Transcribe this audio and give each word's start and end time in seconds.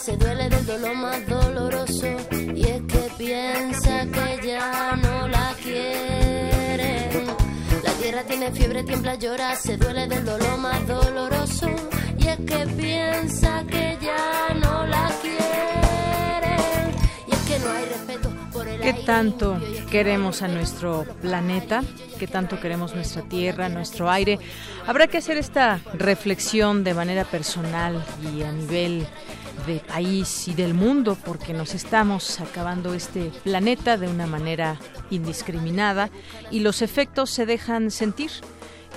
Se 0.00 0.16
duele 0.16 0.48
del 0.48 0.64
dolor 0.66 0.94
más 0.94 1.26
doloroso 1.26 2.06
y 2.54 2.64
es 2.66 2.82
que 2.82 3.10
piensa 3.18 4.06
que 4.06 4.48
ya 4.48 4.96
no 4.96 5.28
la 5.28 5.54
quieren. 5.62 7.26
La 7.84 7.92
tierra 7.92 8.22
tiene 8.24 8.50
fiebre, 8.50 8.82
tiembla, 8.82 9.14
llora, 9.16 9.54
se 9.56 9.76
duele 9.76 10.08
del 10.08 10.24
dolor 10.24 10.58
más 10.58 10.86
doloroso 10.86 11.68
y 12.18 12.26
es 12.28 12.38
que 12.38 12.66
piensa 12.76 13.64
que 13.66 13.98
ya 14.00 14.54
no 14.54 14.86
la 14.86 15.12
quieren. 15.20 16.94
Y 17.26 17.32
es 17.32 17.38
que 17.40 17.58
no 17.58 17.70
hay 17.70 17.84
respeto 17.84 18.39
¿Qué 18.78 18.94
tanto 19.04 19.58
queremos 19.90 20.42
a 20.42 20.48
nuestro 20.48 21.04
planeta? 21.20 21.82
¿Qué 22.18 22.26
tanto 22.26 22.60
queremos 22.60 22.94
nuestra 22.94 23.22
tierra, 23.22 23.68
nuestro 23.68 24.10
aire? 24.10 24.38
Habrá 24.86 25.06
que 25.06 25.18
hacer 25.18 25.36
esta 25.36 25.80
reflexión 25.94 26.84
de 26.84 26.94
manera 26.94 27.24
personal 27.24 28.04
y 28.34 28.42
a 28.42 28.52
nivel 28.52 29.06
de 29.66 29.80
país 29.80 30.48
y 30.48 30.54
del 30.54 30.74
mundo 30.74 31.16
porque 31.24 31.52
nos 31.52 31.74
estamos 31.74 32.40
acabando 32.40 32.94
este 32.94 33.30
planeta 33.42 33.96
de 33.96 34.08
una 34.08 34.26
manera 34.26 34.78
indiscriminada 35.10 36.10
y 36.50 36.60
los 36.60 36.82
efectos 36.82 37.30
se 37.30 37.46
dejan 37.46 37.90
sentir 37.90 38.30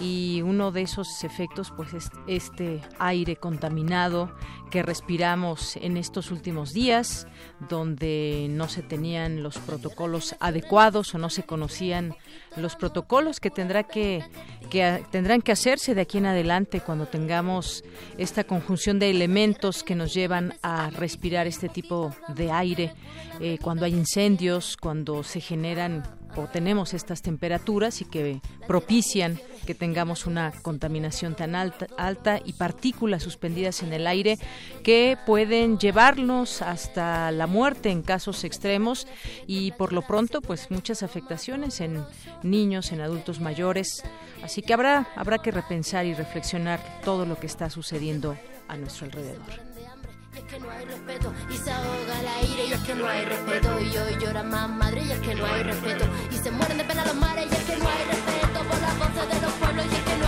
y 0.03 0.41
uno 0.41 0.71
de 0.73 0.81
esos 0.81 1.23
efectos 1.23 1.71
pues 1.75 1.93
es 1.93 2.09
este 2.27 2.81
aire 2.99 3.37
contaminado 3.37 4.35
que 4.69 4.83
respiramos 4.83 5.77
en 5.77 5.95
estos 5.95 6.29
últimos 6.29 6.73
días 6.73 7.25
donde 7.69 8.47
no 8.49 8.67
se 8.67 8.81
tenían 8.81 9.43
los 9.43 9.57
protocolos 9.59 10.35
adecuados 10.41 11.15
o 11.15 11.19
no 11.19 11.29
se 11.29 11.43
conocían 11.43 12.15
los 12.57 12.75
protocolos 12.75 13.39
que 13.39 13.49
tendrá 13.49 13.83
que, 13.83 14.23
que 14.69 15.03
tendrán 15.09 15.41
que 15.41 15.53
hacerse 15.53 15.95
de 15.95 16.01
aquí 16.01 16.17
en 16.17 16.25
adelante 16.25 16.81
cuando 16.81 17.05
tengamos 17.05 17.83
esta 18.17 18.43
conjunción 18.43 18.99
de 18.99 19.09
elementos 19.09 19.83
que 19.83 19.95
nos 19.95 20.13
llevan 20.13 20.55
a 20.61 20.89
respirar 20.89 21.47
este 21.47 21.69
tipo 21.69 22.13
de 22.35 22.51
aire 22.51 22.93
eh, 23.39 23.57
cuando 23.61 23.85
hay 23.85 23.93
incendios 23.93 24.75
cuando 24.75 25.23
se 25.23 25.39
generan 25.39 26.03
o 26.35 26.47
tenemos 26.47 26.93
estas 26.93 27.21
temperaturas 27.21 28.01
y 28.01 28.05
que 28.05 28.41
propician 28.67 29.39
que 29.65 29.75
tengamos 29.75 30.25
una 30.25 30.51
contaminación 30.61 31.35
tan 31.35 31.55
alta, 31.55 31.87
alta 31.97 32.39
y 32.43 32.53
partículas 32.53 33.23
suspendidas 33.23 33.81
en 33.83 33.93
el 33.93 34.07
aire 34.07 34.37
que 34.83 35.17
pueden 35.25 35.77
llevarnos 35.77 36.61
hasta 36.61 37.31
la 37.31 37.47
muerte 37.47 37.89
en 37.89 38.01
casos 38.01 38.43
extremos 38.43 39.07
y 39.47 39.71
por 39.71 39.93
lo 39.93 40.01
pronto 40.01 40.41
pues 40.41 40.69
muchas 40.69 41.03
afectaciones 41.03 41.81
en 41.81 42.03
niños, 42.43 42.91
en 42.91 43.01
adultos 43.01 43.39
mayores. 43.39 44.03
Así 44.43 44.61
que 44.61 44.73
habrá, 44.73 45.07
habrá 45.15 45.37
que 45.39 45.51
repensar 45.51 46.05
y 46.05 46.13
reflexionar 46.13 46.81
todo 47.03 47.25
lo 47.25 47.39
que 47.39 47.47
está 47.47 47.69
sucediendo 47.69 48.35
a 48.67 48.77
nuestro 48.77 49.05
alrededor 49.05 49.72
es 50.35 50.43
que 50.45 50.59
no 50.59 50.69
hay 50.69 50.85
respeto 50.85 51.33
y 51.49 51.57
se 51.57 51.71
ahoga 51.71 52.19
el 52.19 52.27
aire 52.27 52.65
y 52.65 52.73
es 52.73 52.79
que 52.81 52.95
no 52.95 53.07
hay 53.07 53.25
respeto 53.25 53.79
y 53.79 53.97
hoy 53.97 54.17
llora 54.19 54.43
más 54.43 54.69
madre 54.69 55.03
y 55.03 55.11
es 55.11 55.19
que 55.19 55.35
no 55.35 55.45
hay 55.45 55.63
respeto 55.63 56.05
y 56.31 56.37
se 56.37 56.51
mueren 56.51 56.77
de 56.77 56.83
pena 56.83 57.05
los 57.05 57.15
mares 57.15 57.45
y 57.51 57.53
es 57.53 57.63
que 57.63 57.77
no 57.77 57.87
hay 57.87 58.03
respeto 58.05 58.59
por 58.69 58.81
las 58.81 58.97
voces 58.97 59.29
de 59.29 59.41
los 59.45 59.53
pueblos 59.53 59.85
y 59.91 59.95
es 59.95 60.01
que 60.01 60.17
no 60.17 60.22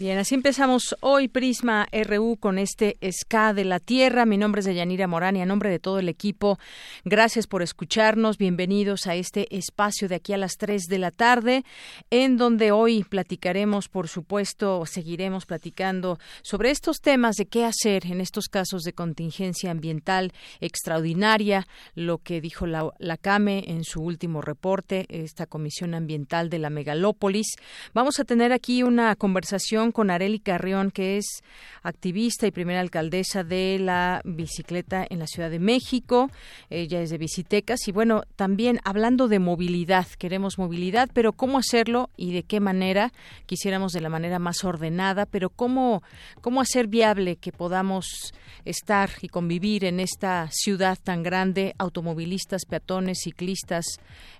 Bien, 0.00 0.16
así 0.16 0.34
empezamos 0.34 0.96
hoy 1.00 1.28
Prisma 1.28 1.86
RU 1.92 2.38
con 2.40 2.58
este 2.58 2.96
SK 3.02 3.52
de 3.54 3.66
la 3.66 3.80
Tierra. 3.80 4.24
Mi 4.24 4.38
nombre 4.38 4.60
es 4.60 4.64
Deyanira 4.64 5.06
Morán 5.06 5.36
y 5.36 5.42
a 5.42 5.44
nombre 5.44 5.68
de 5.68 5.78
todo 5.78 5.98
el 5.98 6.08
equipo, 6.08 6.58
gracias 7.04 7.46
por 7.46 7.60
escucharnos. 7.60 8.38
Bienvenidos 8.38 9.06
a 9.06 9.14
este 9.14 9.54
espacio 9.54 10.08
de 10.08 10.14
aquí 10.14 10.32
a 10.32 10.38
las 10.38 10.52
3 10.56 10.84
de 10.84 10.98
la 10.98 11.10
tarde, 11.10 11.66
en 12.08 12.38
donde 12.38 12.72
hoy 12.72 13.04
platicaremos, 13.04 13.88
por 13.88 14.08
supuesto, 14.08 14.86
seguiremos 14.86 15.44
platicando 15.44 16.18
sobre 16.40 16.70
estos 16.70 17.02
temas 17.02 17.36
de 17.36 17.44
qué 17.44 17.66
hacer 17.66 18.06
en 18.06 18.22
estos 18.22 18.46
casos 18.46 18.84
de 18.84 18.94
contingencia 18.94 19.70
ambiental 19.70 20.32
extraordinaria, 20.60 21.66
lo 21.94 22.16
que 22.16 22.40
dijo 22.40 22.66
la, 22.66 22.90
la 22.98 23.18
CAME 23.18 23.64
en 23.66 23.84
su 23.84 24.00
último 24.00 24.40
reporte, 24.40 25.04
esta 25.10 25.44
Comisión 25.44 25.92
Ambiental 25.92 26.48
de 26.48 26.58
la 26.58 26.70
Megalópolis. 26.70 27.48
Vamos 27.92 28.18
a 28.18 28.24
tener 28.24 28.54
aquí 28.54 28.82
una 28.82 29.14
conversación 29.14 29.89
con 29.92 30.10
Areli 30.10 30.38
Carrión, 30.38 30.90
que 30.90 31.16
es 31.16 31.42
activista 31.82 32.46
y 32.46 32.50
primera 32.50 32.80
alcaldesa 32.80 33.44
de 33.44 33.78
la 33.78 34.20
bicicleta 34.24 35.06
en 35.08 35.18
la 35.18 35.26
Ciudad 35.26 35.50
de 35.50 35.58
México. 35.58 36.30
Ella 36.68 37.00
es 37.00 37.10
de 37.10 37.18
Bicitecas 37.18 37.86
y 37.88 37.92
bueno, 37.92 38.22
también 38.36 38.80
hablando 38.84 39.28
de 39.28 39.38
movilidad, 39.38 40.06
queremos 40.18 40.58
movilidad, 40.58 41.08
pero 41.12 41.32
cómo 41.32 41.58
hacerlo 41.58 42.10
y 42.16 42.32
de 42.32 42.42
qué 42.42 42.60
manera, 42.60 43.12
quisiéramos 43.46 43.92
de 43.92 44.00
la 44.00 44.08
manera 44.08 44.38
más 44.38 44.64
ordenada, 44.64 45.26
pero 45.26 45.50
cómo, 45.50 46.02
cómo 46.40 46.60
hacer 46.60 46.86
viable 46.86 47.36
que 47.36 47.52
podamos 47.52 48.32
estar 48.64 49.10
y 49.22 49.28
convivir 49.28 49.84
en 49.84 50.00
esta 50.00 50.48
ciudad 50.50 50.98
tan 51.02 51.22
grande, 51.22 51.74
automovilistas, 51.78 52.64
peatones, 52.66 53.20
ciclistas, 53.22 53.84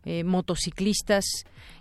eh, 0.04 0.24
motociclistas 0.24 1.24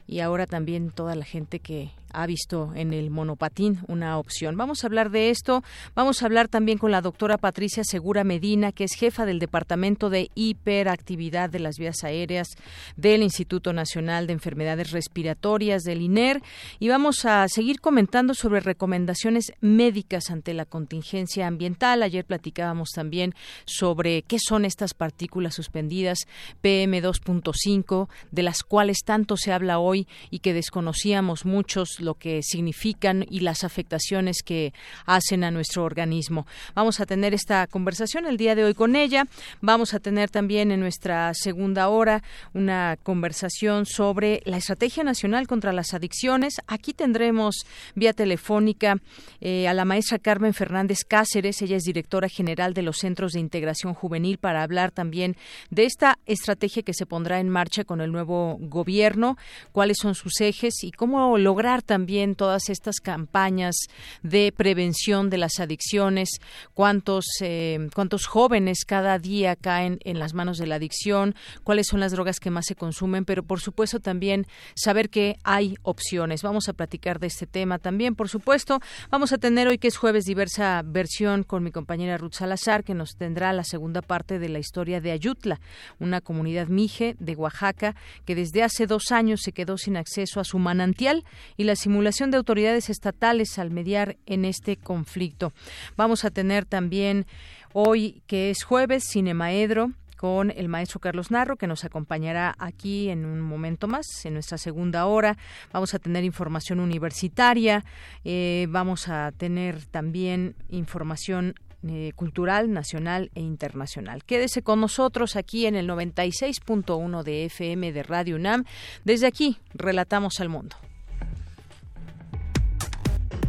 y 0.07 0.21
ahora 0.21 0.47
también 0.47 0.91
toda 0.91 1.15
la 1.15 1.25
gente 1.25 1.59
que 1.59 1.91
ha 2.11 2.25
visto 2.25 2.71
en 2.75 2.93
el 2.93 3.09
monopatín 3.09 3.79
una 3.87 4.17
opción. 4.17 4.57
Vamos 4.57 4.83
a 4.83 4.87
hablar 4.87 5.11
de 5.11 5.29
esto. 5.29 5.63
Vamos 5.95 6.21
a 6.21 6.25
hablar 6.25 6.47
también 6.47 6.77
con 6.77 6.91
la 6.91 7.01
doctora 7.01 7.37
Patricia 7.37 7.83
Segura 7.83 8.23
Medina, 8.23 8.71
que 8.71 8.83
es 8.83 8.93
jefa 8.93 9.25
del 9.25 9.39
Departamento 9.39 10.09
de 10.09 10.29
Hiperactividad 10.35 11.49
de 11.49 11.59
las 11.59 11.77
Vías 11.77 12.03
Aéreas 12.03 12.47
del 12.95 13.23
Instituto 13.23 13.73
Nacional 13.73 14.27
de 14.27 14.33
Enfermedades 14.33 14.91
Respiratorias 14.91 15.83
del 15.83 16.01
INER. 16.01 16.41
Y 16.79 16.89
vamos 16.89 17.25
a 17.25 17.47
seguir 17.47 17.81
comentando 17.81 18.33
sobre 18.33 18.59
recomendaciones 18.59 19.53
médicas 19.61 20.29
ante 20.29 20.53
la 20.53 20.65
contingencia 20.65 21.47
ambiental. 21.47 22.03
Ayer 22.03 22.25
platicábamos 22.25 22.89
también 22.89 23.33
sobre 23.65 24.23
qué 24.23 24.37
son 24.39 24.65
estas 24.65 24.93
partículas 24.93 25.55
suspendidas 25.55 26.27
PM2.5, 26.63 28.07
de 28.31 28.43
las 28.43 28.63
cuales 28.63 29.03
tanto 29.05 29.37
se 29.37 29.51
habla 29.51 29.79
hoy 29.79 30.07
y 30.29 30.39
que 30.39 30.53
desconocíamos 30.53 31.45
muchos 31.45 31.98
lo 32.01 32.15
que 32.15 32.41
significan 32.43 33.25
y 33.29 33.41
las 33.41 33.63
afectaciones 33.63 34.43
que 34.43 34.73
hacen 35.05 35.43
a 35.43 35.51
nuestro 35.51 35.83
organismo. 35.83 36.45
Vamos 36.75 36.99
a 36.99 37.05
tener 37.05 37.33
esta 37.33 37.67
conversación 37.67 38.25
el 38.25 38.37
día 38.37 38.55
de 38.55 38.63
hoy 38.63 38.73
con 38.73 38.95
ella. 38.95 39.25
Vamos 39.61 39.93
a 39.93 39.99
tener 39.99 40.29
también 40.29 40.71
en 40.71 40.79
nuestra 40.79 41.33
segunda 41.33 41.89
hora 41.89 42.23
una 42.53 42.97
conversación 43.03 43.85
sobre 43.85 44.41
la 44.45 44.57
Estrategia 44.57 45.03
Nacional 45.03 45.47
contra 45.47 45.73
las 45.73 45.93
Adicciones. 45.93 46.55
Aquí 46.67 46.93
tendremos 46.93 47.65
vía 47.95 48.13
telefónica 48.13 48.97
eh, 49.41 49.67
a 49.67 49.73
la 49.73 49.85
maestra 49.85 50.19
Carmen 50.19 50.53
Fernández 50.53 50.99
Cáceres. 51.07 51.61
Ella 51.61 51.77
es 51.77 51.83
directora 51.83 52.29
general 52.29 52.73
de 52.73 52.81
los 52.81 52.97
Centros 52.97 53.33
de 53.33 53.39
Integración 53.39 53.93
Juvenil 53.93 54.37
para 54.37 54.63
hablar 54.63 54.91
también 54.91 55.35
de 55.69 55.85
esta 55.85 56.19
estrategia 56.25 56.83
que 56.83 56.93
se 56.93 57.05
pondrá 57.05 57.39
en 57.39 57.49
marcha 57.49 57.83
con 57.83 58.01
el 58.01 58.11
nuevo 58.11 58.57
gobierno, 58.59 59.37
cuáles 59.71 59.97
son 59.97 60.15
sus 60.15 60.39
ejes 60.41 60.83
y 60.83 60.91
cómo 60.91 61.37
lograr 61.37 61.81
también 61.89 62.35
todas 62.35 62.69
estas 62.69 62.99
campañas 62.99 63.75
de 64.21 64.53
prevención 64.55 65.31
de 65.31 65.39
las 65.39 65.59
adicciones, 65.59 66.29
cuántos, 66.75 67.25
eh, 67.41 67.89
cuántos 67.95 68.27
jóvenes 68.27 68.85
cada 68.85 69.17
día 69.17 69.55
caen 69.55 69.97
en 70.05 70.19
las 70.19 70.35
manos 70.35 70.59
de 70.59 70.67
la 70.67 70.75
adicción, 70.75 71.33
cuáles 71.63 71.87
son 71.87 71.99
las 71.99 72.11
drogas 72.11 72.39
que 72.39 72.51
más 72.51 72.67
se 72.67 72.75
consumen, 72.75 73.25
pero 73.25 73.41
por 73.41 73.59
supuesto 73.59 73.99
también 73.99 74.45
saber 74.75 75.09
que 75.09 75.37
hay 75.43 75.77
opciones. 75.81 76.43
Vamos 76.43 76.69
a 76.69 76.73
platicar 76.73 77.19
de 77.19 77.25
este 77.25 77.47
tema 77.47 77.79
también, 77.79 78.13
por 78.13 78.29
supuesto. 78.29 78.79
Vamos 79.09 79.33
a 79.33 79.39
tener 79.39 79.67
hoy 79.67 79.79
que 79.79 79.87
es 79.87 79.97
jueves 79.97 80.25
diversa 80.25 80.83
versión 80.85 81.41
con 81.41 81.63
mi 81.63 81.71
compañera 81.71 82.19
Ruth 82.19 82.33
Salazar, 82.33 82.83
que 82.83 82.93
nos 82.93 83.15
tendrá 83.15 83.51
la 83.51 83.63
segunda 83.63 84.03
parte 84.03 84.37
de 84.37 84.49
la 84.49 84.59
historia 84.59 85.01
de 85.01 85.09
Ayutla, 85.09 85.59
una 85.97 86.21
comunidad 86.21 86.67
mije 86.67 87.15
de 87.17 87.35
Oaxaca 87.35 87.95
que 88.25 88.35
desde 88.35 88.61
hace 88.61 88.85
dos 88.85 89.11
años 89.11 89.41
se 89.41 89.53
quedó 89.53 89.79
sin 89.79 89.97
acceso 89.97 90.39
a 90.39 90.43
su 90.43 90.59
manantial 90.59 91.25
y 91.57 91.63
la 91.63 91.78
simulación 91.79 92.29
de 92.29 92.37
autoridades 92.37 92.89
estatales 92.89 93.57
al 93.57 93.71
mediar 93.71 94.17
en 94.25 94.45
este 94.45 94.77
conflicto. 94.77 95.53
Vamos 95.97 96.25
a 96.25 96.29
tener 96.29 96.65
también 96.65 97.25
hoy, 97.73 98.21
que 98.27 98.49
es 98.49 98.63
jueves, 98.63 99.05
Cinemaedro, 99.11 99.91
con 100.19 100.51
el 100.51 100.67
maestro 100.67 100.99
Carlos 100.99 101.31
Narro, 101.31 101.55
que 101.55 101.65
nos 101.65 101.85
acompañará 101.85 102.53
aquí 102.59 103.09
en 103.09 103.25
un 103.25 103.39
momento 103.39 103.87
más, 103.87 104.05
en 104.25 104.33
nuestra 104.33 104.57
segunda 104.57 105.05
hora. 105.05 105.37
Vamos 105.71 105.93
a 105.93 105.99
tener 105.99 106.25
información 106.25 106.81
universitaria, 106.81 107.85
eh, 108.25 108.67
vamos 108.69 109.07
a 109.07 109.31
tener 109.31 109.85
también 109.85 110.55
información 110.67 111.55
eh, 111.87 112.11
cultural, 112.17 112.73
nacional 112.73 113.31
e 113.33 113.39
internacional. 113.39 114.25
Quédese 114.25 114.61
con 114.61 114.81
nosotros 114.81 115.37
aquí 115.37 115.65
en 115.65 115.75
el 115.75 115.87
96.1 115.87 117.23
de 117.23 117.45
FM 117.45 117.93
de 117.93 118.03
Radio 118.03 118.35
UNAM. 118.35 118.65
Desde 119.05 119.25
aquí, 119.25 119.57
relatamos 119.73 120.41
al 120.41 120.49
mundo. 120.49 120.75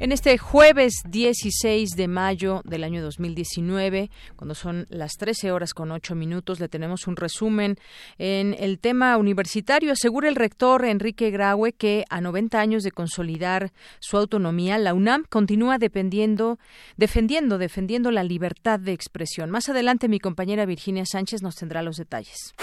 En 0.00 0.12
este 0.12 0.38
jueves 0.38 1.02
16 1.08 1.90
de 1.96 2.06
mayo 2.06 2.62
del 2.64 2.84
año 2.84 3.02
2019, 3.02 4.12
cuando 4.36 4.54
son 4.54 4.86
las 4.90 5.14
13 5.14 5.50
horas 5.50 5.74
con 5.74 5.90
8 5.90 6.14
minutos, 6.14 6.60
le 6.60 6.68
tenemos 6.68 7.08
un 7.08 7.16
resumen 7.16 7.76
en 8.16 8.54
el 8.60 8.78
tema 8.78 9.16
universitario. 9.16 9.90
Asegura 9.90 10.28
el 10.28 10.36
rector 10.36 10.84
Enrique 10.84 11.32
Graue 11.32 11.72
que 11.72 12.04
a 12.10 12.20
90 12.20 12.60
años 12.60 12.84
de 12.84 12.92
consolidar 12.92 13.72
su 13.98 14.16
autonomía, 14.16 14.78
la 14.78 14.94
UNAM 14.94 15.24
continúa 15.28 15.78
dependiendo, 15.78 16.60
defendiendo, 16.96 17.58
defendiendo 17.58 18.12
la 18.12 18.22
libertad 18.22 18.78
de 18.78 18.92
expresión. 18.92 19.50
Más 19.50 19.68
adelante 19.68 20.08
mi 20.08 20.20
compañera 20.20 20.64
Virginia 20.64 21.06
Sánchez 21.06 21.42
nos 21.42 21.56
tendrá 21.56 21.82
los 21.82 21.96
detalles 21.96 22.54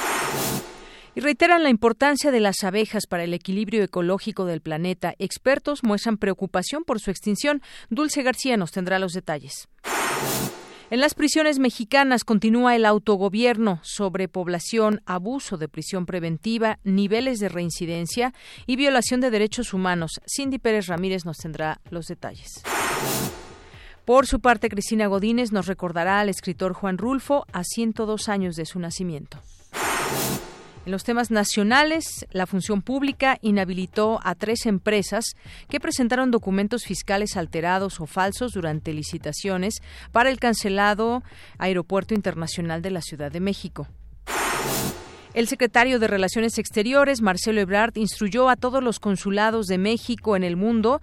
y 1.15 1.21
reiteran 1.21 1.63
la 1.63 1.69
importancia 1.69 2.31
de 2.31 2.39
las 2.39 2.63
abejas 2.63 3.07
para 3.07 3.23
el 3.23 3.33
equilibrio 3.33 3.83
ecológico 3.83 4.45
del 4.45 4.62
planeta. 4.62 5.15
Expertos 5.17 5.83
muestran 5.83 6.17
preocupación 6.17 6.83
por 6.83 7.00
su 7.00 7.09
extinción. 7.09 7.62
Dulce 7.89 8.21
García 8.21 8.57
nos 8.57 8.71
tendrá 8.71 9.00
los 9.00 9.13
detalles. 9.13 9.67
En 10.91 11.00
las 11.00 11.15
prisiones 11.15 11.57
mexicanas 11.57 12.23
continúa 12.23 12.75
el 12.75 12.85
autogobierno, 12.85 13.79
sobre 13.81 14.27
población, 14.27 15.01
abuso 15.07 15.57
de 15.57 15.67
prisión 15.67 16.06
preventiva, 16.06 16.77
niveles 16.83 17.39
de 17.39 17.50
reincidencia 17.50 18.33
y 18.67 18.75
violación 18.75 19.19
de 19.19 19.31
derechos 19.31 19.73
humanos. 19.73 20.21
Cindy 20.27 20.59
Pérez 20.59 20.85
Ramírez 20.85 21.25
nos 21.25 21.38
tendrá 21.38 21.81
los 21.89 22.06
detalles. 22.06 22.62
Por 24.06 24.27
su 24.27 24.39
parte, 24.39 24.69
Cristina 24.69 25.07
Godínez 25.07 25.51
nos 25.51 25.65
recordará 25.65 26.19
al 26.19 26.29
escritor 26.29 26.73
Juan 26.73 27.00
Rulfo 27.00 27.47
a 27.51 27.63
102 27.63 28.29
años 28.29 28.56
de 28.56 28.67
su 28.67 28.77
nacimiento. 28.79 29.41
En 30.86 30.92
los 30.92 31.04
temas 31.04 31.32
nacionales, 31.32 32.28
la 32.32 32.46
función 32.46 32.84
pública 32.84 33.40
inhabilitó 33.42 34.20
a 34.24 34.36
tres 34.36 34.68
empresas 34.68 35.36
que 35.68 35.80
presentaron 35.80 36.30
documentos 36.30 36.84
fiscales 36.86 37.38
alterados 37.38 38.00
o 38.00 38.06
falsos 38.06 38.52
durante 38.52 38.94
licitaciones 38.94 39.82
para 40.12 40.30
el 40.30 40.40
cancelado 40.40 41.24
Aeropuerto 41.58 42.14
Internacional 42.14 42.84
de 42.84 42.92
la 42.92 43.02
Ciudad 43.02 43.32
de 43.32 43.40
México. 43.40 43.88
El 45.34 45.48
secretario 45.48 45.98
de 45.98 46.08
Relaciones 46.08 46.60
Exteriores, 46.60 47.22
Marcelo 47.22 47.60
Ebrard, 47.60 47.98
instruyó 47.98 48.48
a 48.48 48.56
todos 48.56 48.84
los 48.84 49.00
consulados 49.00 49.66
de 49.66 49.80
México 49.80 50.36
en 50.36 50.44
el 50.44 50.56
mundo 50.56 51.02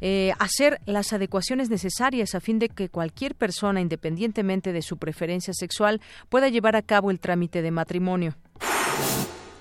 eh, 0.00 0.32
hacer 0.38 0.80
las 0.86 1.12
adecuaciones 1.12 1.70
necesarias 1.70 2.36
a 2.36 2.40
fin 2.40 2.60
de 2.60 2.68
que 2.68 2.88
cualquier 2.88 3.34
persona, 3.34 3.80
independientemente 3.80 4.72
de 4.72 4.80
su 4.80 4.96
preferencia 4.96 5.52
sexual, 5.52 6.00
pueda 6.28 6.48
llevar 6.48 6.76
a 6.76 6.82
cabo 6.82 7.10
el 7.10 7.18
trámite 7.18 7.62
de 7.62 7.72
matrimonio. 7.72 8.36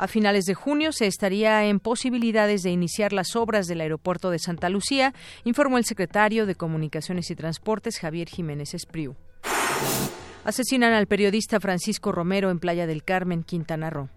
A 0.03 0.07
finales 0.07 0.43
de 0.43 0.53
junio 0.53 0.91
se 0.91 1.07
estaría 1.07 1.63
en 1.65 1.79
posibilidades 1.79 2.61
de 2.61 2.71
iniciar 2.71 3.13
las 3.13 3.37
obras 3.37 3.67
del 3.67 3.79
aeropuerto 3.79 4.31
de 4.31 4.39
Santa 4.39 4.67
Lucía, 4.67 5.13
informó 5.45 5.77
el 5.77 5.85
secretario 5.85 6.45
de 6.45 6.55
Comunicaciones 6.55 7.31
y 7.31 7.35
Transportes 7.35 7.99
Javier 7.99 8.27
Jiménez 8.27 8.73
Espriu. 8.73 9.15
Asesinan 10.43 10.91
al 10.91 11.07
periodista 11.07 11.61
Francisco 11.61 12.11
Romero 12.11 12.49
en 12.49 12.59
Playa 12.59 12.85
del 12.85 13.03
Carmen, 13.05 13.43
Quintana 13.43 13.89
Roo. 13.89 14.09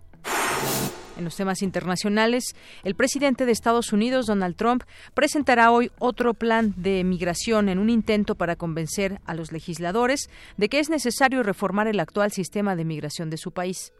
En 1.16 1.24
los 1.24 1.36
temas 1.36 1.62
internacionales, 1.62 2.56
el 2.82 2.94
presidente 2.94 3.46
de 3.46 3.52
Estados 3.52 3.92
Unidos, 3.92 4.26
Donald 4.26 4.56
Trump, 4.56 4.82
presentará 5.14 5.70
hoy 5.70 5.92
otro 6.00 6.34
plan 6.34 6.74
de 6.76 7.04
migración 7.04 7.68
en 7.68 7.78
un 7.78 7.90
intento 7.90 8.34
para 8.34 8.56
convencer 8.56 9.20
a 9.24 9.34
los 9.34 9.52
legisladores 9.52 10.28
de 10.56 10.68
que 10.68 10.80
es 10.80 10.90
necesario 10.90 11.42
reformar 11.42 11.86
el 11.86 12.00
actual 12.00 12.32
sistema 12.32 12.74
de 12.74 12.84
migración 12.84 13.30
de 13.30 13.36
su 13.36 13.52
país. 13.52 13.92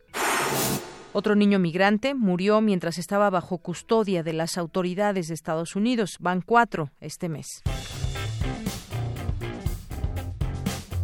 Otro 1.19 1.35
niño 1.35 1.59
migrante 1.59 2.15
murió 2.15 2.61
mientras 2.61 2.99
estaba 2.99 3.31
bajo 3.31 3.57
custodia 3.57 4.23
de 4.23 4.35
las 4.35 4.59
autoridades 4.59 5.29
de 5.29 5.35
Estados 5.35 5.75
Unidos. 5.75 6.19
Van 6.21 6.43
cuatro 6.43 6.91
este 7.01 7.31
mes. 7.31 7.63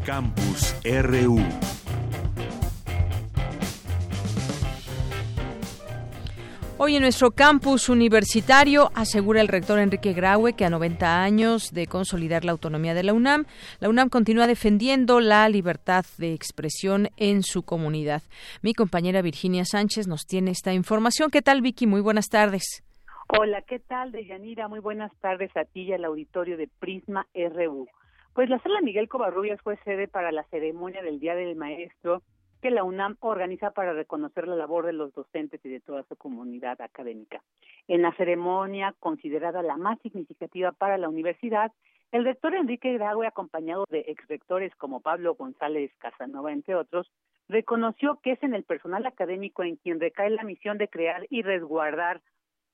Campus 0.04 0.74
RU. 0.84 1.40
Hoy 6.84 6.96
en 6.96 7.02
nuestro 7.02 7.30
campus 7.30 7.88
universitario 7.88 8.90
asegura 8.96 9.40
el 9.40 9.46
rector 9.46 9.78
Enrique 9.78 10.14
Graue 10.14 10.54
que 10.54 10.64
a 10.64 10.68
90 10.68 11.22
años 11.22 11.72
de 11.72 11.86
consolidar 11.86 12.44
la 12.44 12.50
autonomía 12.50 12.92
de 12.92 13.04
la 13.04 13.12
UNAM, 13.12 13.44
la 13.78 13.88
UNAM 13.88 14.08
continúa 14.08 14.48
defendiendo 14.48 15.20
la 15.20 15.48
libertad 15.48 16.04
de 16.18 16.32
expresión 16.32 17.06
en 17.16 17.44
su 17.44 17.62
comunidad. 17.62 18.22
Mi 18.62 18.74
compañera 18.74 19.22
Virginia 19.22 19.64
Sánchez 19.64 20.08
nos 20.08 20.26
tiene 20.26 20.50
esta 20.50 20.72
información. 20.72 21.30
¿Qué 21.30 21.40
tal, 21.40 21.62
Vicky? 21.62 21.86
Muy 21.86 22.00
buenas 22.00 22.28
tardes. 22.28 22.82
Hola, 23.28 23.62
¿qué 23.62 23.78
tal, 23.78 24.10
Deyanira? 24.10 24.66
Muy 24.66 24.80
buenas 24.80 25.12
tardes 25.20 25.56
a 25.56 25.64
ti 25.64 25.82
y 25.82 25.92
al 25.92 26.04
auditorio 26.04 26.56
de 26.56 26.68
Prisma 26.80 27.28
RU. 27.32 27.86
Pues 28.34 28.50
la 28.50 28.58
sala 28.58 28.80
Miguel 28.80 29.08
Covarrubias 29.08 29.60
fue 29.62 29.76
sede 29.84 30.08
para 30.08 30.32
la 30.32 30.42
ceremonia 30.50 31.00
del 31.02 31.20
Día 31.20 31.36
del 31.36 31.54
Maestro 31.54 32.22
que 32.62 32.70
la 32.70 32.84
UNAM 32.84 33.16
organiza 33.20 33.72
para 33.72 33.92
reconocer 33.92 34.46
la 34.46 34.54
labor 34.54 34.86
de 34.86 34.92
los 34.92 35.12
docentes 35.12 35.60
y 35.64 35.68
de 35.68 35.80
toda 35.80 36.04
su 36.04 36.16
comunidad 36.16 36.80
académica. 36.80 37.42
En 37.88 38.02
la 38.02 38.14
ceremonia, 38.14 38.94
considerada 39.00 39.62
la 39.62 39.76
más 39.76 39.98
significativa 40.00 40.70
para 40.70 40.96
la 40.96 41.08
universidad, 41.08 41.72
el 42.12 42.24
rector 42.24 42.54
Enrique 42.54 42.92
Graue, 42.92 43.26
acompañado 43.26 43.84
de 43.90 44.04
exrectores 44.06 44.72
como 44.76 45.00
Pablo 45.00 45.34
González 45.34 45.90
Casanova, 45.98 46.52
entre 46.52 46.76
otros, 46.76 47.10
reconoció 47.48 48.20
que 48.22 48.32
es 48.32 48.42
en 48.44 48.54
el 48.54 48.62
personal 48.62 49.04
académico 49.06 49.64
en 49.64 49.76
quien 49.76 49.98
recae 49.98 50.30
la 50.30 50.44
misión 50.44 50.78
de 50.78 50.88
crear 50.88 51.26
y 51.30 51.42
resguardar 51.42 52.22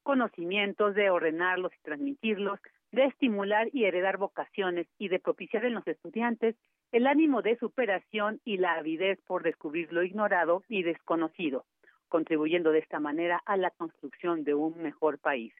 conocimientos, 0.03 0.95
de 0.95 1.11
ordenarlos 1.11 1.73
y 1.75 1.83
transmitirlos, 1.83 2.61
de 2.93 3.05
estimular 3.05 3.69
y 3.73 3.85
heredar 3.85 4.17
vocaciones 4.17 4.87
y 4.99 5.09
de 5.09 5.19
propiciar 5.19 5.65
en 5.65 5.75
los 5.75 5.87
estudiantes 5.87 6.57
el 6.93 7.07
ánimo 7.07 7.43
de 7.43 7.59
superación 7.59 8.41
y 8.45 8.57
la 8.57 8.75
avidez 8.75 9.19
por 9.27 9.43
descubrir 9.43 9.93
lo 9.93 10.03
ignorado 10.03 10.63
y 10.69 10.83
desconocido, 10.83 11.67
contribuyendo 12.09 12.73
de 12.73 12.79
esta 12.79 12.99
manera 12.99 13.43
a 13.45 13.57
la 13.57 13.71
construcción 13.71 14.45
de 14.45 14.55
un 14.55 14.81
mejor 14.83 15.19
país. 15.19 15.53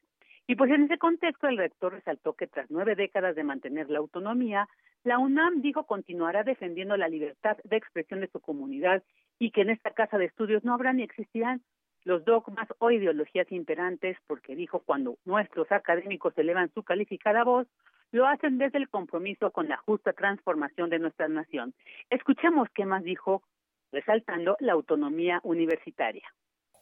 Y 0.47 0.55
pues 0.55 0.71
en 0.71 0.83
ese 0.83 0.97
contexto 0.97 1.47
el 1.47 1.59
rector 1.59 1.93
resaltó 1.93 2.33
que 2.33 2.47
tras 2.47 2.71
nueve 2.71 2.95
décadas 2.95 3.35
de 3.35 3.43
mantener 3.43 3.91
la 3.91 3.99
autonomía, 3.99 4.67
la 5.03 5.19
UNAM 5.19 5.61
dijo 5.61 5.85
continuará 5.85 6.43
defendiendo 6.43 6.97
la 6.97 7.07
libertad 7.07 7.57
de 7.63 7.77
expresión 7.77 8.21
de 8.21 8.29
su 8.29 8.39
comunidad 8.39 9.03
y 9.37 9.51
que 9.51 9.61
en 9.61 9.69
esta 9.69 9.91
casa 9.91 10.17
de 10.17 10.25
estudios 10.25 10.63
no 10.63 10.73
habrá 10.73 10.91
ni 10.91 11.03
existirán 11.03 11.61
los 12.03 12.23
dogmas 12.25 12.67
o 12.79 12.91
ideologías 12.91 13.51
imperantes, 13.51 14.17
porque 14.27 14.55
dijo 14.55 14.81
cuando 14.85 15.17
nuestros 15.25 15.71
académicos 15.71 16.33
elevan 16.37 16.71
su 16.73 16.83
calificada 16.83 17.43
voz, 17.43 17.67
lo 18.11 18.27
hacen 18.27 18.57
desde 18.57 18.79
el 18.79 18.89
compromiso 18.89 19.51
con 19.51 19.67
la 19.67 19.77
justa 19.77 20.13
transformación 20.13 20.89
de 20.89 20.99
nuestra 20.99 21.27
nación. 21.27 21.73
Escuchemos 22.09 22.67
qué 22.73 22.85
más 22.85 23.03
dijo, 23.03 23.43
resaltando 23.91 24.57
la 24.59 24.73
autonomía 24.73 25.39
universitaria. 25.43 26.23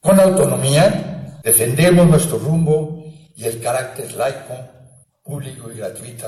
Con 0.01 0.19
autonomía 0.19 1.39
defendemos 1.43 2.07
nuestro 2.07 2.37
rumbo 2.39 3.03
y 3.35 3.43
el 3.45 3.61
carácter 3.61 4.13
laico, 4.13 4.53
público 5.23 5.69
y 5.71 5.77
gratuito 5.77 6.27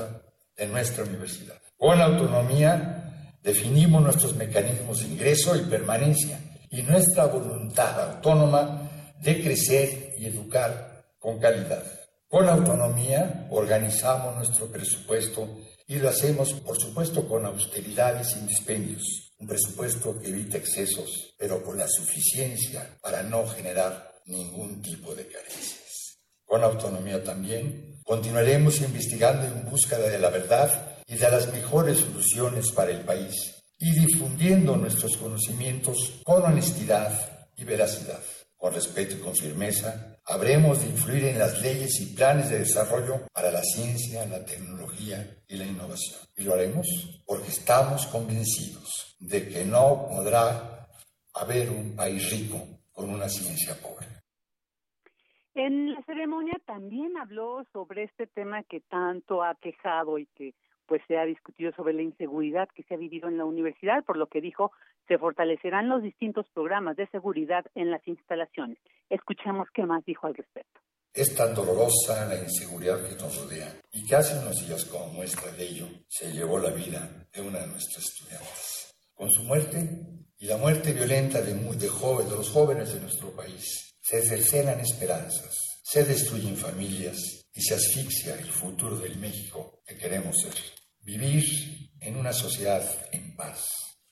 de 0.56 0.66
nuestra 0.66 1.04
universidad. 1.04 1.56
Con 1.78 2.00
autonomía 2.00 3.36
definimos 3.42 4.02
nuestros 4.02 4.36
mecanismos 4.36 5.00
de 5.00 5.14
ingreso 5.14 5.56
y 5.56 5.70
permanencia 5.70 6.38
y 6.70 6.82
nuestra 6.82 7.26
voluntad 7.26 8.00
autónoma 8.00 8.88
de 9.20 9.42
crecer 9.42 10.14
y 10.18 10.26
educar 10.26 11.04
con 11.18 11.38
calidad. 11.38 11.82
Con 12.28 12.48
autonomía 12.48 13.48
organizamos 13.50 14.36
nuestro 14.36 14.66
presupuesto 14.66 15.48
y 15.88 15.96
lo 15.96 16.08
hacemos, 16.08 16.52
por 16.52 16.80
supuesto, 16.80 17.26
con 17.26 17.44
austeridad 17.44 18.20
y 18.20 18.24
sin 18.24 18.46
dispendios. 18.46 19.02
Un 19.38 19.48
presupuesto 19.48 20.16
que 20.20 20.28
evita 20.28 20.58
excesos, 20.58 21.34
pero 21.36 21.62
con 21.64 21.76
la 21.76 21.88
suficiencia 21.88 22.96
para 23.02 23.22
no 23.24 23.46
generar 23.48 24.12
ningún 24.26 24.80
tipo 24.80 25.14
de 25.14 25.26
carencias. 25.26 26.18
Con 26.44 26.62
autonomía 26.62 27.22
también 27.24 28.00
continuaremos 28.04 28.80
investigando 28.80 29.46
en 29.46 29.68
búsqueda 29.68 30.08
de 30.08 30.18
la 30.18 30.30
verdad 30.30 30.98
y 31.08 31.16
de 31.16 31.30
las 31.30 31.52
mejores 31.52 31.98
soluciones 31.98 32.70
para 32.70 32.92
el 32.92 33.00
país 33.00 33.59
y 33.80 33.98
difundiendo 33.98 34.76
nuestros 34.76 35.16
conocimientos 35.16 36.20
con 36.22 36.42
honestidad 36.42 37.48
y 37.56 37.64
veracidad. 37.64 38.20
Con 38.56 38.74
respeto 38.74 39.16
y 39.16 39.20
con 39.20 39.34
firmeza, 39.34 40.18
habremos 40.26 40.82
de 40.82 40.90
influir 40.90 41.24
en 41.24 41.38
las 41.38 41.62
leyes 41.62 41.98
y 42.02 42.14
planes 42.14 42.50
de 42.50 42.58
desarrollo 42.58 43.22
para 43.32 43.50
la 43.50 43.62
ciencia, 43.62 44.26
la 44.26 44.44
tecnología 44.44 45.26
y 45.48 45.56
la 45.56 45.64
innovación. 45.64 46.20
Y 46.36 46.44
lo 46.44 46.52
haremos 46.52 46.86
porque 47.26 47.48
estamos 47.48 48.06
convencidos 48.08 49.16
de 49.18 49.48
que 49.48 49.64
no 49.64 50.06
podrá 50.10 50.86
haber 51.32 51.70
un 51.70 51.96
país 51.96 52.30
rico 52.30 52.62
con 52.92 53.08
una 53.08 53.30
ciencia 53.30 53.74
pobre. 53.80 54.06
En 55.54 55.94
la 55.94 56.02
ceremonia 56.02 56.60
también 56.66 57.16
habló 57.16 57.64
sobre 57.72 58.04
este 58.04 58.26
tema 58.26 58.62
que 58.64 58.80
tanto 58.80 59.42
ha 59.42 59.54
quejado 59.54 60.18
y 60.18 60.26
que 60.26 60.54
pues 60.90 61.02
se 61.06 61.16
ha 61.16 61.24
discutido 61.24 61.70
sobre 61.76 61.94
la 61.94 62.02
inseguridad 62.02 62.68
que 62.74 62.82
se 62.82 62.94
ha 62.94 62.96
vivido 62.96 63.28
en 63.28 63.38
la 63.38 63.44
universidad, 63.44 64.02
por 64.04 64.16
lo 64.16 64.26
que 64.26 64.40
dijo 64.40 64.72
se 65.06 65.18
fortalecerán 65.18 65.88
los 65.88 66.02
distintos 66.02 66.46
programas 66.52 66.96
de 66.96 67.06
seguridad 67.10 67.64
en 67.76 67.92
las 67.92 68.06
instalaciones. 68.08 68.76
Escuchemos 69.08 69.68
qué 69.72 69.86
más 69.86 70.04
dijo 70.04 70.26
al 70.26 70.34
respecto. 70.34 70.80
Es 71.14 71.32
tan 71.36 71.54
dolorosa 71.54 72.26
la 72.26 72.42
inseguridad 72.42 73.08
que 73.08 73.14
nos 73.14 73.40
rodea 73.40 73.72
y 73.92 74.04
que 74.04 74.16
hace 74.16 74.36
unos 74.40 74.66
días 74.66 74.84
como 74.86 75.12
muestra 75.12 75.52
de 75.52 75.62
ello 75.62 75.86
se 76.08 76.32
llevó 76.32 76.58
la 76.58 76.70
vida 76.70 77.08
de 77.32 77.40
una 77.40 77.60
de 77.60 77.68
nuestras 77.68 78.04
estudiantes. 78.06 78.92
Con 79.14 79.30
su 79.30 79.44
muerte 79.44 79.78
y 80.38 80.46
la 80.46 80.56
muerte 80.56 80.92
violenta 80.92 81.40
de, 81.40 81.54
de, 81.54 81.70
de 81.76 82.36
los 82.36 82.50
jóvenes 82.50 82.92
de 82.92 83.00
nuestro 83.00 83.30
país, 83.30 83.94
se 84.00 84.22
cercenan 84.22 84.80
esperanzas, 84.80 85.56
se 85.84 86.04
destruyen 86.04 86.56
familias 86.56 87.46
y 87.54 87.60
se 87.62 87.74
asfixia 87.76 88.34
el 88.34 88.50
futuro 88.50 88.96
del 88.96 89.16
México 89.18 89.78
que 89.86 89.96
queremos 89.96 90.34
ser. 90.36 90.79
Vivir 91.02 91.90
en 92.00 92.16
una 92.16 92.32
sociedad 92.32 92.82
en 93.12 93.34
paz 93.34 93.64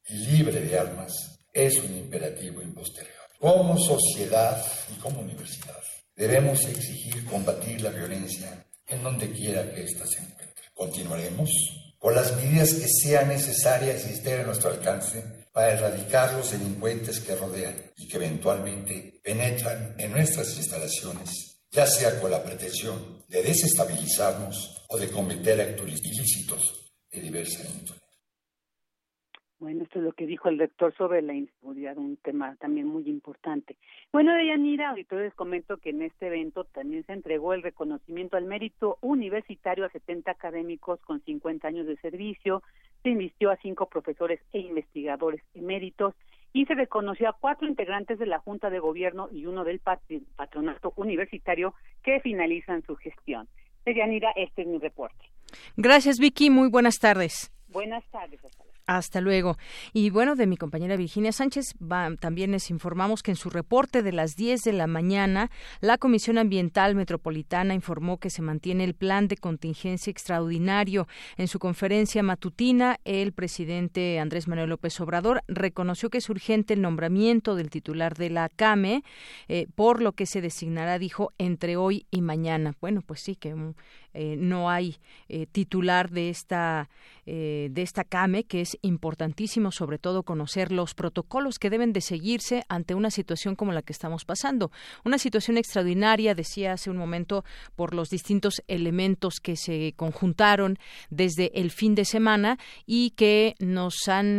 y 0.06 0.14
libre 0.14 0.60
de 0.60 0.78
armas 0.78 1.12
es 1.52 1.76
un 1.78 1.96
imperativo 1.96 2.62
impostergable. 2.62 3.34
Como 3.38 3.78
sociedad 3.78 4.64
y 4.90 4.98
como 4.98 5.20
universidad 5.20 5.76
debemos 6.16 6.64
exigir 6.64 7.24
combatir 7.26 7.82
la 7.82 7.90
violencia 7.90 8.66
en 8.86 9.02
donde 9.02 9.30
quiera 9.30 9.70
que 9.70 9.84
ésta 9.84 10.06
se 10.06 10.20
encuentre. 10.20 10.64
Continuaremos 10.74 11.50
con 11.98 12.14
las 12.14 12.34
medidas 12.36 12.74
que 12.74 12.88
sean 12.88 13.28
necesarias 13.28 14.06
y 14.06 14.14
estén 14.14 14.40
a 14.40 14.44
nuestro 14.44 14.70
alcance 14.70 15.22
para 15.52 15.74
erradicar 15.74 16.32
los 16.34 16.52
delincuentes 16.52 17.20
que 17.20 17.36
rodean 17.36 17.76
y 17.96 18.08
que 18.08 18.16
eventualmente 18.16 19.20
penetran 19.22 19.94
en 19.98 20.12
nuestras 20.12 20.56
instalaciones, 20.56 21.58
ya 21.70 21.86
sea 21.86 22.18
con 22.18 22.30
la 22.30 22.42
pretensión 22.42 23.24
de 23.28 23.42
desestabilizarnos 23.42 24.77
o 24.88 24.96
de 24.96 25.10
cometer 25.10 25.60
actos 25.60 25.88
ilícitos 25.88 26.92
de 27.12 27.20
diversa 27.20 27.62
índole. 27.68 27.98
Bueno, 29.60 29.82
esto 29.82 29.98
es 29.98 30.04
lo 30.04 30.12
que 30.12 30.26
dijo 30.26 30.48
el 30.48 30.58
rector 30.58 30.94
sobre 30.96 31.20
la 31.20 31.34
inseguridad, 31.34 31.98
un 31.98 32.16
tema 32.16 32.54
también 32.60 32.86
muy 32.86 33.08
importante. 33.08 33.76
Bueno, 34.12 34.32
Deyanira, 34.32 34.90
ahorita 34.90 35.16
les 35.16 35.34
comento 35.34 35.78
que 35.78 35.90
en 35.90 36.02
este 36.02 36.28
evento 36.28 36.62
también 36.64 37.04
se 37.04 37.12
entregó 37.12 37.54
el 37.54 37.64
reconocimiento 37.64 38.36
al 38.36 38.44
mérito 38.44 38.98
universitario 39.00 39.84
a 39.84 39.90
70 39.90 40.30
académicos 40.30 41.00
con 41.00 41.20
50 41.22 41.66
años 41.66 41.88
de 41.88 41.96
servicio, 41.96 42.62
se 43.02 43.10
invistió 43.10 43.50
a 43.50 43.56
cinco 43.56 43.86
profesores 43.86 44.40
e 44.52 44.60
investigadores 44.60 45.42
eméritos 45.54 46.14
y 46.52 46.64
se 46.66 46.74
reconoció 46.74 47.28
a 47.28 47.36
cuatro 47.38 47.66
integrantes 47.66 48.20
de 48.20 48.26
la 48.26 48.38
Junta 48.38 48.70
de 48.70 48.78
Gobierno 48.78 49.28
y 49.32 49.46
uno 49.46 49.64
del 49.64 49.80
patronato 49.80 50.92
universitario 50.94 51.74
que 52.04 52.20
finalizan 52.20 52.82
su 52.82 52.94
gestión. 52.94 53.48
Deyanira, 53.88 54.30
este 54.36 54.62
es 54.62 54.68
mi 54.68 54.78
reporte. 54.78 55.24
Gracias, 55.76 56.18
Vicky. 56.18 56.50
Muy 56.50 56.68
buenas 56.68 56.98
tardes. 56.98 57.50
Buenas 57.68 58.04
tardes. 58.10 58.44
Hasta 58.44 58.64
luego. 58.64 58.77
Y 59.92 60.10
bueno, 60.10 60.34
de 60.34 60.46
mi 60.46 60.56
compañera 60.56 60.96
Virginia 60.96 61.30
Sánchez, 61.30 61.74
también 62.20 62.52
les 62.52 62.70
informamos 62.70 63.22
que 63.22 63.30
en 63.30 63.36
su 63.36 63.50
reporte 63.50 64.02
de 64.02 64.12
las 64.12 64.34
10 64.34 64.62
de 64.62 64.72
la 64.72 64.86
mañana, 64.86 65.50
la 65.80 65.98
Comisión 65.98 66.38
Ambiental 66.38 66.94
Metropolitana 66.94 67.74
informó 67.74 68.18
que 68.18 68.30
se 68.30 68.40
mantiene 68.40 68.84
el 68.84 68.94
plan 68.94 69.28
de 69.28 69.36
contingencia 69.36 70.10
extraordinario. 70.10 71.06
En 71.36 71.48
su 71.48 71.58
conferencia 71.58 72.22
matutina, 72.22 72.98
el 73.04 73.32
presidente 73.32 74.18
Andrés 74.18 74.48
Manuel 74.48 74.70
López 74.70 74.98
Obrador 75.00 75.42
reconoció 75.48 76.08
que 76.08 76.18
es 76.18 76.30
urgente 76.30 76.74
el 76.74 76.80
nombramiento 76.80 77.54
del 77.56 77.70
titular 77.70 78.14
de 78.14 78.30
la 78.30 78.48
CAME, 78.48 79.02
eh, 79.48 79.66
por 79.74 80.00
lo 80.00 80.12
que 80.12 80.24
se 80.24 80.40
designará, 80.40 80.98
dijo, 80.98 81.32
entre 81.36 81.76
hoy 81.76 82.06
y 82.10 82.22
mañana. 82.22 82.74
Bueno, 82.80 83.02
pues 83.02 83.20
sí, 83.20 83.36
que 83.36 83.54
eh, 84.14 84.36
no 84.38 84.70
hay 84.70 84.96
eh, 85.28 85.46
titular 85.46 86.10
de 86.10 86.30
esta 86.30 86.88
eh, 87.26 87.68
de 87.70 87.82
esta 87.82 88.04
CAME 88.04 88.44
que 88.44 88.62
es 88.62 88.78
importantísimo 88.80 89.70
sobre 89.70 89.98
todo 89.98 90.22
conocer 90.22 90.72
los 90.72 90.94
protocolos 90.94 91.58
que 91.58 91.68
deben 91.68 91.92
de 91.92 92.00
seguirse 92.00 92.64
ante 92.68 92.94
una 92.94 93.10
situación 93.10 93.54
como 93.54 93.72
la 93.72 93.82
que 93.82 93.92
estamos 93.92 94.24
pasando. 94.24 94.70
Una 95.04 95.18
situación 95.18 95.58
extraordinaria 95.58 96.34
decía 96.34 96.72
hace 96.72 96.90
un 96.90 96.96
momento 96.96 97.44
por 97.76 97.94
los 97.94 98.08
distintos 98.08 98.62
elementos 98.66 99.40
que 99.42 99.56
se 99.56 99.92
conjuntaron 99.96 100.78
desde 101.10 101.50
el 101.60 101.70
fin 101.70 101.94
de 101.94 102.06
semana 102.06 102.58
y 102.86 103.10
que 103.10 103.54
nos 103.58 104.08
han 104.08 104.38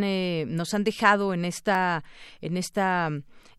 nos 0.54 0.74
han 0.74 0.84
dejado 0.84 1.32
en 1.32 1.44
esta 1.44 2.02
en 2.40 2.56
esta 2.56 3.10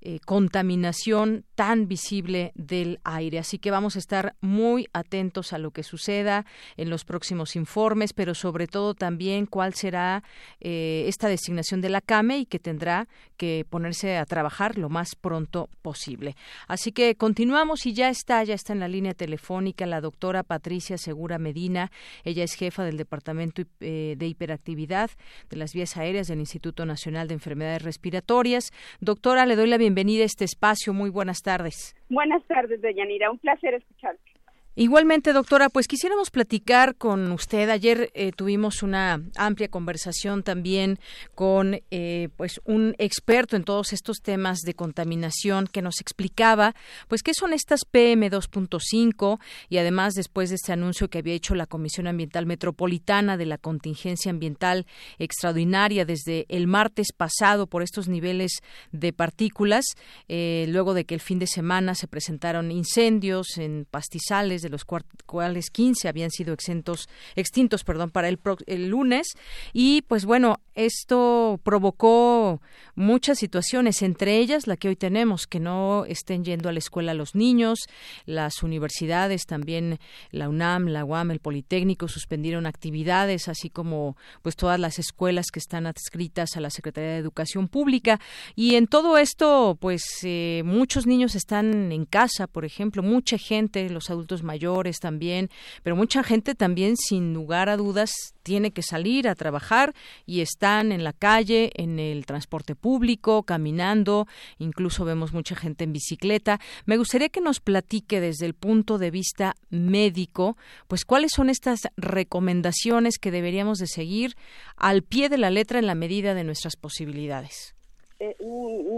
eh, 0.03 0.19
contaminación 0.25 1.45
tan 1.53 1.87
visible 1.87 2.53
del 2.55 2.99
aire. 3.03 3.37
Así 3.37 3.59
que 3.59 3.69
vamos 3.69 3.95
a 3.95 3.99
estar 3.99 4.33
muy 4.41 4.87
atentos 4.93 5.53
a 5.53 5.59
lo 5.59 5.69
que 5.69 5.83
suceda 5.83 6.43
en 6.75 6.89
los 6.89 7.05
próximos 7.05 7.55
informes, 7.55 8.11
pero 8.11 8.33
sobre 8.33 8.65
todo 8.65 8.95
también 8.95 9.45
cuál 9.45 9.75
será 9.75 10.23
eh, 10.59 11.05
esta 11.07 11.27
designación 11.27 11.81
de 11.81 11.89
la 11.89 12.01
CAME 12.01 12.39
y 12.39 12.45
que 12.47 12.57
tendrá 12.57 13.07
que 13.37 13.63
ponerse 13.69 14.17
a 14.17 14.25
trabajar 14.25 14.75
lo 14.79 14.89
más 14.89 15.13
pronto 15.15 15.69
posible. 15.83 16.35
Así 16.67 16.91
que 16.91 17.13
continuamos 17.15 17.85
y 17.85 17.93
ya 17.93 18.09
está, 18.09 18.43
ya 18.43 18.55
está 18.55 18.73
en 18.73 18.79
la 18.79 18.87
línea 18.87 19.13
telefónica 19.13 19.85
la 19.85 20.01
doctora 20.01 20.41
Patricia 20.41 20.97
Segura 20.97 21.37
Medina. 21.37 21.91
Ella 22.23 22.43
es 22.43 22.55
jefa 22.55 22.83
del 22.83 22.97
Departamento 22.97 23.61
eh, 23.81 24.15
de 24.17 24.25
Hiperactividad 24.25 25.11
de 25.51 25.57
las 25.57 25.73
Vías 25.73 25.95
Aéreas 25.95 26.25
del 26.25 26.39
Instituto 26.39 26.87
Nacional 26.87 27.27
de 27.27 27.35
Enfermedades 27.35 27.83
Respiratorias. 27.83 28.71
Doctora, 28.99 29.45
le 29.45 29.55
doy 29.55 29.67
la 29.67 29.77
bienvenida 29.77 29.90
bienvenida 29.93 30.23
a 30.23 30.25
este 30.25 30.45
espacio. 30.45 30.93
Muy 30.93 31.09
buenas 31.09 31.41
tardes. 31.41 31.93
Buenas 32.09 32.41
tardes, 32.47 32.81
Deyanira. 32.81 33.29
Un 33.29 33.39
placer 33.39 33.73
escucharte. 33.73 34.30
Igualmente, 34.73 35.33
doctora, 35.33 35.67
pues 35.67 35.85
quisiéramos 35.85 36.31
platicar 36.31 36.95
con 36.95 37.29
usted. 37.33 37.69
Ayer 37.69 38.09
eh, 38.13 38.31
tuvimos 38.31 38.83
una 38.83 39.21
amplia 39.35 39.67
conversación 39.67 40.43
también 40.43 40.97
con 41.35 41.81
eh, 41.91 42.29
pues 42.37 42.61
un 42.63 42.95
experto 42.97 43.57
en 43.57 43.65
todos 43.65 43.91
estos 43.91 44.21
temas 44.21 44.59
de 44.59 44.73
contaminación 44.73 45.67
que 45.67 45.81
nos 45.81 45.99
explicaba 45.99 46.73
pues 47.09 47.21
qué 47.21 47.33
son 47.33 47.51
estas 47.51 47.81
PM 47.83 48.31
2.5 48.31 49.39
y 49.67 49.77
además 49.77 50.13
después 50.13 50.47
de 50.47 50.55
este 50.55 50.71
anuncio 50.71 51.09
que 51.09 51.17
había 51.17 51.33
hecho 51.33 51.53
la 51.53 51.65
Comisión 51.65 52.07
Ambiental 52.07 52.45
Metropolitana 52.45 53.35
de 53.35 53.47
la 53.47 53.57
contingencia 53.57 54.31
ambiental 54.31 54.85
extraordinaria 55.19 56.05
desde 56.05 56.45
el 56.47 56.67
martes 56.67 57.07
pasado 57.11 57.67
por 57.67 57.83
estos 57.83 58.07
niveles 58.07 58.61
de 58.93 59.11
partículas, 59.11 59.83
eh, 60.29 60.65
luego 60.69 60.93
de 60.93 61.03
que 61.03 61.15
el 61.15 61.21
fin 61.21 61.39
de 61.39 61.47
semana 61.47 61.93
se 61.93 62.07
presentaron 62.07 62.71
incendios 62.71 63.57
en 63.57 63.85
pastizales 63.91 64.60
de 64.61 64.69
los 64.69 64.85
cuales 64.85 65.69
15 65.69 66.07
habían 66.07 66.31
sido 66.31 66.53
exentos, 66.53 67.09
extintos 67.35 67.83
perdón, 67.83 68.11
para 68.11 68.27
el, 68.27 68.39
el 68.67 68.89
lunes. 68.89 69.27
Y 69.73 70.01
pues 70.03 70.25
bueno, 70.25 70.59
esto 70.75 71.59
provocó 71.63 72.61
muchas 72.95 73.39
situaciones, 73.39 74.01
entre 74.01 74.37
ellas 74.37 74.67
la 74.67 74.77
que 74.77 74.87
hoy 74.87 74.95
tenemos, 74.95 75.47
que 75.47 75.59
no 75.59 76.05
estén 76.05 76.43
yendo 76.43 76.69
a 76.69 76.71
la 76.71 76.79
escuela 76.79 77.13
los 77.13 77.35
niños, 77.35 77.79
las 78.25 78.63
universidades 78.63 79.45
también, 79.45 79.99
la 80.31 80.49
UNAM, 80.49 80.87
la 80.87 81.05
UAM, 81.05 81.31
el 81.31 81.39
Politécnico 81.39 82.07
suspendieron 82.07 82.65
actividades, 82.65 83.47
así 83.47 83.69
como 83.69 84.15
pues 84.41 84.55
todas 84.55 84.79
las 84.79 84.99
escuelas 84.99 85.47
que 85.51 85.59
están 85.59 85.85
adscritas 85.85 86.55
a 86.55 86.61
la 86.61 86.69
Secretaría 86.69 87.11
de 87.11 87.17
Educación 87.17 87.67
Pública. 87.67 88.19
Y 88.55 88.75
en 88.75 88.87
todo 88.87 89.17
esto, 89.17 89.77
pues 89.79 90.03
eh, 90.23 90.63
muchos 90.65 91.07
niños 91.07 91.35
están 91.35 91.91
en 91.91 92.05
casa, 92.05 92.47
por 92.47 92.65
ejemplo, 92.65 93.03
mucha 93.03 93.37
gente, 93.37 93.89
los 93.89 94.09
adultos 94.09 94.43
mayores 94.43 94.50
también, 94.99 95.49
pero 95.83 95.95
mucha 95.95 96.23
gente 96.23 96.55
también, 96.55 96.97
sin 96.97 97.33
lugar 97.33 97.69
a 97.69 97.77
dudas, 97.77 98.11
tiene 98.43 98.71
que 98.71 98.81
salir 98.81 99.27
a 99.27 99.35
trabajar 99.35 99.93
y 100.25 100.41
están 100.41 100.91
en 100.91 101.03
la 101.03 101.13
calle, 101.13 101.71
en 101.75 101.99
el 101.99 102.25
transporte 102.25 102.75
público, 102.75 103.43
caminando, 103.43 104.27
incluso 104.57 105.05
vemos 105.05 105.33
mucha 105.33 105.55
gente 105.55 105.83
en 105.83 105.93
bicicleta. 105.93 106.59
Me 106.85 106.97
gustaría 106.97 107.29
que 107.29 107.41
nos 107.41 107.59
platique 107.59 108.19
desde 108.19 108.45
el 108.45 108.53
punto 108.53 108.97
de 108.97 109.11
vista 109.11 109.55
médico, 109.69 110.57
pues 110.87 111.05
cuáles 111.05 111.31
son 111.33 111.49
estas 111.49 111.81
recomendaciones 111.97 113.17
que 113.19 113.31
deberíamos 113.31 113.77
de 113.77 113.87
seguir 113.87 114.35
al 114.75 115.03
pie 115.03 115.29
de 115.29 115.37
la 115.37 115.49
letra 115.49 115.79
en 115.79 115.87
la 115.87 115.95
medida 115.95 116.33
de 116.33 116.43
nuestras 116.43 116.75
posibilidades. 116.75 117.75
Eh, 118.19 118.35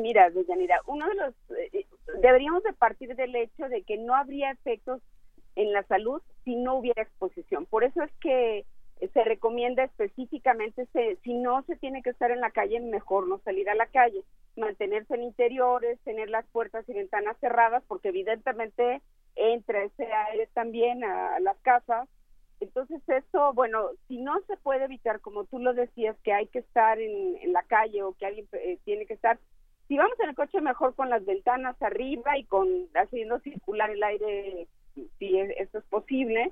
mira, 0.02 0.30
Deyanira, 0.32 0.82
uno 0.86 1.08
de 1.08 1.16
los 1.16 1.34
eh, 1.58 1.86
deberíamos 2.22 2.64
de 2.64 2.74
partir 2.74 3.16
del 3.16 3.36
hecho 3.36 3.70
de 3.70 3.84
que 3.84 3.98
no 3.98 4.16
habría 4.16 4.52
efectos 4.52 5.02
en 5.56 5.72
la 5.74 5.84
salud 5.84 6.22
si 6.44 6.56
no 6.56 6.76
hubiera 6.76 7.02
exposición. 7.02 7.66
Por 7.66 7.84
eso 7.84 8.02
es 8.04 8.12
que 8.22 8.66
se 9.14 9.24
recomienda 9.24 9.84
específicamente 9.84 10.88
si 11.24 11.34
no 11.34 11.64
se 11.64 11.76
tiene 11.76 12.02
que 12.02 12.12
estar 12.12 12.32
en 12.32 12.42
la 12.42 12.52
calle, 12.52 12.80
mejor 12.80 13.28
no 13.28 13.40
salir 13.40 13.70
a 13.70 13.76
la 13.76 13.88
calle, 13.88 14.24
mantenerse 14.56 15.16
en 15.16 15.24
interiores, 15.24 16.00
tener 16.02 16.30
las 16.30 16.46
puertas 16.48 16.88
y 16.88 16.94
ventanas 16.94 17.38
cerradas, 17.40 17.84
porque 17.88 18.10
evidentemente 18.10 19.02
entra 19.36 19.84
ese 19.84 20.06
aire 20.06 20.48
también 20.54 21.04
a, 21.04 21.40
las 21.40 21.58
casas. 21.60 22.08
Entonces 22.60 23.02
eso, 23.10 23.54
bueno, 23.54 23.90
si 24.08 24.20
no 24.20 24.40
se 24.48 24.56
puede 24.58 24.86
evitar, 24.86 25.20
como 25.20 25.44
tú 25.46 25.60
lo 25.60 25.74
decías, 25.74 26.16
que 26.24 26.32
hay 26.32 26.48
que 26.48 26.60
estar 26.60 27.00
en, 27.00 27.52
la 27.52 27.64
calle 27.64 28.04
o 28.04 28.14
que 28.14 28.26
alguien 28.26 28.48
eh, 28.54 28.78
tiene 28.86 29.06
que 29.06 29.16
estar, 29.16 29.38
si 29.88 29.98
vamos 29.98 30.18
en 30.22 30.30
el 30.30 30.36
coche 30.36 30.62
mejor 30.62 30.96
con 30.96 31.10
las 31.10 31.26
ventanas 31.26 31.80
arriba 31.82 32.38
y 32.38 32.46
con 32.46 32.88
haciendo 32.96 33.40
circular 33.40 33.90
el 33.90 34.02
aire 34.02 34.68
si 34.94 35.40
esto 35.40 35.80
es 35.80 35.86
posible. 35.86 36.52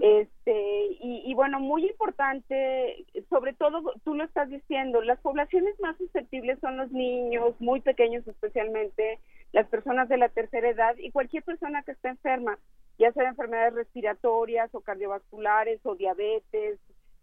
este 0.00 0.86
y, 1.00 1.34
bueno, 1.34 1.60
muy 1.60 1.86
importante, 1.86 3.04
sobre 3.28 3.52
todo 3.52 3.94
tú 4.04 4.14
lo 4.14 4.24
estás 4.24 4.48
diciendo, 4.48 5.02
las 5.02 5.20
poblaciones 5.20 5.78
más 5.80 5.96
susceptibles 5.96 6.58
son 6.60 6.76
los 6.76 6.90
niños, 6.92 7.54
muy 7.60 7.80
pequeños 7.80 8.26
especialmente, 8.26 9.18
las 9.52 9.66
personas 9.68 10.08
de 10.08 10.16
la 10.16 10.28
tercera 10.28 10.68
edad 10.68 10.96
y 10.98 11.10
cualquier 11.10 11.42
persona 11.42 11.82
que 11.82 11.92
esté 11.92 12.08
enferma, 12.08 12.58
ya 12.98 13.12
sea 13.12 13.28
enfermedades 13.28 13.74
respiratorias 13.74 14.74
o 14.74 14.80
cardiovasculares 14.80 15.80
o 15.84 15.94
diabetes, 15.94 16.78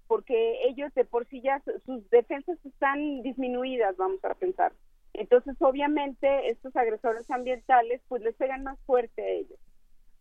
porque 0.07 0.67
ellos 0.67 0.93
de 0.93 1.05
por 1.05 1.25
sí 1.27 1.41
ya 1.41 1.61
sus 1.85 2.09
defensas 2.09 2.63
están 2.65 3.21
disminuidas, 3.23 3.97
vamos 3.97 4.23
a 4.23 4.33
pensar. 4.35 4.73
Entonces, 5.13 5.55
obviamente, 5.59 6.49
estos 6.49 6.75
agresores 6.75 7.29
ambientales 7.29 8.01
pues 8.07 8.21
les 8.23 8.35
pegan 8.35 8.63
más 8.63 8.79
fuerte 8.85 9.21
a 9.21 9.27
ellos. 9.27 9.59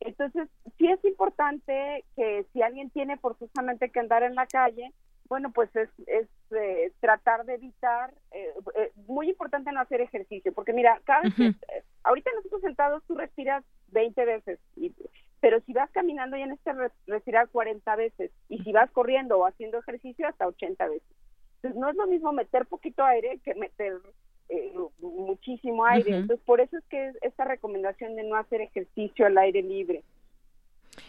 Entonces, 0.05 0.49
sí 0.79 0.87
es 0.89 1.05
importante 1.05 2.05
que 2.17 2.47
si 2.53 2.63
alguien 2.63 2.91
tiene 2.91 3.17
forzosamente 3.19 3.91
que 3.91 4.01
andar 4.01 4.23
en 4.23 4.35
la 4.35 4.47
calle, 4.47 4.93
bueno, 5.29 5.51
pues 5.53 5.75
es, 5.77 5.89
es 6.07 6.29
eh, 6.51 6.93
tratar 7.01 7.45
de 7.47 7.55
evitar, 7.55 8.13
eh, 8.33 8.53
eh, 8.77 8.93
muy 9.07 9.31
importante 9.31 9.73
no 9.73 9.81
hacer 9.81 10.01
ejercicio, 10.01 10.53
porque 10.53 10.73
mira, 10.73 11.01
cada 11.05 11.23
vez 11.23 11.33
ahorita 12.03 12.31
nosotros 12.35 12.61
sentados 12.61 13.03
tú 13.07 13.15
respiras 13.15 13.65
20 13.93 14.25
veces, 14.25 14.59
pero 15.41 15.61
si 15.61 15.73
vas 15.73 15.91
caminando 15.91 16.37
ya 16.37 16.47
necesitas 16.47 16.93
respirar 17.07 17.49
40 17.49 17.97
veces, 17.97 18.31
y 18.49 18.59
si 18.63 18.73
vas 18.73 18.91
corriendo 18.91 19.39
o 19.39 19.47
haciendo 19.47 19.79
ejercicio 19.79 20.29
hasta 20.29 20.47
80 20.47 20.89
veces. 20.89 21.17
Entonces, 21.57 21.81
no 21.81 21.89
es 21.89 21.97
lo 21.97 22.07
mismo 22.09 22.33
meter 22.33 22.67
poquito 22.67 23.05
aire 23.05 23.39
que 23.45 23.55
meter 23.55 24.01
eh, 24.49 24.73
muchísimo 25.01 25.85
aire. 25.87 26.17
Entonces, 26.17 26.45
por 26.45 26.61
eso 26.61 26.77
es 26.77 26.85
que 26.87 27.13
esta 27.23 27.45
recomendación 27.45 28.17
de 28.17 28.25
no 28.25 28.37
hacer 28.37 28.61
ejercicio 28.61 29.27
al 29.27 29.39
aire 29.39 29.63
libre. 29.63 30.03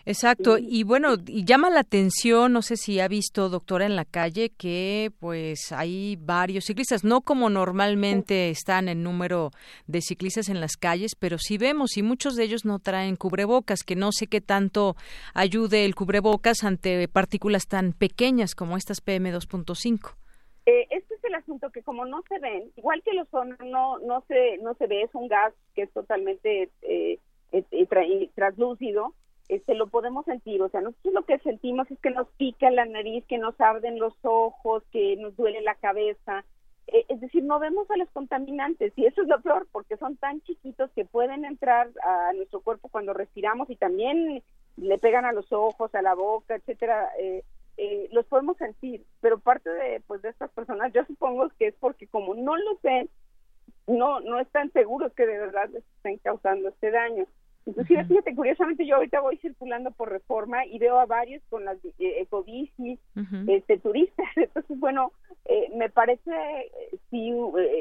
Exacto, 0.05 0.57
y 0.57 0.83
bueno, 0.83 1.15
y 1.27 1.45
llama 1.45 1.69
la 1.69 1.81
atención, 1.81 2.51
no 2.51 2.61
sé 2.61 2.75
si 2.75 2.99
ha 2.99 3.07
visto, 3.07 3.47
doctora, 3.49 3.85
en 3.85 3.95
la 3.95 4.03
calle 4.03 4.49
que 4.49 5.11
pues 5.19 5.71
hay 5.71 6.17
varios 6.17 6.65
ciclistas, 6.65 7.03
no 7.03 7.21
como 7.21 7.49
normalmente 7.49 8.49
están 8.49 8.89
el 8.89 9.01
número 9.01 9.51
de 9.87 10.01
ciclistas 10.01 10.49
en 10.49 10.59
las 10.59 10.75
calles, 10.75 11.15
pero 11.17 11.37
sí 11.37 11.57
vemos 11.57 11.95
y 11.97 12.03
muchos 12.03 12.35
de 12.35 12.43
ellos 12.43 12.65
no 12.65 12.79
traen 12.79 13.15
cubrebocas, 13.15 13.83
que 13.83 13.95
no 13.95 14.11
sé 14.11 14.27
qué 14.27 14.41
tanto 14.41 14.95
ayude 15.33 15.85
el 15.85 15.95
cubrebocas 15.95 16.63
ante 16.63 17.07
partículas 17.07 17.67
tan 17.67 17.93
pequeñas 17.93 18.55
como 18.55 18.75
estas 18.75 19.03
PM2.5. 19.03 20.15
Eh, 20.65 20.87
este 20.91 21.15
es 21.15 21.23
el 21.25 21.35
asunto 21.35 21.71
que 21.71 21.83
como 21.83 22.05
no 22.05 22.23
se 22.29 22.39
ven, 22.39 22.71
igual 22.77 23.03
que 23.03 23.13
los 23.13 23.27
son, 23.29 23.57
no, 23.65 23.99
no, 23.99 24.23
se, 24.27 24.57
no 24.59 24.75
se 24.75 24.87
ve, 24.87 25.01
es 25.01 25.13
un 25.13 25.27
gas 25.27 25.53
que 25.75 25.83
es 25.83 25.91
totalmente 25.91 26.69
eh, 26.81 27.19
eh 27.51 28.29
translúcido, 28.33 29.13
este, 29.49 29.75
lo 29.75 29.87
podemos 29.87 30.23
sentir, 30.23 30.61
o 30.61 30.69
sea, 30.69 30.79
nosotros 30.79 31.13
lo 31.13 31.25
que 31.25 31.37
sentimos 31.39 31.91
es 31.91 31.99
que 31.99 32.11
nos 32.11 32.29
pica 32.37 32.71
la 32.71 32.85
nariz, 32.85 33.25
que 33.27 33.37
nos 33.37 33.59
arden 33.59 33.99
los 33.99 34.13
ojos, 34.21 34.83
que 34.91 35.17
nos 35.17 35.35
duele 35.35 35.59
la 35.61 35.75
cabeza, 35.75 36.45
eh, 36.87 37.03
es 37.09 37.19
decir, 37.19 37.43
no 37.43 37.59
vemos 37.59 37.91
a 37.91 37.97
los 37.97 38.09
contaminantes 38.11 38.93
y 38.95 39.05
eso 39.05 39.21
es 39.21 39.27
lo 39.27 39.41
peor 39.41 39.67
porque 39.69 39.97
son 39.97 40.15
tan 40.15 40.41
chiquitos 40.43 40.89
que 40.91 41.03
pueden 41.03 41.43
entrar 41.43 41.89
a 42.03 42.31
nuestro 42.33 42.61
cuerpo 42.61 42.87
cuando 42.87 43.13
respiramos 43.13 43.69
y 43.69 43.75
también 43.75 44.41
le 44.77 44.97
pegan 44.97 45.25
a 45.25 45.33
los 45.33 45.51
ojos, 45.51 45.93
a 45.93 46.01
la 46.01 46.13
boca, 46.13 46.55
etcétera. 46.55 47.09
Eh, 47.77 47.93
eh, 47.93 48.09
los 48.11 48.25
podemos 48.25 48.57
sentir, 48.57 49.03
pero 49.21 49.39
parte 49.39 49.69
de 49.69 50.01
pues 50.07 50.21
de 50.21 50.29
estas 50.29 50.51
personas 50.51 50.93
yo 50.93 51.03
supongo 51.05 51.49
que 51.57 51.67
es 51.67 51.75
porque 51.79 52.07
como 52.07 52.35
no 52.35 52.55
lo 52.55 52.79
ven, 52.83 53.09
no 53.87 54.19
no 54.19 54.39
están 54.39 54.71
seguros 54.71 55.13
que 55.13 55.25
de 55.25 55.37
verdad 55.37 55.69
les 55.69 55.83
estén 55.97 56.17
causando 56.19 56.69
este 56.69 56.91
daño. 56.91 57.25
Entonces, 57.65 58.07
fíjate, 58.07 58.35
curiosamente 58.35 58.85
yo 58.85 58.95
ahorita 58.95 59.21
voy 59.21 59.37
circulando 59.37 59.91
por 59.91 60.11
Reforma 60.11 60.65
y 60.65 60.79
veo 60.79 60.99
a 60.99 61.05
varios 61.05 61.41
con 61.49 61.63
las 61.63 61.77
eh, 61.85 62.19
ecobicis, 62.19 62.99
este, 63.47 63.77
turistas. 63.79 64.27
Entonces, 64.35 64.77
bueno, 64.79 65.13
eh, 65.45 65.69
me 65.73 65.89
parece, 65.89 66.31
si, 67.09 67.29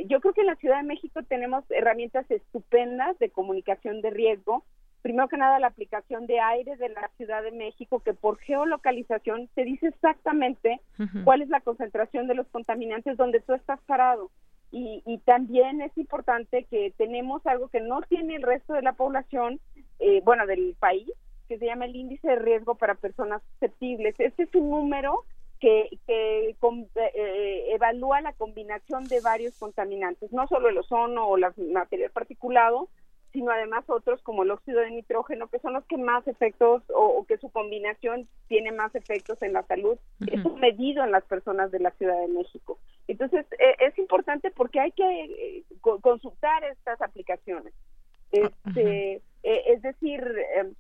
yo 0.07 0.21
creo 0.21 0.35
que 0.35 0.43
en 0.43 0.47
la 0.47 0.57
Ciudad 0.57 0.77
de 0.77 0.87
México 0.87 1.23
tenemos 1.25 1.65
herramientas 1.71 2.31
estupendas 2.31 3.19
de 3.19 3.31
comunicación 3.31 4.03
de 4.03 4.11
riesgo 4.11 4.65
primero 5.03 5.29
que 5.29 5.37
nada 5.37 5.59
la 5.59 5.67
aplicación 5.67 6.27
de 6.27 6.41
aire 6.41 6.77
de 6.77 6.89
la 6.89 7.11
Ciudad 7.17 7.43
de 7.43 7.51
México, 7.51 8.01
que 8.01 8.15
por 8.15 8.39
geolocalización 8.39 9.49
te 9.55 9.65
dice 9.65 9.89
exactamente 9.89 10.81
cuál 11.25 11.43
es 11.43 11.49
la 11.49 11.61
concentración 11.61 12.29
de 12.29 12.35
los 12.35 12.47
contaminantes 12.49 13.17
donde 13.17 13.41
tú 13.41 13.53
estás 13.53 13.81
parado. 13.83 14.31
Y, 14.71 15.03
y, 15.05 15.19
también 15.19 15.83
es 15.83 15.97
importante 15.99 16.65
que 16.71 16.95
tenemos 16.97 17.47
algo 17.47 17.69
que 17.69 17.81
no 17.81 18.01
tiene 18.03 18.37
el 18.37 18.43
resto 18.43 18.73
de 18.73 18.81
la 18.81 18.95
población, 18.95 19.61
eh, 19.99 20.23
bueno, 20.25 20.47
del 20.47 20.75
país, 20.79 21.13
que 21.47 21.59
se 21.59 21.67
llama 21.67 21.85
el 21.85 21.95
índice 21.95 22.27
de 22.27 22.37
riesgo 22.37 22.77
para 22.77 22.95
personas 22.95 23.43
susceptibles. 23.53 24.15
Este 24.19 24.45
es 24.45 24.55
un 24.55 24.71
número 24.71 25.25
que, 25.61 25.91
que 26.07 26.57
eh, 26.97 27.67
evalúa 27.75 28.23
la 28.23 28.33
combinación 28.33 29.05
de 29.09 29.21
varios 29.21 29.59
contaminantes, 29.59 30.33
no 30.33 30.49
solo 30.49 30.71
el 30.71 30.79
ozono 30.79 31.29
o 31.29 31.37
la 31.37 31.53
material 31.71 32.11
particulado, 32.11 32.89
sino 33.33 33.51
además 33.51 33.85
otros 33.89 34.21
como 34.23 34.43
el 34.43 34.51
óxido 34.51 34.81
de 34.81 34.91
nitrógeno, 34.91 35.49
que 35.49 35.59
son 35.61 35.73
los 35.73 35.85
que 35.87 35.97
más 35.97 36.27
efectos 36.29 36.83
o, 36.95 37.25
que 37.27 37.39
su 37.39 37.51
combinación 37.51 38.29
tiene 38.49 38.73
más 38.73 38.95
efectos 38.95 39.41
en 39.43 39.55
la 39.55 39.63
salud. 39.65 39.99
es 40.27 40.45
medido 40.55 41.03
en 41.03 41.13
las 41.13 41.25
personas 41.25 41.71
de 41.71 41.81
la 41.81 41.91
Ciudad 41.93 42.21
de 42.21 42.29
México. 42.29 42.79
Entonces, 43.09 43.47
e, 43.59 43.87
es 43.87 43.99
importante 43.99 44.51
porque 44.51 44.81
hay 44.81 44.93
que 44.93 45.05
eh, 45.05 45.65
consultar 46.01 46.65
estas 46.65 47.01
aplicaciones. 47.01 47.73
Este, 48.31 49.23
e, 49.43 49.73
es 49.73 49.83
decir, 49.83 50.23
em, 50.57 50.75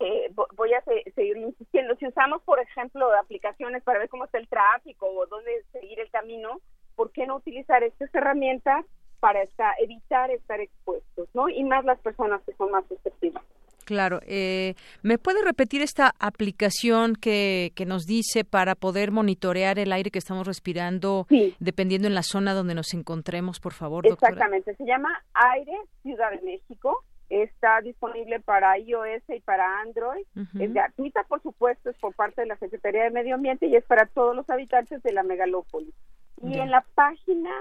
eh, 0.00 0.32
voy 0.56 0.74
a 0.74 0.82
seguir 1.14 1.36
insistiendo, 1.36 1.94
si 1.96 2.06
usamos, 2.06 2.42
por 2.42 2.58
ejemplo, 2.60 3.08
aplicaciones 3.14 3.82
para 3.82 4.00
ver 4.00 4.08
cómo 4.08 4.24
está 4.24 4.38
el 4.38 4.48
tráfico 4.48 5.06
o 5.06 5.26
dónde 5.26 5.64
seguir 5.72 6.00
el 6.00 6.10
camino, 6.10 6.60
¿por 6.96 7.12
qué 7.12 7.26
no 7.26 7.36
utilizar 7.36 7.82
estas 7.82 8.12
herramientas 8.14 8.84
para 9.22 9.38
evitar 9.78 10.32
estar 10.32 10.60
expuestos, 10.60 11.28
¿no? 11.32 11.48
Y 11.48 11.62
más 11.62 11.84
las 11.84 12.00
personas 12.00 12.42
que 12.44 12.52
son 12.54 12.72
más 12.72 12.84
susceptibles. 12.88 13.40
Claro. 13.84 14.18
Eh, 14.26 14.74
¿Me 15.02 15.16
puede 15.16 15.44
repetir 15.44 15.80
esta 15.80 16.12
aplicación 16.18 17.14
que, 17.14 17.70
que, 17.76 17.86
nos 17.86 18.04
dice 18.04 18.44
para 18.44 18.74
poder 18.74 19.12
monitorear 19.12 19.78
el 19.78 19.92
aire 19.92 20.10
que 20.10 20.18
estamos 20.18 20.44
respirando 20.44 21.28
dependiendo 21.60 22.08
en 22.08 22.16
la 22.16 22.24
zona 22.24 22.52
donde 22.52 22.74
nos 22.74 22.94
encontremos, 22.94 23.60
por 23.60 23.74
favor, 23.74 24.08
doctora? 24.08 24.32
Exactamente. 24.32 24.74
Se 24.74 24.84
llama 24.84 25.22
Aire 25.34 25.78
Ciudad 26.02 26.32
de 26.32 26.42
México. 26.42 27.04
está 27.28 27.80
disponible 27.80 28.40
para 28.40 28.76
iOS 28.76 29.22
y 29.28 29.40
para 29.40 29.82
Android. 29.82 30.26
Es 30.58 30.74
gratuita, 30.74 31.22
por 31.28 31.40
supuesto, 31.42 31.90
es 31.90 31.96
por 31.98 32.12
parte 32.14 32.40
de 32.40 32.48
la 32.48 32.56
Secretaría 32.56 33.04
de 33.04 33.10
Medio 33.10 33.36
Ambiente 33.36 33.66
y 33.66 33.76
es 33.76 33.84
para 33.84 34.06
todos 34.06 34.34
los 34.34 34.50
habitantes 34.50 35.00
de 35.04 35.12
la 35.12 35.22
megalópolis. 35.22 35.94
Y 36.42 36.58
en 36.58 36.72
la 36.72 36.84
página 36.96 37.52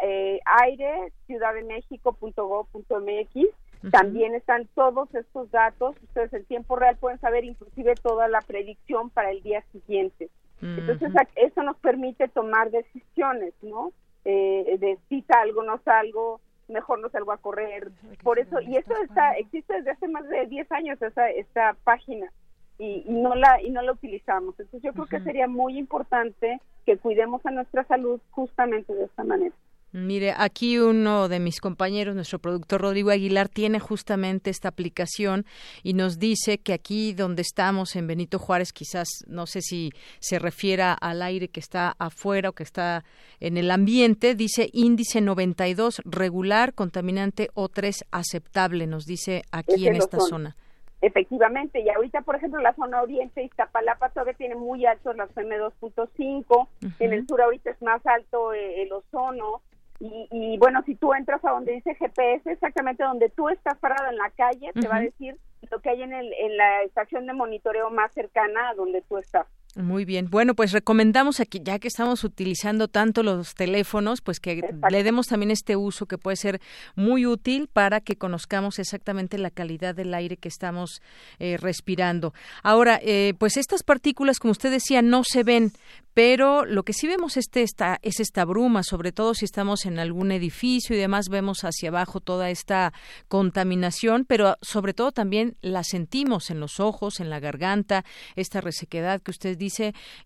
eh, 0.00 0.40
aire 0.44 1.12
ciudaddemexico.gov.mx 1.26 3.46
también 3.90 4.34
están 4.34 4.68
todos 4.74 5.14
estos 5.14 5.50
datos. 5.50 5.96
Ustedes 6.02 6.32
en 6.32 6.44
tiempo 6.46 6.76
real 6.76 6.96
pueden 6.96 7.20
saber 7.20 7.44
inclusive 7.44 7.94
toda 7.94 8.28
la 8.28 8.40
predicción 8.40 9.10
para 9.10 9.30
el 9.30 9.42
día 9.42 9.62
siguiente. 9.72 10.28
Entonces, 10.62 11.12
eso 11.36 11.62
nos 11.62 11.76
permite 11.76 12.28
tomar 12.28 12.70
decisiones, 12.70 13.52
¿no? 13.62 13.92
Eh, 14.24 14.76
de 14.80 14.98
si 15.08 15.22
salgo, 15.22 15.62
no 15.62 15.78
salgo, 15.84 16.40
mejor 16.68 16.98
no 16.98 17.10
salgo 17.10 17.32
a 17.32 17.36
correr. 17.36 17.90
Por 18.22 18.38
eso, 18.38 18.60
y 18.60 18.76
eso 18.76 18.94
está, 19.02 19.32
existe 19.32 19.74
desde 19.74 19.90
hace 19.90 20.08
más 20.08 20.26
de 20.28 20.46
10 20.46 20.72
años 20.72 21.00
esa, 21.02 21.28
esta 21.30 21.76
página. 21.84 22.32
Y, 22.78 23.04
no 23.06 23.34
la 23.34 23.60
y 23.62 23.70
no 23.70 23.82
la 23.82 23.92
utilizamos. 23.92 24.58
Entonces 24.58 24.82
yo 24.82 24.92
creo 24.92 25.06
que 25.06 25.20
sería 25.20 25.46
muy 25.46 25.78
importante 25.78 26.60
que 26.84 26.98
cuidemos 26.98 27.44
a 27.46 27.50
nuestra 27.50 27.84
salud 27.84 28.20
justamente 28.30 28.94
de 28.94 29.04
esta 29.04 29.24
manera. 29.24 29.54
Mire, 29.96 30.34
aquí 30.36 30.78
uno 30.78 31.26
de 31.26 31.40
mis 31.40 31.58
compañeros, 31.58 32.14
nuestro 32.14 32.38
productor 32.38 32.82
Rodrigo 32.82 33.08
Aguilar, 33.08 33.48
tiene 33.48 33.80
justamente 33.80 34.50
esta 34.50 34.68
aplicación 34.68 35.46
y 35.82 35.94
nos 35.94 36.18
dice 36.18 36.58
que 36.58 36.74
aquí 36.74 37.14
donde 37.14 37.40
estamos, 37.40 37.96
en 37.96 38.06
Benito 38.06 38.38
Juárez, 38.38 38.74
quizás 38.74 39.08
no 39.26 39.46
sé 39.46 39.62
si 39.62 39.92
se 40.18 40.38
refiera 40.38 40.92
al 40.92 41.22
aire 41.22 41.48
que 41.48 41.60
está 41.60 41.96
afuera 41.98 42.50
o 42.50 42.52
que 42.52 42.62
está 42.62 43.04
en 43.40 43.56
el 43.56 43.70
ambiente, 43.70 44.34
dice 44.34 44.68
índice 44.74 45.22
92 45.22 46.02
regular, 46.04 46.74
contaminante 46.74 47.48
O3 47.54 48.04
aceptable, 48.10 48.86
nos 48.86 49.06
dice 49.06 49.44
aquí 49.50 49.88
en 49.88 49.96
esta 49.96 50.20
zona. 50.20 50.56
Efectivamente, 51.00 51.80
y 51.80 51.88
ahorita, 51.88 52.20
por 52.20 52.36
ejemplo, 52.36 52.60
la 52.60 52.74
zona 52.74 53.00
oriente, 53.00 53.42
Iztapalapa 53.42 54.10
todavía 54.10 54.34
tiene 54.34 54.56
muy 54.56 54.84
altos 54.84 55.16
las 55.16 55.30
PM2.5, 55.34 56.68
en 56.98 57.12
el 57.14 57.26
sur 57.26 57.40
ahorita 57.40 57.70
es 57.70 57.80
más 57.80 58.04
alto 58.06 58.52
eh, 58.52 58.82
el 58.82 58.92
ozono, 58.92 59.62
y, 59.98 60.58
bueno, 60.58 60.82
si 60.84 60.94
tú 60.94 61.14
entras 61.14 61.44
a 61.44 61.50
donde 61.50 61.72
dice 61.72 61.94
GPS, 61.94 62.50
exactamente 62.50 63.04
donde 63.04 63.30
tú 63.30 63.48
estás 63.48 63.78
parado 63.78 64.10
en 64.10 64.16
la 64.16 64.30
calle, 64.30 64.72
te 64.74 64.88
va 64.88 64.96
a 64.96 65.00
decir 65.00 65.38
lo 65.70 65.80
que 65.80 65.90
hay 65.90 66.02
en, 66.02 66.12
el, 66.12 66.32
en 66.34 66.56
la 66.56 66.82
estación 66.82 67.26
de 67.26 67.32
monitoreo 67.32 67.90
más 67.90 68.12
cercana 68.12 68.68
a 68.68 68.74
donde 68.74 69.02
tú 69.02 69.18
estás. 69.18 69.46
Muy 69.76 70.06
bien. 70.06 70.30
Bueno, 70.30 70.54
pues 70.54 70.72
recomendamos 70.72 71.38
aquí, 71.38 71.60
ya 71.62 71.78
que 71.78 71.88
estamos 71.88 72.24
utilizando 72.24 72.88
tanto 72.88 73.22
los 73.22 73.54
teléfonos, 73.54 74.22
pues 74.22 74.40
que 74.40 74.62
le 74.90 75.02
demos 75.02 75.26
también 75.26 75.50
este 75.50 75.76
uso 75.76 76.06
que 76.06 76.16
puede 76.16 76.38
ser 76.38 76.62
muy 76.94 77.26
útil 77.26 77.68
para 77.70 78.00
que 78.00 78.16
conozcamos 78.16 78.78
exactamente 78.78 79.36
la 79.36 79.50
calidad 79.50 79.94
del 79.94 80.14
aire 80.14 80.38
que 80.38 80.48
estamos 80.48 81.02
eh, 81.38 81.58
respirando. 81.58 82.32
Ahora, 82.62 82.98
eh, 83.02 83.34
pues 83.38 83.58
estas 83.58 83.82
partículas, 83.82 84.38
como 84.38 84.52
usted 84.52 84.70
decía, 84.70 85.02
no 85.02 85.24
se 85.24 85.42
ven, 85.42 85.72
pero 86.14 86.64
lo 86.64 86.82
que 86.82 86.94
sí 86.94 87.06
vemos 87.06 87.36
este, 87.36 87.60
esta, 87.60 87.98
es 88.00 88.20
esta 88.20 88.46
bruma, 88.46 88.82
sobre 88.82 89.12
todo 89.12 89.34
si 89.34 89.44
estamos 89.44 89.84
en 89.84 89.98
algún 89.98 90.32
edificio 90.32 90.96
y 90.96 90.98
demás, 90.98 91.28
vemos 91.28 91.64
hacia 91.64 91.90
abajo 91.90 92.20
toda 92.20 92.48
esta 92.48 92.94
contaminación, 93.28 94.24
pero 94.24 94.56
sobre 94.62 94.94
todo 94.94 95.12
también 95.12 95.58
la 95.60 95.84
sentimos 95.84 96.48
en 96.48 96.60
los 96.60 96.80
ojos, 96.80 97.20
en 97.20 97.28
la 97.28 97.40
garganta, 97.40 98.06
esta 98.36 98.62
resequedad 98.62 99.20
que 99.20 99.32
usted 99.32 99.58
dice. 99.58 99.65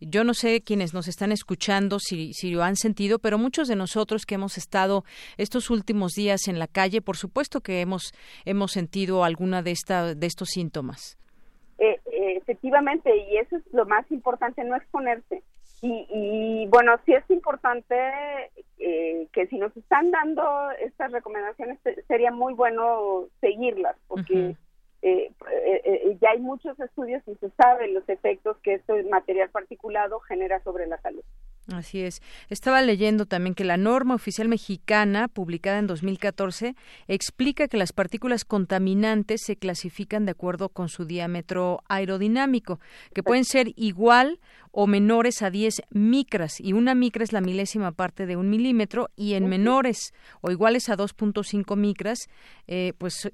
Yo 0.00 0.24
no 0.24 0.34
sé 0.34 0.62
quienes 0.62 0.94
nos 0.94 1.08
están 1.08 1.32
escuchando 1.32 1.98
si, 1.98 2.32
si 2.32 2.50
lo 2.50 2.62
han 2.62 2.76
sentido, 2.76 3.18
pero 3.18 3.38
muchos 3.38 3.68
de 3.68 3.76
nosotros 3.76 4.26
que 4.26 4.36
hemos 4.36 4.58
estado 4.58 5.04
estos 5.36 5.70
últimos 5.70 6.12
días 6.12 6.48
en 6.48 6.58
la 6.58 6.66
calle, 6.66 7.00
por 7.00 7.16
supuesto 7.16 7.60
que 7.60 7.80
hemos, 7.80 8.12
hemos 8.44 8.72
sentido 8.72 9.24
alguna 9.24 9.62
de, 9.62 9.70
esta, 9.70 10.14
de 10.14 10.26
estos 10.26 10.48
síntomas. 10.48 11.18
Eh, 11.78 11.98
eh, 12.12 12.36
efectivamente, 12.36 13.10
y 13.16 13.38
eso 13.38 13.56
es 13.56 13.62
lo 13.72 13.86
más 13.86 14.10
importante, 14.10 14.62
no 14.64 14.76
exponerse 14.76 15.42
y, 15.82 16.66
bueno, 16.68 16.96
sí 17.06 17.14
es 17.14 17.28
importante 17.30 17.94
eh, 18.78 19.26
que 19.32 19.46
si 19.46 19.56
nos 19.56 19.74
están 19.76 20.10
dando 20.10 20.42
estas 20.72 21.10
recomendaciones, 21.10 21.78
sería 22.06 22.30
muy 22.30 22.52
bueno 22.52 23.24
seguirlas, 23.40 23.96
porque 24.06 24.56
eh, 25.02 25.32
eh, 25.84 26.18
ya 26.20 26.30
hay 26.30 26.40
muchos 26.40 26.78
estudios 26.78 27.22
y 27.26 27.34
se 27.36 27.50
sabe 27.50 27.88
los 27.88 28.06
efectos 28.08 28.56
que 28.62 28.74
este 28.74 29.02
material 29.04 29.48
particulado 29.50 30.20
genera 30.20 30.62
sobre 30.62 30.86
la 30.86 31.00
salud. 31.00 31.24
Así 31.68 32.00
es. 32.00 32.20
Estaba 32.48 32.82
leyendo 32.82 33.26
también 33.26 33.54
que 33.54 33.64
la 33.64 33.76
norma 33.76 34.14
oficial 34.14 34.48
mexicana, 34.48 35.28
publicada 35.28 35.78
en 35.78 35.86
2014, 35.86 36.74
explica 37.06 37.68
que 37.68 37.76
las 37.76 37.92
partículas 37.92 38.44
contaminantes 38.44 39.42
se 39.44 39.56
clasifican 39.56 40.24
de 40.24 40.32
acuerdo 40.32 40.70
con 40.70 40.88
su 40.88 41.04
diámetro 41.04 41.82
aerodinámico, 41.88 42.80
que 43.14 43.22
pueden 43.22 43.44
ser 43.44 43.72
igual 43.76 44.40
o 44.72 44.86
menores 44.86 45.42
a 45.42 45.50
10 45.50 45.82
micras 45.90 46.60
y 46.60 46.72
una 46.72 46.94
micra 46.94 47.24
es 47.24 47.32
la 47.32 47.40
milésima 47.40 47.92
parte 47.92 48.26
de 48.26 48.36
un 48.36 48.50
milímetro 48.50 49.10
y 49.16 49.34
en 49.34 49.48
menores 49.48 50.14
o 50.42 50.50
iguales 50.50 50.88
a 50.88 50.96
2.5 50.96 51.76
micras, 51.76 52.28
eh, 52.68 52.92
pues 52.98 53.30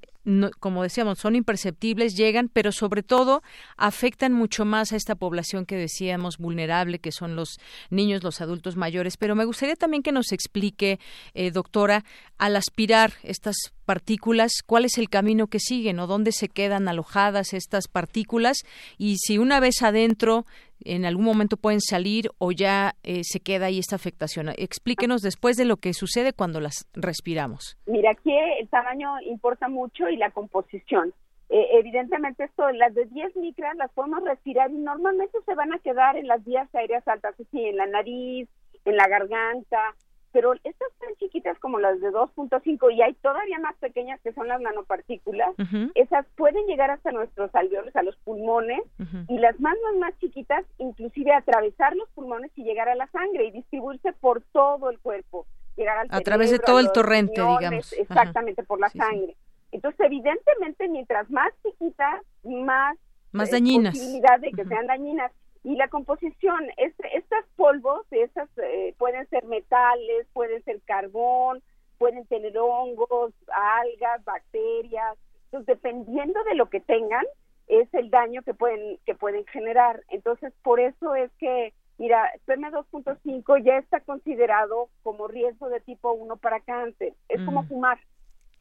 como 0.59 0.83
decíamos, 0.83 1.19
son 1.19 1.37
imperceptibles, 1.37 2.17
llegan, 2.17 2.49
pero 2.49 2.73
sobre 2.73 3.05
todo 3.05 3.43
afectan 3.77 4.33
mucho 4.33 4.65
más 4.65 4.93
a 4.93 4.97
esta 4.97 5.15
población 5.15 5.67
que 5.67 5.77
decíamos 5.77 6.39
vulnerable, 6.39 6.99
que 6.99 7.13
son 7.13 7.37
los 7.37 7.61
niños, 7.91 8.16
los 8.23 8.41
adultos 8.41 8.77
mayores. 8.77 9.17
Pero 9.17 9.35
me 9.35 9.45
gustaría 9.45 9.77
también 9.77 10.03
que 10.03 10.13
nos 10.13 10.33
explique, 10.33 10.99
eh, 11.35 11.51
doctora, 11.51 12.05
al 12.39 12.57
aspirar 12.57 13.13
estas 13.23 13.57
partículas, 13.85 14.63
cuál 14.67 14.85
es 14.85 14.99
el 14.99 15.09
camino 15.09 15.47
que 15.47 15.61
siguen 15.61 16.01
o 16.01 16.07
dónde 16.07 16.33
se 16.33 16.49
quedan 16.49 16.89
alojadas 16.89 17.55
estas 17.55 17.89
partículas 17.89 18.59
y 18.99 19.17
si 19.19 19.39
una 19.39 19.61
vez 19.61 19.83
adentro 19.83 20.45
en 20.85 21.05
algún 21.05 21.25
momento 21.25 21.57
pueden 21.57 21.81
salir 21.81 22.31
o 22.39 22.53
ya 22.53 22.95
eh, 23.03 23.23
se 23.23 23.41
queda 23.41 23.67
ahí 23.67 23.79
esta 23.79 23.97
afectación. 23.97 24.51
Explíquenos 24.57 25.23
después 25.23 25.57
de 25.57 25.65
lo 25.65 25.79
que 25.79 25.95
sucede 25.95 26.33
cuando 26.33 26.61
las 26.61 26.87
respiramos. 26.93 27.79
Mira, 27.87 28.11
aquí 28.11 28.33
el 28.61 28.69
tamaño 28.69 29.11
importa 29.27 29.69
mucho 29.69 30.09
y 30.09 30.17
la 30.17 30.31
composición. 30.31 31.15
Eh, 31.49 31.69
evidentemente 31.79 32.45
esto, 32.45 32.71
las 32.73 32.95
de 32.95 33.07
10 33.07 33.37
micras 33.37 33.77
las 33.77 33.93
podemos 33.93 34.25
respirar 34.25 34.71
y 34.71 34.79
normalmente 34.79 35.39
se 35.45 35.55
van 35.55 35.73
a 35.73 35.79
quedar 35.79 36.17
en 36.17 36.27
las 36.27 36.45
vías 36.45 36.73
aéreas 36.75 37.07
altas, 37.07 37.35
así 37.39 37.65
en 37.65 37.77
la 37.77 37.87
nariz, 37.87 38.49
en 38.85 38.97
la 38.97 39.07
garganta, 39.07 39.95
pero 40.33 40.53
estas 40.53 40.93
tan 40.99 41.15
chiquitas 41.19 41.59
como 41.61 41.79
las 41.79 41.99
de 42.01 42.11
2.5 42.11 42.95
y 42.95 43.01
hay 43.01 43.15
todavía 43.15 43.59
más 43.59 43.75
pequeñas 43.77 44.21
que 44.21 44.35
son 44.35 44.49
las 44.49 44.61
nanopartículas, 44.61 45.55
esas 45.95 46.27
pueden 46.37 46.67
llegar 46.67 46.91
hasta 46.91 47.11
nuestros 47.11 47.55
alveolos, 47.55 47.97
a 47.97 48.03
los 48.03 48.17
pulmones, 48.17 48.83
y 49.29 49.39
las 49.39 49.59
más, 49.61 49.77
más, 49.83 49.97
más 49.99 50.19
chiquitas 50.19 50.65
inclusive 50.77 51.33
atravesar 51.33 51.97
los 51.97 52.11
pulmones 52.11 52.51
y 52.55 52.65
llegar 52.65 52.89
a 52.91 52.95
la 52.97 53.07
sangre 53.07 53.47
y 53.47 53.51
distribuirse 53.51 54.13
por 54.13 54.43
todo 54.53 54.91
el 54.91 54.99
cuerpo, 54.99 55.47
llegar 55.75 55.99
al 55.99 56.09
A 56.11 56.21
través 56.21 56.51
de 56.51 56.59
todo 56.59 56.81
el 56.81 56.93
torrente, 56.93 57.41
digamos. 57.41 57.95
Exactamente, 57.95 58.63
por 58.63 58.79
la 58.79 58.91
sangre. 58.91 59.37
Entonces, 59.77 60.01
evidentemente, 60.07 60.89
mientras 60.89 61.29
más 61.31 61.53
chiquitas, 61.63 62.23
más, 62.45 62.97
más 63.31 63.51
dañinas. 63.51 63.93
posibilidad 63.93 64.41
de 64.41 64.51
que 64.53 64.65
sean 64.65 64.87
dañinas 64.87 65.31
y 65.65 65.77
la 65.77 65.89
composición, 65.89 66.65
este, 66.79 67.15
estas 67.15 67.45
polvos, 67.57 68.07
esas 68.11 68.49
eh, 68.57 68.95
pueden 68.97 69.29
ser 69.29 69.45
metales, 69.45 70.27
pueden 70.33 70.65
ser 70.65 70.81
carbón, 70.87 71.63
pueden 71.99 72.25
tener 72.25 72.57
hongos, 72.57 73.35
algas, 73.49 74.25
bacterias. 74.25 75.19
Entonces, 75.47 75.67
dependiendo 75.67 76.43
de 76.45 76.55
lo 76.55 76.71
que 76.71 76.81
tengan, 76.81 77.27
es 77.67 77.93
el 77.93 78.09
daño 78.09 78.41
que 78.45 78.55
pueden 78.55 78.99
que 79.05 79.15
pueden 79.15 79.45
generar. 79.45 80.03
Entonces, 80.09 80.55
por 80.63 80.81
eso 80.81 81.15
es 81.15 81.31
que, 81.39 81.75
mira, 81.99 82.33
PM2.5 82.47 83.63
ya 83.63 83.77
está 83.77 84.01
considerado 84.01 84.89
como 85.03 85.29
riesgo 85.29 85.69
de 85.69 85.81
tipo 85.81 86.13
1 86.13 86.35
para 86.39 86.61
cáncer. 86.61 87.13
Es 87.29 87.43
como 87.45 87.65
mm. 87.65 87.69
fumar. 87.69 87.99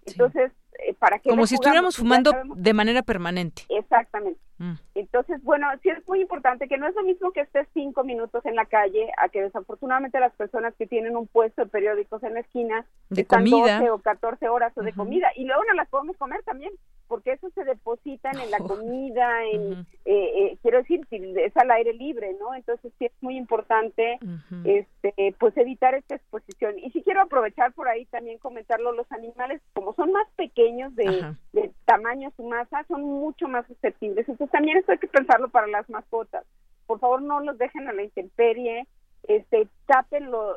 Entonces, 0.06 0.52
eh, 0.80 0.94
¿para 1.00 1.20
qué 1.20 1.30
Como 1.30 1.48
si 1.48 1.56
estuviéramos 1.56 1.98
fumando 1.98 2.32
de 2.56 2.74
manera 2.74 3.02
permanente. 3.02 3.64
Exactamente. 3.70 4.40
Mm. 4.58 4.74
Entonces, 4.94 5.42
bueno, 5.44 5.68
sí 5.84 5.90
es 5.90 6.08
muy 6.08 6.22
importante 6.22 6.68
que 6.68 6.78
no 6.78 6.88
es 6.88 6.96
lo 6.96 7.04
mismo 7.04 7.32
que 7.32 7.42
estés 7.42 7.68
cinco 7.74 8.04
minutos 8.04 8.46
en 8.46 8.56
la 8.56 8.66
calle 8.66 9.12
a 9.18 9.30
que 9.30 9.42
desafortunadamente 9.42 10.20
las 10.20 10.34
personas 10.34 10.74
que 10.76 10.88
tienen 10.88 11.18
un 11.18 11.28
puesto 11.28 11.64
de 11.64 11.70
periódicos 11.70 12.24
en 12.24 12.36
la 12.36 12.40
esquina 12.40 12.86
de 13.10 13.22
están 13.22 13.40
comida. 13.40 13.80
12 13.80 13.92
o 13.92 14.00
14 14.00 14.50
horas 14.50 14.74
de 14.76 14.94
comida 14.94 15.30
y 15.36 15.46
luego 15.46 15.64
no 15.68 15.74
las 15.74 15.90
podemos 15.90 16.16
comer 16.18 16.42
también 16.44 16.72
porque 17.08 17.34
eso 17.34 17.50
se 17.52 17.64
deposita 17.64 18.32
en 18.32 18.52
la 18.52 18.58
comida, 18.60 19.44
en, 19.46 19.86
eh, 20.06 20.32
eh, 20.36 20.58
quiero 20.62 20.80
decir, 20.80 21.02
es 21.12 21.58
al 21.58 21.72
aire 21.72 21.94
libre, 21.94 22.36
¿no? 22.40 22.54
Entonces 22.54 22.92
sí 22.98 23.06
es 23.06 23.12
muy 23.22 23.38
importante 23.38 24.20
este, 24.64 25.36
pues 25.40 25.56
evitar 25.58 25.96
esta 25.96 26.16
exposición. 26.16 26.78
Y 26.80 26.92
si 26.92 27.02
quiero 27.02 27.22
aprovechar 27.22 27.74
por 27.74 27.88
ahí 27.88 28.06
también 28.06 28.38
comentarlo, 28.40 28.92
los 28.92 29.12
animales 29.12 29.62
como 29.74 29.94
son 29.94 30.12
más 30.12 30.28
pequeños 30.36 30.96
de, 30.96 31.36
de 31.54 31.72
tamaño, 31.86 32.32
su 32.36 32.44
masa, 32.44 32.84
son 32.88 33.04
mucho 33.04 33.48
más 33.48 33.66
susceptibles. 33.68 34.28
Entonces 34.28 34.52
también 34.52 34.78
esto 34.78 34.92
hay 34.92 34.98
que 34.98 35.08
pensarlo 35.08 35.50
para 35.50 35.68
las 35.68 35.90
mascotas. 35.90 36.46
Por 36.88 37.00
favor, 37.00 37.22
no 37.22 37.40
los 37.40 37.58
dejen 37.58 37.88
a 37.88 37.94
la 37.94 38.04
intemperie. 38.04 38.88
Este, 39.28 39.68
tapen 39.86 40.30
lo, 40.32 40.56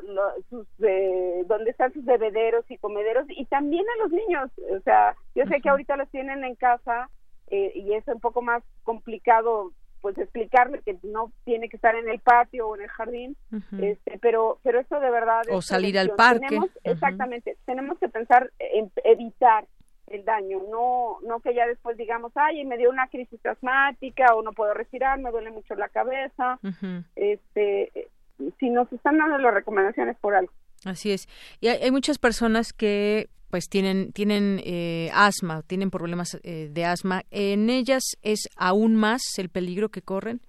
sus, 0.51 0.67
eh, 0.81 1.43
donde 1.47 1.71
están 1.71 1.93
sus 1.93 2.05
bebederos 2.05 2.65
y 2.71 2.79
comederos 2.79 3.27
y 3.29 3.45
también 3.47 3.85
a 3.89 4.03
los 4.03 4.13
niños. 4.13 4.51
O 4.77 4.81
sea, 4.81 5.17
yo 5.35 5.45
sé 5.47 5.61
que 5.61 5.69
ahorita 5.69 5.97
los 5.97 6.09
tienen 6.11 6.45
en 6.45 6.55
casa 6.55 7.11
eh, 7.51 7.73
y 7.75 7.95
es 7.95 8.07
un 8.09 8.21
poco 8.21 8.43
más 8.43 8.63
complicado 8.83 9.73
pues 10.01 10.17
explicarle 10.17 10.81
que 10.83 10.97
no 11.03 11.33
tiene 11.45 11.69
que 11.69 11.77
estar 11.77 11.97
en 11.97 12.09
el 12.09 12.21
patio 12.21 12.69
o 12.69 12.77
en 12.77 12.83
el 12.83 12.89
jardín, 12.89 13.37
este, 13.81 14.17
pero 14.21 14.61
pero 14.63 14.79
esto 14.79 15.01
de 15.01 15.11
verdad 15.11 15.43
o 15.51 15.61
salir 15.61 15.99
al 15.99 16.11
parque. 16.11 16.57
Exactamente, 16.85 17.57
tenemos 17.65 17.99
que 17.99 18.09
pensar 18.09 18.53
en 18.61 18.93
evitar 19.03 19.67
el 20.07 20.25
daño, 20.25 20.61
no 20.71 21.19
no 21.27 21.41
que 21.41 21.53
ya 21.53 21.67
después 21.67 21.97
digamos, 21.97 22.31
ay, 22.37 22.65
me 22.65 22.79
dio 22.79 22.91
una 22.91 23.09
crisis 23.09 23.45
asmática 23.45 24.37
o 24.37 24.43
no 24.43 24.53
puedo 24.53 24.73
respirar, 24.73 25.19
me 25.19 25.33
duele 25.33 25.51
mucho 25.51 25.75
la 25.75 25.89
cabeza, 25.89 26.61
este, 27.17 28.09
si 28.59 28.71
nos 28.71 28.93
están 28.93 29.19
dando 29.19 29.39
las 29.39 29.55
recomendaciones 29.55 30.17
por 30.19 30.35
algo. 30.35 30.53
Así 30.85 31.11
es. 31.11 31.29
Y 31.61 31.69
hay, 31.69 31.91
muchas 31.91 32.19
personas 32.19 32.73
que 32.73 33.29
pues 33.51 33.69
tienen 33.69 34.13
tienen 34.13 34.61
eh, 34.65 35.11
asma, 35.15 35.63
tienen 35.63 35.91
problemas 35.91 36.39
eh, 36.43 36.69
de 36.71 36.85
asma. 36.85 37.23
¿En 37.31 37.71
ellas 37.71 38.03
es 38.23 38.49
aún 38.57 38.95
más 38.95 39.23
el 39.39 39.49
peligro 39.49 39.89
que 39.89 40.03
corren? 40.03 40.41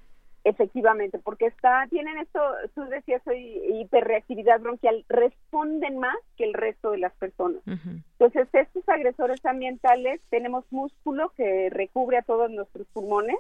Efectivamente, 0.46 1.20
porque 1.20 1.48
está, 1.48 1.86
tienen 1.90 2.18
esto, 2.18 2.40
tú 2.74 2.84
decías 2.86 3.22
hoy, 3.28 3.62
hiperreactividad 3.82 4.62
bronquial, 4.62 5.06
responden 5.10 6.00
más 6.00 6.16
que 6.38 6.46
el 6.46 6.54
resto 6.54 6.92
de 6.92 6.98
las 6.98 7.14
personas. 7.16 7.62
Entonces, 7.66 8.48
estos 8.54 8.88
agresores 8.88 9.46
ambientales, 9.46 10.22
tenemos 10.30 10.64
músculo 10.72 11.34
que 11.36 11.70
recubre 11.70 12.18
a 12.18 12.22
todos 12.22 12.50
nuestros 12.50 12.88
pulmones 12.88 13.36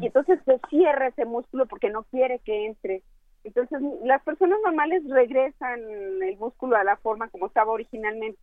y 0.00 0.06
entonces 0.06 0.38
se 0.44 0.60
cierra 0.70 1.08
ese 1.08 1.24
músculo 1.24 1.66
porque 1.66 1.90
no 1.90 2.04
quiere 2.04 2.38
que 2.40 2.66
entre. 2.66 3.02
Entonces, 3.44 3.80
las 4.04 4.22
personas 4.22 4.58
normales 4.64 5.02
regresan 5.08 5.80
el 6.22 6.36
músculo 6.38 6.76
a 6.76 6.84
la 6.84 6.96
forma 6.96 7.28
como 7.28 7.46
estaba 7.46 7.72
originalmente, 7.72 8.38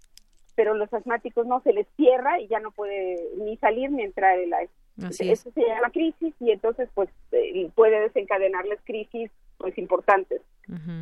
pero 0.56 0.74
los 0.74 0.92
asmáticos 0.94 1.46
no, 1.46 1.62
se 1.62 1.74
les 1.74 1.88
cierra 1.96 2.40
y 2.40 2.48
ya 2.48 2.60
no 2.60 2.72
puede 2.72 3.18
ni 3.38 3.58
salir 3.58 3.92
ni 3.92 4.04
entrar 4.04 4.40
el 4.40 4.54
aire. 4.54 4.72
Eso 5.20 5.52
se 5.52 5.62
llama 5.62 5.90
crisis 5.90 6.34
y 6.40 6.52
entonces 6.52 6.90
pues 6.94 7.10
eh, 7.34 7.70
puede 7.76 8.00
desencadenarles 8.00 8.80
crisis 8.86 9.30
pues 9.58 9.78
importantes. 9.78 10.42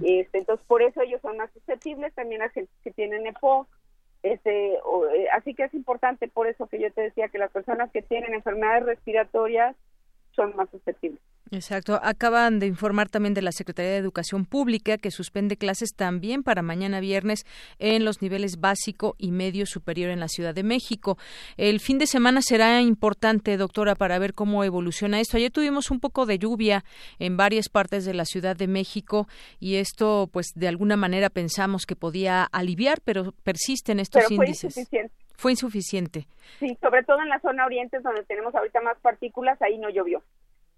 este, 0.03 0.39
entonces 0.39 0.65
por 0.67 0.81
eso 0.81 1.01
ellos 1.01 1.21
son 1.21 1.37
más 1.37 1.51
susceptibles, 1.51 2.13
también 2.13 2.41
a 2.41 2.49
gente 2.49 2.71
que 2.83 2.91
tienen 2.91 3.27
EPOC, 3.27 3.67
este, 4.23 4.73
eh, 4.75 5.27
así 5.33 5.53
que 5.53 5.65
es 5.65 5.73
importante 5.73 6.27
por 6.27 6.47
eso 6.47 6.67
que 6.67 6.79
yo 6.79 6.91
te 6.91 7.01
decía 7.01 7.29
que 7.29 7.37
las 7.37 7.51
personas 7.51 7.91
que 7.91 8.01
tienen 8.01 8.33
enfermedades 8.33 8.85
respiratorias 8.85 9.75
son 10.31 10.55
más 10.55 10.69
susceptibles. 10.69 11.21
Exacto. 11.53 11.99
Acaban 12.01 12.59
de 12.59 12.65
informar 12.65 13.09
también 13.09 13.35
de 13.35 13.43
la 13.43 13.51
Secretaría 13.51 13.91
de 13.91 13.97
Educación 13.97 14.45
Pública 14.45 14.97
que 14.97 15.11
suspende 15.11 15.55
clases 15.55 15.93
también 15.95 16.41
para 16.41 16.63
mañana 16.63 16.99
viernes 16.99 17.45
en 17.77 18.05
los 18.05 18.23
niveles 18.23 18.59
básico 18.59 19.15
y 19.19 19.31
medio 19.31 19.67
superior 19.67 20.09
en 20.09 20.19
la 20.19 20.27
Ciudad 20.27 20.55
de 20.55 20.63
México. 20.63 21.17
El 21.55 21.79
fin 21.79 21.99
de 21.99 22.07
semana 22.07 22.41
será 22.41 22.81
importante, 22.81 23.55
doctora, 23.57 23.93
para 23.93 24.17
ver 24.17 24.33
cómo 24.33 24.63
evoluciona 24.63 25.19
esto. 25.19 25.37
Ayer 25.37 25.51
tuvimos 25.51 25.91
un 25.91 25.99
poco 25.99 26.25
de 26.25 26.39
lluvia 26.39 26.83
en 27.19 27.37
varias 27.37 27.69
partes 27.69 28.03
de 28.05 28.15
la 28.15 28.25
Ciudad 28.25 28.55
de 28.55 28.67
México 28.67 29.27
y 29.59 29.75
esto, 29.75 30.29
pues, 30.31 30.47
de 30.55 30.67
alguna 30.67 30.97
manera 30.97 31.29
pensamos 31.29 31.85
que 31.85 31.95
podía 31.95 32.45
aliviar, 32.45 32.99
pero 33.05 33.31
persisten 33.43 33.99
estos 33.99 34.23
pero 34.23 34.35
fue 34.35 34.45
índices. 34.47 34.75
Insuficiente. 34.75 35.13
Fue 35.35 35.51
insuficiente. 35.51 36.27
Sí, 36.59 36.77
sobre 36.81 37.03
todo 37.03 37.21
en 37.21 37.29
la 37.29 37.39
zona 37.41 37.65
oriente, 37.65 37.99
donde 37.99 38.23
tenemos 38.23 38.55
ahorita 38.55 38.81
más 38.81 38.97
partículas, 39.01 39.61
ahí 39.61 39.77
no 39.77 39.89
llovió 39.89 40.23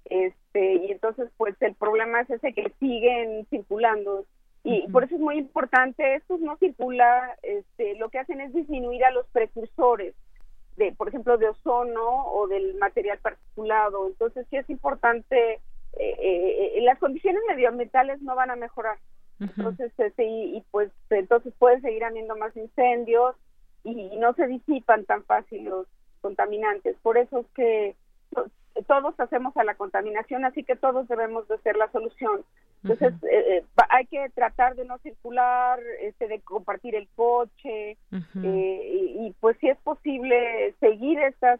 este 0.05 0.75
y 0.75 0.91
entonces 0.91 1.29
pues 1.37 1.55
el 1.61 1.75
problema 1.75 2.21
es 2.21 2.29
ese 2.29 2.53
que 2.53 2.71
siguen 2.79 3.45
circulando. 3.49 4.25
Y 4.63 4.87
por 4.87 5.03
eso 5.03 5.13
es 5.15 5.21
muy 5.21 5.37
importante 5.37 6.15
esto 6.15 6.39
no 6.39 6.57
circula 6.57 7.37
este 7.43 7.95
lo 7.95 8.09
que 8.09 8.17
hacen 8.17 8.41
es 8.41 8.51
disminuir 8.51 9.05
a 9.05 9.11
los 9.11 9.27
precursores 9.27 10.15
de 10.77 10.91
por 10.91 11.07
ejemplo 11.07 11.37
de 11.37 11.49
ozono 11.49 12.27
o 12.31 12.47
del 12.47 12.75
material 12.75 13.19
particulado. 13.19 14.07
Entonces 14.07 14.47
sí 14.49 14.57
es 14.57 14.69
importante 14.69 15.61
eh, 15.97 16.15
eh, 16.19 16.77
eh, 16.77 16.81
las 16.81 16.99
condiciones 16.99 17.41
medioambientales 17.47 18.21
no 18.21 18.35
van 18.35 18.51
a 18.51 18.55
mejorar. 18.55 18.97
Entonces 19.39 19.91
este, 19.97 20.23
y, 20.23 20.63
pues 20.71 20.91
entonces 21.09 21.53
pueden 21.59 21.81
seguir 21.81 22.03
habiendo 22.05 22.37
más 22.37 22.55
incendios 22.55 23.35
y 23.83 24.17
no 24.17 24.33
se 24.33 24.47
disipan 24.47 25.05
tan 25.05 25.23
fácil 25.23 25.65
los 25.65 25.87
contaminantes. 26.21 26.95
Por 27.01 27.17
eso 27.17 27.39
es 27.39 27.47
que 27.53 27.95
todos 28.87 29.19
hacemos 29.19 29.55
a 29.57 29.63
la 29.63 29.75
contaminación, 29.75 30.45
así 30.45 30.63
que 30.63 30.75
todos 30.75 31.07
debemos 31.07 31.47
de 31.47 31.57
ser 31.59 31.77
la 31.77 31.89
solución. 31.91 32.43
Entonces, 32.83 33.13
eh, 33.23 33.57
eh, 33.57 33.63
hay 33.89 34.05
que 34.05 34.29
tratar 34.35 34.75
de 34.75 34.85
no 34.85 34.97
circular, 34.99 35.79
este, 36.01 36.27
de 36.27 36.41
compartir 36.41 36.95
el 36.95 37.07
coche, 37.15 37.97
eh, 38.43 39.17
y, 39.17 39.33
pues 39.39 39.57
si 39.59 39.69
es 39.69 39.77
posible 39.79 40.73
seguir 40.79 41.19
estas 41.19 41.59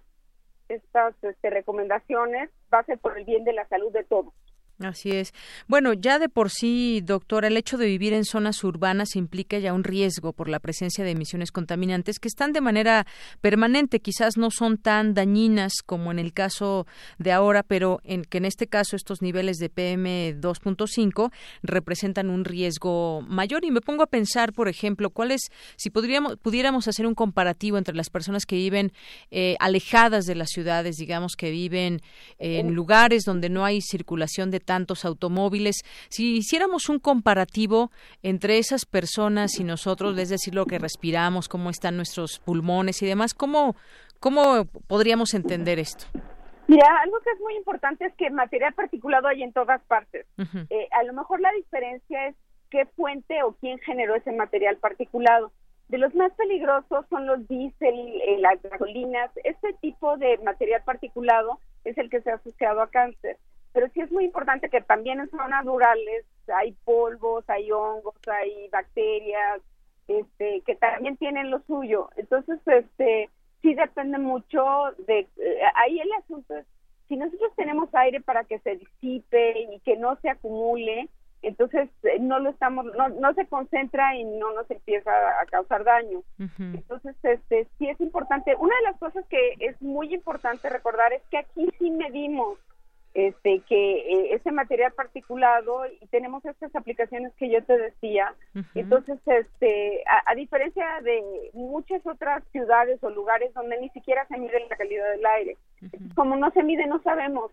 estas 0.68 1.14
este, 1.24 1.52
recomendaciones, 1.52 2.50
va 2.74 2.80
a 2.80 2.86
ser 2.86 2.98
por 2.98 3.18
el 3.18 3.24
bien 3.24 3.44
de 3.44 3.54
la 3.54 3.68
salud 3.68 3.92
de 3.92 4.04
todos. 4.04 4.34
Así 4.80 5.12
es. 5.12 5.34
Bueno, 5.68 5.94
ya 5.94 6.20
de 6.20 6.28
por 6.28 6.50
sí, 6.50 7.00
doctora, 7.02 7.48
el 7.48 7.56
hecho 7.56 7.78
de 7.78 7.86
vivir 7.86 8.12
en 8.12 8.26
zonas 8.26 8.62
urbanas 8.62 9.16
implica 9.16 9.58
ya 9.58 9.72
un 9.72 9.86
riesgo 9.86 10.34
por 10.34 10.50
la 10.50 10.60
presencia 10.60 11.06
de 11.06 11.12
emisiones 11.12 11.54
contaminantes 11.54 12.20
que 12.20 12.28
están 12.28 12.52
de 12.52 12.60
manera 12.60 13.08
permanente, 13.40 14.02
quizás 14.02 14.36
no 14.36 14.52
son 14.52 14.78
tan 14.78 15.14
dañinas 15.14 15.76
como 15.86 16.12
en 16.12 16.20
el 16.20 16.34
caso 16.34 16.88
de 17.20 17.32
ahora, 17.32 17.64
pero 17.64 18.02
en 18.04 18.26
que 18.26 18.38
en 18.38 18.44
este 18.44 18.68
caso 18.68 18.98
estos 18.98 19.22
niveles 19.22 19.60
de 19.60 19.70
PM 19.70 20.36
2.5 20.42 21.32
representan 21.64 22.30
un 22.30 22.44
riesgo 22.44 23.22
mayor 23.22 23.64
y 23.64 23.72
me 23.72 23.80
pongo 23.80 24.04
a 24.04 24.08
pensar, 24.08 24.52
por 24.52 24.68
ejemplo, 24.68 25.10
cuáles 25.10 25.52
si 25.78 25.90
podríamos 25.90 26.36
pudiéramos 26.36 26.90
hacer 26.90 27.08
un 27.08 27.16
comparativo 27.16 27.78
entre 27.78 27.96
las 27.96 28.10
personas 28.10 28.46
que 28.46 28.58
viven 28.58 28.92
eh, 29.32 29.56
alejadas 29.62 30.26
de 30.26 30.36
las 30.36 30.50
ciudades, 30.50 30.98
digamos 30.98 31.38
que 31.38 31.50
viven 31.50 32.02
en 32.40 32.74
lugares 32.74 33.24
donde 33.24 33.48
no 33.48 33.64
hay 33.64 33.80
circulación 33.80 34.52
de 34.52 34.65
tantos 34.66 35.06
automóviles. 35.06 35.84
Si 36.10 36.38
hiciéramos 36.38 36.90
un 36.90 37.00
comparativo 37.00 37.92
entre 38.24 38.58
esas 38.58 38.86
personas 38.86 39.60
y 39.60 39.64
nosotros, 39.64 40.18
es 40.18 40.30
decir, 40.30 40.56
lo 40.56 40.66
que 40.66 40.80
respiramos, 40.80 41.48
cómo 41.48 41.70
están 41.70 41.96
nuestros 41.96 42.40
pulmones 42.40 43.02
y 43.02 43.06
demás, 43.06 43.34
¿cómo, 43.34 43.76
cómo 44.20 44.66
podríamos 44.88 45.34
entender 45.34 45.80
esto? 45.80 46.06
Mira, 46.68 46.88
algo 47.04 47.20
que 47.20 47.30
es 47.30 47.40
muy 47.40 47.56
importante 47.56 48.06
es 48.06 48.14
que 48.16 48.30
material 48.32 48.74
particulado 48.74 49.28
hay 49.28 49.44
en 49.44 49.54
todas 49.54 49.82
partes. 49.84 50.26
Eh, 50.70 50.88
a 50.92 51.04
lo 51.04 51.14
mejor 51.14 51.40
la 51.40 51.52
diferencia 51.52 52.28
es 52.28 52.36
qué 52.72 52.86
fuente 52.96 53.44
o 53.44 53.54
quién 53.54 53.78
generó 53.80 54.16
ese 54.16 54.32
material 54.32 54.78
particulado. 54.78 55.52
De 55.90 56.00
los 56.00 56.16
más 56.16 56.32
peligrosos 56.34 57.06
son 57.10 57.28
los 57.28 57.48
diésel, 57.48 58.22
eh, 58.26 58.38
las 58.40 58.60
gasolinas. 58.64 59.30
Este 59.44 59.74
tipo 59.74 60.18
de 60.18 60.40
material 60.40 60.82
particulado 60.84 61.60
es 61.84 61.96
el 62.00 62.10
que 62.10 62.22
se 62.22 62.32
ha 62.32 62.36
asociado 62.36 62.82
a 62.82 62.90
cáncer 62.90 63.38
pero 63.76 63.90
sí 63.94 64.00
es 64.00 64.10
muy 64.10 64.24
importante 64.24 64.70
que 64.70 64.80
también 64.80 65.20
en 65.20 65.30
zonas 65.30 65.66
rurales 65.66 66.26
hay 66.48 66.72
polvos, 66.86 67.44
hay 67.50 67.70
hongos, 67.74 68.16
hay 68.26 68.70
bacterias, 68.70 69.62
este, 70.08 70.62
que 70.62 70.76
también 70.76 71.18
tienen 71.18 71.52
lo 71.52 71.60
suyo. 71.68 72.10
Entonces, 72.16 72.58
este, 72.68 73.30
sí 73.62 73.74
depende 73.74 74.18
mucho 74.18 74.64
de, 75.06 75.28
eh, 75.38 75.60
ahí 75.76 76.00
el 76.00 76.10
asunto 76.14 76.56
es, 76.56 76.66
si 77.10 77.18
nosotros 77.18 77.52
tenemos 77.58 77.94
aire 77.94 78.22
para 78.22 78.46
que 78.46 78.60
se 78.60 78.78
disipe 78.78 79.60
y 79.74 79.80
que 79.82 79.98
no 79.98 80.16
se 80.22 80.30
acumule, 80.30 81.10
entonces 81.42 81.90
eh, 82.04 82.18
no 82.22 82.40
lo 82.40 82.52
estamos, 82.52 82.86
no, 82.86 83.10
no 83.10 83.34
se 83.34 83.46
concentra 83.46 84.16
y 84.16 84.24
no 84.24 84.54
nos 84.54 84.72
empieza 84.72 85.12
a 85.42 85.46
causar 85.48 85.84
daño. 85.84 86.24
Entonces, 86.60 87.14
este, 87.24 87.68
sí 87.78 87.90
es 87.90 88.00
importante. 88.00 88.56
Una 88.56 88.74
de 88.78 88.84
las 88.84 88.98
cosas 89.00 89.26
que 89.28 89.56
es 89.60 89.80
muy 89.82 90.14
importante 90.14 90.70
recordar 90.70 91.12
es 91.12 91.24
que 91.30 91.40
aquí 91.40 91.68
sí 91.78 91.92
medimos 91.92 92.58
este 93.16 93.62
que 93.62 93.96
eh, 93.96 94.36
ese 94.36 94.52
material 94.52 94.92
particulado 94.92 95.86
y 95.88 96.06
tenemos 96.08 96.44
estas 96.44 96.76
aplicaciones 96.76 97.34
que 97.36 97.50
yo 97.50 97.64
te 97.64 97.78
decía. 97.78 98.36
Entonces 98.76 99.18
este 99.26 100.04
a, 100.06 100.36
diferencia 100.36 101.00
de 101.02 101.50
muchas 101.54 102.06
otras 102.06 102.44
ciudades 102.52 103.02
o 103.02 103.10
lugares 103.10 103.54
donde 103.54 103.80
ni 103.80 103.90
siquiera 103.90 104.28
se 104.28 104.38
mide 104.38 104.68
la 104.70 104.76
calidad 104.76 105.10
del 105.12 105.26
aire 105.26 105.58
como 106.14 106.36
no 106.36 106.52
se 106.52 106.64
mide 106.64 106.88
no 106.88 107.02
sabemos 107.04 107.52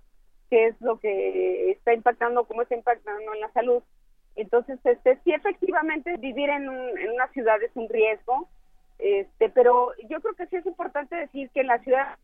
qué 0.51 0.67
es 0.67 0.81
lo 0.81 0.99
que 0.99 1.71
está 1.71 1.95
impactando 1.95 2.45
cómo 2.45 2.63
está 2.63 2.75
impactando 2.75 3.33
en 3.33 3.41
la 3.41 3.53
salud. 3.53 3.85
Entonces 4.35 4.81
este 4.83 5.21
sí 5.23 5.33
efectivamente 5.33 6.17
vivir 6.17 6.51
en, 6.51 6.65
en 6.65 7.11
una 7.13 7.29
ciudad 7.29 7.63
es 7.63 7.71
un 7.75 7.89
riesgo 7.89 8.49
este 8.99 9.49
pero 9.49 9.93
yo 10.11 10.21
creo 10.21 10.35
que 10.35 10.47
sí 10.49 10.57
es 10.57 10.67
importante 10.67 11.15
decir 11.15 11.51
que 11.51 11.61
en 11.61 11.69
la 11.69 11.79
ciudad 11.79 12.19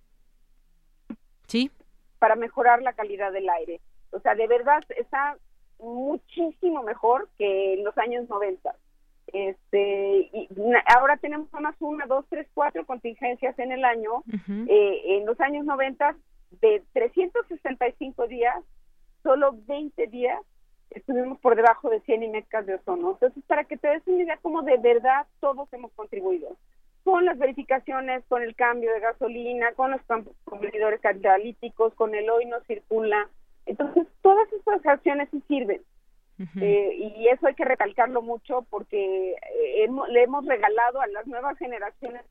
sí 1.47 1.71
para 2.19 2.37
mejorar 2.37 2.83
la 2.83 2.93
calidad 2.93 3.33
del 3.33 3.49
aire. 3.49 3.81
O 4.11 4.21
sea, 4.21 4.35
de 4.35 4.47
verdad 4.47 4.83
está 4.97 5.37
muchísimo 5.79 6.83
mejor 6.83 7.29
que 7.39 7.75
en 7.75 7.85
los 7.85 7.97
años 7.99 8.29
90. 8.29 8.75
Este, 9.29 10.31
y 10.33 10.49
ahora 10.87 11.19
tenemos 11.19 11.53
más 11.53 11.77
una, 11.81 12.07
dos, 12.07 12.25
tres, 12.31 12.47
cuatro 12.55 12.87
contingencias 12.87 13.59
en 13.59 13.73
el 13.73 13.85
año. 13.85 14.23
eh, 14.69 15.17
en 15.19 15.27
los 15.27 15.39
años 15.41 15.65
90, 15.67 16.17
de 16.63 16.83
365 16.95 18.27
días, 18.27 18.57
solo 19.23 19.55
20 19.67 20.07
días 20.07 20.41
estuvimos 20.91 21.39
por 21.41 21.55
debajo 21.55 21.91
de 21.91 22.01
100 22.01 22.31
mecas 22.33 22.65
de 22.67 22.77
ozono. 22.77 23.13
Entonces, 23.13 23.43
para 23.47 23.65
que 23.65 23.77
te 23.77 23.89
des 23.89 24.07
una 24.07 24.23
idea 24.23 24.39
como 24.39 24.63
de 24.63 24.79
verdad 24.79 25.27
todos 25.41 25.71
hemos 25.73 25.93
contribuido 25.93 26.57
con 27.09 27.25
las 27.25 27.39
verificaciones, 27.39 28.23
con 28.29 28.43
el 28.43 28.55
cambio 28.55 28.93
de 28.93 29.01
gasolina, 29.01 29.73
con 29.73 29.93
los 29.93 30.01
convertidores 30.45 31.01
catalíticos, 31.01 31.95
con 31.95 32.15
el 32.15 32.29
hoy 32.29 32.45
no 32.45 32.61
circula. 32.67 33.31
Entonces, 33.65 34.07
todas 34.21 34.47
estas 34.53 34.85
acciones 34.85 35.27
sí 35.31 35.43
sirven. 35.49 35.81
Eh, 36.61 37.15
y 37.17 37.29
eso 37.29 37.47
hay 37.47 37.55
que 37.55 37.65
recalcarlo 37.65 38.21
mucho 38.21 38.67
porque 38.69 39.31
eh, 39.33 39.89
le 40.11 40.23
hemos 40.23 40.45
regalado 40.45 41.01
a 41.01 41.07
las 41.07 41.27
nuevas 41.27 41.57
generaciones 41.57 42.23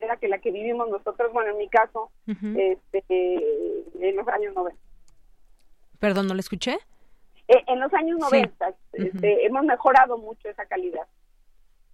era 0.00 0.16
que 0.16 0.28
la 0.28 0.38
que 0.38 0.50
vivimos 0.50 0.88
nosotros, 0.88 1.30
bueno, 1.34 1.50
en 1.50 1.58
mi 1.58 1.68
caso, 1.68 2.10
este, 2.26 3.04
en 4.00 4.16
los 4.16 4.26
años 4.28 4.54
90. 4.54 4.80
Perdón, 5.98 6.26
¿no 6.26 6.34
le 6.34 6.40
escuché? 6.40 6.78
Eh, 7.48 7.62
en 7.66 7.80
los 7.80 7.92
años 7.92 8.18
90 8.18 8.74
este, 8.94 9.44
hemos 9.44 9.64
mejorado 9.64 10.16
mucho 10.16 10.48
esa 10.48 10.64
calidad 10.64 11.06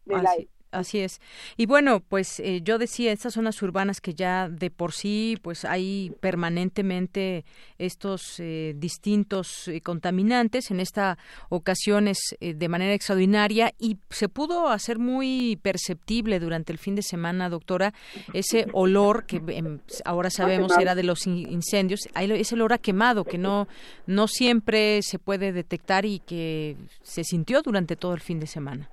del 0.05 0.24
aire. 0.24 0.48
Así 0.73 1.01
es. 1.01 1.21
Y 1.59 1.67
bueno, 1.67 2.01
pues 2.01 2.41
eh, 2.41 2.63
yo 2.65 2.79
decía, 2.79 3.13
estas 3.13 3.35
zonas 3.35 3.61
urbanas 3.61 4.01
que 4.01 4.15
ya 4.15 4.49
de 4.49 4.71
por 4.71 4.93
sí, 4.93 5.37
pues 5.43 5.67
hay 5.67 6.13
permanentemente 6.21 7.45
estos 7.77 8.41
eh, 8.41 8.73
distintos 8.79 9.69
eh, 9.69 9.83
contaminantes, 9.83 10.71
en 10.71 10.81
esta 10.81 11.19
ocasión 11.51 12.09
es 12.09 12.37
de 12.41 12.69
manera 12.71 12.95
extraordinaria 12.95 13.75
y 13.79 13.99
se 14.09 14.31
pudo 14.31 14.69
hacer 14.69 14.99
muy 14.99 15.59
perceptible 15.61 16.41
durante 16.41 16.73
el 16.73 16.79
fin 16.79 16.95
de 16.95 17.03
semana, 17.03 17.51
doctora, 17.51 17.93
ese 18.33 18.67
olor 18.73 19.27
que 19.27 19.43
em, 19.49 19.79
ahora 20.07 20.31
sabemos 20.31 20.73
era 20.79 20.95
de 20.95 21.03
los 21.03 21.27
incendios, 21.27 22.09
ese 22.15 22.55
olor 22.55 22.73
a 22.73 22.79
quemado 22.79 23.25
que 23.25 23.37
no, 23.37 23.69
no 24.07 24.27
siempre 24.27 25.03
se 25.03 25.19
puede 25.19 25.53
detectar 25.53 26.07
y 26.07 26.21
que 26.21 26.79
se 27.03 27.25
sintió 27.25 27.61
durante 27.61 27.95
todo 27.95 28.15
el 28.15 28.21
fin 28.21 28.41
de 28.41 28.47
semana. 28.47 28.89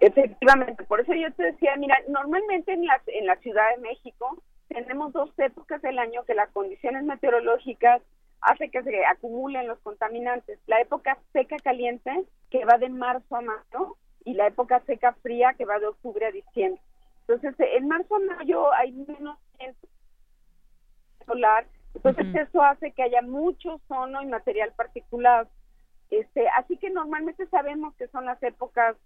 Efectivamente, 0.00 0.84
por 0.84 1.00
eso 1.00 1.14
yo 1.14 1.32
te 1.32 1.44
decía, 1.44 1.76
mira, 1.76 1.96
normalmente 2.08 2.72
en 2.72 2.84
la, 2.84 3.00
en 3.06 3.26
la 3.26 3.36
Ciudad 3.36 3.74
de 3.74 3.82
México 3.82 4.42
tenemos 4.68 5.12
dos 5.12 5.30
épocas 5.38 5.80
del 5.82 5.98
año 5.98 6.24
que 6.24 6.34
las 6.34 6.50
condiciones 6.50 7.04
meteorológicas 7.04 8.02
hacen 8.40 8.70
que 8.70 8.82
se 8.82 9.04
acumulen 9.06 9.66
los 9.66 9.78
contaminantes. 9.80 10.58
La 10.66 10.80
época 10.80 11.18
seca 11.32 11.56
caliente, 11.58 12.24
que 12.50 12.64
va 12.64 12.78
de 12.78 12.88
marzo 12.88 13.36
a 13.36 13.40
mayo, 13.40 13.96
y 14.24 14.34
la 14.34 14.46
época 14.46 14.82
seca 14.86 15.12
fría, 15.22 15.54
que 15.56 15.64
va 15.64 15.78
de 15.78 15.86
octubre 15.86 16.26
a 16.26 16.32
diciembre. 16.32 16.80
Entonces, 17.26 17.54
en 17.58 17.88
marzo 17.88 18.16
a 18.16 18.36
mayo 18.36 18.72
hay 18.74 18.92
menos 18.92 19.38
solar, 21.26 21.66
entonces 21.94 22.26
eso 22.34 22.62
hace 22.62 22.92
que 22.92 23.02
haya 23.02 23.22
mucho 23.22 23.74
ozono 23.74 24.22
y 24.22 24.26
material 24.26 24.72
particulado. 24.76 25.48
Este, 26.10 26.46
así 26.48 26.76
que 26.76 26.90
normalmente 26.90 27.46
sabemos 27.46 27.94
que 27.94 28.08
son 28.08 28.26
las 28.26 28.42
épocas 28.42 28.96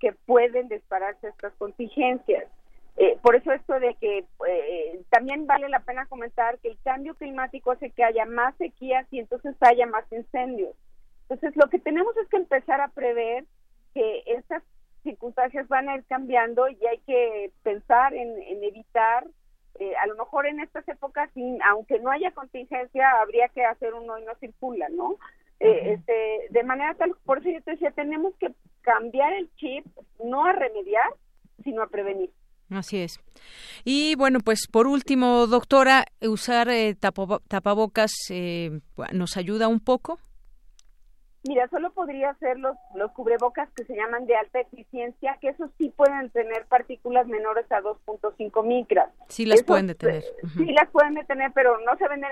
que 0.00 0.12
pueden 0.12 0.68
dispararse 0.68 1.28
estas 1.28 1.52
contingencias. 1.54 2.44
Eh, 2.98 3.18
por 3.20 3.36
eso 3.36 3.52
esto 3.52 3.78
de 3.78 3.94
que 4.00 4.24
eh, 4.48 5.00
también 5.10 5.46
vale 5.46 5.68
la 5.68 5.80
pena 5.80 6.06
comentar 6.06 6.58
que 6.60 6.68
el 6.68 6.78
cambio 6.82 7.14
climático 7.14 7.72
hace 7.72 7.90
que 7.90 8.02
haya 8.02 8.24
más 8.24 8.56
sequías 8.56 9.06
y 9.10 9.18
entonces 9.18 9.54
haya 9.60 9.86
más 9.86 10.10
incendios. 10.10 10.74
Entonces 11.28 11.54
lo 11.56 11.68
que 11.68 11.78
tenemos 11.78 12.16
es 12.16 12.28
que 12.28 12.38
empezar 12.38 12.80
a 12.80 12.88
prever 12.88 13.44
que 13.92 14.22
estas 14.26 14.62
circunstancias 15.02 15.68
van 15.68 15.88
a 15.88 15.96
ir 15.96 16.04
cambiando 16.04 16.68
y 16.68 16.78
hay 16.86 16.98
que 17.06 17.52
pensar 17.62 18.14
en, 18.14 18.62
evitar, 18.62 19.26
eh, 19.78 19.94
a 19.96 20.06
lo 20.06 20.16
mejor 20.16 20.46
en 20.46 20.60
estas 20.60 20.88
épocas, 20.88 21.30
aunque 21.68 21.98
no 22.00 22.10
haya 22.10 22.30
contingencia, 22.32 23.10
habría 23.20 23.48
que 23.48 23.64
hacer 23.64 23.94
uno 23.94 24.18
y 24.18 24.24
no 24.24 24.34
circula, 24.36 24.88
¿no? 24.88 25.16
Eh, 25.60 25.94
este, 25.94 26.46
de 26.50 26.62
manera 26.64 26.94
tal, 26.94 27.14
por 27.24 27.38
eso 27.38 27.48
yo 27.50 27.62
te 27.62 27.72
decía, 27.72 27.90
tenemos 27.92 28.34
que 28.36 28.52
cambiar 28.86 29.32
el 29.32 29.50
chip, 29.56 29.84
no 30.24 30.46
a 30.46 30.52
remediar, 30.52 31.10
sino 31.64 31.82
a 31.82 31.88
prevenir. 31.88 32.30
Así 32.70 32.98
es. 33.00 33.20
Y 33.84 34.14
bueno, 34.16 34.38
pues 34.40 34.66
por 34.70 34.86
último, 34.86 35.46
doctora, 35.46 36.06
usar 36.22 36.68
eh, 36.68 36.94
tapabocas 36.94 38.12
eh, 38.30 38.80
nos 39.12 39.36
ayuda 39.36 39.68
un 39.68 39.80
poco. 39.80 40.18
Mira, 41.48 41.68
solo 41.68 41.92
podría 41.92 42.34
ser 42.34 42.58
los, 42.58 42.76
los 42.96 43.12
cubrebocas 43.12 43.68
que 43.72 43.84
se 43.84 43.94
llaman 43.94 44.26
de 44.26 44.36
alta 44.36 44.60
eficiencia, 44.60 45.38
que 45.40 45.50
esos 45.50 45.70
sí 45.78 45.92
pueden 45.96 46.30
tener 46.30 46.66
partículas 46.66 47.26
menores 47.28 47.70
a 47.70 47.80
2.5 47.80 48.66
micras. 48.66 49.10
Sí 49.28 49.46
las 49.46 49.62
pueden 49.62 49.86
detener. 49.86 50.24
Sí 50.56 50.64
las 50.72 50.90
pueden 50.90 51.14
detener, 51.14 51.52
pero 51.54 51.78
no 51.80 51.96
se 51.98 52.08
venden 52.08 52.30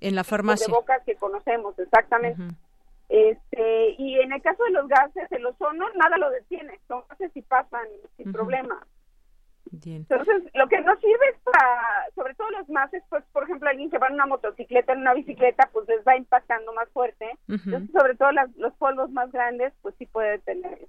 en 0.00 0.14
la 0.14 0.22
farmacia. 0.22 0.72
Que 1.04 1.16
conocemos, 1.16 1.76
exactamente. 1.78 2.42
Este, 3.08 3.94
y 3.98 4.20
en 4.20 4.32
el 4.32 4.42
caso 4.42 4.62
de 4.64 4.70
los 4.70 4.88
gases, 4.88 5.30
el 5.32 5.46
ozono, 5.46 5.86
nada 5.94 6.18
lo 6.18 6.30
detiene, 6.30 6.78
son 6.86 7.02
gases 7.08 7.34
y 7.34 7.42
pasan 7.42 7.86
sin 8.16 8.32
problema. 8.32 8.86
Entonces, 9.70 10.44
lo 10.54 10.66
que 10.68 10.80
nos 10.80 10.98
sirve 10.98 11.28
es 11.30 11.38
para, 11.42 12.06
sobre 12.14 12.34
todo 12.34 12.50
los 12.50 12.68
más, 12.70 12.90
pues, 13.08 13.24
por 13.32 13.44
ejemplo, 13.44 13.68
alguien 13.68 13.90
que 13.90 13.98
va 13.98 14.08
en 14.08 14.14
una 14.14 14.26
motocicleta, 14.26 14.92
en 14.92 15.00
una 15.00 15.14
bicicleta, 15.14 15.68
pues 15.72 15.86
les 15.88 16.02
va 16.06 16.16
impactando 16.16 16.72
más 16.72 16.88
fuerte. 16.90 17.26
Entonces, 17.48 17.90
sobre 17.92 18.14
todo 18.14 18.30
los 18.56 18.72
polvos 18.74 19.10
más 19.10 19.30
grandes, 19.30 19.72
pues 19.82 19.94
sí 19.98 20.06
puede 20.06 20.32
detener. 20.32 20.88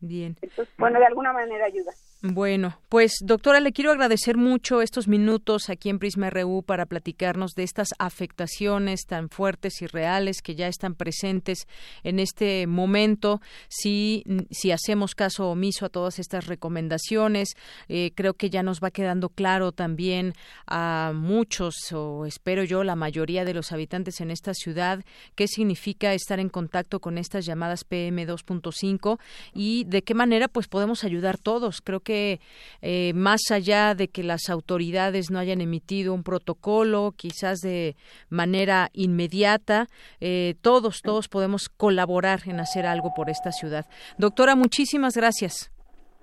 Bien. 0.00 0.36
Entonces, 0.40 0.72
bueno, 0.78 0.98
de 0.98 1.06
alguna 1.06 1.32
manera 1.32 1.66
ayuda. 1.66 1.92
Bueno, 2.22 2.78
pues 2.90 3.14
doctora, 3.22 3.60
le 3.60 3.72
quiero 3.72 3.92
agradecer 3.92 4.36
mucho 4.36 4.82
estos 4.82 5.08
minutos 5.08 5.70
aquí 5.70 5.88
en 5.88 5.98
Prisma 5.98 6.28
RU 6.28 6.62
para 6.62 6.84
platicarnos 6.84 7.54
de 7.54 7.62
estas 7.62 7.94
afectaciones 7.98 9.06
tan 9.06 9.30
fuertes 9.30 9.80
y 9.80 9.86
reales 9.86 10.42
que 10.42 10.54
ya 10.54 10.68
están 10.68 10.94
presentes 10.94 11.66
en 12.02 12.18
este 12.18 12.66
momento. 12.66 13.40
Si, 13.68 14.22
si 14.50 14.70
hacemos 14.70 15.14
caso 15.14 15.48
omiso 15.48 15.86
a 15.86 15.88
todas 15.88 16.18
estas 16.18 16.46
recomendaciones, 16.46 17.54
eh, 17.88 18.12
creo 18.14 18.34
que 18.34 18.50
ya 18.50 18.62
nos 18.62 18.80
va 18.80 18.90
quedando 18.90 19.30
claro 19.30 19.72
también 19.72 20.34
a 20.66 21.12
muchos, 21.14 21.90
o 21.92 22.26
espero 22.26 22.64
yo, 22.64 22.84
la 22.84 22.96
mayoría 22.96 23.46
de 23.46 23.54
los 23.54 23.72
habitantes 23.72 24.20
en 24.20 24.30
esta 24.30 24.52
ciudad, 24.52 25.02
qué 25.36 25.48
significa 25.48 26.12
estar 26.12 26.38
en 26.38 26.50
contacto 26.50 27.00
con 27.00 27.16
estas 27.16 27.46
llamadas 27.46 27.84
PM 27.84 28.28
2.5 28.28 29.18
y 29.54 29.84
de 29.84 30.02
qué 30.02 30.12
manera 30.12 30.48
pues 30.48 30.68
podemos 30.68 31.02
ayudar 31.02 31.38
todos. 31.38 31.80
Creo 31.80 32.00
que 32.00 32.09
que 32.10 32.40
eh, 32.82 33.12
más 33.14 33.52
allá 33.52 33.94
de 33.94 34.08
que 34.08 34.24
las 34.24 34.50
autoridades 34.50 35.30
no 35.30 35.38
hayan 35.38 35.60
emitido 35.60 36.12
un 36.12 36.24
protocolo, 36.24 37.14
quizás 37.16 37.60
de 37.60 37.94
manera 38.28 38.88
inmediata, 38.92 39.86
eh, 40.20 40.56
todos, 40.60 41.02
todos 41.02 41.28
podemos 41.28 41.68
colaborar 41.68 42.40
en 42.46 42.58
hacer 42.58 42.84
algo 42.84 43.14
por 43.14 43.30
esta 43.30 43.52
ciudad. 43.52 43.86
Doctora, 44.18 44.56
muchísimas 44.56 45.14
gracias. 45.14 45.70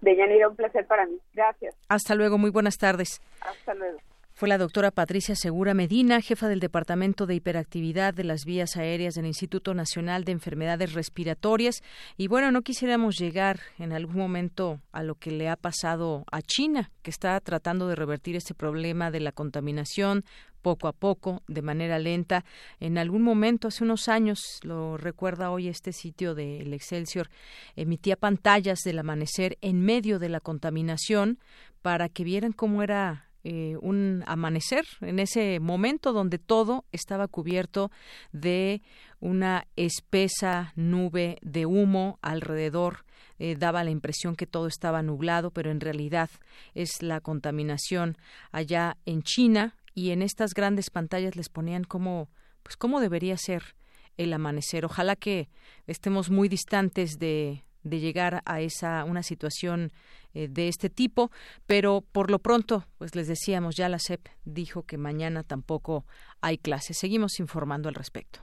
Deyanira, 0.02 0.50
un 0.50 0.58
placer 0.58 0.86
para 0.86 1.06
mí. 1.06 1.20
Gracias. 1.34 1.74
Hasta 1.88 2.16
luego, 2.16 2.38
muy 2.38 2.50
buenas 2.50 2.78
tardes. 2.78 3.22
Hasta 3.40 3.74
luego. 3.74 4.00
Fue 4.38 4.48
la 4.48 4.60
doctora 4.60 4.92
Patricia 4.92 5.36
Segura 5.36 5.74
Medina, 5.74 6.22
jefa 6.22 6.48
del 6.48 6.60
Departamento 6.60 7.26
de 7.26 7.34
Hiperactividad 7.34 8.14
de 8.14 8.24
las 8.24 8.46
Vías 8.46 8.78
Aéreas 8.78 9.16
del 9.16 9.26
Instituto 9.26 9.74
Nacional 9.74 10.26
de 10.26 10.32
Enfermedades 10.32 10.94
Respiratorias. 10.94 11.82
Y 12.18 12.28
bueno, 12.28 12.52
no 12.52 12.62
quisiéramos 12.62 13.18
llegar 13.18 13.60
en 13.80 13.94
algún 13.94 14.18
momento 14.18 14.80
a 14.92 15.02
lo 15.02 15.16
que 15.16 15.32
le 15.32 15.50
ha 15.50 15.56
pasado 15.56 16.24
a 16.32 16.44
China, 16.44 16.92
que 17.02 17.10
está 17.10 17.40
tratando 17.40 17.88
de 17.88 17.96
revertir 17.96 18.36
este 18.36 18.54
problema 18.54 19.10
de 19.10 19.22
la 19.22 19.32
contaminación 19.32 20.24
poco 20.62 20.88
a 20.88 20.94
poco, 20.94 21.42
de 21.48 21.64
manera 21.64 21.98
lenta. 21.98 22.46
En 22.80 23.00
algún 23.00 23.24
momento, 23.24 23.70
hace 23.70 23.84
unos 23.84 24.08
años, 24.08 24.60
lo 24.62 24.98
recuerda 24.98 25.50
hoy 25.50 25.68
este 25.68 25.94
sitio 25.94 26.36
del 26.36 26.76
Excelsior, 26.76 27.32
emitía 27.76 28.16
pantallas 28.16 28.82
del 28.86 29.00
amanecer 29.00 29.58
en 29.62 29.82
medio 29.82 30.20
de 30.20 30.30
la 30.30 30.42
contaminación 30.42 31.40
para 31.82 32.08
que 32.08 32.24
vieran 32.24 32.52
cómo 32.52 32.84
era 32.84 33.27
eh, 33.50 33.78
un 33.80 34.26
amanecer 34.28 34.84
en 35.00 35.20
ese 35.20 35.62
momento 35.62 36.12
donde 36.12 36.38
todo 36.38 36.84
estaba 36.92 37.30
cubierto 37.30 37.92
de 38.34 38.82
una 39.22 39.68
espesa 39.78 40.74
nube 40.76 41.38
de 41.42 41.66
humo 41.66 42.20
alrededor 42.22 43.06
eh, 43.40 43.56
daba 43.58 43.86
la 43.86 43.90
impresión 43.90 44.36
que 44.36 44.48
todo 44.48 44.68
estaba 44.68 45.02
nublado, 45.02 45.52
pero 45.52 45.72
en 45.72 45.80
realidad 45.80 46.30
es 46.74 47.02
la 47.02 47.22
contaminación 47.22 48.18
allá 48.52 48.98
en 49.06 49.24
China 49.24 49.78
y 49.94 50.12
en 50.12 50.24
estas 50.24 50.54
grandes 50.54 50.90
pantallas 50.90 51.38
les 51.38 51.48
ponían 51.48 51.86
cómo 51.86 52.30
pues 52.64 52.76
cómo 52.76 53.00
debería 53.00 53.38
ser 53.38 53.78
el 54.18 54.34
amanecer. 54.34 54.84
Ojalá 54.84 55.16
que 55.16 55.48
estemos 55.86 56.30
muy 56.30 56.50
distantes 56.50 57.18
de, 57.18 57.64
de 57.84 58.00
llegar 58.00 58.42
a 58.46 58.62
esa 58.62 59.04
una 59.04 59.24
situación 59.24 59.92
eh, 60.34 60.48
de 60.48 60.68
este 60.68 60.90
tipo, 60.90 61.32
pero 61.66 62.04
por 62.12 62.30
lo 62.30 62.40
pronto, 62.40 62.86
pues 62.98 63.16
les 63.16 63.28
decíamos, 63.28 63.76
ya 63.76 63.90
la 63.90 64.00
SEP 64.00 64.28
dijo 64.46 64.84
que 64.84 64.98
mañana 64.98 65.44
tampoco 65.44 66.06
hay 66.42 66.58
clases. 66.58 66.98
Seguimos 66.98 67.40
informando 67.40 67.90
al 67.90 67.96
respecto. 67.96 68.42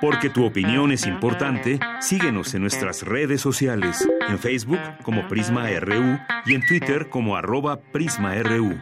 Porque 0.00 0.30
tu 0.30 0.46
opinión 0.46 0.92
es 0.92 1.06
importante, 1.06 1.78
síguenos 2.00 2.54
en 2.54 2.62
nuestras 2.62 3.02
redes 3.02 3.40
sociales, 3.40 4.08
en 4.28 4.38
Facebook 4.38 4.80
como 5.02 5.28
Prisma 5.28 5.68
RU 5.80 6.18
y 6.46 6.54
en 6.54 6.64
Twitter 6.66 7.10
como 7.10 7.36
arroba 7.36 7.80
PrismaRU. 7.92 8.78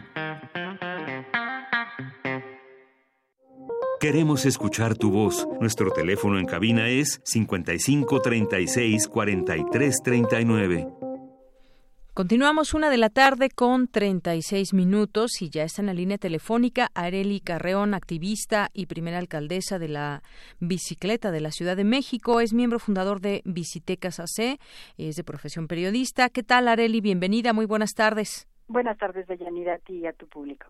Queremos 3.99 4.45
escuchar 4.45 4.95
tu 4.95 5.09
voz. 5.09 5.47
Nuestro 5.59 5.89
teléfono 5.89 6.37
en 6.37 6.45
cabina 6.45 6.87
es 6.87 7.19
55 7.23 8.21
36 8.21 9.07
43 9.07 9.95
39. 10.03 10.87
Continuamos 12.13 12.75
una 12.75 12.91
de 12.91 12.97
la 12.97 13.09
tarde 13.09 13.49
con 13.49 13.87
36 13.87 14.75
minutos 14.75 15.41
y 15.41 15.49
ya 15.49 15.63
está 15.63 15.81
en 15.81 15.87
la 15.87 15.95
línea 15.95 16.19
telefónica 16.19 16.89
Areli 16.93 17.39
Carreón, 17.39 17.95
activista 17.95 18.69
y 18.71 18.85
primera 18.85 19.17
alcaldesa 19.17 19.79
de 19.79 19.87
la 19.87 20.21
bicicleta 20.59 21.31
de 21.31 21.41
la 21.41 21.49
Ciudad 21.49 21.75
de 21.75 21.83
México. 21.83 22.39
Es 22.39 22.53
miembro 22.53 22.77
fundador 22.77 23.19
de 23.19 23.41
Bicitecas 23.45 24.19
AC, 24.19 24.59
es 24.99 25.15
de 25.15 25.23
profesión 25.23 25.67
periodista. 25.67 26.29
¿Qué 26.29 26.43
tal, 26.43 26.67
Areli? 26.67 27.01
Bienvenida, 27.01 27.51
muy 27.51 27.65
buenas 27.65 27.93
tardes. 27.95 28.47
Buenas 28.67 28.97
tardes, 28.99 29.25
Deyanira, 29.25 29.75
a 29.75 29.79
ti 29.79 29.99
y 29.99 30.05
a 30.05 30.13
tu 30.13 30.27
público. 30.27 30.67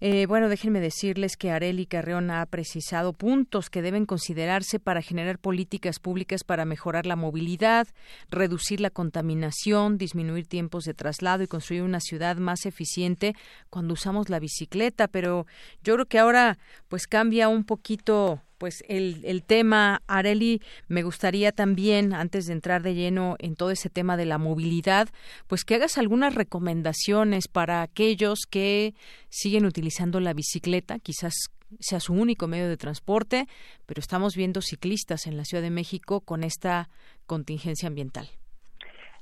Eh, 0.00 0.26
bueno, 0.26 0.48
déjenme 0.48 0.78
decirles 0.78 1.36
que 1.36 1.50
Areli 1.50 1.84
Carreón 1.84 2.30
ha 2.30 2.46
precisado 2.46 3.12
puntos 3.12 3.68
que 3.68 3.82
deben 3.82 4.06
considerarse 4.06 4.78
para 4.78 5.02
generar 5.02 5.40
políticas 5.40 5.98
públicas 5.98 6.44
para 6.44 6.64
mejorar 6.64 7.04
la 7.04 7.16
movilidad, 7.16 7.88
reducir 8.30 8.80
la 8.80 8.90
contaminación, 8.90 9.98
disminuir 9.98 10.46
tiempos 10.46 10.84
de 10.84 10.94
traslado 10.94 11.42
y 11.42 11.48
construir 11.48 11.82
una 11.82 11.98
ciudad 11.98 12.36
más 12.36 12.64
eficiente 12.64 13.34
cuando 13.70 13.94
usamos 13.94 14.28
la 14.28 14.38
bicicleta. 14.38 15.08
Pero 15.08 15.46
yo 15.82 15.94
creo 15.94 16.06
que 16.06 16.20
ahora 16.20 16.58
pues 16.86 17.08
cambia 17.08 17.48
un 17.48 17.64
poquito 17.64 18.40
pues 18.58 18.84
el, 18.88 19.20
el 19.24 19.42
tema, 19.42 20.02
Areli, 20.06 20.60
me 20.88 21.02
gustaría 21.02 21.52
también, 21.52 22.12
antes 22.12 22.46
de 22.46 22.52
entrar 22.52 22.82
de 22.82 22.94
lleno 22.94 23.36
en 23.38 23.54
todo 23.54 23.70
ese 23.70 23.88
tema 23.88 24.16
de 24.16 24.26
la 24.26 24.38
movilidad, 24.38 25.08
pues 25.46 25.64
que 25.64 25.76
hagas 25.76 25.96
algunas 25.96 26.34
recomendaciones 26.34 27.48
para 27.48 27.82
aquellos 27.82 28.40
que 28.50 28.94
siguen 29.30 29.64
utilizando 29.64 30.20
la 30.20 30.34
bicicleta, 30.34 30.98
quizás 30.98 31.32
sea 31.80 32.00
su 32.00 32.12
único 32.14 32.46
medio 32.48 32.68
de 32.68 32.76
transporte, 32.76 33.46
pero 33.86 34.00
estamos 34.00 34.34
viendo 34.34 34.60
ciclistas 34.62 35.26
en 35.26 35.36
la 35.36 35.44
Ciudad 35.44 35.62
de 35.62 35.70
México 35.70 36.20
con 36.20 36.44
esta 36.44 36.88
contingencia 37.26 37.88
ambiental. 37.88 38.28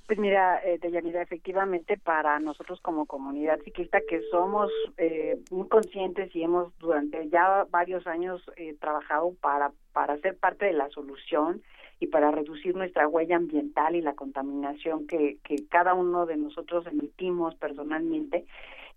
Pues 0.06 0.20
mira, 0.20 0.60
eh, 0.64 0.78
Deyanira, 0.80 1.20
efectivamente 1.20 1.98
para 1.98 2.38
nosotros 2.38 2.80
como 2.80 3.06
comunidad 3.06 3.58
ciclista 3.64 4.00
que 4.08 4.22
somos 4.30 4.70
eh, 4.98 5.36
muy 5.50 5.66
conscientes 5.68 6.34
y 6.34 6.44
hemos 6.44 6.76
durante 6.78 7.28
ya 7.28 7.66
varios 7.70 8.06
años 8.06 8.40
eh, 8.56 8.76
trabajado 8.80 9.34
para, 9.40 9.72
para 9.92 10.16
ser 10.18 10.36
parte 10.38 10.66
de 10.66 10.74
la 10.74 10.88
solución 10.90 11.60
y 11.98 12.06
para 12.06 12.30
reducir 12.30 12.76
nuestra 12.76 13.08
huella 13.08 13.34
ambiental 13.34 13.96
y 13.96 14.00
la 14.00 14.14
contaminación 14.14 15.08
que, 15.08 15.38
que 15.42 15.66
cada 15.68 15.94
uno 15.94 16.24
de 16.26 16.36
nosotros 16.36 16.86
emitimos 16.86 17.56
personalmente, 17.56 18.44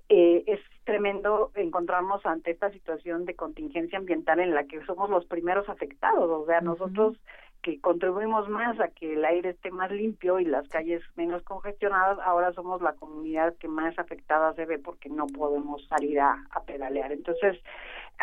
eh, 0.10 0.44
es 0.48 0.60
tremendo 0.86 1.52
encontrarnos 1.54 2.26
ante 2.26 2.50
esta 2.50 2.72
situación 2.72 3.26
de 3.26 3.36
contingencia 3.36 4.00
ambiental 4.00 4.40
en 4.40 4.56
la 4.56 4.64
que 4.64 4.84
somos 4.86 5.08
los 5.10 5.26
primeros 5.26 5.70
afectados. 5.70 6.30
O 6.30 6.46
sea, 6.48 6.62
nosotros 6.62 7.16
que 7.62 7.82
contribuimos 7.82 8.48
más 8.48 8.80
a 8.80 8.88
que 8.88 9.14
el 9.14 9.26
aire 9.26 9.50
esté 9.50 9.70
más 9.72 9.92
limpio 9.92 10.40
y 10.40 10.46
las 10.46 10.68
calles 10.70 11.02
menos 11.16 11.44
congestionadas, 11.44 12.18
ahora 12.20 12.54
somos 12.54 12.82
la 12.82 12.94
comunidad 12.94 13.56
que 13.58 13.68
más 13.68 13.98
afectada 14.00 14.54
se 14.54 14.66
ve 14.66 14.80
porque 14.80 15.10
no 15.10 15.28
podemos 15.28 15.86
salir 15.88 16.20
a, 16.20 16.38
pedalear. 16.66 17.12
Entonces, 17.12 17.58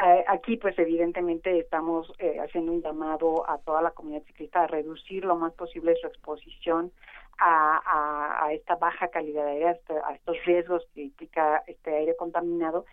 eh, 0.04 0.24
aquí 0.28 0.56
pues 0.56 0.78
evidentemente 0.78 1.58
estamos 1.58 2.12
eh, 2.18 2.38
haciendo 2.38 2.72
un 2.72 2.82
llamado 2.82 3.48
a 3.48 3.58
toda 3.58 3.82
la 3.82 3.90
comunidad 3.90 4.22
ciclista 4.24 4.62
a 4.62 4.66
reducir 4.66 5.24
lo 5.24 5.36
más 5.36 5.52
posible 5.54 5.96
su 6.00 6.06
exposición 6.06 6.92
a, 7.38 8.46
a, 8.46 8.52
esta 8.52 8.76
baja 8.76 9.08
calidad 9.08 9.44
de 9.44 9.52
aire, 9.52 9.80
a 10.04 10.14
estos 10.14 10.36
riesgos 10.46 10.86
que 10.94 11.02
implica 11.02 11.62
este 11.66 11.94
aire 11.94 12.16
contaminado 12.16 12.86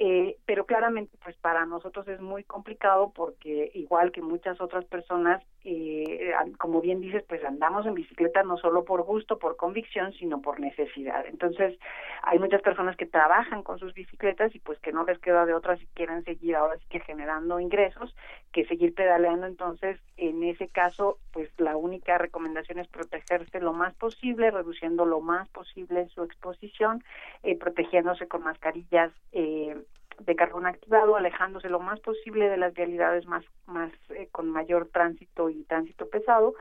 eh, 0.00 0.36
pero 0.46 0.64
claramente 0.64 1.16
pues 1.24 1.36
para 1.38 1.66
nosotros 1.66 2.06
es 2.06 2.20
muy 2.20 2.44
complicado 2.44 3.10
porque 3.12 3.72
igual 3.74 4.12
que 4.12 4.22
muchas 4.22 4.60
otras 4.60 4.84
personas 4.84 5.42
eh, 5.64 6.32
como 6.56 6.80
bien 6.80 7.00
dices 7.00 7.24
pues 7.28 7.44
andamos 7.44 7.84
en 7.84 7.94
bicicleta 7.94 8.44
no 8.44 8.58
solo 8.58 8.84
por 8.84 9.02
gusto 9.02 9.40
por 9.40 9.56
convicción 9.56 10.12
sino 10.12 10.40
por 10.40 10.60
necesidad. 10.60 11.26
Entonces 11.26 11.76
hay 12.22 12.38
muchas 12.38 12.62
personas 12.62 12.96
que 12.96 13.06
trabajan 13.06 13.64
con 13.64 13.80
sus 13.80 13.92
bicicletas 13.92 14.54
y 14.54 14.60
pues 14.60 14.78
que 14.78 14.92
no 14.92 15.02
les 15.02 15.18
queda 15.18 15.44
de 15.46 15.54
otra 15.54 15.76
si 15.76 15.86
quieren 15.88 16.22
seguir 16.22 16.54
ahora 16.54 16.78
sí 16.78 16.84
que 16.88 17.00
generando 17.00 17.58
ingresos 17.58 18.14
que 18.52 18.66
seguir 18.66 18.94
pedaleando. 18.94 19.48
Entonces 19.48 19.98
en 20.16 20.44
ese 20.44 20.68
caso 20.68 21.18
pues 21.32 21.50
la 21.58 21.76
única 21.76 22.18
recomendación 22.18 22.78
es 22.78 22.86
protegerse 22.86 23.58
lo 23.58 23.72
más 23.72 23.94
posible 23.94 24.52
reduciendo 24.52 25.04
lo 25.06 25.20
más 25.20 25.48
posible 25.48 26.08
su 26.14 26.22
exposición 26.22 27.02
eh, 27.42 27.58
protegiéndose 27.58 28.28
con 28.28 28.44
mascarillas 28.44 29.12
eh, 29.32 29.76
de 30.20 30.36
carbón 30.36 30.66
activado, 30.66 31.16
alejándose 31.16 31.68
lo 31.68 31.80
más 31.80 32.00
posible 32.00 32.48
de 32.48 32.56
las 32.56 32.74
vialidades 32.74 33.26
más, 33.26 33.44
más 33.66 33.92
eh, 34.10 34.28
con 34.32 34.50
mayor 34.50 34.88
tránsito 34.92 35.50
y 35.50 35.64
tránsito 35.64 36.08
pesado, 36.08 36.54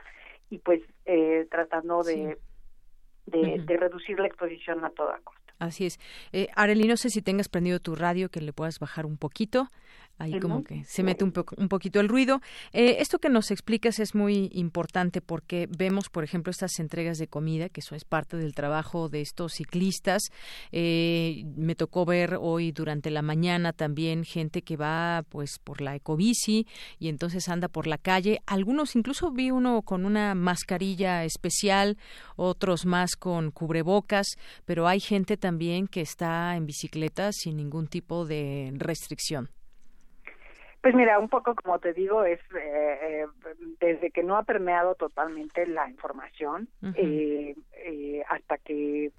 y 0.50 0.60
pues 0.60 0.82
eh, 1.06 1.48
tratando 1.50 2.04
de, 2.04 2.38
de, 3.26 3.78
reducir 3.78 4.20
la 4.20 4.28
exposición 4.28 4.86
a 4.86 4.90
toda 4.92 5.20
costa. 5.24 5.54
Así 5.60 5.88
es. 5.88 6.00
Eh, 6.32 6.48
Arely, 6.56 6.88
no 6.88 6.98
sé 6.98 7.10
si 7.10 7.22
tengas 7.22 7.50
prendido 7.50 7.80
tu 7.80 7.96
radio, 7.96 8.30
que 8.30 8.42
le 8.42 8.54
puedas 8.54 8.80
bajar 8.80 9.06
un 9.06 9.18
poquito 9.18 9.68
ahí 10.18 10.40
como 10.40 10.64
que 10.64 10.84
se 10.86 11.04
mete 11.04 11.24
un, 11.24 11.34
un 11.58 11.70
poquito 11.70 12.00
el 12.00 12.10
ruido. 12.10 12.42
Eh, 12.74 12.98
esto 13.00 13.20
que 13.20 13.30
nos 13.30 13.52
explicas 13.52 14.00
es 14.00 14.16
muy 14.16 14.50
importante 14.54 15.22
porque 15.22 15.68
vemos, 15.78 16.10
por 16.10 16.24
ejemplo, 16.24 16.52
estas 16.52 16.80
entregas 16.80 17.18
de 17.18 17.28
comida, 17.28 17.70
que 17.70 17.82
eso 17.82 17.96
es 17.96 18.06
parte 18.06 18.38
del 18.38 18.54
trabajo 18.54 19.10
de 19.10 19.22
estos 19.22 19.54
ciclistas. 19.54 20.24
Eh, 20.72 21.44
me 21.56 21.76
tocó 21.76 22.06
ver 22.06 22.38
hoy 22.40 22.72
durante 22.72 23.12
la 23.12 23.22
mañana 23.22 23.74
también 23.74 24.24
gente 24.24 24.62
que 24.62 24.78
va 24.78 25.24
pues 25.30 25.60
por 25.60 25.82
la 25.82 25.96
ecobici 25.96 26.68
y 27.00 27.10
entonces 27.10 27.50
anda 27.50 27.68
por 27.68 27.88
la 27.88 27.98
calle. 27.98 28.40
Algunos 28.46 28.96
incluso 28.96 29.32
vi 29.32 29.52
uno 29.52 29.82
con 29.82 30.06
una 30.06 30.36
mascarilla 30.36 31.24
especial, 31.24 31.98
otros 32.36 32.86
más 32.86 33.16
con 33.16 33.52
cubrebocas, 33.52 34.28
pero 34.66 34.88
hay 34.88 35.00
gente 35.00 35.38
también 35.38 35.88
que 35.88 36.02
está 36.02 36.56
en 36.56 36.66
bicicleta 36.66 37.32
sin 37.32 37.58
ningún 37.58 37.88
tipo 37.88 38.26
de 38.26 38.72
restricción. 38.76 39.50
Pues 40.82 40.94
mira, 40.94 41.20
un 41.20 41.28
poco 41.28 41.56
como 41.56 41.80
te 41.80 41.94
digo, 41.94 42.24
es 42.24 42.40
eh, 42.56 43.00
eh, 43.02 43.26
desde 43.80 44.12
que 44.12 44.24
no 44.24 44.38
ha 44.38 44.44
permeado 44.44 44.96
totalmente 44.96 45.66
la 45.66 45.90
información 45.90 46.70
eh, 46.96 47.56
eh, 47.74 48.24
hasta 48.30 48.58
que 48.58 49.12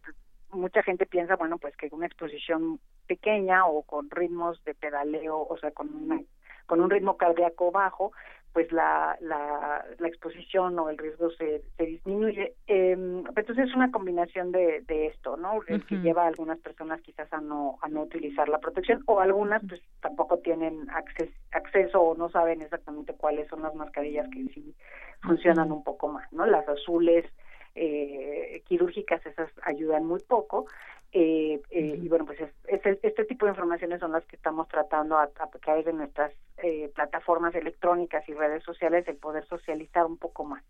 mucha 0.50 0.82
gente 0.82 1.04
piensa, 1.04 1.36
bueno, 1.36 1.58
pues 1.58 1.76
que 1.76 1.88
una 1.92 2.06
exposición 2.06 2.80
pequeña 3.06 3.66
o 3.66 3.82
con 3.82 4.10
ritmos 4.10 4.62
de 4.64 4.74
pedaleo, 4.74 5.46
o 5.48 5.58
sea, 5.58 5.70
con 5.72 5.94
una 5.94 6.20
con 6.66 6.82
un 6.82 6.90
ritmo 6.90 7.16
cardíaco 7.16 7.70
bajo, 7.72 8.12
pues 8.52 8.72
la, 8.72 9.16
la, 9.20 9.84
la 9.98 10.08
exposición 10.08 10.78
o 10.78 10.88
el 10.88 10.98
riesgo 10.98 11.30
se, 11.32 11.62
se 11.76 11.84
disminuye. 11.84 12.54
Eh, 12.66 12.92
entonces 12.92 13.58
es 13.58 13.74
una 13.74 13.90
combinación 13.90 14.52
de, 14.52 14.80
de 14.82 15.06
esto, 15.06 15.36
¿no? 15.36 15.60
El 15.68 15.84
que 15.86 15.96
lleva 15.96 16.24
a 16.24 16.28
algunas 16.28 16.58
personas 16.58 17.00
quizás 17.02 17.32
a 17.32 17.40
no, 17.40 17.78
a 17.82 17.88
no 17.88 18.02
utilizar 18.02 18.48
la 18.48 18.58
protección 18.58 19.02
o 19.06 19.20
algunas 19.20 19.62
pues 19.68 19.80
tampoco 20.00 20.38
tienen 20.38 20.88
acceso, 20.90 21.32
acceso 21.52 22.00
o 22.00 22.16
no 22.16 22.30
saben 22.30 22.62
exactamente 22.62 23.14
cuáles 23.14 23.48
son 23.48 23.62
las 23.62 23.74
mascarillas 23.74 24.28
que 24.30 24.44
sí 24.54 24.74
funcionan 25.22 25.70
un 25.70 25.84
poco 25.84 26.08
más, 26.08 26.32
¿no? 26.32 26.46
Las 26.46 26.68
azules 26.68 27.26
eh, 27.74 28.62
quirúrgicas 28.66 29.24
esas 29.26 29.50
ayudan 29.62 30.04
muy 30.04 30.20
poco 30.20 30.66
eh, 31.10 31.60
eh, 31.70 31.98
y 32.02 32.08
bueno, 32.08 32.26
pues 32.26 32.38
este 32.66 33.24
tipo 33.24 33.46
de 33.46 33.52
informaciones 33.52 33.98
son 33.98 34.12
las 34.12 34.24
que 34.26 34.36
estamos 34.36 34.68
tratando 34.68 35.16
a, 35.16 35.28
través 35.62 35.86
de 35.86 35.94
nuestras 35.94 36.32
eh, 36.58 36.90
plataformas 36.94 37.54
electrónicas 37.54 38.28
y 38.28 38.34
redes 38.34 38.62
sociales 38.62 39.08
el 39.08 39.16
poder 39.16 39.46
socializar 39.46 40.04
un 40.04 40.18
poco 40.18 40.44
más. 40.44 40.62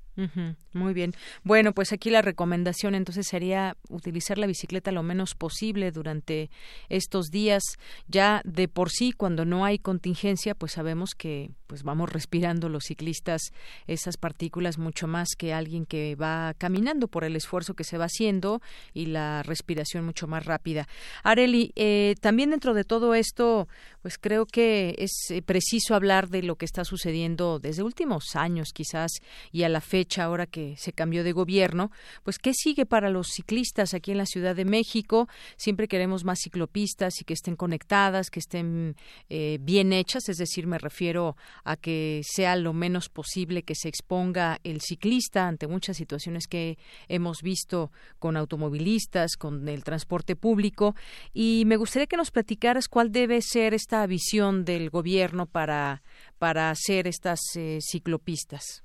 Muy 0.73 0.95
bien. 0.95 1.13
Bueno, 1.45 1.73
pues 1.73 1.93
aquí 1.93 2.11
la 2.11 2.23
recomendación 2.23 2.95
entonces 2.95 3.27
sería 3.27 3.77
utilizar 3.89 4.37
la 4.37 4.49
bicicleta 4.49 4.91
lo 4.91 5.03
menos 5.03 5.35
posible 5.35 5.91
durante 5.93 6.51
estos 6.89 7.31
días. 7.31 7.63
Ya 8.09 8.41
de 8.45 8.69
por 8.69 8.91
sí, 8.91 9.13
cuando 9.13 9.45
no 9.45 9.65
hay 9.65 9.79
contingencia, 9.79 10.55
pues 10.55 10.73
sabemos 10.73 11.11
que 11.17 11.51
pues 11.69 11.83
vamos 11.83 12.11
respirando 12.11 12.69
los 12.69 12.85
ciclistas 12.85 13.53
esas 13.87 14.17
partículas 14.17 14.79
mucho 14.79 15.07
más 15.07 15.29
que 15.37 15.53
alguien 15.53 15.85
que 15.85 16.17
va 16.17 16.55
caminando 16.59 17.09
por 17.09 17.25
el 17.25 17.37
esfuerzo 17.37 17.75
que 17.75 17.85
se 17.85 17.99
va 17.99 18.07
haciendo 18.07 18.61
y 18.95 19.07
la 19.07 19.43
respiración 19.43 20.05
mucho 20.05 20.27
más 20.29 20.47
rápida. 20.47 20.87
Areli, 21.23 21.73
eh, 21.75 22.15
también 22.21 22.51
dentro 22.51 22.75
de 22.75 22.85
todo 22.85 23.15
esto, 23.15 23.69
pues 24.03 24.19
creo 24.19 24.47
que 24.47 24.95
es 24.99 25.13
eh, 25.31 25.43
preciso 25.43 25.95
hablar 25.95 26.29
de 26.29 26.43
lo 26.43 26.57
que 26.57 26.65
está 26.65 26.85
sucediendo 26.85 27.59
desde 27.59 27.83
últimos 27.83 28.37
años 28.37 28.73
quizás 28.73 29.11
y 29.53 29.65
a 29.65 29.69
la 29.69 29.81
fecha 29.81 30.25
ahora 30.25 30.47
que 30.47 30.77
se 30.77 30.93
cambió 30.93 31.25
de 31.25 31.33
gobierno, 31.33 31.91
pues 32.23 32.39
qué 32.39 32.53
sigue 32.55 32.87
para 32.87 33.11
los 33.11 33.29
ciclistas 33.29 33.95
aquí 33.95 34.13
en 34.13 34.19
la 34.19 34.27
Ciudad 34.27 34.55
de 34.55 34.65
México. 34.65 35.29
Siempre 35.57 35.89
queremos 35.89 36.25
más 36.25 36.41
ciclopistas 36.43 37.21
y 37.21 37.25
que 37.25 37.35
estén 37.35 37.57
conectadas, 37.57 38.31
que 38.31 38.41
estén 38.41 38.97
eh, 39.29 39.59
bien 39.61 39.93
hechas, 39.93 40.29
es 40.29 40.37
decir, 40.37 40.67
me 40.67 40.79
refiero 40.79 41.37
a 41.65 41.77
que 41.77 42.23
sea 42.25 42.57
lo 42.57 42.73
menos 42.73 43.09
posible 43.09 43.63
que 43.63 43.75
se 43.75 43.89
exponga 43.89 44.59
el 44.65 44.81
ciclista 44.81 45.49
ante 45.49 45.67
muchas 45.67 45.97
situaciones 45.97 46.47
que 46.47 46.79
hemos 47.09 47.43
visto 47.43 47.91
con 48.19 48.37
automovilistas, 48.37 49.37
con 49.37 49.69
el 49.69 49.85
transporte 49.85 50.18
público. 50.37 50.95
Y 51.33 51.65
me 51.67 51.77
gustaría 51.77 52.07
que 52.07 52.17
nos 52.17 52.31
platicaras 52.31 52.89
cuál 52.89 53.13
debe 53.13 53.41
ser 53.43 53.75
esta 53.75 54.07
visión 54.07 54.65
del 54.65 54.91
gobierno 54.91 55.47
para, 55.47 56.03
para 56.39 56.71
hacer 56.71 57.07
estas 57.07 57.41
eh, 57.57 57.79
ciclopistas. 57.81 58.85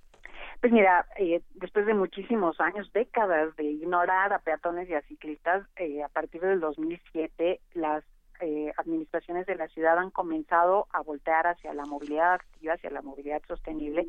Pues 0.63 0.71
mira, 0.71 1.05
eh, 1.17 1.41
después 1.55 1.85
de 1.85 1.93
muchísimos 1.93 2.57
años, 2.61 2.89
décadas 2.93 3.53
de 3.57 3.65
ignorar 3.65 4.31
a 4.31 4.39
peatones 4.39 4.89
y 4.89 4.93
a 4.93 5.01
ciclistas, 5.01 5.67
eh, 5.75 6.01
a 6.01 6.07
partir 6.07 6.39
del 6.39 6.61
2007 6.61 7.59
las 7.73 8.05
eh, 8.43 8.73
administraciones 8.75 9.45
de 9.45 9.55
la 9.55 9.69
ciudad 9.69 9.97
han 9.97 10.09
comenzado 10.09 10.87
a 10.91 11.01
voltear 11.01 11.47
hacia 11.47 11.73
la 11.73 11.85
movilidad 11.85 12.33
activa, 12.33 12.73
hacia 12.73 12.89
la 12.89 13.01
movilidad 13.01 13.41
sostenible. 13.47 14.05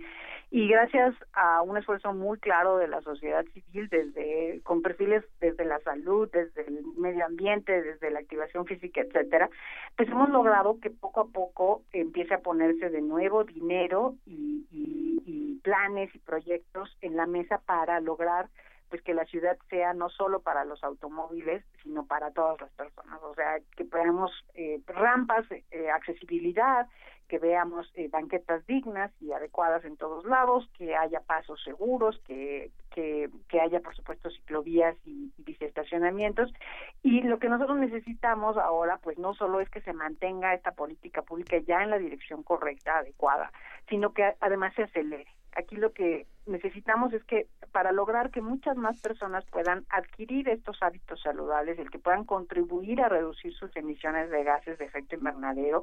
Y 0.51 0.66
gracias 0.68 1.14
a 1.32 1.62
un 1.62 1.76
esfuerzo 1.76 2.12
muy 2.12 2.39
claro 2.39 2.78
de 2.78 2.89
la 2.89 3.01
sociedad 3.03 3.45
civil 3.53 3.89
desde 3.89 4.61
con 4.64 4.82
perfiles 4.82 5.24
desde 5.41 5.64
la 5.64 5.78
salud, 5.80 6.28
desde 6.32 6.66
el 6.66 6.85
medio 6.97 7.24
ambiente, 7.24 7.80
desde 7.80 8.11
la 8.11 8.18
activación 8.18 8.66
física, 8.66 9.03
etcétera, 9.03 9.49
pues 9.97 10.09
hemos 10.09 10.30
logrado 10.30 10.80
que 10.80 10.91
poco 10.91 11.20
a 11.20 11.28
poco 11.28 11.82
empiece 11.93 12.35
a 12.35 12.41
ponerse 12.41 12.91
de 12.91 13.03
nuevo 13.03 13.45
dinero 13.45 14.16
y, 14.26 14.66
y, 14.72 15.22
y 15.26 15.61
planes 15.62 16.12
y 16.14 16.18
proyectos 16.18 16.97
en 17.03 17.16
la 17.16 17.26
mesa 17.26 17.59
para 17.64 18.01
lograr 18.01 18.49
pues 18.95 19.03
que 19.03 19.12
la 19.12 19.24
ciudad 19.24 19.59
sea 19.70 19.92
no 19.92 20.09
solo 20.09 20.38
para 20.38 20.64
los 20.64 20.84
automóviles, 20.84 21.64
sino 21.82 22.07
para 22.07 22.30
todas 22.30 22.61
las 22.61 22.70
personas. 22.74 23.20
O 23.24 23.34
sea, 23.34 23.59
que 23.76 23.82
veamos 23.82 24.30
eh, 24.55 24.80
rampas, 24.86 25.45
eh, 25.51 25.90
accesibilidad, 25.90 26.86
que 27.26 27.40
veamos 27.40 27.90
eh, 27.97 28.07
banquetas 28.07 28.64
dignas 28.68 29.11
y 29.20 29.32
adecuadas 29.32 29.84
en 29.84 29.97
todos 29.97 30.24
lados, 30.26 30.70
que 30.78 30.95
haya 30.95 31.18
pasos 31.22 31.61
seguros, 31.64 32.20
que, 32.24 32.70
que, 32.92 33.30
que 33.49 33.61
haya, 33.61 33.80
por 33.80 33.97
supuesto, 33.97 34.30
ciclovías 34.30 34.95
y, 35.05 35.32
y 35.45 35.57
estacionamientos. 35.59 36.53
Y 37.03 37.22
lo 37.22 37.40
que 37.40 37.49
nosotros 37.49 37.76
necesitamos 37.78 38.57
ahora, 38.59 38.99
pues 38.99 39.18
no 39.18 39.34
solo 39.34 39.61
es 39.61 39.68
que 39.70 39.80
se 39.80 39.92
mantenga 39.92 40.55
esta 40.55 40.70
política 40.70 41.22
pública 41.22 41.59
ya 41.59 41.82
en 41.82 41.90
la 41.90 41.99
dirección 41.99 42.45
correcta, 42.45 42.99
adecuada, 42.99 43.51
sino 43.88 44.12
que 44.12 44.34
además 44.38 44.72
se 44.76 44.84
acelere. 44.84 45.26
Aquí 45.57 45.74
lo 45.74 45.92
que 45.92 46.26
necesitamos 46.47 47.12
es 47.12 47.24
que 47.24 47.47
para 47.72 47.92
lograr 47.92 48.30
que 48.30 48.40
muchas 48.40 48.76
más 48.76 49.01
personas 49.01 49.45
puedan 49.47 49.84
adquirir 49.88 50.49
estos 50.49 50.82
hábitos 50.82 51.20
saludables, 51.22 51.78
el 51.78 51.90
que 51.90 51.99
puedan 51.99 52.24
contribuir 52.24 53.01
a 53.03 53.09
reducir 53.09 53.53
sus 53.55 53.74
emisiones 53.76 54.30
de 54.30 54.45
gases 54.45 54.78
de 54.78 54.84
efecto 54.84 55.16
invernadero, 55.16 55.82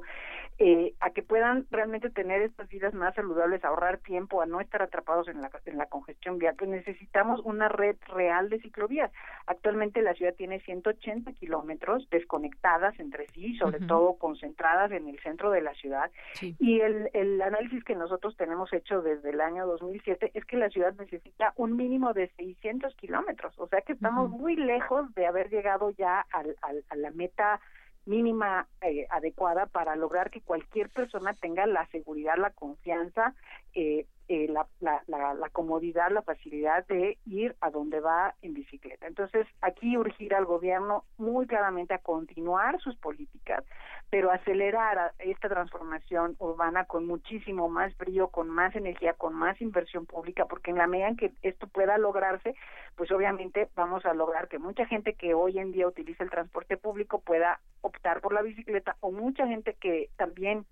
eh, 0.58 0.94
a 1.00 1.10
que 1.10 1.22
puedan 1.22 1.66
realmente 1.70 2.10
tener 2.10 2.42
estas 2.42 2.68
vidas 2.68 2.94
más 2.94 3.14
saludables, 3.14 3.64
ahorrar 3.64 3.98
tiempo, 3.98 4.40
a 4.40 4.46
no 4.46 4.60
estar 4.60 4.82
atrapados 4.82 5.28
en 5.28 5.40
la, 5.40 5.50
en 5.66 5.78
la 5.78 5.86
congestión 5.86 6.38
vial, 6.38 6.54
pues 6.56 6.70
necesitamos 6.70 7.40
una 7.44 7.68
red 7.68 7.96
real 8.06 8.48
de 8.48 8.60
ciclovías. 8.60 9.10
Actualmente 9.46 10.02
la 10.02 10.14
ciudad 10.14 10.34
tiene 10.34 10.60
180 10.60 11.32
kilómetros 11.32 12.08
desconectadas 12.10 12.98
entre 13.00 13.26
sí, 13.28 13.56
sobre 13.56 13.80
todo 13.80 14.14
concentradas 14.14 14.92
en 14.92 15.08
el 15.08 15.18
centro 15.20 15.50
de 15.50 15.60
la 15.60 15.74
ciudad, 15.74 16.10
y 16.40 16.80
el, 16.80 17.10
el 17.12 17.40
análisis 17.42 17.84
que 17.84 17.94
nosotros 17.94 18.36
tenemos 18.36 18.72
hecho 18.72 19.02
desde 19.02 19.30
el 19.30 19.40
año 19.40 19.66
2007 19.66 20.30
es 20.34 20.44
que 20.44 20.51
la 20.56 20.70
ciudad 20.70 20.94
necesita 20.98 21.52
un 21.56 21.76
mínimo 21.76 22.12
de 22.12 22.28
600 22.36 22.94
kilómetros, 22.96 23.58
o 23.58 23.66
sea 23.68 23.80
que 23.82 23.92
estamos 23.92 24.30
muy 24.30 24.56
lejos 24.56 25.12
de 25.14 25.26
haber 25.26 25.50
llegado 25.50 25.90
ya 25.90 26.24
al, 26.32 26.56
al, 26.62 26.84
a 26.88 26.96
la 26.96 27.10
meta 27.10 27.60
mínima 28.04 28.66
eh, 28.80 29.06
adecuada 29.10 29.66
para 29.66 29.96
lograr 29.96 30.30
que 30.30 30.40
cualquier 30.40 30.88
persona 30.90 31.34
tenga 31.34 31.66
la 31.66 31.86
seguridad, 31.88 32.36
la 32.36 32.50
confianza, 32.50 33.34
eh, 33.74 34.06
eh, 34.32 34.48
la, 34.48 35.50
comodidad, 35.52 36.10
la 36.10 36.22
facilidad 36.22 36.86
de 36.86 37.18
ir 37.26 37.54
a 37.60 37.70
donde 37.70 38.00
va 38.00 38.34
en 38.40 38.54
bicicleta. 38.54 39.06
Entonces, 39.06 39.46
aquí 39.60 39.98
urgir 39.98 40.34
al 40.34 40.46
gobierno 40.46 41.04
muy 41.18 41.46
claramente 41.46 41.92
a 41.92 41.98
continuar 41.98 42.80
sus 42.80 42.96
políticas, 42.96 43.62
pero 44.08 44.30
acelerar 44.30 45.12
esta 45.18 45.50
transformación 45.50 46.34
urbana 46.38 46.86
con 46.86 47.06
muchísimo 47.06 47.68
más 47.68 47.94
brillo, 47.98 48.28
con 48.28 48.48
más 48.48 48.74
energía, 48.74 49.12
con 49.12 49.34
más 49.34 49.60
inversión 49.60 50.06
pública, 50.06 50.46
porque 50.46 50.70
en 50.70 50.78
la 50.78 50.86
medida 50.86 51.08
en 51.08 51.16
que 51.16 51.32
esto 51.42 51.66
pueda 51.66 51.98
lograrse, 51.98 52.54
pues 52.96 53.10
obviamente 53.10 53.68
vamos 53.74 54.06
a 54.06 54.14
lograr 54.14 54.48
que 54.48 54.58
mucha 54.58 54.86
gente 54.86 55.12
que 55.12 55.34
hoy 55.34 55.58
en 55.58 55.72
día 55.72 55.86
utiliza 55.86 56.24
el 56.24 56.30
transporte 56.30 56.78
público 56.78 57.20
pueda 57.20 57.60
optar 57.82 58.22
por 58.22 58.32
la 58.32 58.40
bicicleta 58.40 58.96
o 59.00 59.12
mucha 59.12 59.46
gente 59.46 59.74
que 59.74 60.08
también 60.16 60.64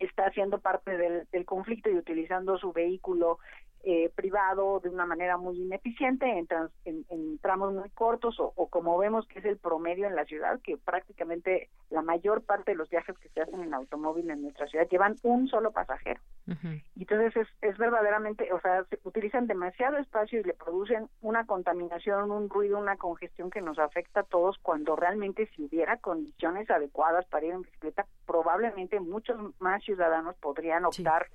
está 0.00 0.30
siendo 0.32 0.58
parte 0.58 0.96
del, 0.96 1.28
del 1.30 1.44
conflicto 1.44 1.90
y 1.90 1.96
utilizando 1.96 2.58
su 2.58 2.72
vehículo 2.72 3.38
eh, 3.82 4.10
privado 4.14 4.80
de 4.80 4.90
una 4.90 5.06
manera 5.06 5.38
muy 5.38 5.56
ineficiente 5.58 6.26
en, 6.26 6.46
trans, 6.46 6.70
en, 6.84 7.06
en 7.08 7.38
tramos 7.38 7.72
muy 7.72 7.88
cortos 7.90 8.38
o, 8.38 8.52
o, 8.54 8.68
como 8.68 8.98
vemos 8.98 9.26
que 9.26 9.38
es 9.38 9.44
el 9.46 9.56
promedio 9.56 10.06
en 10.06 10.16
la 10.16 10.26
ciudad, 10.26 10.60
que 10.62 10.76
prácticamente 10.76 11.70
la 11.88 12.02
mayor 12.02 12.42
parte 12.42 12.72
de 12.72 12.76
los 12.76 12.90
viajes 12.90 13.16
que 13.18 13.30
se 13.30 13.40
hacen 13.40 13.62
en 13.62 13.72
automóvil 13.72 14.30
en 14.30 14.42
nuestra 14.42 14.66
ciudad 14.66 14.86
llevan 14.88 15.16
un 15.22 15.48
solo 15.48 15.70
pasajero. 15.70 16.20
Uh 16.46 16.52
-huh. 16.52 16.82
Entonces 16.98 17.36
es, 17.36 17.48
es 17.62 17.78
verdaderamente, 17.78 18.52
o 18.52 18.60
sea, 18.60 18.84
se 18.84 18.98
utilizan 19.04 19.46
demasiado 19.46 19.96
espacio 19.96 20.40
y 20.40 20.44
le 20.44 20.54
producen 20.54 21.08
una 21.22 21.46
contaminación, 21.46 22.30
un 22.30 22.50
ruido, 22.50 22.78
una 22.78 22.96
congestión 22.96 23.50
que 23.50 23.62
nos 23.62 23.78
afecta 23.78 24.20
a 24.20 24.24
todos 24.24 24.58
cuando 24.58 24.94
realmente 24.94 25.46
si 25.56 25.64
hubiera 25.64 25.96
condiciones 25.96 26.70
adecuadas 26.70 27.26
para 27.26 27.46
ir 27.46 27.52
en 27.54 27.62
bicicleta, 27.62 28.06
probablemente 28.26 29.00
muchos 29.00 29.38
más 29.58 29.82
ciudadanos 29.82 30.36
podrían 30.36 30.84
optar 30.84 31.26
sí 31.26 31.32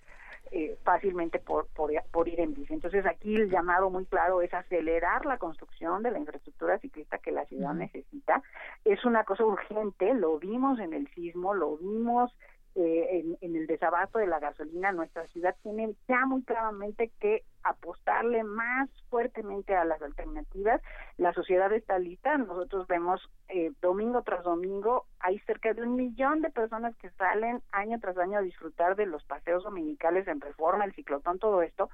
eh, 0.52 0.78
fácilmente 0.84 1.40
por, 1.40 1.68
por, 1.70 1.92
por, 2.12 2.28
ir 2.28 2.35
en 2.40 2.54
bici. 2.54 2.74
Entonces 2.74 3.06
aquí 3.06 3.36
el 3.36 3.50
llamado 3.50 3.90
muy 3.90 4.06
claro 4.06 4.42
es 4.42 4.54
acelerar 4.54 5.26
la 5.26 5.38
construcción 5.38 6.04
de 6.04 6.12
la 6.12 6.20
infraestructura 6.20 6.80
ciclista 6.80 7.18
que 7.18 7.32
la 7.32 7.46
ciudad 7.46 7.74
necesita. 7.74 8.42
Es 8.84 9.04
una 9.06 9.24
cosa 9.24 9.46
urgente, 9.46 10.14
lo 10.14 10.38
vimos 10.40 10.80
en 10.80 10.94
el 10.94 11.08
sismo, 11.14 11.54
lo 11.54 11.78
vimos 11.78 12.32
eh, 12.76 13.20
en, 13.20 13.38
en, 13.40 13.56
el 13.56 13.68
desabasto 13.68 14.20
de 14.20 14.28
la 14.28 14.40
gasolina. 14.40 14.92
Nuestra 14.92 15.26
ciudad 15.28 15.56
tiene 15.64 15.96
ya 16.10 16.26
muy 16.26 16.44
claramente 16.44 17.10
que 17.22 17.44
apostarle 17.64 18.44
más 18.44 18.90
fuertemente 19.10 19.74
a 19.76 19.86
las 19.86 20.02
alternativas. 20.02 20.82
La 21.18 21.32
sociedad 21.32 21.72
está 21.72 21.98
lista. 22.00 22.38
Nosotros 22.38 22.86
vemos 22.88 23.22
eh, 23.48 23.72
domingo 23.82 24.24
tras 24.24 24.44
domingo, 24.44 25.06
hay 25.20 25.40
cerca 25.40 25.74
de 25.74 25.84
un 25.84 25.96
millón 25.96 26.42
de 26.42 26.50
personas 26.50 26.96
que 26.98 27.10
salen 27.12 27.62
año 27.72 28.00
tras 28.00 28.18
año 28.18 28.40
a 28.40 28.42
disfrutar 28.42 28.96
de 28.96 29.06
los 29.06 29.24
paseos 29.24 29.64
dominicales 29.64 30.28
en 30.28 30.42
reforma, 30.42 30.84
el 30.84 30.94
ciclotón, 30.94 31.40
todo 31.40 31.62
esto. 31.62 31.90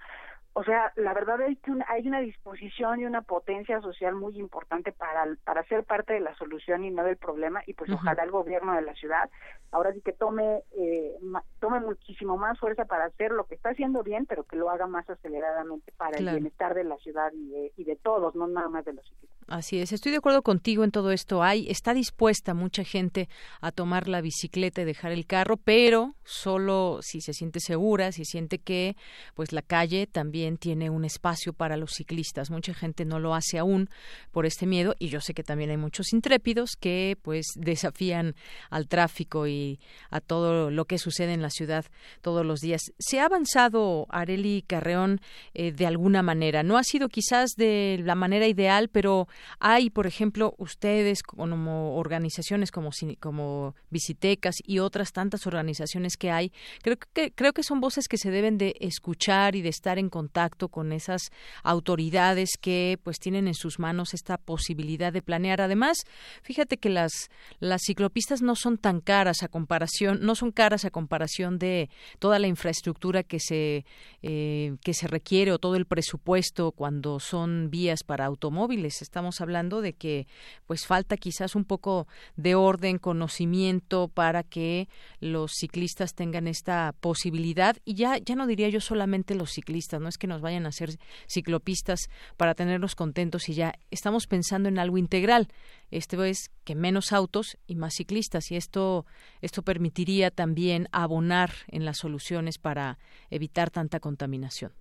O 0.53 0.63
sea, 0.63 0.91
la 0.95 1.13
verdad 1.13 1.39
es 1.41 1.57
que 1.59 1.71
una, 1.71 1.85
hay 1.87 2.07
una 2.07 2.19
disposición 2.19 2.99
y 2.99 3.05
una 3.05 3.21
potencia 3.21 3.79
social 3.81 4.15
muy 4.15 4.37
importante 4.37 4.91
para, 4.91 5.25
para 5.45 5.63
ser 5.63 5.85
parte 5.85 6.13
de 6.13 6.19
la 6.19 6.35
solución 6.35 6.83
y 6.83 6.91
no 6.91 7.03
del 7.03 7.17
problema 7.17 7.63
y 7.67 7.73
pues 7.73 7.89
uh 7.89 7.93
-huh. 7.93 7.95
ojalá 7.97 8.23
el 8.23 8.31
gobierno 8.31 8.73
de 8.73 8.81
la 8.81 8.93
ciudad 8.95 9.29
ahora 9.71 9.93
sí 9.93 10.01
que 10.01 10.11
tome 10.13 10.63
eh, 10.77 11.15
tome 11.59 11.79
muchísimo 11.79 12.37
más 12.37 12.59
fuerza 12.59 12.85
para 12.85 13.05
hacer 13.05 13.31
lo 13.31 13.45
que 13.45 13.55
está 13.55 13.69
haciendo 13.69 14.03
bien, 14.03 14.25
pero 14.25 14.43
que 14.43 14.55
lo 14.55 14.69
haga 14.69 14.87
más 14.87 15.09
aceleradamente 15.09 15.91
para 15.93 16.17
claro. 16.17 16.37
el 16.37 16.43
bienestar 16.43 16.73
de 16.73 16.83
la 16.83 16.97
ciudad 16.97 17.31
y 17.33 17.49
de, 17.49 17.71
y 17.77 17.83
de 17.83 17.95
todos, 17.95 18.35
no 18.35 18.47
nada 18.47 18.67
más 18.67 18.83
de 18.85 18.93
los 18.93 19.05
ciclistas. 19.05 19.37
Así 19.47 19.81
es, 19.81 19.91
estoy 19.91 20.11
de 20.11 20.17
acuerdo 20.19 20.43
contigo 20.43 20.83
en 20.83 20.91
todo 20.91 21.11
esto. 21.11 21.43
Hay 21.43 21.69
está 21.69 21.93
dispuesta 21.93 22.53
mucha 22.53 22.83
gente 22.83 23.27
a 23.59 23.71
tomar 23.71 24.07
la 24.07 24.21
bicicleta 24.21 24.81
y 24.81 24.85
dejar 24.85 25.11
el 25.11 25.25
carro, 25.25 25.57
pero 25.57 26.15
solo 26.23 26.99
si 27.01 27.21
se 27.21 27.33
siente 27.33 27.59
segura, 27.59 28.11
si 28.11 28.25
siente 28.25 28.59
que 28.59 28.95
pues 29.35 29.51
la 29.51 29.61
calle 29.61 30.07
también 30.07 30.40
tiene 30.57 30.89
un 30.89 31.05
espacio 31.05 31.53
para 31.53 31.77
los 31.77 31.91
ciclistas. 31.91 32.49
Mucha 32.49 32.73
gente 32.73 33.05
no 33.05 33.19
lo 33.19 33.33
hace 33.33 33.57
aún 33.59 33.89
por 34.31 34.45
este 34.45 34.65
miedo 34.65 34.95
y 34.99 35.09
yo 35.09 35.21
sé 35.21 35.33
que 35.33 35.43
también 35.43 35.69
hay 35.69 35.77
muchos 35.77 36.13
intrépidos 36.13 36.71
que 36.79 37.17
pues 37.21 37.45
desafían 37.55 38.35
al 38.69 38.87
tráfico 38.87 39.47
y 39.47 39.79
a 40.09 40.19
todo 40.19 40.71
lo 40.71 40.85
que 40.85 40.97
sucede 40.97 41.33
en 41.33 41.41
la 41.41 41.49
ciudad 41.49 41.85
todos 42.21 42.45
los 42.45 42.59
días. 42.59 42.81
Se 42.99 43.19
ha 43.19 43.25
avanzado 43.25 44.07
Areli 44.09 44.63
Carreón 44.65 45.21
eh, 45.53 45.71
de 45.71 45.85
alguna 45.85 46.23
manera. 46.23 46.63
No 46.63 46.77
ha 46.77 46.83
sido 46.83 47.09
quizás 47.09 47.51
de 47.55 47.99
la 48.03 48.15
manera 48.15 48.47
ideal, 48.47 48.89
pero 48.89 49.27
hay, 49.59 49.89
por 49.89 50.07
ejemplo, 50.07 50.55
ustedes 50.57 51.23
como 51.23 51.95
organizaciones 51.95 52.71
como, 52.71 52.89
como 53.19 53.75
Visitecas 53.89 54.55
y 54.63 54.79
otras 54.79 55.11
tantas 55.11 55.45
organizaciones 55.47 56.17
que 56.17 56.31
hay, 56.31 56.51
creo 56.81 56.97
que, 57.13 57.31
creo 57.31 57.53
que 57.53 57.63
son 57.63 57.81
voces 57.81 58.07
que 58.07 58.17
se 58.17 58.31
deben 58.31 58.57
de 58.57 58.75
escuchar 58.79 59.55
y 59.55 59.61
de 59.61 59.69
estar 59.69 59.99
en 59.99 60.09
contacto 60.09 60.30
contacto 60.31 60.69
con 60.69 60.93
esas 60.93 61.29
autoridades 61.61 62.51
que 62.59 62.97
pues 63.03 63.17
tienen 63.19 63.49
en 63.49 63.53
sus 63.53 63.79
manos 63.79 64.13
esta 64.13 64.37
posibilidad 64.37 65.11
de 65.11 65.21
planear. 65.21 65.59
Además, 65.59 65.97
fíjate 66.41 66.77
que 66.77 66.89
las 66.89 67.11
las 67.59 67.81
ciclopistas 67.85 68.41
no 68.41 68.55
son 68.55 68.77
tan 68.77 69.01
caras 69.01 69.43
a 69.43 69.49
comparación, 69.49 70.19
no 70.21 70.35
son 70.35 70.51
caras 70.51 70.85
a 70.85 70.89
comparación 70.89 71.59
de 71.59 71.89
toda 72.19 72.39
la 72.39 72.47
infraestructura 72.47 73.23
que 73.23 73.39
se 73.41 73.85
eh, 74.21 74.77
que 74.81 74.93
se 74.93 75.07
requiere 75.07 75.51
o 75.51 75.59
todo 75.59 75.75
el 75.75 75.85
presupuesto 75.85 76.71
cuando 76.71 77.19
son 77.19 77.69
vías 77.69 78.03
para 78.03 78.25
automóviles. 78.25 79.01
Estamos 79.01 79.41
hablando 79.41 79.81
de 79.81 79.93
que 79.93 80.27
pues 80.65 80.85
falta 80.85 81.17
quizás 81.17 81.55
un 81.55 81.65
poco 81.65 82.07
de 82.37 82.55
orden, 82.55 82.99
conocimiento 82.99 84.07
para 84.07 84.43
que 84.43 84.87
los 85.19 85.51
ciclistas 85.59 86.13
tengan 86.13 86.47
esta 86.47 86.95
posibilidad 87.01 87.75
y 87.83 87.95
ya 87.95 88.17
ya 88.17 88.35
no 88.35 88.47
diría 88.47 88.69
yo 88.69 88.79
solamente 88.79 89.35
los 89.35 89.51
ciclistas, 89.51 89.99
no 89.99 90.07
es 90.07 90.17
que 90.21 90.27
nos 90.27 90.39
vayan 90.39 90.67
a 90.67 90.71
ser 90.71 90.99
ciclopistas 91.27 92.09
para 92.37 92.53
tenerlos 92.53 92.93
contentos 92.95 93.49
y 93.49 93.55
ya 93.55 93.73
estamos 93.89 94.27
pensando 94.27 94.69
en 94.69 94.77
algo 94.77 94.99
integral. 94.99 95.47
Esto 95.89 96.23
es 96.23 96.51
que 96.63 96.75
menos 96.75 97.11
autos 97.11 97.57
y 97.65 97.75
más 97.75 97.95
ciclistas 97.95 98.51
y 98.51 98.55
esto 98.55 99.05
esto 99.41 99.63
permitiría 99.63 100.29
también 100.29 100.87
abonar 100.91 101.51
en 101.67 101.85
las 101.85 101.97
soluciones 101.97 102.59
para 102.59 102.99
evitar 103.31 103.71
tanta 103.71 103.99
contaminación. 103.99 104.71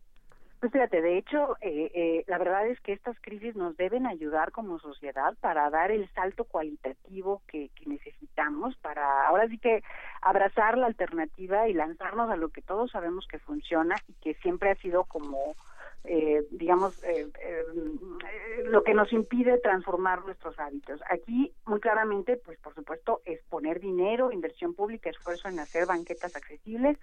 Pues 0.61 0.73
fíjate, 0.73 1.01
de 1.01 1.17
hecho, 1.17 1.57
eh, 1.63 1.91
eh, 1.95 2.25
la 2.27 2.37
verdad 2.37 2.67
es 2.67 2.79
que 2.81 2.93
estas 2.93 3.19
crisis 3.23 3.57
nos 3.57 3.79
deben 3.79 4.07
ayudar 4.07 4.53
como 4.53 4.79
sociedad 4.79 5.35
para 5.41 5.71
dar 5.71 5.91
el 5.91 6.07
salto 6.11 6.45
cualitativo 6.45 7.41
que, 7.49 7.71
que, 7.75 7.87
necesitamos, 7.87 8.77
para 8.77 9.27
ahora 9.27 9.49
sí 9.49 9.57
que 9.57 9.83
abrazar 10.21 10.77
la 10.77 10.87
alternativa 10.87 11.67
y 11.67 11.73
lanzarnos 11.73 12.31
a 12.31 12.37
lo 12.37 12.51
que 12.51 12.61
todos 12.61 12.91
sabemos 12.91 13.27
que 13.27 13.39
funciona 13.39 13.97
y 14.07 14.13
que 14.21 14.35
siempre 14.35 14.71
ha 14.71 14.75
sido 14.75 15.05
como 15.05 15.55
eh, 16.05 16.47
digamos, 16.51 17.03
eh, 17.05 17.31
eh, 17.41 17.65
lo 18.65 18.83
que 18.83 18.95
nos 18.95 19.13
impide 19.13 19.59
transformar 19.59 20.25
nuestros 20.25 20.59
hábitos. 20.59 21.01
Aquí, 21.11 21.53
muy 21.67 21.79
claramente, 21.79 22.39
pues 22.39 22.59
por 22.59 22.75
supuesto, 22.75 23.21
es 23.27 23.43
poner 23.45 23.81
dinero, 23.81 24.33
inversión 24.33 24.75
pública, 24.75 25.11
esfuerzo 25.11 25.49
en 25.49 25.59
hacer 25.59 25.87
banquetas 25.87 26.35
accesibles, 26.35 26.99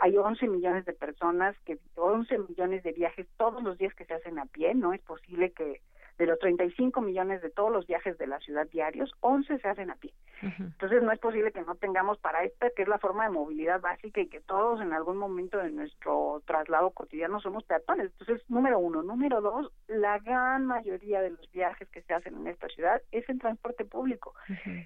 hay 0.00 0.16
11 0.16 0.48
millones 0.48 0.86
de 0.86 0.94
personas, 0.94 1.54
que 1.66 1.78
11 1.94 2.38
millones 2.38 2.82
de 2.82 2.92
viajes 2.92 3.26
todos 3.36 3.62
los 3.62 3.76
días 3.76 3.94
que 3.94 4.06
se 4.06 4.14
hacen 4.14 4.38
a 4.38 4.46
pie, 4.46 4.74
no 4.74 4.94
es 4.94 5.00
posible 5.02 5.52
que 5.52 5.82
de 6.20 6.26
los 6.26 6.38
35 6.38 7.00
millones 7.00 7.40
de 7.40 7.48
todos 7.48 7.72
los 7.72 7.86
viajes 7.86 8.18
de 8.18 8.26
la 8.26 8.38
ciudad 8.40 8.68
diarios, 8.68 9.10
11 9.20 9.58
se 9.58 9.68
hacen 9.68 9.90
a 9.90 9.96
pie. 9.96 10.12
Entonces 10.42 11.02
no 11.02 11.12
es 11.12 11.18
posible 11.18 11.50
que 11.50 11.62
no 11.62 11.74
tengamos 11.76 12.18
para 12.18 12.44
esta, 12.44 12.68
que 12.70 12.82
es 12.82 12.88
la 12.88 12.98
forma 12.98 13.24
de 13.24 13.30
movilidad 13.30 13.80
básica 13.80 14.20
y 14.20 14.26
que 14.26 14.40
todos 14.40 14.80
en 14.80 14.92
algún 14.92 15.16
momento 15.16 15.58
de 15.58 15.70
nuestro 15.70 16.42
traslado 16.46 16.90
cotidiano 16.90 17.40
somos 17.40 17.64
peatones. 17.64 18.10
Entonces, 18.12 18.48
número 18.50 18.78
uno. 18.78 19.02
Número 19.02 19.40
dos, 19.40 19.72
la 19.86 20.18
gran 20.18 20.66
mayoría 20.66 21.22
de 21.22 21.30
los 21.30 21.50
viajes 21.52 21.88
que 21.88 22.02
se 22.02 22.12
hacen 22.12 22.36
en 22.36 22.46
esta 22.48 22.68
ciudad 22.68 23.00
es 23.12 23.28
en 23.28 23.38
transporte 23.38 23.84
público. 23.86 24.34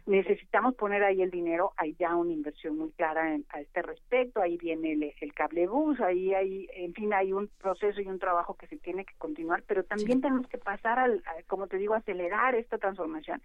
Necesitamos 0.06 0.74
poner 0.74 1.02
ahí 1.02 1.22
el 1.22 1.30
dinero, 1.30 1.72
hay 1.76 1.94
ya 1.94 2.14
una 2.14 2.32
inversión 2.32 2.78
muy 2.78 2.90
clara 2.92 3.36
a 3.48 3.60
este 3.60 3.82
respecto, 3.82 4.40
ahí 4.40 4.56
viene 4.56 4.92
el, 4.92 5.12
el 5.20 5.34
cable 5.34 5.66
bus, 5.66 6.00
ahí 6.00 6.32
hay, 6.32 6.68
en 6.74 6.94
fin, 6.94 7.12
hay 7.12 7.32
un 7.32 7.48
proceso 7.60 8.00
y 8.00 8.06
un 8.06 8.18
trabajo 8.20 8.54
que 8.54 8.68
se 8.68 8.76
tiene 8.76 9.04
que 9.04 9.14
continuar, 9.18 9.64
pero 9.66 9.84
también 9.84 10.20
tenemos 10.20 10.46
que 10.48 10.58
pasar 10.58 10.98
al, 10.98 11.23
como 11.46 11.66
te 11.66 11.78
digo, 11.78 11.94
acelerar 11.94 12.54
esta 12.54 12.78
transformación 12.78 13.42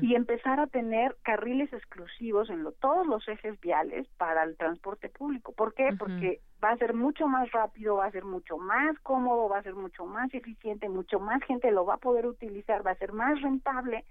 y 0.00 0.14
empezar 0.14 0.60
a 0.60 0.66
tener 0.66 1.16
carriles 1.22 1.72
exclusivos 1.72 2.50
en 2.50 2.66
todos 2.80 3.06
los 3.06 3.26
ejes 3.28 3.60
viales 3.60 4.06
para 4.16 4.42
el 4.44 4.56
transporte 4.56 5.08
público. 5.08 5.52
¿Por 5.52 5.74
qué? 5.74 5.90
Porque 5.98 6.40
va 6.62 6.70
a 6.70 6.76
ser 6.76 6.94
mucho 6.94 7.26
más 7.26 7.50
rápido, 7.52 7.96
va 7.96 8.06
a 8.06 8.10
ser 8.10 8.24
mucho 8.24 8.58
más 8.58 8.98
cómodo, 9.00 9.48
va 9.48 9.58
a 9.58 9.62
ser 9.62 9.74
mucho 9.74 10.06
más 10.06 10.32
eficiente, 10.34 10.88
mucho 10.88 11.20
más 11.20 11.42
gente 11.44 11.70
lo 11.70 11.84
va 11.84 11.94
a 11.94 11.98
poder 11.98 12.26
utilizar, 12.26 12.86
va 12.86 12.92
a 12.92 12.96
ser 12.96 13.12
más 13.12 13.40
rentable 13.40 14.04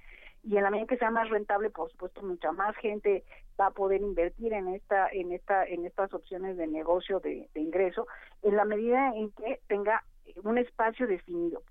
y 0.43 0.57
en 0.57 0.63
la 0.63 0.72
medida 0.72 0.88
que 0.88 0.97
sea 0.97 1.11
más 1.11 1.30
rentable, 1.30 1.70
por 1.70 1.91
supuesto, 1.91 2.22
mucha 2.22 2.51
más 2.51 2.76
gente 2.78 3.24
va 3.59 3.67
a 3.67 3.72
poder 3.72 4.01
invertir 4.01 4.53
en 4.53 4.70
esta, 4.70 5.09
en 5.11 5.34
esta, 5.34 5.65
en 5.65 5.86
estas 5.86 6.13
opciones 6.13 6.55
de 6.55 6.67
negocio 6.67 7.20
de 7.20 7.49
ingreso, 7.55 8.07
en 8.43 8.55
la 8.55 8.63
medida 8.63 9.13
en 9.15 9.32
que 9.32 9.59
tenga 9.67 10.03
un 10.43 10.57
espacio 10.57 11.07
definido. 11.07 11.61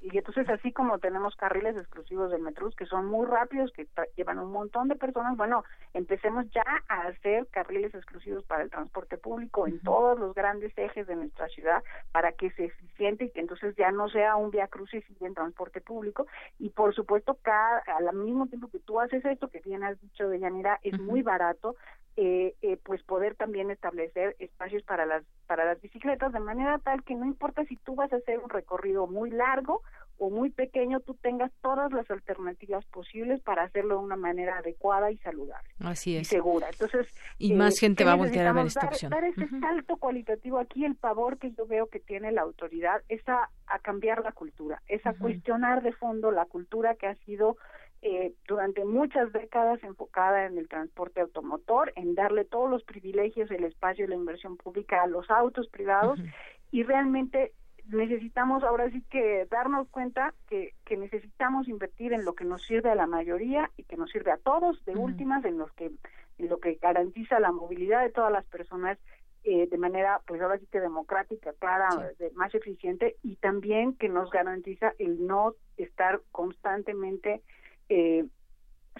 Y 0.00 0.16
entonces 0.16 0.48
así 0.48 0.72
como 0.72 0.98
tenemos 0.98 1.36
carriles 1.36 1.76
exclusivos 1.76 2.30
del 2.30 2.40
Metrobús 2.40 2.74
que 2.74 2.86
son 2.86 3.06
muy 3.06 3.26
rápidos, 3.26 3.70
que 3.72 3.86
llevan 4.16 4.38
un 4.38 4.50
montón 4.50 4.88
de 4.88 4.94
personas, 4.94 5.36
bueno, 5.36 5.62
empecemos 5.92 6.46
ya 6.50 6.64
a 6.88 7.08
hacer 7.08 7.46
carriles 7.48 7.94
exclusivos 7.94 8.44
para 8.44 8.62
el 8.62 8.70
transporte 8.70 9.18
público 9.18 9.66
en 9.66 9.80
todos 9.80 10.18
los 10.18 10.34
grandes 10.34 10.72
ejes 10.76 11.06
de 11.06 11.16
nuestra 11.16 11.48
ciudad 11.48 11.82
para 12.12 12.32
que 12.32 12.50
sea 12.52 12.66
eficiente 12.66 13.24
y 13.24 13.30
que 13.30 13.40
entonces 13.40 13.76
ya 13.76 13.90
no 13.90 14.08
sea 14.08 14.36
un 14.36 14.50
vía 14.50 14.68
crucis 14.68 15.04
y 15.20 15.24
en 15.24 15.34
transporte 15.34 15.80
público. 15.80 16.26
Y 16.58 16.70
por 16.70 16.94
supuesto, 16.94 17.36
cada, 17.42 17.82
al 17.98 18.14
mismo 18.16 18.46
tiempo 18.46 18.68
que 18.68 18.78
tú 18.78 19.00
haces 19.00 19.24
esto, 19.24 19.48
que 19.48 19.60
bien 19.60 19.84
has 19.84 20.00
dicho, 20.00 20.28
de 20.28 20.40
Yanira, 20.40 20.80
es 20.82 20.98
muy 20.98 21.22
barato, 21.22 21.76
eh, 22.20 22.56
eh, 22.62 22.76
pues 22.82 23.00
poder 23.04 23.36
también 23.36 23.70
establecer 23.70 24.34
espacios 24.40 24.82
para 24.82 25.06
las 25.06 25.22
para 25.46 25.64
las 25.64 25.80
bicicletas 25.80 26.32
de 26.32 26.40
manera 26.40 26.80
tal 26.80 27.04
que 27.04 27.14
no 27.14 27.24
importa 27.24 27.64
si 27.66 27.76
tú 27.76 27.94
vas 27.94 28.12
a 28.12 28.16
hacer 28.16 28.40
un 28.40 28.50
recorrido 28.50 29.06
muy 29.06 29.30
largo 29.30 29.82
o 30.18 30.30
muy 30.30 30.50
pequeño, 30.50 30.98
tú 30.98 31.14
tengas 31.14 31.52
todas 31.62 31.92
las 31.92 32.10
alternativas 32.10 32.84
posibles 32.86 33.40
para 33.40 33.62
hacerlo 33.62 33.98
de 33.98 34.04
una 34.04 34.16
manera 34.16 34.58
adecuada 34.58 35.12
y 35.12 35.16
saludable. 35.18 35.68
Así 35.78 36.16
es. 36.16 36.22
Y 36.22 36.24
segura. 36.24 36.68
Entonces, 36.68 37.06
y 37.38 37.54
más 37.54 37.76
eh, 37.76 37.80
gente 37.82 38.04
va 38.04 38.12
a 38.12 38.16
voltear 38.16 38.48
a 38.48 38.52
ver 38.52 38.66
esta 38.66 38.86
opción. 38.86 39.10
Dar, 39.10 39.22
ese 39.22 39.46
salto 39.60 39.96
cualitativo 39.96 40.58
aquí, 40.58 40.84
el 40.84 40.96
pavor 40.96 41.38
que 41.38 41.52
yo 41.52 41.66
veo 41.66 41.86
que 41.86 42.00
tiene 42.00 42.32
la 42.32 42.42
autoridad 42.42 43.00
es 43.08 43.22
a, 43.28 43.48
cambiar 43.82 44.24
la 44.24 44.32
cultura, 44.32 44.82
es 44.88 45.06
a 45.06 45.12
cuestionar 45.12 45.82
de 45.82 45.92
fondo 45.92 46.32
la 46.32 46.46
cultura 46.46 46.96
que 46.96 47.06
ha 47.06 47.14
sido 47.26 47.56
eh, 48.00 48.32
durante 48.46 48.84
muchas 48.84 49.32
décadas 49.32 49.82
enfocada 49.82 50.46
en 50.46 50.56
el 50.58 50.68
transporte 50.68 51.20
automotor, 51.20 51.92
en 51.96 52.14
darle 52.14 52.44
todos 52.44 52.70
los 52.70 52.84
privilegios, 52.84 53.50
el 53.50 53.64
espacio 53.64 54.04
y 54.04 54.08
la 54.08 54.14
inversión 54.14 54.56
pública 54.56 55.02
a 55.02 55.06
los 55.06 55.30
autos 55.30 55.68
privados. 55.68 56.20
Y 56.70 56.84
realmente 56.84 57.52
necesitamos 57.88 58.62
ahora 58.62 58.90
sí 58.90 59.02
que 59.10 59.46
darnos 59.50 59.88
cuenta 59.88 60.34
que, 60.48 60.74
que 60.84 60.96
necesitamos 60.96 61.68
invertir 61.68 62.12
en 62.12 62.24
lo 62.24 62.34
que 62.34 62.44
nos 62.44 62.62
sirve 62.62 62.90
a 62.90 62.94
la 62.94 63.06
mayoría 63.06 63.70
y 63.76 63.84
que 63.84 63.96
nos 63.96 64.10
sirve 64.10 64.30
a 64.30 64.36
todos, 64.36 64.84
de 64.84 64.94
últimas, 64.94 65.44
en 65.44 65.58
los 65.58 65.72
que 65.72 65.90
en 66.38 66.48
lo 66.48 66.60
que 66.60 66.74
garantiza 66.74 67.40
la 67.40 67.50
movilidad 67.50 68.02
de 68.02 68.10
todas 68.10 68.30
las 68.30 68.44
personas 68.44 68.96
eh, 69.44 69.66
de 69.68 69.78
manera, 69.78 70.20
pues 70.26 70.40
ahora 70.40 70.58
sí 70.58 70.66
que 70.70 70.80
democrática, 70.80 71.52
clara, 71.58 71.88
más 72.34 72.54
eficiente 72.54 73.16
y 73.22 73.36
también 73.36 73.94
que 73.94 74.08
nos 74.08 74.30
garantiza 74.30 74.92
el 74.98 75.26
no 75.26 75.54
estar 75.76 76.20
constantemente 76.32 77.42
eh, 77.88 78.24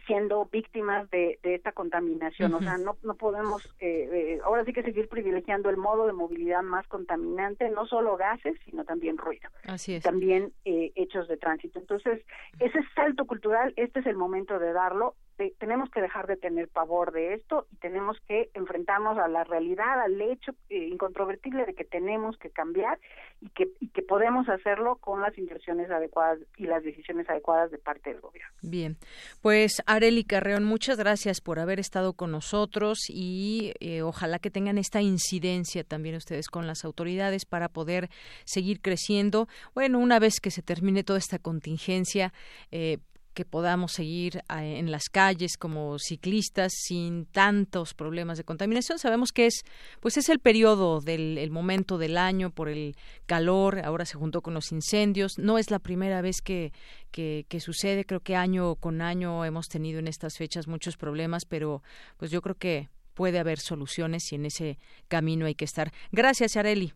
siendo 0.07 0.47
víctimas 0.47 1.11
de, 1.11 1.39
de 1.43 1.55
esta 1.55 1.72
contaminación. 1.72 2.55
O 2.55 2.61
sea, 2.61 2.78
no, 2.78 2.97
no 3.03 3.14
podemos 3.14 3.64
eh, 3.80 4.09
eh, 4.12 4.41
ahora 4.45 4.64
sí 4.64 4.72
que 4.72 4.82
seguir 4.82 5.09
privilegiando 5.09 5.70
el 5.70 5.76
modo 5.76 6.07
de 6.07 6.12
movilidad 6.12 6.62
más 6.62 6.86
contaminante, 6.89 7.68
no 7.70 7.86
solo 7.86 8.16
gases, 8.16 8.57
sino 8.64 8.84
también 8.84 9.18
ruido. 9.18 9.49
Así 9.64 9.95
es. 9.95 10.03
También 10.03 10.53
eh, 10.64 10.93
hechos 10.95 11.28
de 11.28 11.36
tránsito. 11.36 11.78
Entonces, 11.78 12.24
ese 12.59 12.78
salto 12.95 13.26
cultural, 13.26 13.72
este 13.76 14.01
es 14.01 14.07
el 14.07 14.16
momento 14.16 14.59
de 14.59 14.72
darlo 14.72 15.14
tenemos 15.59 15.91
que 15.91 16.01
dejar 16.01 16.26
de 16.26 16.36
tener 16.36 16.68
pavor 16.68 17.12
de 17.12 17.34
esto 17.34 17.66
y 17.72 17.76
tenemos 17.76 18.16
que 18.26 18.51
enfrentarnos 18.55 19.18
a 19.18 19.28
la 19.28 19.45
realidad, 19.45 20.01
al 20.01 20.20
hecho 20.20 20.53
eh, 20.68 20.89
incontrovertible 20.89 21.64
de 21.64 21.74
que 21.74 21.84
tenemos 21.84 22.36
que 22.39 22.51
cambiar 22.51 22.99
y 23.41 23.49
que, 23.51 23.68
y 23.80 23.89
que 23.89 24.03
podemos 24.03 24.49
hacerlo 24.49 24.97
con 24.97 25.20
las 25.20 25.36
inversiones 25.39 25.91
adecuadas 25.91 26.39
y 26.57 26.64
las 26.66 26.82
decisiones 26.82 27.28
adecuadas 27.30 27.70
de 27.70 27.78
parte 27.78 28.11
del 28.11 28.20
gobierno. 28.20 28.53
Bien, 28.62 28.97
pues 29.41 29.82
Areli 29.86 30.24
Carreón, 30.24 30.64
muchas 30.64 30.99
gracias 30.99 31.41
por 31.41 31.61
haber 31.61 31.78
estado 31.78 32.14
con 32.14 32.32
nosotros 32.32 32.99
y 33.09 33.72
eh, 33.80 34.03
ojalá 34.03 34.39
que 34.39 34.51
tengan 34.51 34.78
esta 34.78 35.01
incidencia 35.01 35.84
también 35.84 36.16
ustedes 36.16 36.49
con 36.49 36.66
las 36.66 36.84
autoridades 36.84 37.45
para 37.45 37.68
poder 37.68 38.09
seguir 38.45 38.80
creciendo. 38.80 39.47
Bueno, 39.74 39.99
una 39.99 40.18
vez 40.18 40.41
que 40.41 40.51
se 40.51 40.62
termine 40.62 41.05
toda 41.05 41.18
esta 41.18 41.39
contingencia, 41.39 42.32
eh, 42.70 42.99
que 43.39 43.45
podamos 43.45 43.93
seguir 43.93 44.39
eh, 44.39 44.80
en 44.80 44.91
las 44.91 45.09
calles 45.09 45.57
como 45.57 46.01
ciclistas 46.01 46.72
sin 46.74 47.24
tantos 47.24 47.95
problemas 47.95 48.36
de 48.36 48.43
contaminación. 48.43 48.99
Sabemos 48.99 49.30
que 49.30 49.47
es, 49.47 49.62
pues 50.01 50.16
es 50.16 50.28
el 50.28 50.41
periodo 50.41 50.99
del 51.01 51.49
momento 51.53 51.99
del 51.99 52.18
año 52.18 52.51
por 52.51 52.68
el 52.68 52.97
calor, 53.26 53.78
ahora 53.84 54.07
se 54.07 54.18
juntó 54.18 54.43
con 54.43 54.55
los 54.55 54.72
incendios. 54.72 55.39
No 55.39 55.57
es 55.57 55.70
la 55.70 55.78
primera 55.78 56.20
vez 56.20 56.43
que, 56.43 56.72
que, 57.12 57.61
sucede, 57.61 58.05
creo 58.05 58.18
que 58.18 58.34
año 58.34 58.74
con 58.74 59.01
año 59.03 59.45
hemos 59.45 59.68
tenido 59.68 60.01
en 60.01 60.09
estas 60.09 60.36
fechas 60.36 60.66
muchos 60.66 60.97
problemas, 60.97 61.45
pero 61.45 61.80
pues 62.16 62.32
yo 62.32 62.43
creo 62.43 62.57
que 62.57 62.89
puede 63.14 63.39
haber 63.39 63.61
soluciones 63.61 64.32
y 64.32 64.34
en 64.34 64.47
ese 64.47 64.78
camino 65.07 65.47
hay 65.47 65.55
que 65.55 65.64
estar. 65.64 65.93
Gracias, 66.11 66.57
Areli. 66.57 66.93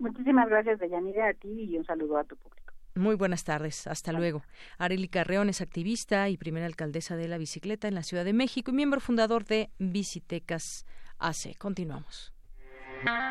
Muchísimas 0.00 0.48
gracias, 0.48 0.80
Deyanira, 0.80 1.28
a 1.28 1.34
ti 1.34 1.66
y 1.70 1.78
un 1.78 1.84
saludo 1.84 2.18
a 2.18 2.24
tu 2.24 2.34
público. 2.34 2.63
Muy 2.96 3.16
buenas 3.16 3.42
tardes, 3.42 3.88
hasta 3.88 4.12
luego. 4.12 4.44
Areli 4.78 5.08
Carreón 5.08 5.48
es 5.48 5.60
activista 5.60 6.28
y 6.28 6.36
primera 6.36 6.66
alcaldesa 6.66 7.16
de 7.16 7.26
la 7.26 7.38
bicicleta 7.38 7.88
en 7.88 7.94
la 7.96 8.04
Ciudad 8.04 8.24
de 8.24 8.32
México 8.32 8.70
y 8.70 8.74
miembro 8.74 9.00
fundador 9.00 9.44
de 9.44 9.70
Bicitecas 9.78 10.86
AC. 11.18 11.56
Continuamos. 11.58 12.32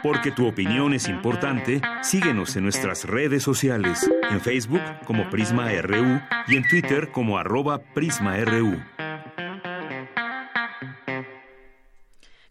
Porque 0.04 0.32
tu 0.32 0.48
opinión 0.48 0.94
es 0.94 1.08
importante, 1.08 1.82
síguenos 2.02 2.56
en 2.58 2.64
nuestras 2.64 3.06
redes 3.06 3.42
sociales, 3.42 4.10
en 4.30 4.42
Facebook 4.42 4.82
como 5.06 5.30
Prisma 5.30 5.72
RU 5.82 6.20
y 6.48 6.58
en 6.58 6.68
Twitter 6.68 7.12
como 7.12 7.38
arroba 7.38 7.80
PrismaRU. 7.94 8.82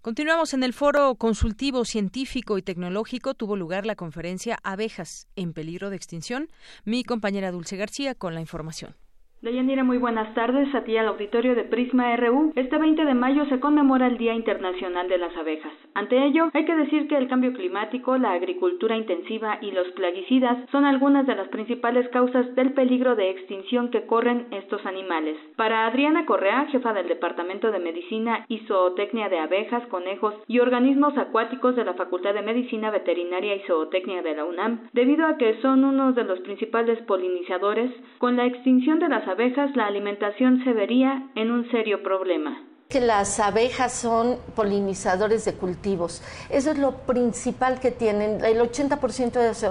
Continuamos 0.03 0.53
en 0.53 0.65
el 0.65 0.73
foro 0.73 1.15
consultivo 1.15 1.85
científico 1.85 2.59
y 2.59 2.63
tecnológico. 2.63 3.35
Tuvo 3.35 3.55
lugar 3.55 3.87
la 3.87 3.95
conferencia 3.95 4.59
Abejas 4.65 5.29
en 5.37 5.53
peligro 5.53 5.91
de 5.91 5.97
extinción. 5.97 6.49
Mi 6.85 7.05
compañera 7.05 7.53
Dulce 7.53 7.77
García 7.77 8.17
con 8.17 8.35
la 8.35 8.41
información. 8.41 8.97
Deyanira, 9.43 9.82
muy 9.82 9.99
buenas 9.99 10.32
tardes. 10.34 10.72
A 10.72 10.84
ti 10.84 10.97
al 10.97 11.09
auditorio 11.09 11.57
de 11.57 11.64
Prisma 11.64 12.14
RU. 12.14 12.53
Este 12.55 12.78
20 12.78 13.05
de 13.05 13.14
mayo 13.14 13.45
se 13.47 13.59
conmemora 13.59 14.07
el 14.07 14.16
Día 14.16 14.34
Internacional 14.34 15.09
de 15.09 15.18
las 15.18 15.36
Abejas. 15.36 15.72
Ante 15.95 16.24
ello, 16.24 16.49
hay 16.55 16.64
que 16.64 16.76
decir 16.76 17.09
que 17.09 17.16
el 17.16 17.26
cambio 17.26 17.53
climático, 17.53 18.16
la 18.18 18.34
agricultura 18.34 18.97
intensiva 18.97 19.59
y 19.61 19.72
los 19.72 19.88
plaguicidas 19.95 20.59
son 20.70 20.84
algunas 20.84 21.26
de 21.26 21.34
las 21.34 21.49
principales 21.49 22.09
causas 22.11 22.55
del 22.55 22.72
peligro 22.72 23.16
de 23.16 23.30
extinción 23.30 23.90
que 23.90 24.07
corren 24.07 24.47
estos 24.53 24.86
animales. 24.86 25.36
Para 25.57 25.86
Adriana 25.88 26.24
Correa, 26.24 26.68
jefa 26.70 26.93
del 26.93 27.09
Departamento 27.09 27.72
de 27.72 27.80
Medicina 27.80 28.45
y 28.47 28.61
Zootecnia 28.68 29.28
de 29.28 29.40
Abejas, 29.40 29.84
Conejos 29.88 30.34
y 30.47 30.61
Organismos 30.61 31.18
Acuáticos 31.18 31.74
de 31.74 31.84
la 31.84 31.95
Facultad 31.95 32.34
de 32.34 32.43
Medicina 32.43 32.93
Veterinaria 32.93 33.57
y 33.57 33.62
Zootecnia 33.66 34.22
de 34.22 34.36
la 34.36 34.45
UNAM, 34.45 34.88
debido 34.93 35.26
a 35.26 35.36
que 35.36 35.61
son 35.62 35.84
uno 35.84 36.12
de 36.12 36.22
los 36.22 36.38
principales 36.40 37.01
polinizadores, 37.09 37.90
con 38.18 38.36
la 38.36 38.47
extinción 38.47 39.01
de 39.01 39.09
las 39.09 39.32
abejas 39.33 39.74
la 39.76 39.87
alimentación 39.87 40.62
se 40.62 40.72
vería 40.72 41.26
en 41.35 41.51
un 41.51 41.70
serio 41.70 42.03
problema 42.03 42.66
que 42.89 43.01
las 43.01 43.41
abejas 43.41 43.91
son 43.91 44.37
polinizadores 44.55 45.47
de 45.47 45.55
cultivos. 45.55 46.22
Eso 46.51 46.72
es 46.72 46.78
lo 46.78 46.99
principal 47.07 47.80
que 47.80 47.91
tienen. 47.91 48.45
El 48.45 48.61
80% 48.61 49.33
de 49.33 49.55
su 49.55 49.66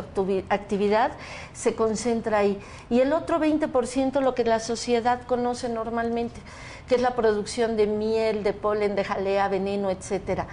actividad 0.49 1.11
se 1.53 1.75
concentra 1.75 2.39
ahí. 2.39 2.59
Y 2.89 3.01
el 3.01 3.13
otro 3.13 3.39
20% 3.39 4.21
lo 4.21 4.33
que 4.33 4.43
la 4.43 4.59
sociedad 4.59 5.21
conoce 5.27 5.69
normalmente, 5.69 6.41
que 6.89 6.95
es 6.95 7.01
la 7.01 7.15
producción 7.15 7.77
de 7.77 7.85
miel, 7.85 8.41
de 8.41 8.53
polen, 8.53 8.95
de 8.95 9.03
jalea, 9.03 9.47
veneno, 9.49 9.91
etcétera. 9.91 10.47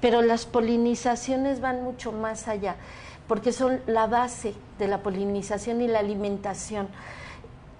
Pero 0.00 0.22
las 0.22 0.46
polinizaciones 0.46 1.60
van 1.60 1.84
mucho 1.84 2.10
más 2.10 2.48
allá, 2.48 2.76
porque 3.28 3.52
son 3.52 3.80
la 3.86 4.06
base 4.06 4.54
de 4.78 4.88
la 4.88 5.02
polinización 5.02 5.82
y 5.82 5.88
la 5.88 5.98
alimentación. 5.98 6.88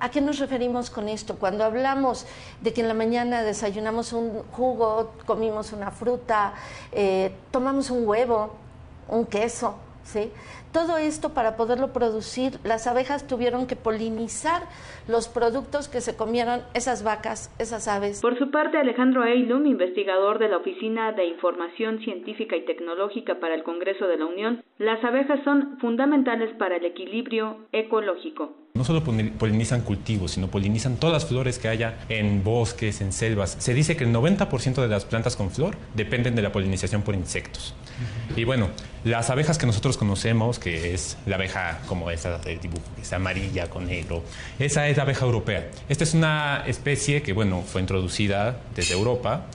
¿A 0.04 0.10
qué 0.10 0.20
nos 0.20 0.38
referimos 0.38 0.90
con 0.90 1.08
esto? 1.08 1.36
Cuando 1.38 1.64
hablamos 1.64 2.26
de 2.60 2.74
que 2.74 2.82
en 2.82 2.88
la 2.88 2.92
mañana 2.92 3.42
desayunamos 3.42 4.12
un 4.12 4.42
jugo, 4.52 5.14
comimos 5.24 5.72
una 5.72 5.90
fruta, 5.90 6.52
eh, 6.92 7.32
tomamos 7.50 7.90
un 7.90 8.06
huevo, 8.06 8.54
un 9.08 9.24
queso, 9.24 9.78
¿sí? 10.02 10.30
Todo 10.74 10.98
esto 10.98 11.32
para 11.32 11.56
poderlo 11.56 11.94
producir, 11.94 12.58
las 12.64 12.86
abejas 12.86 13.26
tuvieron 13.26 13.66
que 13.66 13.76
polinizar 13.76 14.64
los 15.08 15.28
productos 15.28 15.88
que 15.88 16.02
se 16.02 16.14
comieron 16.14 16.60
esas 16.74 17.02
vacas, 17.02 17.50
esas 17.58 17.88
aves. 17.88 18.20
Por 18.20 18.38
su 18.38 18.50
parte, 18.50 18.76
Alejandro 18.76 19.24
Eilum, 19.24 19.64
investigador 19.64 20.38
de 20.38 20.50
la 20.50 20.58
Oficina 20.58 21.12
de 21.12 21.24
Información 21.24 22.00
Científica 22.00 22.56
y 22.56 22.66
Tecnológica 22.66 23.40
para 23.40 23.54
el 23.54 23.62
Congreso 23.62 24.06
de 24.06 24.18
la 24.18 24.26
Unión, 24.26 24.62
las 24.76 25.02
abejas 25.02 25.40
son 25.44 25.78
fundamentales 25.78 26.54
para 26.58 26.76
el 26.76 26.84
equilibrio 26.84 27.56
ecológico. 27.72 28.63
No 28.76 28.82
solo 28.82 29.04
polinizan 29.04 29.82
cultivos, 29.82 30.32
sino 30.32 30.48
polinizan 30.48 30.96
todas 30.96 31.12
las 31.12 31.26
flores 31.26 31.60
que 31.60 31.68
haya 31.68 31.96
en 32.08 32.42
bosques, 32.42 33.00
en 33.02 33.12
selvas. 33.12 33.54
Se 33.60 33.72
dice 33.72 33.96
que 33.96 34.02
el 34.02 34.12
90% 34.12 34.82
de 34.82 34.88
las 34.88 35.04
plantas 35.04 35.36
con 35.36 35.52
flor 35.52 35.76
dependen 35.94 36.34
de 36.34 36.42
la 36.42 36.50
polinización 36.50 37.02
por 37.02 37.14
insectos. 37.14 37.72
Y 38.34 38.42
bueno, 38.42 38.70
las 39.04 39.30
abejas 39.30 39.58
que 39.58 39.66
nosotros 39.66 39.96
conocemos, 39.96 40.58
que 40.58 40.92
es 40.92 41.16
la 41.24 41.36
abeja 41.36 41.82
como 41.86 42.10
esa 42.10 42.38
de 42.38 42.56
dibujo, 42.56 42.82
que 42.96 43.02
es 43.02 43.12
amarilla 43.12 43.70
con 43.70 43.86
negro, 43.86 44.24
esa 44.58 44.88
es 44.88 44.96
la 44.96 45.04
abeja 45.04 45.24
europea. 45.24 45.70
Esta 45.88 46.02
es 46.02 46.12
una 46.12 46.64
especie 46.66 47.22
que, 47.22 47.32
bueno, 47.32 47.62
fue 47.62 47.80
introducida 47.80 48.56
desde 48.74 48.94
Europa. 48.94 49.46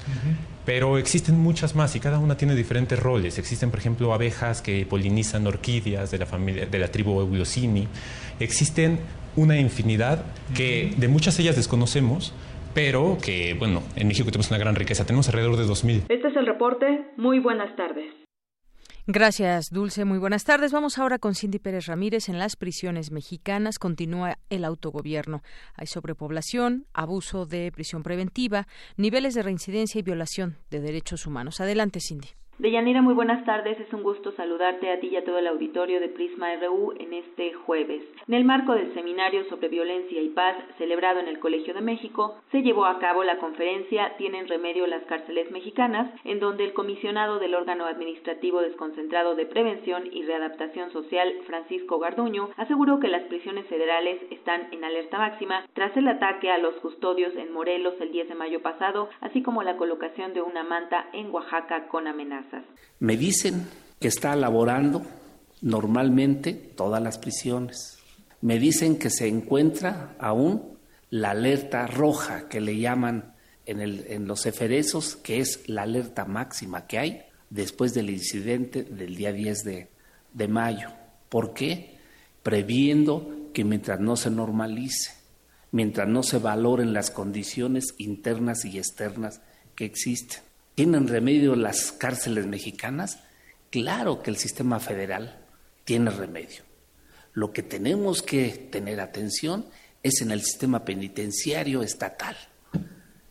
Pero 0.66 1.00
existen 1.00 1.40
muchas 1.40 1.74
más 1.74 1.96
y 1.96 2.00
cada 2.00 2.20
una 2.20 2.38
tiene 2.38 2.54
diferentes 2.54 3.00
roles. 3.00 3.40
Existen, 3.40 3.72
por 3.72 3.80
ejemplo, 3.80 4.14
abejas 4.14 4.62
que 4.62 4.86
polinizan 4.86 5.48
orquídeas 5.48 6.12
de 6.12 6.20
la 6.20 6.28
familia 6.28 6.68
de 6.68 6.78
la 6.78 6.90
tribu 6.92 7.20
Eulocini 7.20 7.88
existen 8.40 9.00
una 9.36 9.58
infinidad 9.60 10.26
que 10.56 10.94
de 10.98 11.08
muchas 11.08 11.40
ellas 11.40 11.56
desconocemos, 11.56 12.34
pero 12.74 13.18
que, 13.22 13.54
bueno, 13.54 13.84
en 13.96 14.08
México 14.08 14.30
tenemos 14.32 14.50
una 14.50 14.60
gran 14.60 14.76
riqueza. 14.76 15.06
Tenemos 15.06 15.28
alrededor 15.28 15.58
de 15.58 15.66
2.000. 15.66 16.04
Este 16.10 16.28
es 16.28 16.36
el 16.36 16.46
reporte. 16.46 17.06
Muy 17.18 17.40
buenas 17.40 17.76
tardes. 17.76 18.14
Gracias, 19.12 19.72
Dulce. 19.72 20.06
Muy 20.06 20.20
buenas 20.20 20.44
tardes. 20.44 20.72
Vamos 20.72 21.00
ahora 21.00 21.18
con 21.18 21.34
Cindy 21.34 21.58
Pérez 21.58 21.88
Ramírez. 21.88 22.30
En 22.30 22.38
las 22.38 22.56
prisiones 22.56 23.12
mexicanas 23.12 23.80
continúa 23.80 24.38
el 24.52 24.64
autogobierno. 24.64 25.42
Hay 25.74 25.88
sobrepoblación, 25.88 26.86
abuso 26.94 27.48
de 27.48 27.72
prisión 27.72 28.04
preventiva, 28.04 28.68
niveles 28.98 29.34
de 29.34 29.42
reincidencia 29.42 29.98
y 29.98 30.04
violación 30.04 30.58
de 30.70 30.80
derechos 30.80 31.26
humanos. 31.26 31.60
Adelante, 31.60 32.00
Cindy. 32.00 32.28
Deyanira, 32.60 33.02
muy 33.02 33.14
buenas 33.14 33.46
tardes. 33.46 33.80
Es 33.80 33.94
un 33.94 34.04
gusto 34.04 34.34
saludarte 34.34 34.92
a 34.92 35.00
ti 35.00 35.08
y 35.08 35.16
a 35.16 35.24
todo 35.24 35.38
el 35.38 35.48
auditorio 35.48 36.02
de 36.02 36.10
Prisma 36.10 36.54
RU 36.58 36.92
en 37.00 37.14
este 37.14 37.54
jueves. 37.54 38.04
En 38.28 38.34
el 38.34 38.44
marco 38.44 38.74
del 38.74 38.94
seminario 38.94 39.46
sobre 39.46 39.70
violencia 39.70 40.22
y 40.22 40.28
paz 40.28 40.58
celebrado 40.78 41.22
en 41.22 41.30
el 41.30 41.40
Colegio 41.40 41.74
de 41.74 41.80
México, 41.80 42.36
se 42.52 42.62
llevó 42.62 42.84
a 42.84 43.00
cabo 43.00 43.24
la 43.24 43.38
conferencia 43.38 44.18
Tienen 44.18 44.50
remedio 44.50 44.88
las 44.88 45.04
cárceles 45.04 45.50
mexicanas, 45.52 46.12
en 46.26 46.42
donde 46.42 46.66
el 46.66 46.74
comisionado 46.74 47.40
del 47.40 47.56
órgano 47.56 47.86
administrativo 47.86 48.60
desconcentrado 48.60 49.36
de 49.36 49.46
prevención 49.46 50.04
y 50.12 50.24
readaptación 50.24 50.92
social, 50.92 51.34
Francisco 51.48 51.98
Garduño, 51.98 52.50
aseguró 52.58 53.00
que 53.00 53.08
las 53.08 53.24
prisiones 53.24 53.68
federales 53.68 54.20
están 54.32 54.68
en 54.74 54.84
alerta 54.84 55.18
máxima 55.18 55.66
tras 55.72 55.96
el 55.96 56.10
ataque 56.10 56.52
a 56.52 56.58
los 56.58 56.76
custodios 56.82 57.34
en 57.38 57.54
Morelos 57.54 57.94
el 58.02 58.12
10 58.12 58.28
de 58.28 58.36
mayo 58.36 58.62
pasado, 58.62 59.08
así 59.22 59.42
como 59.42 59.64
la 59.64 59.78
colocación 59.78 60.34
de 60.34 60.42
una 60.42 60.66
manta 60.66 61.06
en 61.14 61.32
Oaxaca 61.32 61.88
con 61.88 62.06
amenaza. 62.06 62.49
Me 63.00 63.18
dicen 63.18 63.68
que 64.00 64.08
está 64.08 64.36
laborando 64.36 65.06
normalmente 65.62 66.54
todas 66.54 67.02
las 67.02 67.18
prisiones. 67.18 67.98
Me 68.42 68.60
dicen 68.60 68.98
que 68.98 69.10
se 69.10 69.28
encuentra 69.28 70.16
aún 70.20 70.78
la 71.10 71.32
alerta 71.32 71.88
roja 71.88 72.48
que 72.48 72.62
le 72.62 72.78
llaman 72.78 73.34
en, 73.66 73.82
el, 73.82 74.06
en 74.10 74.28
los 74.28 74.46
eferesos, 74.46 75.16
que 75.16 75.40
es 75.40 75.68
la 75.68 75.84
alerta 75.84 76.26
máxima 76.26 76.88
que 76.88 77.00
hay 77.00 77.22
después 77.50 77.94
del 77.94 78.10
incidente 78.10 78.84
del 78.84 79.16
día 79.16 79.34
10 79.34 79.64
de, 79.64 79.90
de 80.34 80.48
mayo. 80.48 80.90
¿Por 81.30 81.54
qué? 81.54 81.98
Previendo 82.44 83.50
que 83.54 83.64
mientras 83.64 84.00
no 84.00 84.16
se 84.16 84.30
normalice, 84.30 85.12
mientras 85.72 86.08
no 86.08 86.24
se 86.24 86.38
valoren 86.38 86.94
las 86.94 87.12
condiciones 87.12 87.96
internas 87.98 88.66
y 88.66 88.78
externas 88.78 89.42
que 89.76 89.86
existen, 89.86 90.40
¿Tienen 90.80 91.10
remedio 91.10 91.58
las 91.58 91.92
cárceles 91.92 92.48
mexicanas? 92.48 93.20
Claro 93.70 94.24
que 94.24 94.30
el 94.30 94.38
sistema 94.38 94.80
federal 94.80 95.38
tiene 95.84 96.10
remedio. 96.10 96.64
Lo 97.34 97.52
que 97.52 97.64
tenemos 97.64 98.22
que 98.22 98.70
tener 98.72 99.02
atención 99.02 99.66
es 100.04 100.22
en 100.22 100.32
el 100.32 100.42
sistema 100.42 100.86
penitenciario 100.86 101.84
estatal, 101.84 102.38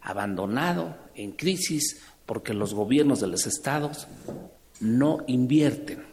abandonado, 0.02 0.94
en 1.14 1.32
crisis, 1.32 2.02
porque 2.26 2.52
los 2.52 2.74
gobiernos 2.74 3.20
de 3.20 3.28
los 3.28 3.46
estados 3.46 4.08
no 4.80 5.24
invierten 5.26 6.04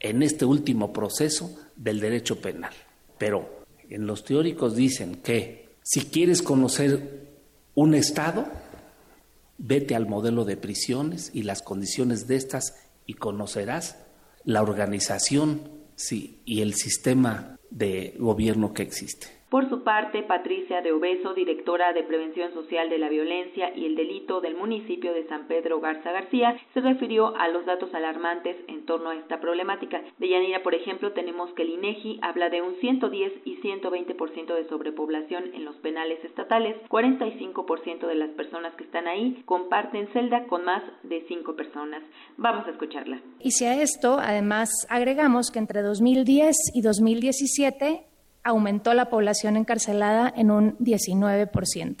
en 0.00 0.24
este 0.24 0.44
último 0.44 0.92
proceso 0.92 1.56
del 1.76 2.00
derecho 2.00 2.40
penal. 2.40 2.72
Pero 3.16 3.64
en 3.88 4.08
los 4.08 4.24
teóricos 4.24 4.74
dicen 4.74 5.22
que 5.22 5.68
si 5.84 6.06
quieres 6.06 6.42
conocer 6.42 7.28
un 7.76 7.94
estado, 7.94 8.48
Vete 9.58 9.94
al 9.94 10.06
modelo 10.06 10.44
de 10.44 10.56
prisiones 10.56 11.30
y 11.34 11.42
las 11.42 11.62
condiciones 11.62 12.26
de 12.26 12.36
estas 12.36 12.74
y 13.06 13.14
conocerás 13.14 13.96
la 14.44 14.62
organización 14.62 15.70
sí, 15.96 16.40
y 16.44 16.62
el 16.62 16.74
sistema 16.74 17.58
de 17.70 18.14
gobierno 18.18 18.72
que 18.72 18.82
existe. 18.82 19.37
Por 19.50 19.66
su 19.70 19.82
parte, 19.82 20.22
Patricia 20.22 20.82
de 20.82 20.92
Obeso, 20.92 21.32
directora 21.32 21.94
de 21.94 22.02
Prevención 22.02 22.52
Social 22.52 22.90
de 22.90 22.98
la 22.98 23.08
Violencia 23.08 23.74
y 23.74 23.86
el 23.86 23.96
Delito 23.96 24.42
del 24.42 24.54
municipio 24.54 25.14
de 25.14 25.26
San 25.26 25.46
Pedro 25.46 25.80
Garza 25.80 26.12
García, 26.12 26.54
se 26.74 26.80
refirió 26.82 27.34
a 27.34 27.48
los 27.48 27.64
datos 27.64 27.94
alarmantes 27.94 28.56
en 28.68 28.84
torno 28.84 29.08
a 29.08 29.16
esta 29.16 29.40
problemática. 29.40 30.02
De 30.18 30.28
Yanira, 30.28 30.62
por 30.62 30.74
ejemplo, 30.74 31.12
tenemos 31.12 31.50
que 31.54 31.62
el 31.62 31.70
INEGI 31.70 32.18
habla 32.20 32.50
de 32.50 32.60
un 32.60 32.74
110 32.74 33.32
y 33.46 33.56
120% 33.62 34.54
de 34.54 34.68
sobrepoblación 34.68 35.54
en 35.54 35.64
los 35.64 35.76
penales 35.76 36.22
estatales. 36.24 36.76
45% 36.90 38.06
de 38.06 38.14
las 38.16 38.30
personas 38.32 38.74
que 38.74 38.84
están 38.84 39.08
ahí 39.08 39.42
comparten 39.46 40.08
celda 40.12 40.46
con 40.46 40.66
más 40.66 40.82
de 41.04 41.24
5 41.26 41.56
personas. 41.56 42.02
Vamos 42.36 42.66
a 42.66 42.72
escucharla. 42.72 43.22
Y 43.40 43.52
si 43.52 43.64
a 43.64 43.80
esto, 43.80 44.18
además, 44.20 44.68
agregamos 44.90 45.50
que 45.50 45.58
entre 45.58 45.80
2010 45.80 46.54
y 46.74 46.82
2017 46.82 48.07
aumentó 48.48 48.94
la 48.94 49.10
población 49.10 49.56
encarcelada 49.56 50.32
en 50.34 50.50
un 50.50 50.78
19%. 50.78 51.96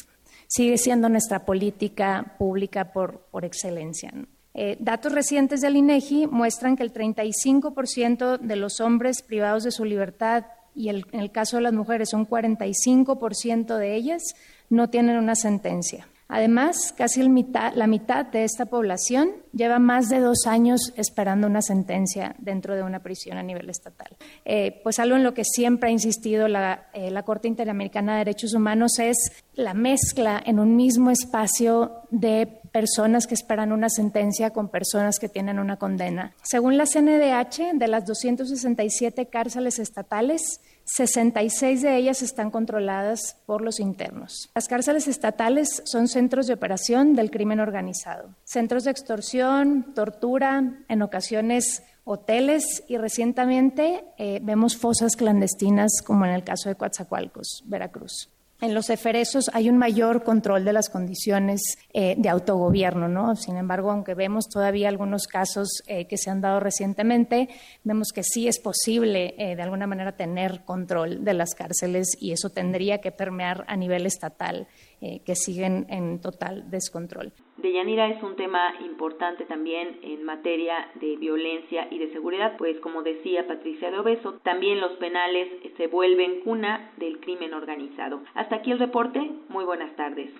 Sigue 0.46 0.78
siendo 0.78 1.08
nuestra 1.08 1.44
política 1.44 2.34
pública 2.38 2.92
por, 2.92 3.20
por 3.30 3.44
excelencia. 3.44 4.12
Eh, 4.54 4.76
datos 4.80 5.12
recientes 5.12 5.60
del 5.60 5.76
INEGI 5.76 6.26
muestran 6.26 6.74
que 6.74 6.82
el 6.82 6.92
35% 6.92 8.38
de 8.38 8.56
los 8.56 8.80
hombres 8.80 9.22
privados 9.22 9.62
de 9.62 9.70
su 9.70 9.84
libertad 9.84 10.46
y 10.74 10.88
en 10.88 11.04
el 11.12 11.30
caso 11.30 11.58
de 11.58 11.64
las 11.64 11.72
mujeres 11.72 12.14
un 12.14 12.26
45% 12.26 13.76
de 13.76 13.94
ellas 13.94 14.22
no 14.70 14.88
tienen 14.88 15.16
una 15.16 15.34
sentencia. 15.34 16.08
Además, 16.28 16.92
casi 16.94 17.22
la 17.22 17.86
mitad 17.86 18.26
de 18.26 18.44
esta 18.44 18.66
población 18.66 19.30
lleva 19.54 19.78
más 19.78 20.10
de 20.10 20.20
dos 20.20 20.46
años 20.46 20.92
esperando 20.96 21.46
una 21.46 21.62
sentencia 21.62 22.36
dentro 22.38 22.76
de 22.76 22.82
una 22.82 23.02
prisión 23.02 23.38
a 23.38 23.42
nivel 23.42 23.70
estatal. 23.70 24.14
Eh, 24.44 24.80
pues 24.82 24.98
algo 24.98 25.16
en 25.16 25.24
lo 25.24 25.32
que 25.32 25.44
siempre 25.44 25.88
ha 25.88 25.92
insistido 25.92 26.46
la, 26.46 26.88
eh, 26.92 27.10
la 27.10 27.22
Corte 27.22 27.48
Interamericana 27.48 28.12
de 28.12 28.18
Derechos 28.18 28.52
Humanos 28.52 28.98
es 28.98 29.16
la 29.54 29.72
mezcla 29.72 30.42
en 30.44 30.60
un 30.60 30.76
mismo 30.76 31.10
espacio 31.10 32.02
de 32.10 32.60
personas 32.72 33.26
que 33.26 33.34
esperan 33.34 33.72
una 33.72 33.88
sentencia 33.88 34.50
con 34.50 34.68
personas 34.68 35.18
que 35.18 35.28
tienen 35.28 35.58
una 35.58 35.78
condena. 35.78 36.34
Según 36.42 36.76
la 36.76 36.84
CNDH, 36.84 37.74
de 37.74 37.88
las 37.88 38.04
267 38.06 39.26
cárceles 39.26 39.78
estatales, 39.78 40.60
66 40.88 41.82
de 41.82 41.96
ellas 41.96 42.22
están 42.22 42.50
controladas 42.50 43.36
por 43.44 43.60
los 43.62 43.78
internos. 43.78 44.50
Las 44.54 44.68
cárceles 44.68 45.06
estatales 45.06 45.82
son 45.84 46.08
centros 46.08 46.46
de 46.46 46.54
operación 46.54 47.14
del 47.14 47.30
crimen 47.30 47.60
organizado, 47.60 48.34
centros 48.44 48.84
de 48.84 48.90
extorsión, 48.90 49.92
tortura, 49.94 50.78
en 50.88 51.02
ocasiones 51.02 51.82
hoteles 52.04 52.84
y 52.88 52.96
recientemente 52.96 54.04
eh, 54.16 54.40
vemos 54.42 54.78
fosas 54.78 55.14
clandestinas 55.14 56.00
como 56.02 56.24
en 56.24 56.32
el 56.32 56.42
caso 56.42 56.70
de 56.70 56.74
Coatzacoalcos, 56.74 57.64
Veracruz 57.66 58.30
en 58.60 58.74
los 58.74 58.90
eferesos 58.90 59.50
hay 59.52 59.70
un 59.70 59.78
mayor 59.78 60.24
control 60.24 60.64
de 60.64 60.72
las 60.72 60.88
condiciones 60.88 61.78
eh, 61.92 62.16
de 62.18 62.28
autogobierno, 62.28 63.08
¿no? 63.08 63.36
Sin 63.36 63.56
embargo, 63.56 63.90
aunque 63.90 64.14
vemos 64.14 64.48
todavía 64.48 64.88
algunos 64.88 65.26
casos 65.26 65.82
eh, 65.86 66.06
que 66.06 66.18
se 66.18 66.30
han 66.30 66.40
dado 66.40 66.58
recientemente, 66.58 67.48
vemos 67.84 68.08
que 68.12 68.24
sí 68.24 68.48
es 68.48 68.58
posible 68.58 69.34
eh, 69.38 69.54
de 69.54 69.62
alguna 69.62 69.86
manera 69.86 70.16
tener 70.16 70.64
control 70.64 71.24
de 71.24 71.34
las 71.34 71.54
cárceles 71.54 72.16
y 72.18 72.32
eso 72.32 72.50
tendría 72.50 73.00
que 73.00 73.12
permear 73.12 73.64
a 73.68 73.76
nivel 73.76 74.06
estatal, 74.06 74.66
que 75.00 75.34
siguen 75.34 75.86
en 75.88 76.20
total 76.20 76.70
descontrol. 76.70 77.32
Deyanira 77.56 78.08
es 78.08 78.22
un 78.22 78.36
tema 78.36 78.74
importante 78.84 79.44
también 79.44 79.98
en 80.02 80.24
materia 80.24 80.90
de 81.00 81.16
violencia 81.16 81.88
y 81.90 81.98
de 81.98 82.12
seguridad, 82.12 82.56
pues 82.56 82.78
como 82.80 83.02
decía 83.02 83.46
Patricia 83.46 83.90
de 83.90 83.98
Obeso, 83.98 84.34
también 84.44 84.80
los 84.80 84.92
penales 84.98 85.48
se 85.76 85.86
vuelven 85.88 86.40
cuna 86.42 86.92
del 86.98 87.20
crimen 87.20 87.54
organizado. 87.54 88.22
Hasta 88.34 88.56
aquí 88.56 88.70
el 88.70 88.78
reporte. 88.78 89.20
Muy 89.48 89.64
buenas 89.64 89.94
tardes. 89.96 90.30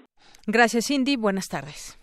Gracias, 0.47 0.87
Cindy. 0.87 1.17
Buenas 1.17 1.49
tardes. 1.49 1.99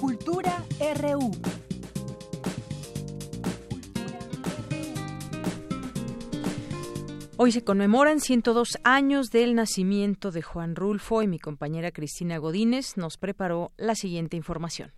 Cultura 0.00 0.64
RU. 1.00 1.30
Hoy 7.44 7.50
se 7.50 7.64
conmemoran 7.64 8.20
102 8.20 8.78
años 8.84 9.32
del 9.32 9.56
nacimiento 9.56 10.30
de 10.30 10.42
Juan 10.42 10.76
Rulfo 10.76 11.22
y 11.22 11.26
mi 11.26 11.40
compañera 11.40 11.90
Cristina 11.90 12.38
Godínez 12.38 12.96
nos 12.96 13.16
preparó 13.16 13.72
la 13.76 13.96
siguiente 13.96 14.36
información. 14.36 14.92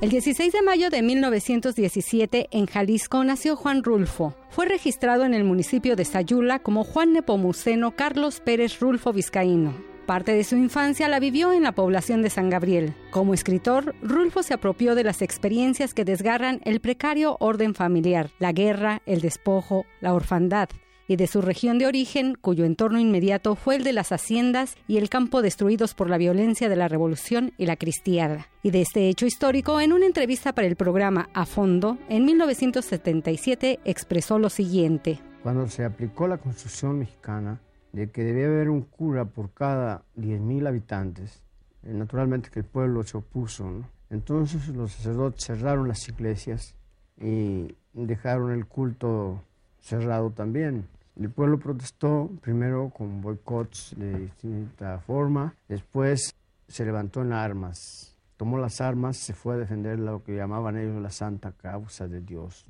El 0.00 0.08
16 0.08 0.50
de 0.50 0.62
mayo 0.62 0.88
de 0.88 1.02
1917 1.02 2.48
en 2.52 2.64
Jalisco 2.64 3.22
nació 3.22 3.54
Juan 3.54 3.82
Rulfo. 3.82 4.34
Fue 4.48 4.64
registrado 4.64 5.26
en 5.26 5.34
el 5.34 5.44
municipio 5.44 5.94
de 5.94 6.06
Sayula 6.06 6.60
como 6.60 6.84
Juan 6.84 7.12
Nepomuceno 7.12 7.94
Carlos 7.94 8.40
Pérez 8.40 8.80
Rulfo 8.80 9.12
Vizcaíno. 9.12 9.87
Parte 10.08 10.32
de 10.32 10.42
su 10.42 10.56
infancia 10.56 11.06
la 11.06 11.20
vivió 11.20 11.52
en 11.52 11.64
la 11.64 11.72
población 11.72 12.22
de 12.22 12.30
San 12.30 12.48
Gabriel. 12.48 12.94
Como 13.10 13.34
escritor, 13.34 13.94
Rulfo 14.00 14.42
se 14.42 14.54
apropió 14.54 14.94
de 14.94 15.04
las 15.04 15.20
experiencias 15.20 15.92
que 15.92 16.06
desgarran 16.06 16.62
el 16.64 16.80
precario 16.80 17.36
orden 17.40 17.74
familiar, 17.74 18.30
la 18.38 18.52
guerra, 18.52 19.02
el 19.04 19.20
despojo, 19.20 19.84
la 20.00 20.14
orfandad, 20.14 20.70
y 21.08 21.16
de 21.16 21.26
su 21.26 21.42
región 21.42 21.78
de 21.78 21.86
origen, 21.86 22.38
cuyo 22.40 22.64
entorno 22.64 22.98
inmediato 22.98 23.54
fue 23.54 23.76
el 23.76 23.84
de 23.84 23.92
las 23.92 24.10
haciendas 24.10 24.76
y 24.86 24.96
el 24.96 25.10
campo 25.10 25.42
destruidos 25.42 25.92
por 25.92 26.08
la 26.08 26.16
violencia 26.16 26.70
de 26.70 26.76
la 26.76 26.88
Revolución 26.88 27.52
y 27.58 27.66
la 27.66 27.76
Cristiada. 27.76 28.48
Y 28.62 28.70
de 28.70 28.80
este 28.80 29.10
hecho 29.10 29.26
histórico, 29.26 29.78
en 29.78 29.92
una 29.92 30.06
entrevista 30.06 30.54
para 30.54 30.68
el 30.68 30.76
programa 30.76 31.28
A 31.34 31.44
Fondo, 31.44 31.98
en 32.08 32.24
1977 32.24 33.80
expresó 33.84 34.38
lo 34.38 34.48
siguiente. 34.48 35.20
Cuando 35.42 35.68
se 35.68 35.84
aplicó 35.84 36.26
la 36.26 36.38
Constitución 36.38 36.98
mexicana, 36.98 37.60
de 37.98 38.10
que 38.10 38.22
debía 38.22 38.46
haber 38.46 38.70
un 38.70 38.82
cura 38.82 39.24
por 39.24 39.50
cada 39.50 40.02
10.000 40.16 40.68
habitantes. 40.68 41.42
Eh, 41.82 41.92
naturalmente 41.92 42.48
que 42.48 42.60
el 42.60 42.64
pueblo 42.64 43.02
se 43.02 43.16
opuso. 43.16 43.68
Entonces 44.08 44.68
los 44.68 44.92
sacerdotes 44.92 45.44
cerraron 45.44 45.88
las 45.88 46.08
iglesias 46.08 46.76
y 47.20 47.74
dejaron 47.92 48.52
el 48.52 48.66
culto 48.66 49.42
cerrado 49.80 50.30
también. 50.30 50.86
El 51.16 51.30
pueblo 51.30 51.58
protestó 51.58 52.30
primero 52.40 52.90
con 52.90 53.20
boicots 53.20 53.94
de 53.96 54.16
distinta 54.20 55.00
forma, 55.00 55.56
después 55.68 56.32
se 56.68 56.84
levantó 56.84 57.22
en 57.22 57.32
armas, 57.32 58.16
tomó 58.36 58.58
las 58.58 58.80
armas, 58.80 59.16
se 59.16 59.34
fue 59.34 59.54
a 59.54 59.58
defender 59.58 59.98
lo 59.98 60.22
que 60.22 60.36
llamaban 60.36 60.76
ellos 60.78 61.02
la 61.02 61.10
santa 61.10 61.50
causa 61.50 62.06
de 62.06 62.20
Dios. 62.20 62.64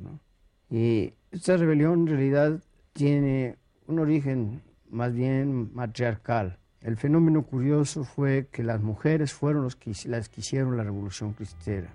Y 0.71 1.13
esta 1.31 1.59
rebelión 1.59 2.01
en 2.01 2.07
realidad 2.07 2.63
tiene 2.95 3.57
un 3.87 3.99
origen 3.99 4.63
más 4.91 5.13
bien 5.13 5.75
matriarcal. 5.75 6.59
El 6.81 6.97
fenómeno 6.97 7.43
curioso 7.45 8.05
fue 8.05 8.49
que 8.53 8.63
las 8.63 8.81
mujeres 8.81 9.33
fueron 9.33 9.63
los 9.63 9.77
que, 9.77 9.93
las 10.07 10.29
que 10.29 10.41
hicieron 10.41 10.77
la 10.77 10.85
revolución 10.85 11.33
cristera. 11.33 11.93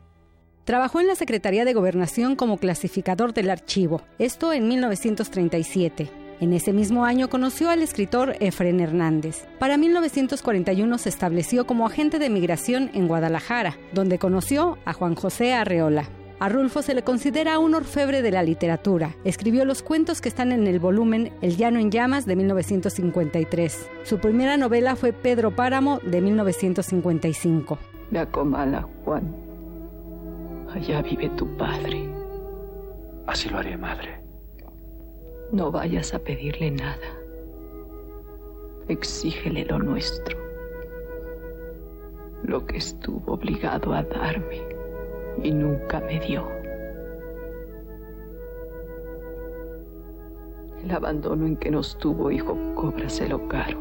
Trabajó 0.66 1.00
en 1.02 1.08
la 1.08 1.16
Secretaría 1.16 1.66
de 1.66 1.74
Gobernación 1.74 2.36
como 2.36 2.58
clasificador 2.58 3.34
del 3.34 3.50
archivo, 3.50 4.02
esto 4.18 4.54
en 4.54 4.68
1937. 4.68 6.10
En 6.40 6.52
ese 6.52 6.74
mismo 6.74 7.06
año 7.06 7.30
conoció 7.30 7.70
al 7.70 7.82
escritor 7.82 8.36
Efren 8.40 8.80
Hernández. 8.80 9.46
Para 9.60 9.78
1941 9.78 10.98
se 10.98 11.10
estableció 11.10 11.66
como 11.66 11.86
agente 11.86 12.20
de 12.20 12.30
migración 12.30 12.90
en 12.94 13.08
Guadalajara, 13.08 13.78
donde 13.94 14.20
conoció 14.20 14.78
a 14.86 14.94
Juan 14.94 15.16
José 15.16 15.54
Arreola. 15.54 16.10
A 16.40 16.50
Rulfo 16.50 16.82
se 16.82 16.94
le 16.94 17.04
considera 17.04 17.60
un 17.60 17.76
orfebre 17.76 18.22
de 18.22 18.32
la 18.32 18.44
literatura. 18.44 19.16
Escribió 19.24 19.66
los 19.66 19.82
cuentos 19.82 20.20
que 20.20 20.30
están 20.30 20.52
en 20.52 20.68
el 20.68 20.80
volumen 20.80 21.32
El 21.42 21.56
Llano 21.56 21.80
en 21.80 21.92
Llamas 21.92 22.26
de 22.26 22.36
1953. 22.36 23.90
Su 24.04 24.20
primera 24.20 24.58
novela 24.58 24.96
fue 24.96 25.14
Pedro 25.14 25.52
Páramo 25.52 26.00
de 26.00 26.22
1955. 26.22 27.78
Ve 28.12 28.20
a 28.20 28.26
Comala, 28.26 28.88
Juan. 29.06 29.34
Allá 30.74 31.02
vive 31.02 31.30
tu 31.30 31.48
padre. 31.56 32.10
Así 33.28 33.48
lo 33.50 33.60
haré, 33.60 33.78
madre. 33.78 34.22
No 35.52 35.72
vayas 35.72 36.14
a 36.14 36.20
pedirle 36.20 36.72
nada. 36.72 36.98
Exígele 38.88 39.66
lo 39.66 39.80
nuestro. 39.80 40.38
Lo 42.44 42.66
que 42.66 42.78
estuvo 42.78 43.34
obligado 43.34 43.94
a 43.94 44.04
darme 44.04 44.83
y 45.42 45.52
nunca 45.52 46.00
me 46.02 46.20
dio. 46.20 46.48
El 50.84 50.92
abandono 50.92 51.48
en 51.48 51.56
que 51.56 51.72
nos 51.72 51.98
tuvo 51.98 52.30
hijo, 52.30 52.58
cóbraselo 52.76 53.48
caro. 53.48 53.80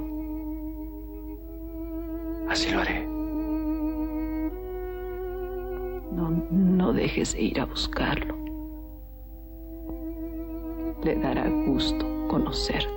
Así 2.48 2.70
lo 2.70 2.80
haré. 2.80 3.06
No, 6.12 6.30
no 6.50 6.92
dejes 6.92 7.32
de 7.32 7.42
ir 7.42 7.60
a 7.60 7.64
buscarlo. 7.64 8.36
Le 11.02 11.16
dará 11.16 11.48
gusto 11.66 12.06
conocerte. 12.28 12.92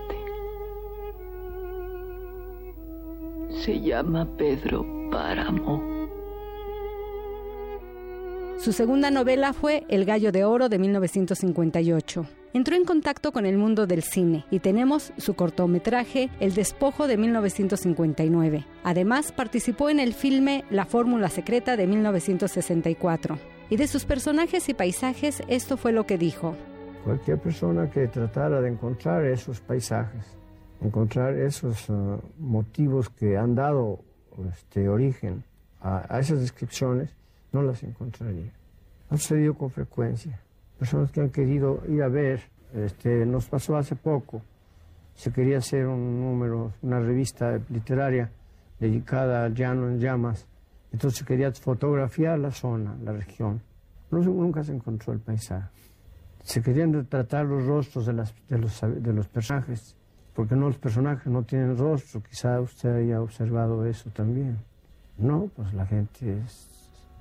Se 3.49 3.80
llama 3.82 4.28
Pedro 4.38 4.86
Páramo. 5.10 5.95
Su 8.58 8.72
segunda 8.72 9.12
novela 9.12 9.51
fue 9.53 9.86
El 9.89 10.06
Gallo 10.06 10.32
de 10.32 10.45
Oro 10.45 10.70
de 10.70 10.80
1958. 10.80 12.26
Entró 12.53 12.76
en 12.76 12.86
contacto 12.86 13.34
con 13.34 13.45
el 13.45 13.58
mundo 13.58 13.86
del 13.86 14.01
cine 14.01 14.45
y 14.49 14.60
tenemos 14.60 15.12
su 15.18 15.36
cortometraje 15.36 16.30
El 16.39 16.53
Despojo 16.53 17.08
de 17.08 17.18
1959. 17.18 18.66
Además, 18.84 19.34
participó 19.34 19.89
en 19.89 19.99
el 19.99 20.14
filme 20.14 20.64
La 20.70 20.86
Fórmula 20.86 21.30
Secreta 21.30 21.76
de 21.76 21.86
1964. 21.86 23.38
Y 23.70 23.76
de 23.76 23.88
sus 23.88 24.06
personajes 24.06 24.70
y 24.70 24.74
paisajes, 24.74 25.43
esto 25.49 25.76
fue 25.76 25.91
lo 25.91 26.06
que 26.06 26.18
dijo. 26.18 26.56
Cualquier 27.03 27.39
persona 27.39 27.89
que 27.89 28.08
tratara 28.08 28.62
de 28.62 28.70
encontrar 28.70 29.26
esos 29.26 29.60
paisajes, 29.60 30.26
encontrar 30.82 31.36
esos 31.36 31.89
uh, 31.89 32.20
motivos 32.39 33.10
que 33.10 33.38
han 33.38 33.53
dado 33.53 33.99
este, 34.49 34.88
origen 34.88 35.43
a 35.82 36.20
esas 36.20 36.39
descripciones, 36.39 37.16
no 37.56 37.62
las 37.62 37.82
encontraría. 37.84 38.51
Ha 39.10 39.16
sucedido 39.16 39.53
con 39.53 39.70
frecuencia. 39.70 40.41
personas 40.78 41.10
que 41.12 41.22
han 41.22 41.30
querido 41.30 41.82
ir 41.88 42.03
a 42.03 42.10
ver. 42.10 42.41
Este, 42.74 43.26
nos 43.26 43.47
pasó 43.47 43.78
hace 43.78 43.95
poco, 43.95 44.41
se 45.14 45.32
quería 45.32 45.60
hacer 45.60 45.88
un 45.88 46.20
número, 46.20 46.74
una 46.82 46.99
revista 46.99 47.58
literaria 47.70 48.30
dedicada 48.78 49.45
al 49.45 49.53
llano 49.56 49.88
en 49.88 49.99
llamas. 49.99 50.45
Entonces 50.91 51.24
quería 51.24 51.49
fotografiar 51.53 52.38
la 52.38 52.51
zona, 52.51 52.97
la 53.01 53.14
región. 53.14 53.62
nunca 54.12 54.62
se 54.62 54.74
encontró 54.74 55.14
el 55.14 55.20
paisaje. 55.20 55.70
Se 56.43 56.62
querían 56.62 56.91
retratar 56.91 57.45
los 57.45 57.66
rostros 57.66 58.06
de, 58.06 58.14
las, 58.14 58.36
de, 58.49 58.58
los, 58.58 58.82
de 58.82 59.14
los 59.14 59.28
personajes, 59.30 59.95
porque 60.34 60.56
no 60.56 60.68
los 60.68 60.78
personajes 60.78 61.28
no 61.28 61.43
tienen 61.43 61.78
rostro. 61.78 62.22
Quizá 62.22 62.60
usted 62.60 62.93
haya 62.93 63.22
observado 63.22 63.86
eso 63.86 64.10
también. 64.10 64.58
No, 65.18 65.49
pues 65.56 65.74
la 65.74 65.86
gente 65.86 66.39
es, 66.39 66.74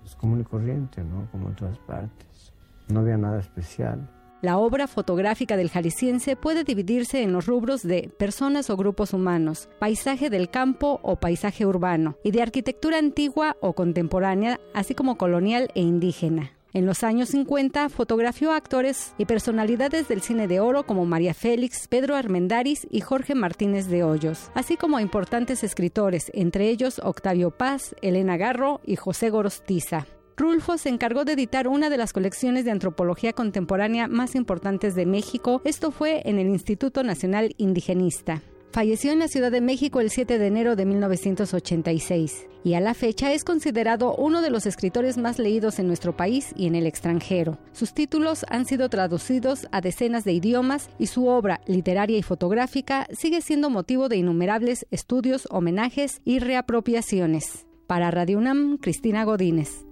es 0.04 0.14
común 0.16 0.40
y 0.40 0.44
corriente, 0.44 1.02
¿no? 1.02 1.28
Como 1.30 1.48
en 1.48 1.56
todas 1.56 1.78
partes. 1.78 2.52
No 2.88 3.00
había 3.00 3.16
nada 3.16 3.40
especial. 3.40 4.08
La 4.42 4.58
obra 4.58 4.86
fotográfica 4.86 5.56
del 5.56 5.70
jalisciense 5.70 6.36
puede 6.36 6.64
dividirse 6.64 7.22
en 7.22 7.32
los 7.32 7.46
rubros 7.46 7.82
de 7.82 8.10
personas 8.18 8.68
o 8.68 8.76
grupos 8.76 9.14
humanos, 9.14 9.70
paisaje 9.78 10.28
del 10.28 10.50
campo 10.50 11.00
o 11.02 11.16
paisaje 11.16 11.64
urbano, 11.64 12.18
y 12.22 12.30
de 12.30 12.42
arquitectura 12.42 12.98
antigua 12.98 13.56
o 13.62 13.72
contemporánea, 13.72 14.60
así 14.74 14.94
como 14.94 15.16
colonial 15.16 15.70
e 15.74 15.80
indígena. 15.80 16.53
En 16.74 16.86
los 16.86 17.04
años 17.04 17.28
50 17.28 17.88
fotografió 17.88 18.50
actores 18.50 19.14
y 19.16 19.26
personalidades 19.26 20.08
del 20.08 20.22
cine 20.22 20.48
de 20.48 20.58
oro 20.58 20.84
como 20.84 21.06
María 21.06 21.32
Félix, 21.32 21.86
Pedro 21.86 22.16
Armendáriz 22.16 22.88
y 22.90 23.00
Jorge 23.00 23.36
Martínez 23.36 23.86
de 23.86 24.02
Hoyos, 24.02 24.50
así 24.54 24.76
como 24.76 24.96
a 24.96 25.02
importantes 25.02 25.62
escritores, 25.62 26.32
entre 26.34 26.68
ellos 26.68 27.00
Octavio 27.04 27.52
Paz, 27.52 27.94
Elena 28.02 28.36
Garro 28.36 28.80
y 28.84 28.96
José 28.96 29.30
Gorostiza. 29.30 30.08
Rulfo 30.36 30.76
se 30.76 30.88
encargó 30.88 31.24
de 31.24 31.34
editar 31.34 31.68
una 31.68 31.90
de 31.90 31.96
las 31.96 32.12
colecciones 32.12 32.64
de 32.64 32.72
antropología 32.72 33.32
contemporánea 33.32 34.08
más 34.08 34.34
importantes 34.34 34.96
de 34.96 35.06
México. 35.06 35.62
Esto 35.64 35.92
fue 35.92 36.22
en 36.24 36.40
el 36.40 36.48
Instituto 36.48 37.04
Nacional 37.04 37.54
Indigenista. 37.56 38.42
Falleció 38.74 39.12
en 39.12 39.20
la 39.20 39.28
Ciudad 39.28 39.52
de 39.52 39.60
México 39.60 40.00
el 40.00 40.10
7 40.10 40.36
de 40.36 40.48
enero 40.48 40.74
de 40.74 40.84
1986 40.84 42.48
y 42.64 42.74
a 42.74 42.80
la 42.80 42.94
fecha 42.94 43.32
es 43.32 43.44
considerado 43.44 44.16
uno 44.16 44.42
de 44.42 44.50
los 44.50 44.66
escritores 44.66 45.16
más 45.16 45.38
leídos 45.38 45.78
en 45.78 45.86
nuestro 45.86 46.16
país 46.16 46.52
y 46.56 46.66
en 46.66 46.74
el 46.74 46.88
extranjero. 46.88 47.56
Sus 47.70 47.94
títulos 47.94 48.44
han 48.48 48.64
sido 48.66 48.88
traducidos 48.88 49.68
a 49.70 49.80
decenas 49.80 50.24
de 50.24 50.32
idiomas 50.32 50.90
y 50.98 51.06
su 51.06 51.28
obra 51.28 51.60
literaria 51.68 52.18
y 52.18 52.24
fotográfica 52.24 53.06
sigue 53.12 53.42
siendo 53.42 53.70
motivo 53.70 54.08
de 54.08 54.16
innumerables 54.16 54.88
estudios, 54.90 55.46
homenajes 55.52 56.20
y 56.24 56.40
reapropiaciones. 56.40 57.66
Para 57.86 58.10
Radio 58.10 58.38
UNAM, 58.38 58.78
Cristina 58.78 59.22
Godínez. 59.22 59.86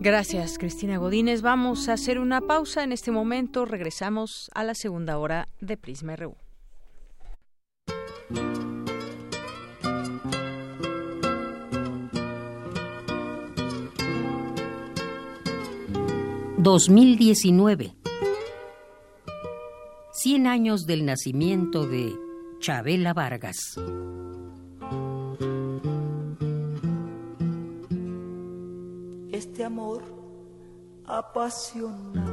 Gracias, 0.00 0.56
Cristina 0.56 0.96
Godínez. 0.96 1.42
Vamos 1.42 1.90
a 1.90 1.92
hacer 1.92 2.20
una 2.20 2.40
pausa 2.40 2.84
en 2.84 2.92
este 2.92 3.10
momento. 3.10 3.66
Regresamos 3.66 4.50
a 4.54 4.64
la 4.64 4.74
segunda 4.74 5.18
hora 5.18 5.48
de 5.60 5.76
Prisma 5.76 6.16
RU. 6.16 6.43
...2019... 16.58 17.94
...100 20.24 20.46
años 20.46 20.86
del 20.86 21.04
nacimiento 21.04 21.86
de 21.86 22.14
Chabela 22.60 23.12
Vargas. 23.12 23.78
Este 29.30 29.64
amor 29.64 30.02
apasionado 31.04 32.32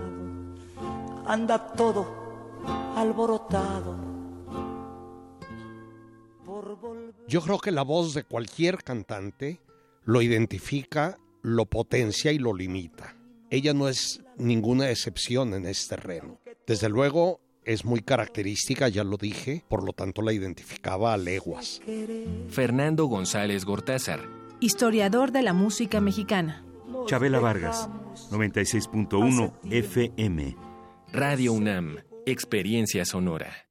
anda 1.26 1.74
todo 1.74 2.06
alborotado. 2.96 4.11
Yo 7.28 7.42
creo 7.42 7.60
que 7.60 7.72
la 7.72 7.84
voz 7.84 8.14
de 8.14 8.24
cualquier 8.24 8.84
cantante 8.84 9.62
lo 10.04 10.22
identifica, 10.22 11.18
lo 11.42 11.66
potencia 11.66 12.32
y 12.32 12.40
lo 12.40 12.54
limita. 12.54 13.16
Ella 13.50 13.74
no 13.74 13.88
es 13.88 14.22
ninguna 14.38 14.90
excepción 14.90 15.54
en 15.54 15.66
este 15.66 15.96
terreno. 15.96 16.40
Desde 16.66 16.90
luego 16.90 17.42
es 17.66 17.86
muy 17.86 18.02
característica, 18.02 18.88
ya 18.88 19.04
lo 19.04 19.18
dije, 19.18 19.64
por 19.68 19.84
lo 19.84 19.94
tanto 19.94 20.22
la 20.22 20.34
identificaba 20.34 21.14
a 21.14 21.18
leguas. 21.18 21.82
Fernando 22.50 23.06
González 23.06 23.66
Gortázar. 23.66 24.22
Historiador 24.60 25.32
de 25.32 25.42
la 25.42 25.54
música 25.54 26.02
mexicana. 26.02 26.66
Chabela 27.08 27.40
Vargas, 27.40 27.90
96.1 28.30 29.54
FM. 29.70 30.56
Radio 31.12 31.54
UNAM, 31.54 31.98
Experiencia 32.26 33.06
Sonora. 33.06 33.71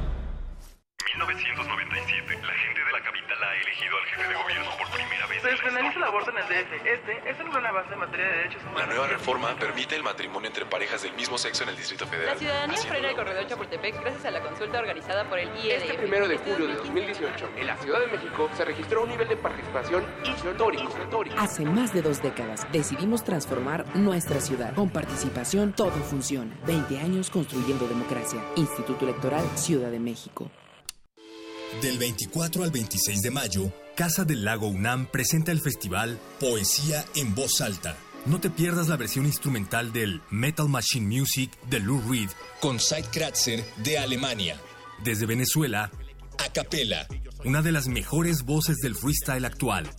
1997, 1.17 2.39
la 2.41 2.53
gente 2.53 2.79
de 2.85 2.91
la 2.91 3.01
capital 3.03 3.43
ha 3.43 3.55
elegido 3.55 3.97
al 3.97 4.05
jefe 4.05 4.27
de 4.29 4.33
gobierno 4.33 4.71
por 4.77 4.89
primera 4.91 5.27
vez. 5.27 5.41
Se 5.41 5.47
despenaliza 5.49 5.97
el 5.97 6.03
aborto 6.03 6.31
en 6.31 6.37
el 6.37 6.43
DF. 6.43 6.85
Este 6.85 7.29
es 7.29 7.39
un 7.39 7.51
gran 7.51 7.65
avance 7.65 7.93
en 7.93 7.99
materia 7.99 8.25
de 8.27 8.31
derechos 8.37 8.61
humanos. 8.63 8.79
La 8.79 8.85
nueva 8.87 9.07
reforma 9.07 9.55
permite 9.59 9.95
el 9.97 10.03
matrimonio 10.03 10.47
entre 10.47 10.65
parejas 10.65 11.01
del 11.03 11.13
mismo 11.13 11.37
sexo 11.37 11.63
en 11.63 11.69
el 11.69 11.75
Distrito 11.75 12.07
Federal. 12.07 12.33
La 12.33 12.39
ciudadanía 12.39 12.77
frena 12.77 13.09
el 13.09 13.15
corredor 13.15 13.45
Chapultepec 13.45 14.01
gracias 14.01 14.25
a 14.25 14.31
la 14.31 14.39
consulta 14.39 14.79
organizada 14.79 15.27
por 15.27 15.39
el 15.39 15.49
IED. 15.57 15.81
Este 15.81 15.93
primero 15.95 16.27
de 16.27 16.37
julio 16.37 16.67
de 16.67 16.75
2018, 16.75 17.49
en 17.57 17.67
la 17.67 17.75
Ciudad 17.77 17.99
de 17.99 18.07
México, 18.07 18.49
se 18.55 18.63
registró 18.63 19.03
un 19.03 19.09
nivel 19.09 19.27
de 19.27 19.35
participación 19.35 20.05
histórico. 20.23 20.93
Hace 21.37 21.65
más 21.65 21.93
de 21.93 22.01
dos 22.01 22.21
décadas 22.21 22.65
decidimos 22.71 23.23
transformar 23.25 23.85
nuestra 23.95 24.39
ciudad. 24.39 24.73
Con 24.75 24.89
participación 24.89 25.73
todo 25.73 25.91
funciona. 25.91 26.55
20 26.65 26.99
años 26.99 27.29
construyendo 27.29 27.85
democracia. 27.87 28.39
Instituto 28.55 29.03
Electoral 29.03 29.45
Ciudad 29.57 29.91
de 29.91 29.99
México. 29.99 30.49
Del 31.79 31.97
24 31.97 32.63
al 32.63 32.69
26 32.69 33.21
de 33.21 33.31
mayo, 33.31 33.73
Casa 33.95 34.23
del 34.23 34.43
Lago 34.43 34.67
UNAM 34.67 35.07
presenta 35.07 35.51
el 35.51 35.61
festival 35.61 36.19
Poesía 36.39 37.03
en 37.15 37.33
Voz 37.33 37.61
Alta. 37.61 37.97
No 38.25 38.39
te 38.39 38.51
pierdas 38.51 38.87
la 38.87 38.97
versión 38.97 39.25
instrumental 39.25 39.91
del 39.91 40.21
Metal 40.29 40.69
Machine 40.69 41.07
Music 41.07 41.49
de 41.69 41.79
Lou 41.79 41.99
Reed 42.07 42.29
con 42.59 42.79
Sid 42.79 43.05
de 43.83 43.97
Alemania. 43.97 44.59
Desde 45.03 45.25
Venezuela, 45.25 45.89
a 46.37 46.53
capela, 46.53 47.07
una 47.45 47.63
de 47.63 47.71
las 47.71 47.87
mejores 47.87 48.43
voces 48.43 48.77
del 48.77 48.93
freestyle 48.93 49.45
actual. 49.45 49.89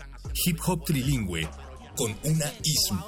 Hip 0.44 0.60
hop 0.64 0.84
trilingüe 0.84 1.48
con 1.96 2.14
una 2.22 2.52
ism. 2.62 2.98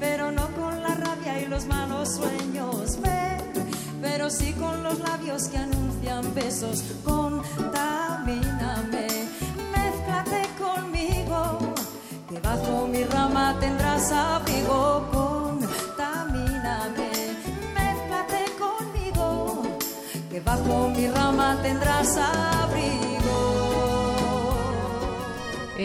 Pero 0.00 0.30
no 0.30 0.46
con 0.52 0.82
la 0.82 0.94
rabia 0.94 1.40
y 1.40 1.46
los 1.46 1.66
malos 1.66 2.16
sueños. 2.16 2.98
Ven, 3.00 3.68
pero 4.00 4.30
sí 4.30 4.52
con 4.54 4.82
los 4.82 4.98
labios 5.00 5.48
que 5.48 5.58
anuncian 5.58 6.34
besos. 6.34 6.82
Contamíname, 7.04 7.48
mézclate 9.72 10.48
conmigo, 10.58 11.58
que 12.28 12.40
bajo 12.40 12.86
mi 12.88 13.04
rama 13.04 13.56
tendrás 13.60 14.12
abrigo. 14.12 15.08
Contamíname, 15.12 17.10
mézclate 17.74 18.44
conmigo, 18.58 19.62
que 20.30 20.40
bajo 20.40 20.88
mi 20.90 21.08
rama 21.08 21.58
tendrás 21.62 22.16
abrigo. 22.16 22.85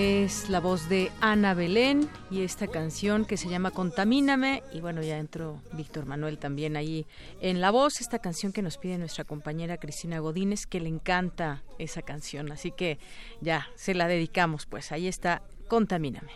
Es 0.04 0.49
la 0.49 0.60
voz 0.60 0.89
de 0.89 1.12
Ana 1.22 1.54
Belén 1.54 2.10
y 2.32 2.41
esta 2.41 2.66
canción 2.66 3.24
que 3.24 3.38
se 3.38 3.49
llama 3.49 3.70
Contamíname. 3.70 4.64
Y 4.74 4.82
bueno, 4.82 5.04
ya 5.04 5.20
entró 5.20 5.62
Víctor 5.74 6.08
Manuel 6.08 6.39
también 6.39 6.76
ahí 6.76 7.06
en 7.39 7.62
la 7.62 7.70
voz. 7.70 8.02
Esta 8.02 8.18
canción 8.18 8.52
que 8.52 8.64
nos 8.64 8.80
pide 8.80 8.97
nuestra 8.97 9.26
compañera 9.26 9.78
Cristina 9.78 10.18
Godínez, 10.18 10.66
que 10.66 10.80
le 10.80 10.89
encanta 10.89 11.62
esa 11.78 12.02
canción. 12.02 12.52
Así 12.52 12.72
que 12.72 12.97
ya 13.41 13.68
se 13.76 13.93
la 13.93 14.08
dedicamos, 14.08 14.66
pues 14.66 14.91
ahí 14.91 15.08
está 15.08 15.43
Contamíname. 15.68 16.32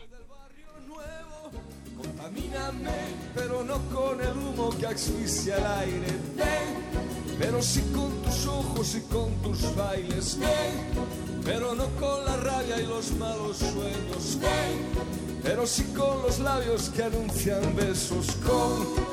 Contamíname, 1.98 2.92
pero 3.34 3.64
no 3.64 3.80
con 3.90 4.22
el 4.22 4.38
humo 4.38 4.70
que 4.78 4.86
aire. 4.86 6.08
Pero 7.40 7.62
sí 7.62 7.82
con 7.94 8.12
tus 8.24 8.48
ojos 8.48 8.96
y 8.96 9.02
con 9.02 9.34
tus 9.42 9.76
bailes. 9.76 10.38
Pero 11.44 11.76
no 11.76 11.86
con 12.00 12.26
la 12.26 12.38
rabia 12.38 12.80
y 12.82 12.88
los 12.88 13.12
malos 13.14 13.58
sueños. 13.58 14.38
Pero 15.44 15.68
sí 15.68 15.84
con 15.96 16.22
los 16.24 16.40
labios 16.40 16.90
que 16.90 17.04
anuncian 17.04 17.76
besos. 17.76 18.38
Contamíname, 18.46 19.06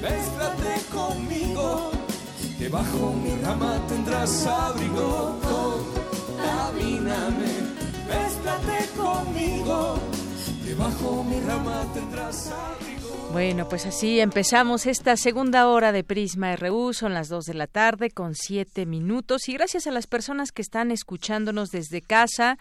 mézclate 0.00 0.80
conmigo, 0.92 1.90
que 2.58 2.68
bajo 2.68 3.14
mi 3.14 3.34
rama 3.42 3.80
tendrás 3.88 4.46
abrigo. 4.46 5.38
Contamíname, 6.36 7.52
mézclate 8.06 8.88
conmigo 8.96 9.98
que 10.64 10.74
bajo 10.74 11.24
mi 11.24 11.40
rama 11.40 11.84
tendrás 11.94 12.48
abrigo. 12.48 12.97
Bueno, 13.32 13.68
pues 13.68 13.84
así 13.84 14.20
empezamos 14.20 14.86
esta 14.86 15.16
segunda 15.16 15.68
hora 15.68 15.92
de 15.92 16.02
Prisma 16.02 16.56
RU. 16.56 16.94
Son 16.94 17.12
las 17.12 17.28
2 17.28 17.44
de 17.44 17.54
la 17.54 17.66
tarde 17.66 18.10
con 18.10 18.34
siete 18.34 18.86
minutos. 18.86 19.48
Y 19.48 19.52
gracias 19.52 19.86
a 19.86 19.90
las 19.90 20.06
personas 20.06 20.50
que 20.50 20.62
están 20.62 20.90
escuchándonos 20.90 21.68
desde 21.68 22.00
casa, 22.00 22.58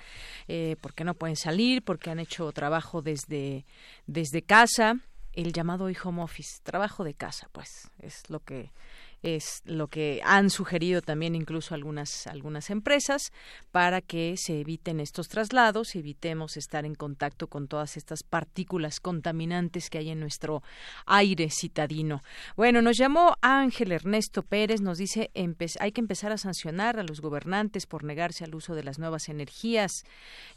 eh, 0.50 0.76
porque 0.82 1.06
no 1.06 1.14
pueden 1.14 1.38
salir, 1.38 1.84
porque 1.84 2.10
han 2.10 2.20
hecho 2.20 2.52
trabajo 2.52 3.02
desde, 3.02 3.66
desde 4.08 4.42
casa. 4.42 5.00
El 5.32 5.54
llamado 5.54 5.86
hoy 5.86 5.96
home 6.04 6.22
office, 6.22 6.60
trabajo 6.64 7.06
de 7.06 7.14
casa, 7.14 7.48
pues 7.54 7.90
es 8.00 8.30
lo 8.30 8.42
que 8.42 8.72
es 9.24 9.62
lo 9.66 9.88
que 9.88 10.22
han 10.24 10.50
sugerido 10.50 11.02
también 11.02 11.36
incluso 11.36 11.74
algunas 11.74 12.28
algunas 12.28 12.70
empresas 12.70 13.32
para 13.72 14.02
que 14.02 14.36
se 14.38 14.60
eviten 14.60 15.00
estos 15.00 15.28
traslados, 15.28 15.96
evitemos 15.96 16.58
estar 16.58 16.86
en 16.86 16.96
contacto 16.96 17.48
con 17.48 17.68
todas 17.68 17.98
estas 17.98 18.24
partículas 18.24 19.00
contaminantes 19.00 19.90
que 19.90 20.00
hay 20.00 20.10
en 20.10 20.20
nuestro 20.20 20.62
aire 21.06 21.50
citadino. 21.50 22.22
Bueno, 22.56 22.82
nos 22.82 22.98
llamó 22.98 23.36
Ángel 23.42 23.92
Ernesto 23.92 24.44
Pérez, 24.44 24.82
nos 24.82 24.98
dice 24.98 25.32
hay 25.80 25.92
que 25.92 26.02
empezar 26.02 26.32
a 26.32 26.38
sancionar 26.38 27.00
a 27.00 27.04
los 27.04 27.22
gobernantes 27.22 27.86
por 27.86 28.04
negarse 28.04 28.44
al 28.44 28.56
uso 28.56 28.76
de 28.76 28.84
las 28.84 29.00
nuevas 29.00 29.30
energías, 29.30 30.04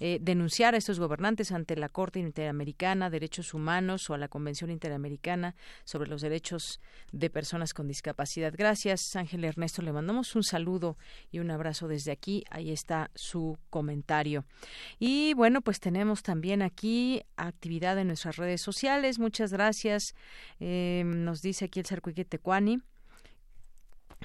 eh, 0.00 0.18
denunciar 0.20 0.74
a 0.74 0.78
estos 0.78 0.98
gobernantes 0.98 1.52
ante 1.52 1.76
la 1.76 1.88
Corte 1.88 2.18
Interamericana 2.18 3.10
de 3.10 3.20
Derechos 3.20 3.52
Humanos 3.52 4.08
o 4.08 4.14
a 4.14 4.18
la 4.18 4.28
Convención 4.28 4.70
Interamericana 4.70 5.54
sobre 5.84 6.08
los 6.08 6.22
Derechos 6.22 6.80
de 7.12 7.28
Personas 7.28 7.74
con 7.74 7.86
Discapacidad. 7.86 8.49
Gracias, 8.56 9.16
Ángel 9.16 9.44
Ernesto. 9.44 9.82
Le 9.82 9.92
mandamos 9.92 10.34
un 10.36 10.42
saludo 10.42 10.96
y 11.30 11.38
un 11.38 11.50
abrazo 11.50 11.88
desde 11.88 12.12
aquí. 12.12 12.44
Ahí 12.50 12.70
está 12.70 13.10
su 13.14 13.58
comentario. 13.70 14.44
Y 14.98 15.34
bueno, 15.34 15.60
pues 15.60 15.80
tenemos 15.80 16.22
también 16.22 16.62
aquí 16.62 17.22
actividad 17.36 17.98
en 17.98 18.08
nuestras 18.08 18.36
redes 18.36 18.60
sociales. 18.60 19.18
Muchas 19.18 19.52
gracias. 19.52 20.14
Eh, 20.58 21.02
nos 21.04 21.42
dice 21.42 21.66
aquí 21.66 21.80
el 21.80 21.86
Cercuique 21.86 22.24
Tecuani 22.24 22.80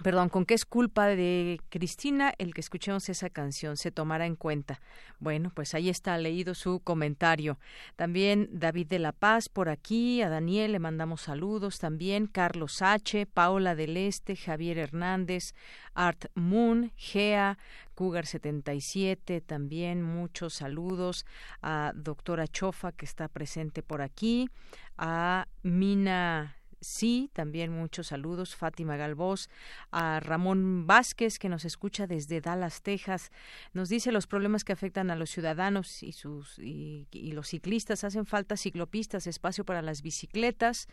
perdón, 0.03 0.29
con 0.29 0.45
qué 0.45 0.53
es 0.53 0.65
culpa 0.65 1.07
de 1.07 1.59
Cristina 1.69 2.33
el 2.37 2.53
que 2.53 2.61
escuchemos 2.61 3.07
esa 3.09 3.29
canción, 3.29 3.77
se 3.77 3.91
tomará 3.91 4.25
en 4.25 4.35
cuenta. 4.35 4.81
Bueno, 5.19 5.51
pues 5.55 5.73
ahí 5.73 5.89
está 5.89 6.17
leído 6.17 6.53
su 6.53 6.81
comentario. 6.81 7.57
También 7.95 8.49
David 8.51 8.87
de 8.87 8.99
la 8.99 9.13
Paz 9.13 9.47
por 9.47 9.69
aquí, 9.69 10.21
a 10.21 10.29
Daniel 10.29 10.73
le 10.73 10.79
mandamos 10.79 11.21
saludos 11.21 11.79
también, 11.79 12.27
Carlos 12.27 12.81
H., 12.81 13.25
Paula 13.25 13.75
del 13.75 13.95
Este, 13.95 14.35
Javier 14.35 14.77
Hernández, 14.77 15.53
Art 15.93 16.25
Moon, 16.35 16.91
Gea, 16.97 17.57
Cougar 17.93 18.25
77, 18.25 19.39
también 19.39 20.03
muchos 20.03 20.55
saludos 20.55 21.25
a 21.61 21.93
doctora 21.95 22.47
Chofa 22.47 22.91
que 22.91 23.05
está 23.05 23.29
presente 23.29 23.81
por 23.81 24.01
aquí, 24.01 24.49
a 24.97 25.47
Mina 25.63 26.57
Sí, 26.85 27.31
también 27.33 27.71
muchos 27.71 28.07
saludos. 28.07 28.55
Fátima 28.55 28.95
Galvós, 28.95 29.49
a 29.89 30.19
Ramón 30.19 30.85
Vázquez, 30.85 31.39
que 31.39 31.49
nos 31.49 31.65
escucha 31.65 32.05
desde 32.05 32.41
Dallas, 32.41 32.83
Texas. 32.83 33.31
Nos 33.73 33.89
dice 33.89 34.11
los 34.11 34.27
problemas 34.27 34.63
que 34.63 34.71
afectan 34.71 35.09
a 35.09 35.15
los 35.15 35.31
ciudadanos 35.31 36.03
y, 36.03 36.11
sus, 36.11 36.59
y, 36.59 37.07
los 37.11 37.47
ciclistas. 37.47 38.03
Hacen 38.03 38.27
falta 38.27 38.55
ciclopistas, 38.55 39.25
espacio 39.25 39.65
para 39.65 39.81
las 39.81 40.03
bicicletas. 40.03 40.87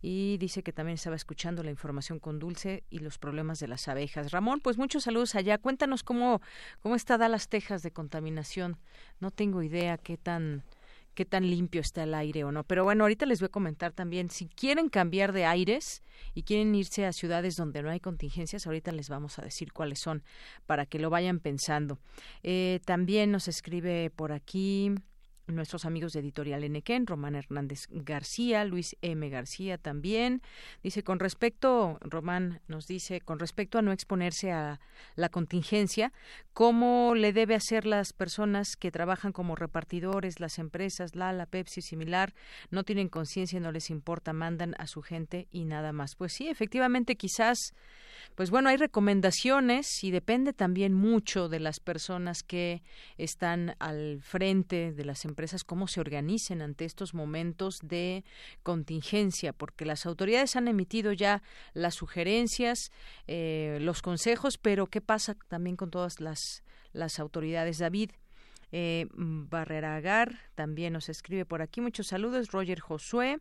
Y 0.00 0.38
dice 0.38 0.62
que 0.62 0.72
también 0.72 0.94
estaba 0.94 1.14
escuchando 1.14 1.62
la 1.62 1.70
información 1.70 2.20
con 2.20 2.38
Dulce 2.38 2.82
y 2.88 3.00
los 3.00 3.18
problemas 3.18 3.60
de 3.60 3.68
las 3.68 3.86
abejas. 3.86 4.32
Ramón, 4.32 4.60
pues 4.60 4.78
muchos 4.78 5.04
saludos 5.04 5.34
allá. 5.34 5.58
Cuéntanos 5.58 6.02
cómo, 6.02 6.40
cómo 6.80 6.96
está 6.96 7.18
Dallas, 7.18 7.50
Texas 7.50 7.82
de 7.82 7.90
contaminación. 7.90 8.78
No 9.20 9.30
tengo 9.30 9.62
idea 9.62 9.98
qué 9.98 10.16
tan 10.16 10.64
qué 11.14 11.24
tan 11.24 11.48
limpio 11.48 11.80
está 11.80 12.02
el 12.02 12.14
aire 12.14 12.44
o 12.44 12.52
no. 12.52 12.64
Pero 12.64 12.84
bueno, 12.84 13.04
ahorita 13.04 13.26
les 13.26 13.40
voy 13.40 13.46
a 13.46 13.50
comentar 13.50 13.92
también, 13.92 14.30
si 14.30 14.48
quieren 14.48 14.88
cambiar 14.88 15.32
de 15.32 15.44
aires 15.44 16.02
y 16.34 16.42
quieren 16.42 16.74
irse 16.74 17.06
a 17.06 17.12
ciudades 17.12 17.56
donde 17.56 17.82
no 17.82 17.90
hay 17.90 18.00
contingencias, 18.00 18.66
ahorita 18.66 18.92
les 18.92 19.08
vamos 19.08 19.38
a 19.38 19.42
decir 19.42 19.72
cuáles 19.72 20.00
son 20.00 20.22
para 20.66 20.86
que 20.86 20.98
lo 20.98 21.10
vayan 21.10 21.40
pensando. 21.40 21.98
Eh, 22.42 22.80
también 22.84 23.30
nos 23.30 23.48
escribe 23.48 24.10
por 24.10 24.32
aquí 24.32 24.94
nuestros 25.46 25.84
amigos 25.84 26.12
de 26.12 26.20
Editorial 26.20 26.64
Enequén, 26.64 27.06
Román 27.06 27.34
Hernández 27.34 27.86
García, 27.90 28.64
Luis 28.64 28.96
M. 29.02 29.28
García 29.28 29.78
también. 29.78 30.42
Dice, 30.82 31.02
con 31.02 31.18
respecto, 31.18 31.98
Román 32.00 32.60
nos 32.66 32.86
dice, 32.86 33.20
con 33.20 33.38
respecto 33.38 33.78
a 33.78 33.82
no 33.82 33.92
exponerse 33.92 34.52
a 34.52 34.80
la 35.16 35.28
contingencia, 35.28 36.12
¿cómo 36.52 37.14
le 37.14 37.32
debe 37.32 37.54
hacer 37.54 37.86
las 37.86 38.12
personas 38.12 38.76
que 38.76 38.90
trabajan 38.90 39.32
como 39.32 39.56
repartidores, 39.56 40.40
las 40.40 40.58
empresas, 40.58 41.14
Lala, 41.14 41.46
Pepsi, 41.46 41.82
similar, 41.82 42.34
no 42.70 42.84
tienen 42.84 43.08
conciencia, 43.08 43.60
no 43.60 43.72
les 43.72 43.90
importa, 43.90 44.32
mandan 44.32 44.74
a 44.78 44.86
su 44.86 45.02
gente 45.02 45.46
y 45.50 45.64
nada 45.64 45.92
más? 45.92 46.16
Pues 46.16 46.32
sí, 46.32 46.48
efectivamente, 46.48 47.16
quizás 47.16 47.74
pues 48.34 48.50
bueno, 48.50 48.68
hay 48.68 48.76
recomendaciones 48.76 50.02
y 50.02 50.10
depende 50.10 50.52
también 50.52 50.92
mucho 50.92 51.48
de 51.48 51.60
las 51.60 51.80
personas 51.80 52.42
que 52.42 52.82
están 53.16 53.76
al 53.78 54.20
frente 54.22 54.92
de 54.92 55.04
las 55.04 55.24
empresas, 55.24 55.33
cómo 55.64 55.88
se 55.88 56.00
organicen 56.00 56.62
ante 56.62 56.84
estos 56.84 57.14
momentos 57.14 57.80
de 57.82 58.24
contingencia, 58.62 59.52
porque 59.52 59.84
las 59.84 60.06
autoridades 60.06 60.56
han 60.56 60.68
emitido 60.68 61.12
ya 61.12 61.42
las 61.72 61.94
sugerencias, 61.94 62.90
eh, 63.26 63.78
los 63.80 64.02
consejos, 64.02 64.58
pero 64.58 64.86
¿qué 64.86 65.00
pasa 65.00 65.36
también 65.48 65.76
con 65.76 65.90
todas 65.90 66.20
las, 66.20 66.64
las 66.92 67.18
autoridades, 67.18 67.78
David? 67.78 68.10
Eh, 68.72 69.06
Barrera 69.12 69.94
Agar 69.94 70.36
también 70.56 70.92
nos 70.92 71.08
escribe 71.08 71.44
por 71.44 71.62
aquí. 71.62 71.80
Muchos 71.80 72.08
saludos. 72.08 72.50
Roger 72.50 72.80
Josué, 72.80 73.38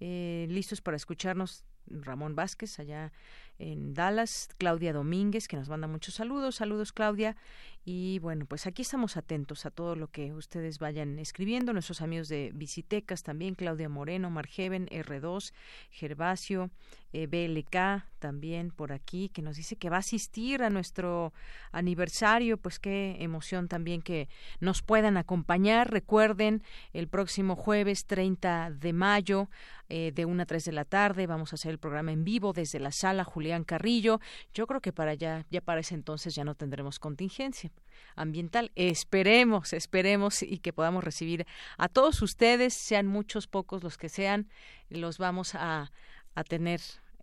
eh, 0.00 0.46
listos 0.48 0.80
para 0.80 0.96
escucharnos. 0.96 1.64
Ramón 1.86 2.34
Vázquez 2.34 2.78
allá 2.78 3.12
en 3.58 3.94
Dallas, 3.94 4.48
Claudia 4.58 4.92
Domínguez, 4.92 5.48
que 5.48 5.56
nos 5.56 5.68
manda 5.68 5.86
muchos 5.86 6.14
saludos. 6.14 6.56
Saludos, 6.56 6.92
Claudia. 6.92 7.36
Y 7.86 8.18
bueno, 8.20 8.46
pues 8.46 8.66
aquí 8.66 8.80
estamos 8.80 9.18
atentos 9.18 9.66
a 9.66 9.70
todo 9.70 9.94
lo 9.94 10.08
que 10.08 10.32
ustedes 10.32 10.78
vayan 10.78 11.18
escribiendo. 11.18 11.74
Nuestros 11.74 12.00
amigos 12.00 12.28
de 12.28 12.50
Visitecas 12.54 13.22
también, 13.22 13.54
Claudia 13.54 13.90
Moreno, 13.90 14.30
Margeven, 14.30 14.86
R2, 14.86 15.52
Gervasio, 15.90 16.70
eh, 17.12 17.26
BLK 17.26 18.06
también 18.18 18.70
por 18.70 18.92
aquí, 18.92 19.28
que 19.28 19.42
nos 19.42 19.56
dice 19.56 19.76
que 19.76 19.90
va 19.90 19.96
a 19.96 19.98
asistir 19.98 20.62
a 20.62 20.70
nuestro 20.70 21.34
aniversario. 21.72 22.56
Pues 22.56 22.78
qué 22.78 23.18
emoción 23.20 23.68
también 23.68 24.00
que 24.00 24.28
nos 24.60 24.80
puedan 24.80 25.18
acompañar. 25.18 25.90
Recuerden, 25.92 26.62
el 26.94 27.06
próximo 27.06 27.54
jueves 27.54 28.06
30 28.06 28.70
de 28.70 28.92
mayo, 28.94 29.50
eh, 29.90 30.10
de 30.14 30.24
1 30.24 30.42
a 30.42 30.46
3 30.46 30.64
de 30.64 30.72
la 30.72 30.86
tarde, 30.86 31.26
vamos 31.26 31.52
a 31.52 31.56
hacer 31.56 31.72
el 31.72 31.78
programa 31.78 32.12
en 32.12 32.24
vivo 32.24 32.54
desde 32.54 32.80
la 32.80 32.92
sala 32.92 33.24
Julián 33.24 33.43
Carrillo. 33.64 34.20
Yo 34.54 34.66
creo 34.66 34.80
que 34.80 34.92
para 34.92 35.10
allá, 35.10 35.44
ya 35.50 35.60
para 35.60 35.80
ese 35.80 35.94
entonces 35.94 36.34
ya 36.34 36.44
no 36.44 36.54
tendremos 36.54 36.98
contingencia 36.98 37.70
ambiental. 38.16 38.72
Esperemos, 38.74 39.72
esperemos 39.72 40.42
y 40.42 40.58
que 40.58 40.72
podamos 40.72 41.04
recibir 41.04 41.46
a 41.76 41.88
todos 41.88 42.22
ustedes, 42.22 42.74
sean 42.74 43.06
muchos, 43.06 43.46
pocos 43.46 43.82
los 43.82 43.98
que 43.98 44.08
sean, 44.08 44.48
los 44.88 45.18
vamos 45.18 45.54
a, 45.54 45.90
a 46.34 46.44
tener 46.44 46.80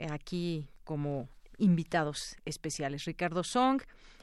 aquí 0.09 0.69
como 0.83 1.27
invitados 1.57 2.35
especiales. 2.45 3.05
Ricardo 3.05 3.43
Song, 3.43 3.81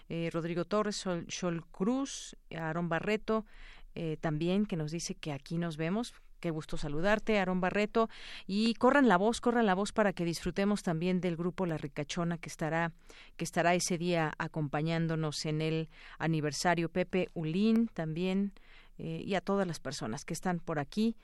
eh, 0.08 0.30
Rodrigo 0.32 0.64
Torres, 0.64 0.96
Sol, 0.96 1.64
Cruz, 1.70 2.36
Aarón 2.54 2.88
Barreto, 2.88 3.44
eh, 3.94 4.16
también 4.20 4.66
que 4.66 4.76
nos 4.76 4.90
dice 4.90 5.14
que 5.14 5.32
aquí 5.32 5.58
nos 5.58 5.76
vemos. 5.76 6.14
Qué 6.40 6.50
gusto 6.50 6.76
saludarte, 6.76 7.38
Aarón 7.38 7.60
Barreto. 7.60 8.08
Y 8.46 8.74
corran 8.74 9.08
la 9.08 9.16
voz, 9.16 9.40
corran 9.40 9.66
la 9.66 9.74
voz 9.74 9.92
para 9.92 10.12
que 10.12 10.24
disfrutemos 10.24 10.82
también 10.82 11.20
del 11.20 11.36
grupo 11.36 11.66
La 11.66 11.78
Ricachona 11.78 12.38
que 12.38 12.48
estará, 12.48 12.92
que 13.36 13.44
estará 13.44 13.74
ese 13.74 13.98
día 13.98 14.32
acompañándonos 14.38 15.44
en 15.46 15.60
el 15.60 15.88
aniversario. 16.18 16.88
Pepe 16.88 17.30
Ulín 17.34 17.88
también, 17.88 18.52
eh, 18.98 19.22
y 19.24 19.34
a 19.34 19.40
todas 19.40 19.66
las 19.66 19.80
personas 19.80 20.24
que 20.24 20.34
están 20.34 20.60
por 20.60 20.78
aquí 20.78 21.16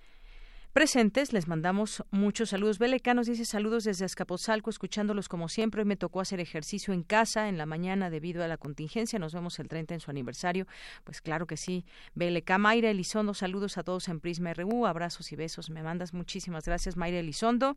presentes. 0.74 1.32
Les 1.32 1.46
mandamos 1.46 2.04
muchos 2.10 2.50
saludos. 2.50 2.80
Beleca 2.80 3.14
nos 3.14 3.28
dice 3.28 3.44
saludos 3.44 3.84
desde 3.84 4.04
Azcapotzalco, 4.04 4.70
escuchándolos 4.70 5.28
como 5.28 5.48
siempre. 5.48 5.84
Me 5.84 5.96
tocó 5.96 6.20
hacer 6.20 6.40
ejercicio 6.40 6.92
en 6.92 7.04
casa 7.04 7.48
en 7.48 7.56
la 7.56 7.64
mañana 7.64 8.10
debido 8.10 8.42
a 8.42 8.48
la 8.48 8.58
contingencia. 8.58 9.20
Nos 9.20 9.32
vemos 9.32 9.58
el 9.60 9.68
30 9.68 9.94
en 9.94 10.00
su 10.00 10.10
aniversario. 10.10 10.66
Pues 11.04 11.20
claro 11.20 11.46
que 11.46 11.56
sí. 11.56 11.86
Beleca, 12.14 12.58
Mayra 12.58 12.90
Elizondo, 12.90 13.34
saludos 13.34 13.78
a 13.78 13.84
todos 13.84 14.08
en 14.08 14.18
Prisma 14.18 14.52
RU. 14.52 14.84
Abrazos 14.84 15.30
y 15.30 15.36
besos. 15.36 15.70
Me 15.70 15.84
mandas 15.84 16.12
muchísimas 16.12 16.64
gracias, 16.64 16.96
Mayra 16.96 17.20
Elizondo. 17.20 17.76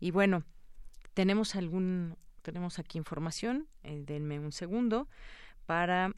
Y 0.00 0.10
bueno, 0.10 0.42
tenemos 1.14 1.54
algún, 1.54 2.16
tenemos 2.42 2.80
aquí 2.80 2.98
información. 2.98 3.68
Eh, 3.84 4.02
denme 4.04 4.40
un 4.40 4.50
segundo 4.50 5.08
para 5.64 6.10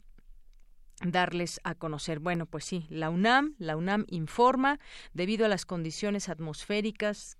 darles 1.03 1.59
a 1.63 1.75
conocer. 1.75 2.19
Bueno, 2.19 2.45
pues 2.45 2.65
sí, 2.65 2.85
la 2.89 3.09
UNAM, 3.09 3.55
la 3.57 3.75
UNAM 3.75 4.05
informa 4.09 4.79
debido 5.13 5.45
a 5.45 5.49
las 5.49 5.65
condiciones 5.65 6.29
atmosféricas 6.29 7.37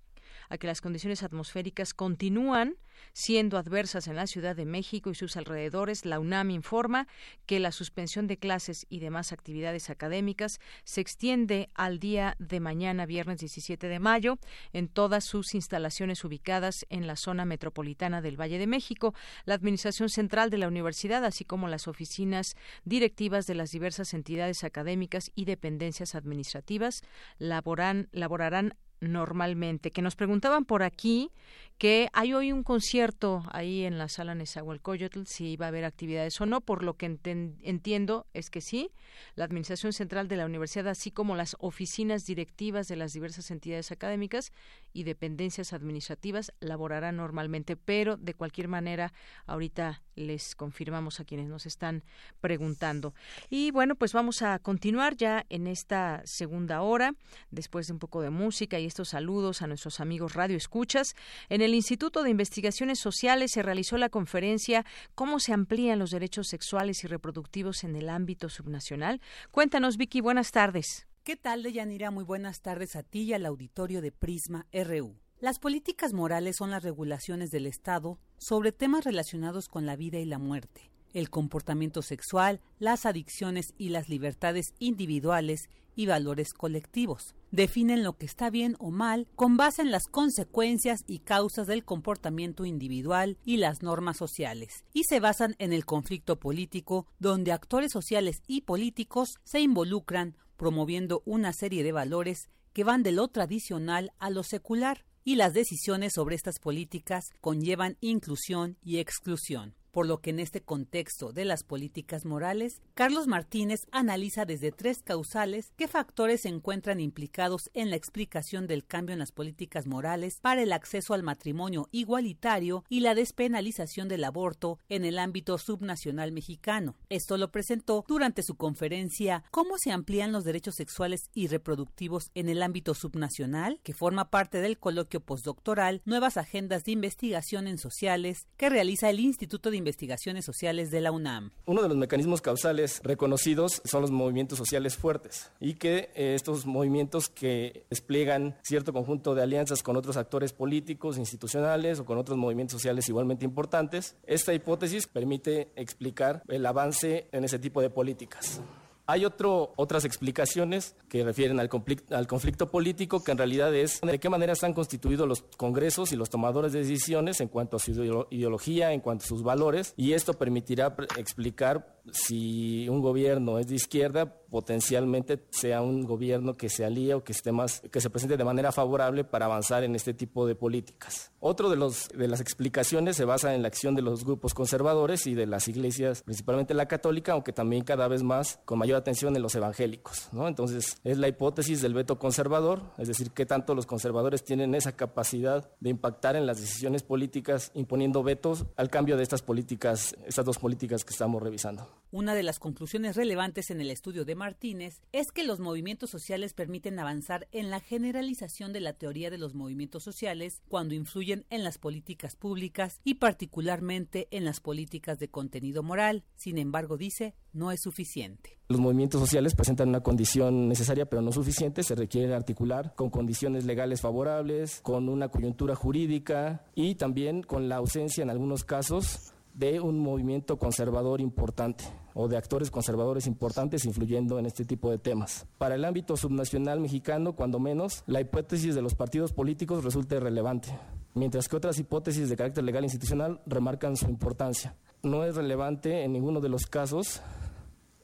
a 0.48 0.58
que 0.58 0.66
las 0.66 0.80
condiciones 0.80 1.22
atmosféricas 1.22 1.94
continúan 1.94 2.76
siendo 3.12 3.58
adversas 3.58 4.08
en 4.08 4.16
la 4.16 4.26
Ciudad 4.26 4.56
de 4.56 4.66
México 4.66 5.10
y 5.10 5.14
sus 5.14 5.36
alrededores, 5.36 6.04
la 6.04 6.18
UNAM 6.18 6.50
informa 6.50 7.08
que 7.46 7.60
la 7.60 7.72
suspensión 7.72 8.26
de 8.26 8.38
clases 8.38 8.86
y 8.88 9.00
demás 9.00 9.32
actividades 9.32 9.90
académicas 9.90 10.60
se 10.84 11.00
extiende 11.00 11.70
al 11.74 11.98
día 11.98 12.36
de 12.38 12.60
mañana, 12.60 13.06
viernes 13.06 13.40
17 13.40 13.88
de 13.88 13.98
mayo, 13.98 14.38
en 14.72 14.88
todas 14.88 15.24
sus 15.24 15.54
instalaciones 15.54 16.24
ubicadas 16.24 16.86
en 16.90 17.06
la 17.06 17.16
zona 17.16 17.44
metropolitana 17.44 18.20
del 18.22 18.40
Valle 18.40 18.58
de 18.58 18.66
México. 18.66 19.14
La 19.44 19.54
Administración 19.54 20.08
Central 20.08 20.50
de 20.50 20.58
la 20.58 20.68
Universidad, 20.68 21.24
así 21.24 21.44
como 21.44 21.68
las 21.68 21.88
oficinas 21.88 22.56
directivas 22.84 23.46
de 23.46 23.54
las 23.54 23.70
diversas 23.70 24.14
entidades 24.14 24.64
académicas 24.64 25.30
y 25.34 25.44
dependencias 25.44 26.14
administrativas, 26.14 27.02
laborarán 27.38 28.74
normalmente. 29.00 29.90
Que 29.90 30.02
nos 30.02 30.16
preguntaban 30.16 30.64
por 30.64 30.82
aquí 30.82 31.30
que 31.78 32.08
hay 32.12 32.32
hoy 32.32 32.52
un 32.52 32.62
concierto 32.62 33.44
ahí 33.52 33.84
en 33.84 33.98
la 33.98 34.08
sala 34.08 34.34
Nezahualcóyotl, 34.34 35.24
si 35.26 35.56
va 35.56 35.66
a 35.66 35.68
haber 35.68 35.84
actividades 35.84 36.40
o 36.40 36.46
no. 36.46 36.60
Por 36.60 36.82
lo 36.82 36.94
que 36.94 37.06
entiendo 37.06 38.26
es 38.32 38.50
que 38.50 38.60
sí. 38.60 38.90
La 39.34 39.44
Administración 39.44 39.92
Central 39.92 40.28
de 40.28 40.36
la 40.36 40.46
Universidad, 40.46 40.88
así 40.88 41.10
como 41.10 41.36
las 41.36 41.56
oficinas 41.58 42.24
directivas 42.24 42.88
de 42.88 42.96
las 42.96 43.12
diversas 43.12 43.50
entidades 43.50 43.92
académicas 43.92 44.52
y 44.96 45.04
dependencias 45.04 45.74
administrativas, 45.74 46.52
laborarán 46.58 47.16
normalmente. 47.16 47.76
Pero, 47.76 48.16
de 48.16 48.32
cualquier 48.32 48.68
manera, 48.68 49.12
ahorita 49.44 50.02
les 50.14 50.54
confirmamos 50.54 51.20
a 51.20 51.26
quienes 51.26 51.48
nos 51.48 51.66
están 51.66 52.02
preguntando. 52.40 53.12
Y 53.50 53.72
bueno, 53.72 53.94
pues 53.94 54.14
vamos 54.14 54.40
a 54.40 54.58
continuar 54.58 55.14
ya 55.14 55.44
en 55.50 55.66
esta 55.66 56.22
segunda 56.24 56.80
hora, 56.80 57.14
después 57.50 57.88
de 57.88 57.92
un 57.92 57.98
poco 57.98 58.22
de 58.22 58.30
música 58.30 58.78
y 58.78 58.86
estos 58.86 59.10
saludos 59.10 59.60
a 59.60 59.66
nuestros 59.66 60.00
amigos 60.00 60.32
Radio 60.32 60.56
Escuchas. 60.56 61.14
En 61.50 61.60
el 61.60 61.74
Instituto 61.74 62.22
de 62.22 62.30
Investigaciones 62.30 62.98
Sociales 62.98 63.52
se 63.52 63.62
realizó 63.62 63.98
la 63.98 64.08
conferencia 64.08 64.86
Cómo 65.14 65.40
se 65.40 65.52
amplían 65.52 65.98
los 65.98 66.10
derechos 66.10 66.48
sexuales 66.48 67.04
y 67.04 67.06
reproductivos 67.06 67.84
en 67.84 67.96
el 67.96 68.08
ámbito 68.08 68.48
subnacional. 68.48 69.20
Cuéntanos, 69.50 69.98
Vicky, 69.98 70.22
buenas 70.22 70.52
tardes. 70.52 71.05
¿Qué 71.26 71.34
tal, 71.34 71.64
Deyanira? 71.64 72.12
Muy 72.12 72.22
buenas 72.22 72.60
tardes 72.60 72.94
a 72.94 73.02
ti 73.02 73.22
y 73.22 73.32
al 73.32 73.46
auditorio 73.46 74.00
de 74.00 74.12
Prisma 74.12 74.68
RU. 74.72 75.16
Las 75.40 75.58
políticas 75.58 76.12
morales 76.12 76.54
son 76.56 76.70
las 76.70 76.84
regulaciones 76.84 77.50
del 77.50 77.66
Estado 77.66 78.20
sobre 78.38 78.70
temas 78.70 79.02
relacionados 79.04 79.66
con 79.66 79.86
la 79.86 79.96
vida 79.96 80.20
y 80.20 80.24
la 80.24 80.38
muerte, 80.38 80.92
el 81.14 81.28
comportamiento 81.28 82.00
sexual, 82.00 82.60
las 82.78 83.06
adicciones 83.06 83.74
y 83.76 83.88
las 83.88 84.08
libertades 84.08 84.66
individuales 84.78 85.68
y 85.96 86.06
valores 86.06 86.52
colectivos. 86.52 87.34
Definen 87.50 88.04
lo 88.04 88.16
que 88.16 88.26
está 88.26 88.48
bien 88.48 88.76
o 88.78 88.92
mal 88.92 89.26
con 89.34 89.56
base 89.56 89.82
en 89.82 89.90
las 89.90 90.06
consecuencias 90.06 91.00
y 91.08 91.18
causas 91.18 91.66
del 91.66 91.84
comportamiento 91.84 92.64
individual 92.64 93.36
y 93.44 93.56
las 93.56 93.82
normas 93.82 94.16
sociales, 94.16 94.84
y 94.92 95.02
se 95.08 95.18
basan 95.18 95.56
en 95.58 95.72
el 95.72 95.86
conflicto 95.86 96.38
político, 96.38 97.08
donde 97.18 97.50
actores 97.50 97.90
sociales 97.90 98.42
y 98.46 98.60
políticos 98.60 99.40
se 99.42 99.58
involucran 99.58 100.36
promoviendo 100.56 101.22
una 101.24 101.52
serie 101.52 101.82
de 101.82 101.92
valores 101.92 102.48
que 102.72 102.84
van 102.84 103.02
de 103.02 103.12
lo 103.12 103.28
tradicional 103.28 104.12
a 104.18 104.30
lo 104.30 104.42
secular, 104.42 105.04
y 105.24 105.34
las 105.34 105.54
decisiones 105.54 106.12
sobre 106.12 106.36
estas 106.36 106.60
políticas 106.60 107.30
conllevan 107.40 107.96
inclusión 108.00 108.76
y 108.84 108.98
exclusión 108.98 109.74
por 109.96 110.06
lo 110.06 110.20
que 110.20 110.28
en 110.28 110.40
este 110.40 110.60
contexto 110.60 111.32
de 111.32 111.46
las 111.46 111.62
políticas 111.64 112.26
morales, 112.26 112.82
Carlos 112.92 113.28
Martínez 113.28 113.86
analiza 113.92 114.44
desde 114.44 114.70
tres 114.70 115.02
causales 115.02 115.72
qué 115.74 115.88
factores 115.88 116.42
se 116.42 116.50
encuentran 116.50 117.00
implicados 117.00 117.70
en 117.72 117.88
la 117.88 117.96
explicación 117.96 118.66
del 118.66 118.84
cambio 118.84 119.14
en 119.14 119.20
las 119.20 119.32
políticas 119.32 119.86
morales 119.86 120.38
para 120.42 120.60
el 120.60 120.74
acceso 120.74 121.14
al 121.14 121.22
matrimonio 121.22 121.88
igualitario 121.92 122.84
y 122.90 123.00
la 123.00 123.14
despenalización 123.14 124.06
del 124.06 124.24
aborto 124.24 124.78
en 124.90 125.06
el 125.06 125.18
ámbito 125.18 125.56
subnacional 125.56 126.30
mexicano. 126.30 126.98
Esto 127.08 127.38
lo 127.38 127.50
presentó 127.50 128.04
durante 128.06 128.42
su 128.42 128.56
conferencia 128.56 129.44
¿Cómo 129.50 129.78
se 129.78 129.92
amplían 129.92 130.30
los 130.30 130.44
derechos 130.44 130.74
sexuales 130.74 131.30
y 131.32 131.46
reproductivos 131.46 132.30
en 132.34 132.50
el 132.50 132.62
ámbito 132.62 132.92
subnacional?, 132.92 133.80
que 133.82 133.94
forma 133.94 134.28
parte 134.28 134.60
del 134.60 134.78
coloquio 134.78 135.20
postdoctoral 135.20 136.02
Nuevas 136.04 136.36
Agendas 136.36 136.84
de 136.84 136.92
Investigación 136.92 137.66
en 137.66 137.78
Sociales 137.78 138.46
que 138.58 138.68
realiza 138.68 139.08
el 139.08 139.20
Instituto 139.20 139.70
de 139.70 139.85
Investigaciones 139.86 140.44
Sociales 140.44 140.90
de 140.90 141.00
la 141.00 141.12
UNAM. 141.12 141.52
Uno 141.64 141.80
de 141.80 141.88
los 141.88 141.96
mecanismos 141.96 142.40
causales 142.40 143.00
reconocidos 143.04 143.82
son 143.84 144.02
los 144.02 144.10
movimientos 144.10 144.58
sociales 144.58 144.96
fuertes 144.96 145.52
y 145.60 145.74
que 145.74 146.10
eh, 146.16 146.34
estos 146.34 146.66
movimientos 146.66 147.28
que 147.28 147.86
despliegan 147.88 148.56
cierto 148.64 148.92
conjunto 148.92 149.36
de 149.36 149.44
alianzas 149.44 149.84
con 149.84 149.96
otros 149.96 150.16
actores 150.16 150.52
políticos, 150.52 151.18
institucionales 151.18 152.00
o 152.00 152.04
con 152.04 152.18
otros 152.18 152.36
movimientos 152.36 152.72
sociales 152.72 153.08
igualmente 153.08 153.44
importantes, 153.44 154.16
esta 154.26 154.52
hipótesis 154.52 155.06
permite 155.06 155.68
explicar 155.76 156.42
el 156.48 156.66
avance 156.66 157.28
en 157.30 157.44
ese 157.44 157.60
tipo 157.60 157.80
de 157.80 157.88
políticas. 157.90 158.60
Hay 159.08 159.24
otro, 159.24 159.72
otras 159.76 160.04
explicaciones 160.04 160.96
que 161.08 161.22
refieren 161.22 161.60
al 161.60 161.68
conflicto, 161.68 162.16
al 162.16 162.26
conflicto, 162.26 162.70
político, 162.70 163.22
que 163.22 163.32
en 163.32 163.38
realidad 163.38 163.74
es 163.74 164.00
de 164.00 164.18
qué 164.18 164.28
manera 164.28 164.52
están 164.52 164.74
constituidos 164.74 165.28
los 165.28 165.42
congresos 165.56 166.12
y 166.12 166.16
los 166.16 166.28
tomadores 166.28 166.72
de 166.72 166.80
decisiones 166.80 167.40
en 167.40 167.48
cuanto 167.48 167.76
a 167.76 167.80
su 167.80 167.92
ideología, 168.30 168.92
en 168.92 169.00
cuanto 169.00 169.24
a 169.24 169.28
sus 169.28 169.42
valores, 169.42 169.94
y 169.96 170.12
esto 170.14 170.34
permitirá 170.34 170.96
explicar 171.16 171.96
si 172.12 172.88
un 172.88 173.00
gobierno 173.00 173.58
es 173.58 173.68
de 173.68 173.76
izquierda, 173.76 174.36
potencialmente 174.50 175.44
sea 175.50 175.82
un 175.82 176.04
gobierno 176.04 176.54
que 176.54 176.68
se 176.68 176.84
alíe 176.84 177.14
o 177.14 177.24
que 177.24 177.32
esté 177.32 177.52
más, 177.52 177.80
que 177.90 178.00
se 178.00 178.10
presente 178.10 178.36
de 178.36 178.44
manera 178.44 178.72
favorable 178.72 179.24
para 179.24 179.46
avanzar 179.46 179.84
en 179.84 179.94
este 179.94 180.14
tipo 180.14 180.46
de 180.46 180.54
políticas. 180.54 181.32
Otro 181.40 181.70
de, 181.70 181.76
los, 181.76 182.08
de 182.08 182.28
las 182.28 182.40
explicaciones 182.40 183.16
se 183.16 183.24
basa 183.24 183.54
en 183.54 183.62
la 183.62 183.68
acción 183.68 183.94
de 183.94 184.02
los 184.02 184.24
grupos 184.24 184.54
conservadores 184.54 185.26
y 185.26 185.34
de 185.34 185.46
las 185.46 185.68
iglesias, 185.68 186.22
principalmente 186.22 186.74
la 186.74 186.86
católica, 186.86 187.32
aunque 187.32 187.52
también 187.52 187.84
cada 187.84 188.08
vez 188.08 188.22
más 188.22 188.60
con 188.64 188.78
mayor 188.78 188.96
atención 188.96 189.36
en 189.36 189.42
los 189.42 189.54
evangélicos. 189.54 190.28
¿no? 190.32 190.48
Entonces, 190.48 190.98
es 191.04 191.18
la 191.18 191.28
hipótesis 191.28 191.82
del 191.82 191.94
veto 191.94 192.18
conservador, 192.18 192.82
es 192.98 193.08
decir, 193.08 193.30
que 193.30 193.46
tanto 193.46 193.74
los 193.74 193.86
conservadores 193.86 194.44
tienen 194.44 194.74
esa 194.74 194.92
capacidad 194.96 195.70
de 195.80 195.90
impactar 195.90 196.36
en 196.36 196.46
las 196.46 196.60
decisiones 196.60 197.02
políticas 197.02 197.70
imponiendo 197.74 198.22
vetos 198.22 198.66
al 198.76 198.90
cambio 198.90 199.16
de 199.16 199.22
estas 199.22 199.42
políticas, 199.42 200.16
estas 200.26 200.44
dos 200.44 200.58
políticas 200.58 201.04
que 201.04 201.12
estamos 201.12 201.42
revisando. 201.42 201.88
Una 202.12 202.34
de 202.34 202.42
las 202.42 202.58
conclusiones 202.58 203.16
relevantes 203.16 203.70
en 203.70 203.80
el 203.80 203.90
estudio 203.90 204.24
de 204.24 204.34
Martínez 204.36 205.00
es 205.12 205.32
que 205.32 205.42
los 205.42 205.58
movimientos 205.58 206.10
sociales 206.10 206.52
permiten 206.52 206.98
avanzar 206.98 207.48
en 207.50 207.70
la 207.70 207.80
generalización 207.80 208.72
de 208.72 208.80
la 208.80 208.92
teoría 208.92 209.30
de 209.30 209.38
los 209.38 209.54
movimientos 209.54 210.04
sociales 210.04 210.62
cuando 210.68 210.94
influyen 210.94 211.44
en 211.50 211.64
las 211.64 211.78
políticas 211.78 212.36
públicas 212.36 213.00
y 213.02 213.14
particularmente 213.14 214.28
en 214.30 214.44
las 214.44 214.60
políticas 214.60 215.18
de 215.18 215.28
contenido 215.28 215.82
moral. 215.82 216.24
Sin 216.36 216.58
embargo, 216.58 216.96
dice, 216.96 217.34
no 217.52 217.72
es 217.72 217.80
suficiente. 217.82 218.58
Los 218.68 218.80
movimientos 218.80 219.20
sociales 219.20 219.54
presentan 219.54 219.88
una 219.88 220.00
condición 220.00 220.68
necesaria 220.68 221.06
pero 221.06 221.22
no 221.22 221.32
suficiente, 221.32 221.82
se 221.82 221.94
requiere 221.94 222.34
articular 222.34 222.94
con 222.94 223.10
condiciones 223.10 223.64
legales 223.64 224.00
favorables, 224.00 224.80
con 224.82 225.08
una 225.08 225.28
coyuntura 225.28 225.74
jurídica 225.74 226.64
y 226.74 226.96
también 226.96 227.42
con 227.42 227.68
la 227.68 227.76
ausencia 227.76 228.22
en 228.22 228.30
algunos 228.30 228.64
casos 228.64 229.32
de 229.56 229.80
un 229.80 229.98
movimiento 229.98 230.58
conservador 230.58 231.22
importante 231.22 231.84
o 232.12 232.28
de 232.28 232.36
actores 232.36 232.70
conservadores 232.70 233.26
importantes 233.26 233.86
influyendo 233.86 234.38
en 234.38 234.44
este 234.44 234.66
tipo 234.66 234.90
de 234.90 234.98
temas. 234.98 235.46
Para 235.56 235.74
el 235.74 235.84
ámbito 235.84 236.16
subnacional 236.16 236.78
mexicano, 236.78 237.34
cuando 237.34 237.58
menos, 237.58 238.04
la 238.06 238.20
hipótesis 238.20 238.74
de 238.74 238.82
los 238.82 238.94
partidos 238.94 239.32
políticos 239.32 239.82
resulta 239.82 240.16
irrelevante, 240.16 240.68
mientras 241.14 241.48
que 241.48 241.56
otras 241.56 241.78
hipótesis 241.78 242.28
de 242.28 242.36
carácter 242.36 242.64
legal 242.64 242.84
e 242.84 242.86
institucional 242.86 243.40
remarcan 243.46 243.96
su 243.96 244.08
importancia. 244.10 244.76
No 245.02 245.24
es 245.24 245.34
relevante 245.34 246.04
en 246.04 246.12
ninguno 246.12 246.40
de 246.40 246.50
los 246.50 246.66
casos 246.66 247.22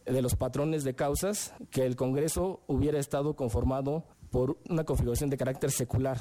de 0.07 0.23
los 0.23 0.35
patrones 0.37 0.85
de 0.85 0.95
causas 0.95 1.55
que 1.71 1.85
el 1.85 1.97
Congreso 1.97 2.63
hubiera 2.67 2.99
estado 2.99 3.37
conformado 3.37 4.05
por 4.31 4.59
una 4.71 4.85
configuración 4.85 5.29
de 5.29 5.37
carácter 5.37 5.71
secular, 5.71 6.19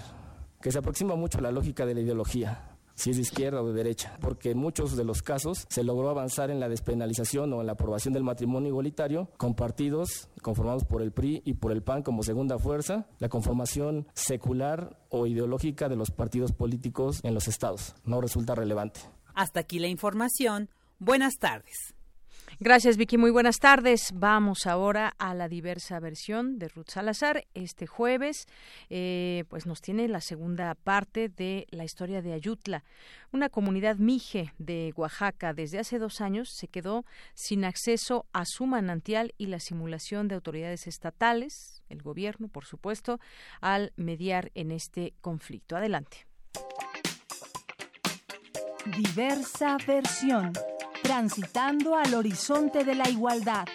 que 0.61 0.73
se 0.73 0.79
aproxima 0.79 1.15
mucho 1.15 1.37
a 1.37 1.41
la 1.41 1.51
lógica 1.51 1.85
de 1.85 1.95
la 1.95 2.01
ideología 2.01 2.70
si 3.01 3.09
es 3.09 3.15
de 3.15 3.23
izquierda 3.23 3.63
o 3.63 3.67
de 3.67 3.73
derecha, 3.73 4.15
porque 4.21 4.51
en 4.51 4.59
muchos 4.59 4.95
de 4.95 5.03
los 5.03 5.23
casos 5.23 5.65
se 5.69 5.83
logró 5.83 6.11
avanzar 6.11 6.51
en 6.51 6.59
la 6.59 6.69
despenalización 6.69 7.51
o 7.51 7.61
en 7.61 7.65
la 7.65 7.73
aprobación 7.73 8.13
del 8.13 8.23
matrimonio 8.23 8.69
igualitario 8.69 9.27
con 9.37 9.55
partidos 9.55 10.29
conformados 10.43 10.85
por 10.85 11.01
el 11.01 11.11
PRI 11.11 11.41
y 11.43 11.55
por 11.55 11.71
el 11.71 11.81
PAN 11.81 12.03
como 12.03 12.21
segunda 12.21 12.59
fuerza, 12.59 13.07
la 13.17 13.29
conformación 13.29 14.07
secular 14.13 14.99
o 15.09 15.25
ideológica 15.25 15.89
de 15.89 15.95
los 15.95 16.11
partidos 16.11 16.51
políticos 16.51 17.21
en 17.23 17.33
los 17.33 17.47
estados. 17.47 17.95
No 18.05 18.21
resulta 18.21 18.53
relevante. 18.53 18.99
Hasta 19.33 19.61
aquí 19.61 19.79
la 19.79 19.87
información. 19.87 20.69
Buenas 20.99 21.39
tardes. 21.39 21.95
Gracias, 22.63 22.95
Vicky. 22.95 23.17
Muy 23.17 23.31
buenas 23.31 23.57
tardes. 23.57 24.11
Vamos 24.13 24.67
ahora 24.67 25.15
a 25.17 25.33
la 25.33 25.47
diversa 25.47 25.99
versión 25.99 26.59
de 26.59 26.67
Ruth 26.67 26.89
Salazar. 26.89 27.43
Este 27.55 27.87
jueves, 27.87 28.45
eh, 28.91 29.45
pues 29.49 29.65
nos 29.65 29.81
tiene 29.81 30.07
la 30.07 30.21
segunda 30.21 30.75
parte 30.75 31.27
de 31.27 31.65
la 31.71 31.85
historia 31.85 32.21
de 32.21 32.33
Ayutla. 32.33 32.83
Una 33.31 33.49
comunidad 33.49 33.95
mije 33.95 34.53
de 34.59 34.93
Oaxaca 34.95 35.55
desde 35.55 35.79
hace 35.79 35.97
dos 35.97 36.21
años 36.21 36.49
se 36.55 36.67
quedó 36.67 37.03
sin 37.33 37.65
acceso 37.65 38.27
a 38.31 38.45
su 38.45 38.67
manantial 38.67 39.33
y 39.39 39.47
la 39.47 39.59
simulación 39.59 40.27
de 40.27 40.35
autoridades 40.35 40.85
estatales, 40.85 41.81
el 41.89 42.03
gobierno, 42.03 42.47
por 42.47 42.65
supuesto, 42.65 43.19
al 43.59 43.91
mediar 43.95 44.51
en 44.53 44.69
este 44.69 45.15
conflicto. 45.21 45.77
Adelante. 45.77 46.27
Diversa 48.85 49.77
versión 49.87 50.53
transitando 51.11 51.97
al 51.97 52.13
horizonte 52.13 52.85
de 52.85 52.95
la 52.95 53.09
igualdad. 53.09 53.67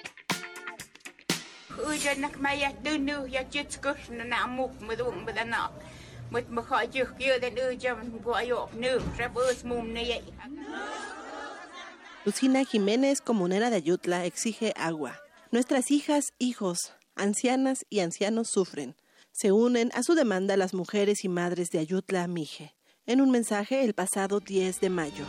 Lucina 12.24 12.64
Jiménez, 12.64 13.20
comunera 13.20 13.68
de 13.68 13.76
Ayutla, 13.76 14.24
exige 14.24 14.72
agua. 14.74 15.20
Nuestras 15.50 15.90
hijas, 15.90 16.32
hijos, 16.38 16.94
ancianas 17.16 17.84
y 17.90 18.00
ancianos 18.00 18.48
sufren. 18.48 18.96
Se 19.30 19.52
unen 19.52 19.90
a 19.92 20.02
su 20.02 20.14
demanda 20.14 20.56
las 20.56 20.72
mujeres 20.72 21.22
y 21.22 21.28
madres 21.28 21.68
de 21.68 21.80
Ayutla 21.80 22.26
Mije. 22.28 22.74
En 23.04 23.20
un 23.20 23.30
mensaje 23.30 23.84
el 23.84 23.92
pasado 23.92 24.40
10 24.40 24.80
de 24.80 24.88
mayo. 24.88 25.26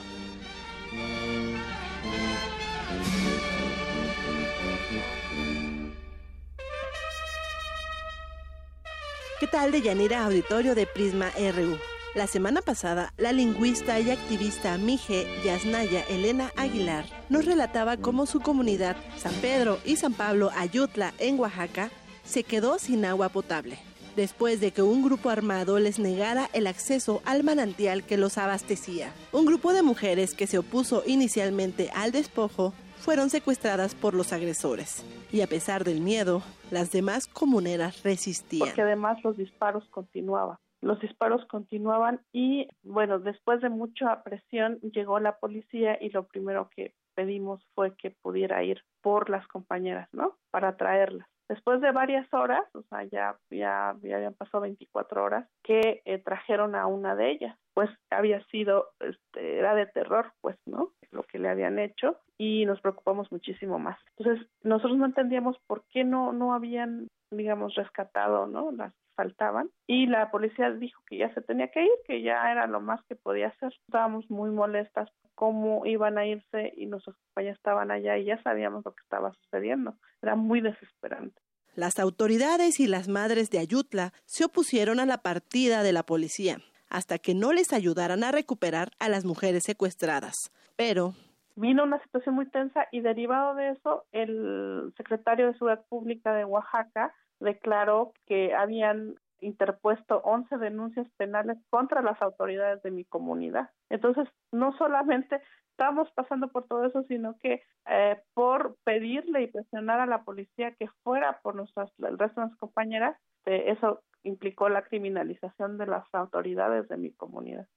¿Qué 9.39 9.45
tal 9.45 9.71
de 9.71 9.83
Yanira 9.83 10.25
Auditorio 10.25 10.73
de 10.73 10.87
Prisma 10.87 11.29
RU? 11.29 11.77
La 12.15 12.25
semana 12.25 12.63
pasada, 12.63 13.13
la 13.17 13.31
lingüista 13.31 13.99
y 13.99 14.09
activista 14.09 14.79
Mije 14.79 15.27
Yasnaya 15.45 16.01
Elena 16.09 16.51
Aguilar 16.55 17.05
nos 17.29 17.45
relataba 17.45 17.97
cómo 17.97 18.25
su 18.25 18.39
comunidad, 18.39 18.97
San 19.15 19.35
Pedro 19.35 19.77
y 19.85 19.97
San 19.97 20.15
Pablo 20.15 20.49
Ayutla, 20.55 21.13
en 21.19 21.39
Oaxaca, 21.39 21.91
se 22.25 22.43
quedó 22.43 22.79
sin 22.79 23.05
agua 23.05 23.29
potable, 23.29 23.77
después 24.15 24.59
de 24.59 24.71
que 24.71 24.81
un 24.81 25.03
grupo 25.03 25.29
armado 25.29 25.77
les 25.77 25.99
negara 25.99 26.49
el 26.53 26.65
acceso 26.65 27.21
al 27.23 27.43
manantial 27.43 28.03
que 28.03 28.17
los 28.17 28.39
abastecía. 28.39 29.13
Un 29.31 29.45
grupo 29.45 29.71
de 29.71 29.83
mujeres 29.83 30.33
que 30.33 30.47
se 30.47 30.57
opuso 30.57 31.03
inicialmente 31.05 31.91
al 31.93 32.11
despojo 32.11 32.73
fueron 32.99 33.29
secuestradas 33.29 33.95
por 33.95 34.13
los 34.13 34.33
agresores. 34.33 35.05
Y 35.31 35.41
a 35.41 35.47
pesar 35.47 35.83
del 35.83 36.01
miedo, 36.01 36.41
las 36.71 36.91
demás 36.91 37.27
comuneras 37.27 38.03
resistían. 38.03 38.67
Porque 38.67 38.81
además 38.81 39.23
los 39.23 39.37
disparos 39.37 39.85
continuaban. 39.89 40.57
Los 40.81 40.99
disparos 40.99 41.45
continuaban 41.47 42.21
y, 42.31 42.67
bueno, 42.83 43.19
después 43.19 43.61
de 43.61 43.69
mucha 43.69 44.23
presión 44.23 44.79
llegó 44.81 45.19
la 45.19 45.37
policía 45.37 45.97
y 45.99 46.09
lo 46.09 46.27
primero 46.27 46.69
que 46.75 46.93
pedimos 47.15 47.63
fue 47.73 47.95
que 47.95 48.11
pudiera 48.11 48.63
ir 48.63 48.83
por 49.01 49.29
las 49.29 49.47
compañeras, 49.47 50.07
¿no? 50.11 50.37
Para 50.51 50.77
traerlas. 50.77 51.27
Después 51.49 51.79
de 51.81 51.91
varias 51.91 52.31
horas, 52.33 52.63
o 52.75 52.83
sea, 52.89 53.05
ya, 53.05 53.37
ya, 53.49 53.95
ya 54.03 54.15
habían 54.17 54.33
pasado 54.33 54.61
24 54.61 55.23
horas, 55.23 55.47
que 55.63 56.01
eh, 56.03 56.17
trajeron 56.19 56.75
a 56.75 56.87
una 56.87 57.15
de 57.15 57.31
ellas. 57.31 57.57
Pues 57.73 57.89
había 58.09 58.43
sido, 58.47 58.89
este, 58.99 59.57
era 59.57 59.73
de 59.73 59.85
terror, 59.87 60.33
pues, 60.41 60.57
¿no? 60.65 60.91
Lo 61.11 61.23
que 61.23 61.39
le 61.39 61.49
habían 61.49 61.79
hecho 61.79 62.17
y 62.37 62.65
nos 62.65 62.81
preocupamos 62.81 63.31
muchísimo 63.31 63.79
más. 63.79 63.97
Entonces, 64.17 64.47
nosotros 64.63 64.97
no 64.97 65.05
entendíamos 65.05 65.57
por 65.67 65.83
qué 65.89 66.03
no, 66.03 66.33
no 66.33 66.53
habían, 66.53 67.07
digamos, 67.31 67.75
rescatado, 67.75 68.47
¿no? 68.47 68.71
Las 68.71 68.93
faltaban 69.15 69.71
y 69.87 70.05
la 70.05 70.29
policía 70.29 70.71
dijo 70.71 71.01
que 71.07 71.17
ya 71.17 71.33
se 71.33 71.41
tenía 71.41 71.69
que 71.69 71.83
ir, 71.83 71.91
que 72.05 72.21
ya 72.21 72.51
era 72.51 72.67
lo 72.67 72.79
más 72.79 73.01
que 73.09 73.15
podía 73.15 73.47
hacer. 73.47 73.73
Estábamos 73.87 74.29
muy 74.29 74.51
molestas 74.51 75.09
cómo 75.33 75.85
iban 75.85 76.17
a 76.17 76.25
irse 76.25 76.73
y 76.77 76.85
nuestros 76.85 77.15
compañeros 77.17 77.57
estaban 77.57 77.91
allá 77.91 78.17
y 78.17 78.25
ya 78.25 78.41
sabíamos 78.43 78.85
lo 78.85 78.91
que 78.91 79.01
estaba 79.03 79.33
sucediendo. 79.43 79.95
Era 80.21 80.35
muy 80.35 80.61
desesperante. 80.61 81.41
Las 81.75 81.99
autoridades 81.99 82.79
y 82.79 82.87
las 82.87 83.07
madres 83.07 83.49
de 83.49 83.59
Ayutla 83.59 84.13
se 84.25 84.45
opusieron 84.45 84.99
a 84.99 85.05
la 85.05 85.19
partida 85.19 85.83
de 85.83 85.93
la 85.93 86.03
policía 86.03 86.57
hasta 86.89 87.19
que 87.19 87.35
no 87.35 87.53
les 87.53 87.73
ayudaran 87.73 88.23
a 88.23 88.31
recuperar 88.31 88.91
a 88.97 89.09
las 89.09 89.25
mujeres 89.25 89.63
secuestradas. 89.63 90.51
Pero 90.77 91.13
vino 91.55 91.83
una 91.83 92.01
situación 92.03 92.35
muy 92.35 92.45
tensa 92.49 92.87
y 92.91 93.01
derivado 93.01 93.55
de 93.55 93.71
eso 93.71 94.05
el 94.11 94.93
secretario 94.95 95.47
de 95.47 95.53
Seguridad 95.53 95.85
Pública 95.89 96.33
de 96.33 96.45
Oaxaca 96.45 97.13
declaró 97.39 98.13
que 98.25 98.53
habían 98.53 99.15
interpuesto 99.39 100.21
11 100.23 100.57
denuncias 100.57 101.07
penales 101.17 101.57
contra 101.69 102.01
las 102.01 102.21
autoridades 102.21 102.81
de 102.83 102.91
mi 102.91 103.05
comunidad. 103.05 103.69
Entonces, 103.89 104.27
no 104.51 104.75
solamente 104.77 105.41
estamos 105.71 106.11
pasando 106.13 106.47
por 106.47 106.67
todo 106.67 106.85
eso, 106.85 107.03
sino 107.03 107.37
que 107.37 107.61
eh, 107.87 108.19
por 108.33 108.77
pedirle 108.83 109.43
y 109.43 109.47
presionar 109.47 109.99
a 109.99 110.07
la 110.07 110.23
policía 110.23 110.73
que 110.73 110.87
fuera 111.03 111.39
por 111.41 111.55
nuestras, 111.55 111.91
el 111.99 112.17
resto 112.17 112.41
de 112.41 112.47
nuestras 112.47 112.59
compañeras, 112.59 113.17
eh, 113.45 113.65
eso 113.67 114.01
implicó 114.23 114.69
la 114.69 114.83
criminalización 114.83 115.77
de 115.77 115.85
las 115.85 116.03
autoridades 116.13 116.87
de 116.89 116.97
mi 116.97 117.11
comunidad. 117.11 117.67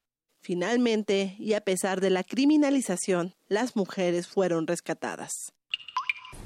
Finalmente, 0.40 1.36
y 1.38 1.52
a 1.52 1.60
pesar 1.60 2.00
de 2.00 2.10
la 2.10 2.24
criminalización, 2.24 3.34
las 3.48 3.76
mujeres 3.76 4.26
fueron 4.26 4.66
rescatadas. 4.66 5.52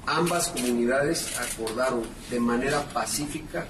Ambas 0.05 0.49
comunidades 0.49 1.37
acordaron 1.39 2.03
de 2.29 2.39
manera 2.39 2.83
pacífica 2.89 3.67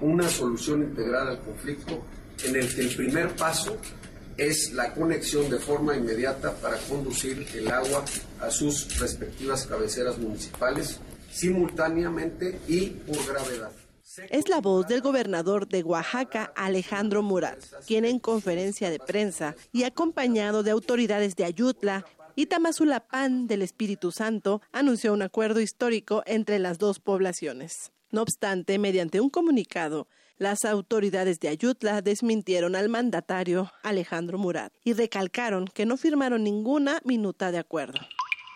una 0.00 0.28
solución 0.28 0.82
integral 0.82 1.28
al 1.28 1.40
conflicto 1.40 2.04
en 2.44 2.56
el 2.56 2.74
que 2.74 2.82
el 2.82 2.94
primer 2.94 3.34
paso 3.34 3.78
es 4.36 4.72
la 4.72 4.92
conexión 4.92 5.48
de 5.50 5.58
forma 5.58 5.96
inmediata 5.96 6.54
para 6.54 6.76
conducir 6.78 7.46
el 7.54 7.70
agua 7.70 8.04
a 8.40 8.50
sus 8.50 8.98
respectivas 8.98 9.66
cabeceras 9.66 10.18
municipales 10.18 10.98
simultáneamente 11.30 12.60
y 12.68 12.90
por 12.90 13.24
gravedad. 13.26 13.72
Es 14.28 14.48
la 14.48 14.60
voz 14.60 14.86
del 14.86 15.00
gobernador 15.00 15.66
de 15.68 15.82
Oaxaca, 15.82 16.52
Alejandro 16.54 17.22
Murat, 17.22 17.58
quien 17.86 18.04
en 18.04 18.18
conferencia 18.18 18.90
de 18.90 18.98
prensa 18.98 19.54
y 19.72 19.84
acompañado 19.84 20.62
de 20.62 20.70
autoridades 20.70 21.34
de 21.34 21.44
Ayutla 21.44 22.04
y 22.34 22.46
Tamazulapán 22.46 23.46
del 23.46 23.62
Espíritu 23.62 24.10
Santo, 24.12 24.60
anunció 24.72 25.12
un 25.12 25.22
acuerdo 25.22 25.60
histórico 25.60 26.22
entre 26.26 26.58
las 26.58 26.78
dos 26.78 27.00
poblaciones. 27.00 27.92
No 28.10 28.22
obstante, 28.22 28.78
mediante 28.78 29.20
un 29.20 29.30
comunicado, 29.30 30.08
las 30.36 30.64
autoridades 30.64 31.40
de 31.40 31.48
Ayutla 31.48 32.02
desmintieron 32.02 32.76
al 32.76 32.88
mandatario 32.88 33.72
Alejandro 33.82 34.36
Murat 34.36 34.74
y 34.84 34.92
recalcaron 34.92 35.66
que 35.66 35.86
no 35.86 35.96
firmaron 35.96 36.42
ninguna 36.44 37.00
minuta 37.04 37.50
de 37.50 37.58
acuerdo. 37.58 38.00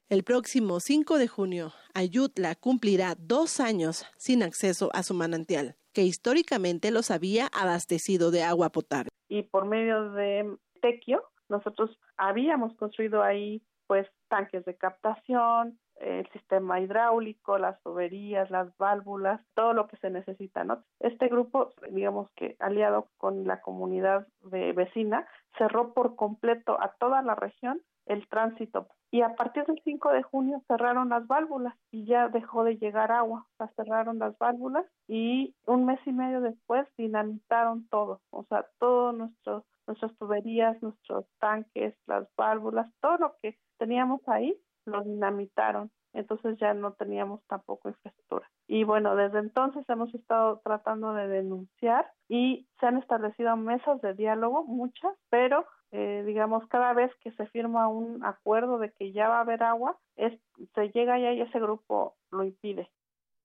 El 0.08 0.22
próximo 0.22 0.80
5 0.80 1.18
de 1.18 1.26
junio, 1.26 1.72
Ayutla 1.96 2.54
cumplirá 2.56 3.14
dos 3.18 3.58
años 3.58 4.04
sin 4.18 4.42
acceso 4.42 4.90
a 4.92 5.02
su 5.02 5.14
manantial, 5.14 5.76
que 5.94 6.02
históricamente 6.02 6.90
los 6.90 7.10
había 7.10 7.46
abastecido 7.58 8.30
de 8.30 8.42
agua 8.42 8.68
potable. 8.68 9.08
Y 9.28 9.44
por 9.44 9.64
medio 9.64 10.10
de 10.10 10.58
Tequio, 10.82 11.22
nosotros 11.48 11.98
habíamos 12.18 12.76
construido 12.76 13.22
ahí 13.22 13.62
pues 13.86 14.06
tanques 14.28 14.66
de 14.66 14.76
captación, 14.76 15.78
el 15.98 16.30
sistema 16.32 16.80
hidráulico, 16.80 17.56
las 17.56 17.80
tuberías, 17.82 18.50
las 18.50 18.76
válvulas, 18.76 19.40
todo 19.54 19.72
lo 19.72 19.88
que 19.88 19.96
se 19.96 20.10
necesita, 20.10 20.64
¿no? 20.64 20.84
Este 21.00 21.28
grupo, 21.28 21.72
digamos 21.90 22.28
que 22.36 22.56
aliado 22.58 23.08
con 23.16 23.46
la 23.46 23.62
comunidad 23.62 24.26
de 24.42 24.74
vecina, 24.74 25.26
cerró 25.56 25.94
por 25.94 26.14
completo 26.14 26.78
a 26.78 26.94
toda 26.98 27.22
la 27.22 27.36
región 27.36 27.80
el 28.04 28.28
tránsito 28.28 28.88
y 29.16 29.22
a 29.22 29.34
partir 29.34 29.64
del 29.64 29.80
5 29.82 30.12
de 30.12 30.22
junio 30.22 30.62
cerraron 30.68 31.08
las 31.08 31.26
válvulas 31.26 31.74
y 31.90 32.04
ya 32.04 32.28
dejó 32.28 32.64
de 32.64 32.76
llegar 32.76 33.10
agua, 33.12 33.46
o 33.48 33.56
sea, 33.56 33.72
cerraron 33.74 34.18
las 34.18 34.36
válvulas 34.36 34.84
y 35.08 35.54
un 35.66 35.86
mes 35.86 35.98
y 36.04 36.12
medio 36.12 36.42
después 36.42 36.86
dinamitaron 36.98 37.88
todo, 37.88 38.20
o 38.28 38.44
sea, 38.44 38.66
todo 38.78 39.12
nuestro 39.12 39.64
nuestras 39.86 40.14
tuberías, 40.18 40.82
nuestros 40.82 41.24
tanques, 41.38 41.94
las 42.06 42.28
válvulas, 42.36 42.92
todo 43.00 43.16
lo 43.16 43.36
que 43.40 43.56
teníamos 43.78 44.20
ahí 44.26 44.54
lo 44.84 45.02
dinamitaron. 45.02 45.90
Entonces 46.12 46.58
ya 46.58 46.74
no 46.74 46.92
teníamos 46.94 47.40
tampoco 47.46 47.88
infraestructura. 47.88 48.50
Y 48.66 48.84
bueno, 48.84 49.16
desde 49.16 49.38
entonces 49.38 49.88
hemos 49.88 50.12
estado 50.14 50.60
tratando 50.64 51.12
de 51.14 51.28
denunciar 51.28 52.10
y 52.28 52.66
se 52.80 52.86
han 52.86 52.98
establecido 52.98 53.56
mesas 53.56 54.00
de 54.02 54.14
diálogo, 54.14 54.64
muchas, 54.64 55.14
pero 55.30 55.64
eh, 55.92 56.22
digamos, 56.26 56.66
cada 56.68 56.92
vez 56.92 57.10
que 57.22 57.32
se 57.32 57.46
firma 57.46 57.88
un 57.88 58.24
acuerdo 58.24 58.78
de 58.78 58.92
que 58.92 59.12
ya 59.12 59.28
va 59.28 59.38
a 59.38 59.40
haber 59.42 59.62
agua, 59.62 59.98
es, 60.16 60.38
se 60.74 60.88
llega 60.88 61.18
ya 61.18 61.32
y 61.32 61.40
ese 61.40 61.58
grupo 61.58 62.16
lo 62.30 62.44
impide. 62.44 62.90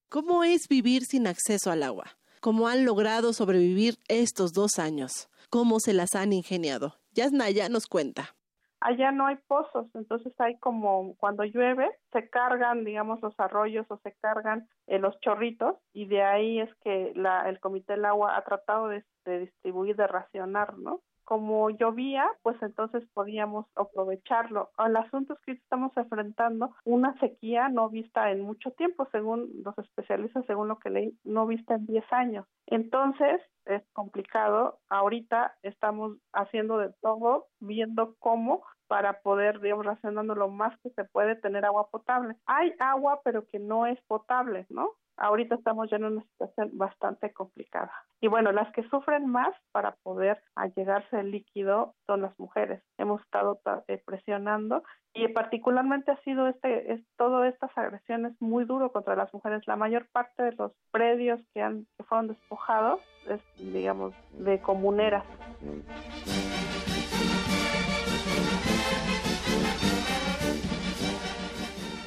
¿Cómo 0.09 0.43
es 0.43 0.67
vivir 0.67 1.03
sin 1.03 1.27
acceso 1.27 1.71
al 1.71 1.83
agua? 1.83 2.05
¿Cómo 2.41 2.67
han 2.67 2.85
logrado 2.85 3.33
sobrevivir 3.33 3.95
estos 4.07 4.51
dos 4.53 4.79
años? 4.79 5.29
¿Cómo 5.49 5.79
se 5.79 5.93
las 5.93 6.15
han 6.15 6.33
ingeniado? 6.33 6.95
Yasnaya 7.13 7.69
nos 7.69 7.87
cuenta 7.87 8.35
allá 8.81 9.11
no 9.11 9.27
hay 9.27 9.37
pozos, 9.47 9.87
entonces 9.93 10.33
hay 10.39 10.57
como 10.57 11.15
cuando 11.17 11.43
llueve 11.43 11.89
se 12.11 12.29
cargan, 12.29 12.83
digamos, 12.83 13.21
los 13.21 13.39
arroyos 13.39 13.85
o 13.89 13.97
se 13.97 14.13
cargan 14.19 14.67
eh, 14.87 14.99
los 14.99 15.17
chorritos 15.21 15.77
y 15.93 16.07
de 16.07 16.23
ahí 16.23 16.59
es 16.59 16.69
que 16.83 17.13
la, 17.15 17.47
el 17.47 17.59
Comité 17.59 17.93
del 17.93 18.05
Agua 18.05 18.35
ha 18.35 18.43
tratado 18.43 18.87
de, 18.87 19.05
de 19.23 19.39
distribuir, 19.41 19.95
de 19.95 20.07
racionar, 20.07 20.77
¿no? 20.77 21.01
Como 21.31 21.69
llovía, 21.69 22.29
pues 22.41 22.61
entonces 22.61 23.07
podíamos 23.13 23.65
aprovecharlo. 23.77 24.69
El 24.77 24.97
asunto 24.97 25.33
es 25.35 25.39
que 25.45 25.51
estamos 25.53 25.95
enfrentando 25.95 26.75
una 26.83 27.17
sequía 27.19 27.69
no 27.69 27.89
vista 27.89 28.31
en 28.31 28.41
mucho 28.41 28.71
tiempo, 28.71 29.07
según 29.13 29.49
los 29.63 29.77
especialistas, 29.77 30.45
según 30.45 30.67
lo 30.67 30.77
que 30.79 30.89
leí, 30.89 31.17
no 31.23 31.47
vista 31.47 31.75
en 31.75 31.85
10 31.85 32.03
años. 32.11 32.45
Entonces, 32.65 33.39
es 33.63 33.81
complicado. 33.93 34.79
Ahorita 34.89 35.55
estamos 35.63 36.17
haciendo 36.33 36.77
de 36.77 36.91
todo, 37.01 37.47
viendo 37.61 38.17
cómo 38.19 38.63
para 38.87 39.21
poder, 39.21 39.61
digamos, 39.61 39.85
racionando 39.85 40.35
lo 40.35 40.49
más 40.49 40.77
que 40.81 40.89
se 40.89 41.05
puede 41.05 41.37
tener 41.37 41.63
agua 41.63 41.89
potable. 41.89 42.35
Hay 42.45 42.73
agua, 42.77 43.21
pero 43.23 43.47
que 43.47 43.57
no 43.57 43.85
es 43.85 43.97
potable, 44.01 44.65
¿no? 44.67 44.91
Ahorita 45.17 45.55
estamos 45.55 45.89
ya 45.89 45.97
en 45.97 46.05
una 46.05 46.23
situación 46.23 46.71
bastante 46.73 47.31
complicada. 47.33 47.91
Y 48.19 48.27
bueno, 48.27 48.51
las 48.51 48.71
que 48.73 48.87
sufren 48.89 49.27
más 49.27 49.55
para 49.71 49.95
poder 50.03 50.41
allegarse 50.55 51.19
el 51.19 51.31
líquido 51.31 51.95
son 52.05 52.21
las 52.21 52.37
mujeres. 52.39 52.83
Hemos 52.97 53.21
estado 53.21 53.59
eh, 53.87 54.01
presionando 54.05 54.83
y 55.13 55.27
particularmente 55.29 56.11
ha 56.11 56.21
sido 56.21 56.47
este 56.47 56.93
es, 56.93 57.01
todas 57.17 57.53
estas 57.53 57.75
agresiones 57.77 58.33
muy 58.39 58.65
duro 58.65 58.91
contra 58.91 59.15
las 59.15 59.33
mujeres. 59.33 59.61
La 59.67 59.75
mayor 59.75 60.07
parte 60.11 60.43
de 60.43 60.53
los 60.53 60.71
predios 60.91 61.39
que 61.53 61.61
han 61.61 61.87
que 61.97 62.03
fueron 62.03 62.27
despojados 62.27 63.01
es 63.27 63.41
digamos 63.57 64.13
de 64.33 64.59
comuneras. 64.61 65.25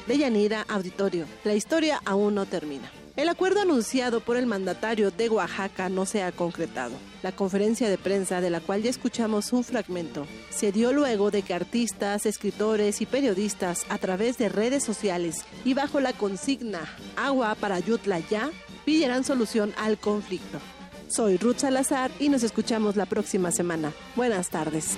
De 0.07 0.17
Yanira 0.17 0.65
Auditorio, 0.69 1.25
la 1.43 1.55
historia 1.55 1.99
aún 2.05 2.35
no 2.35 2.45
termina. 2.45 2.91
El 3.15 3.29
acuerdo 3.29 3.61
anunciado 3.61 4.19
por 4.19 4.35
el 4.35 4.45
mandatario 4.45 5.09
de 5.09 5.29
Oaxaca 5.29 5.87
no 5.87 6.05
se 6.05 6.21
ha 6.21 6.31
concretado. 6.31 6.93
La 7.23 7.31
conferencia 7.31 7.89
de 7.89 7.97
prensa, 7.97 8.41
de 8.41 8.49
la 8.49 8.59
cual 8.59 8.83
ya 8.83 8.89
escuchamos 8.89 9.53
un 9.53 9.63
fragmento, 9.63 10.27
se 10.49 10.71
dio 10.71 10.91
luego 10.91 11.31
de 11.31 11.41
que 11.41 11.53
artistas, 11.53 12.25
escritores 12.25 13.01
y 13.01 13.05
periodistas, 13.05 13.85
a 13.89 13.97
través 13.97 14.37
de 14.37 14.49
redes 14.49 14.83
sociales 14.83 15.45
y 15.63 15.73
bajo 15.73 16.01
la 16.01 16.13
consigna 16.13 16.81
Agua 17.15 17.55
para 17.55 17.79
Yutla 17.79 18.19
ya, 18.19 18.51
pidieran 18.83 19.23
solución 19.23 19.73
al 19.77 19.97
conflicto. 19.97 20.59
Soy 21.07 21.37
Ruth 21.37 21.59
Salazar 21.59 22.11
y 22.19 22.29
nos 22.29 22.43
escuchamos 22.43 22.95
la 22.95 23.05
próxima 23.05 23.51
semana. 23.51 23.93
Buenas 24.15 24.49
tardes. 24.49 24.97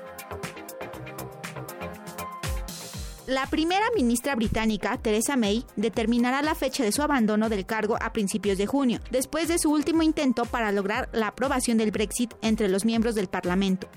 La 3.31 3.45
primera 3.45 3.85
ministra 3.95 4.35
británica, 4.35 4.97
Theresa 4.97 5.37
May, 5.37 5.65
determinará 5.77 6.41
la 6.41 6.53
fecha 6.53 6.83
de 6.83 6.91
su 6.91 7.01
abandono 7.01 7.47
del 7.47 7.65
cargo 7.65 7.95
a 8.01 8.11
principios 8.11 8.57
de 8.57 8.67
junio, 8.67 8.99
después 9.09 9.47
de 9.47 9.57
su 9.57 9.71
último 9.71 10.03
intento 10.03 10.43
para 10.43 10.73
lograr 10.73 11.07
la 11.13 11.27
aprobación 11.27 11.77
del 11.77 11.91
Brexit 11.91 12.33
entre 12.41 12.67
los 12.67 12.83
miembros 12.83 13.15
del 13.15 13.29
Parlamento. 13.29 13.87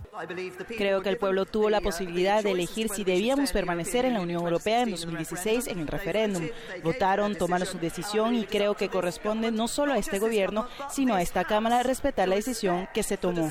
Creo 0.69 1.03
que 1.03 1.09
el 1.09 1.17
pueblo 1.17 1.45
tuvo 1.45 1.71
la 1.71 1.81
posibilidad 1.81 2.43
de 2.43 2.53
elegir 2.53 2.89
si 2.89 3.03
debíamos 3.03 3.51
permanecer 3.51 4.05
en 4.05 4.15
la 4.15 4.21
Unión 4.21 4.43
Europea 4.43 4.83
en 4.83 4.93
2016 4.93 5.67
en 5.67 5.81
el 5.81 5.89
referéndum. 5.89 6.49
Votaron, 6.85 7.35
tomaron 7.35 7.67
su 7.67 7.79
decisión 7.79 8.37
y 8.37 8.45
creo 8.45 8.77
que 8.77 8.89
corresponde 8.89 9.51
no 9.51 9.67
solo 9.67 9.93
a 9.93 9.99
este 9.99 10.21
gobierno, 10.21 10.69
sino 10.91 11.15
a 11.15 11.23
esta 11.23 11.45
Cámara 11.45 11.83
respetar 11.83 12.29
la 12.29 12.37
decisión 12.37 12.89
que 12.95 13.03
se 13.03 13.17
tomó. 13.17 13.51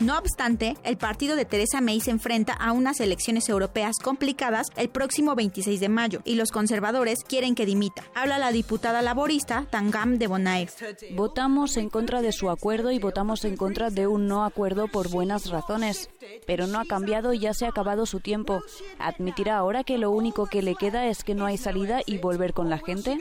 No 0.00 0.18
obstante, 0.18 0.76
el 0.84 0.98
partido 0.98 1.34
de 1.34 1.44
Theresa 1.46 1.80
May 1.80 2.00
se 2.00 2.10
enfrenta 2.10 2.52
a 2.52 2.72
unas 2.72 3.00
elecciones 3.00 3.48
europeas 3.78 3.98
complicadas 4.02 4.66
el 4.76 4.88
próximo 4.88 5.34
26 5.34 5.80
de 5.80 5.88
mayo 5.88 6.20
y 6.24 6.34
los 6.34 6.50
conservadores 6.50 7.22
quieren 7.22 7.54
que 7.54 7.66
dimita. 7.66 8.04
Habla 8.14 8.38
la 8.38 8.52
diputada 8.52 9.02
laborista 9.02 9.66
Tangam 9.70 10.18
de 10.18 10.26
Bonaire. 10.26 10.72
Votamos 11.12 11.76
en 11.76 11.88
contra 11.88 12.20
de 12.20 12.32
su 12.32 12.50
acuerdo 12.50 12.90
y 12.90 12.98
votamos 12.98 13.44
en 13.44 13.56
contra 13.56 13.90
de 13.90 14.06
un 14.06 14.26
no 14.26 14.44
acuerdo 14.44 14.88
por 14.88 15.08
buenas 15.10 15.50
razones. 15.50 16.10
Pero 16.46 16.66
no 16.66 16.80
ha 16.80 16.84
cambiado 16.84 17.32
y 17.32 17.38
ya 17.38 17.54
se 17.54 17.66
ha 17.66 17.68
acabado 17.68 18.06
su 18.06 18.20
tiempo. 18.20 18.60
¿Admitirá 18.98 19.58
ahora 19.58 19.84
que 19.84 19.98
lo 19.98 20.10
único 20.10 20.46
que 20.46 20.62
le 20.62 20.74
queda 20.74 21.06
es 21.06 21.24
que 21.24 21.34
no 21.34 21.46
hay 21.46 21.56
salida 21.56 22.00
y 22.04 22.18
volver 22.18 22.52
con 22.52 22.68
la 22.68 22.78
gente? 22.78 23.18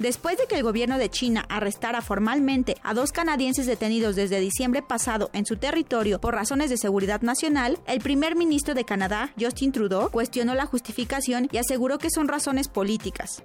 Después 0.00 0.36
de 0.36 0.46
que 0.48 0.56
el 0.56 0.64
gobierno 0.64 0.98
de 0.98 1.08
China 1.08 1.46
arrestara 1.48 2.02
formalmente 2.02 2.76
a 2.82 2.94
dos 2.94 3.12
canadienses 3.12 3.66
detenidos 3.66 4.16
desde 4.16 4.40
diciembre 4.40 4.82
pasado 4.82 5.30
en 5.32 5.46
su 5.46 5.56
territorio 5.56 6.20
por 6.20 6.34
razones 6.34 6.68
de 6.68 6.76
seguridad 6.76 7.22
nacional, 7.22 7.78
el 7.86 8.00
primer 8.00 8.34
ministro 8.34 8.74
de 8.74 8.84
Canadá, 8.84 9.32
Justin 9.40 9.70
Trudeau, 9.70 10.10
cuestionó 10.10 10.56
la 10.56 10.66
justificación 10.66 11.48
y 11.52 11.58
aseguró 11.58 11.98
que 11.98 12.10
son 12.10 12.26
razones 12.26 12.66
políticas. 12.66 13.44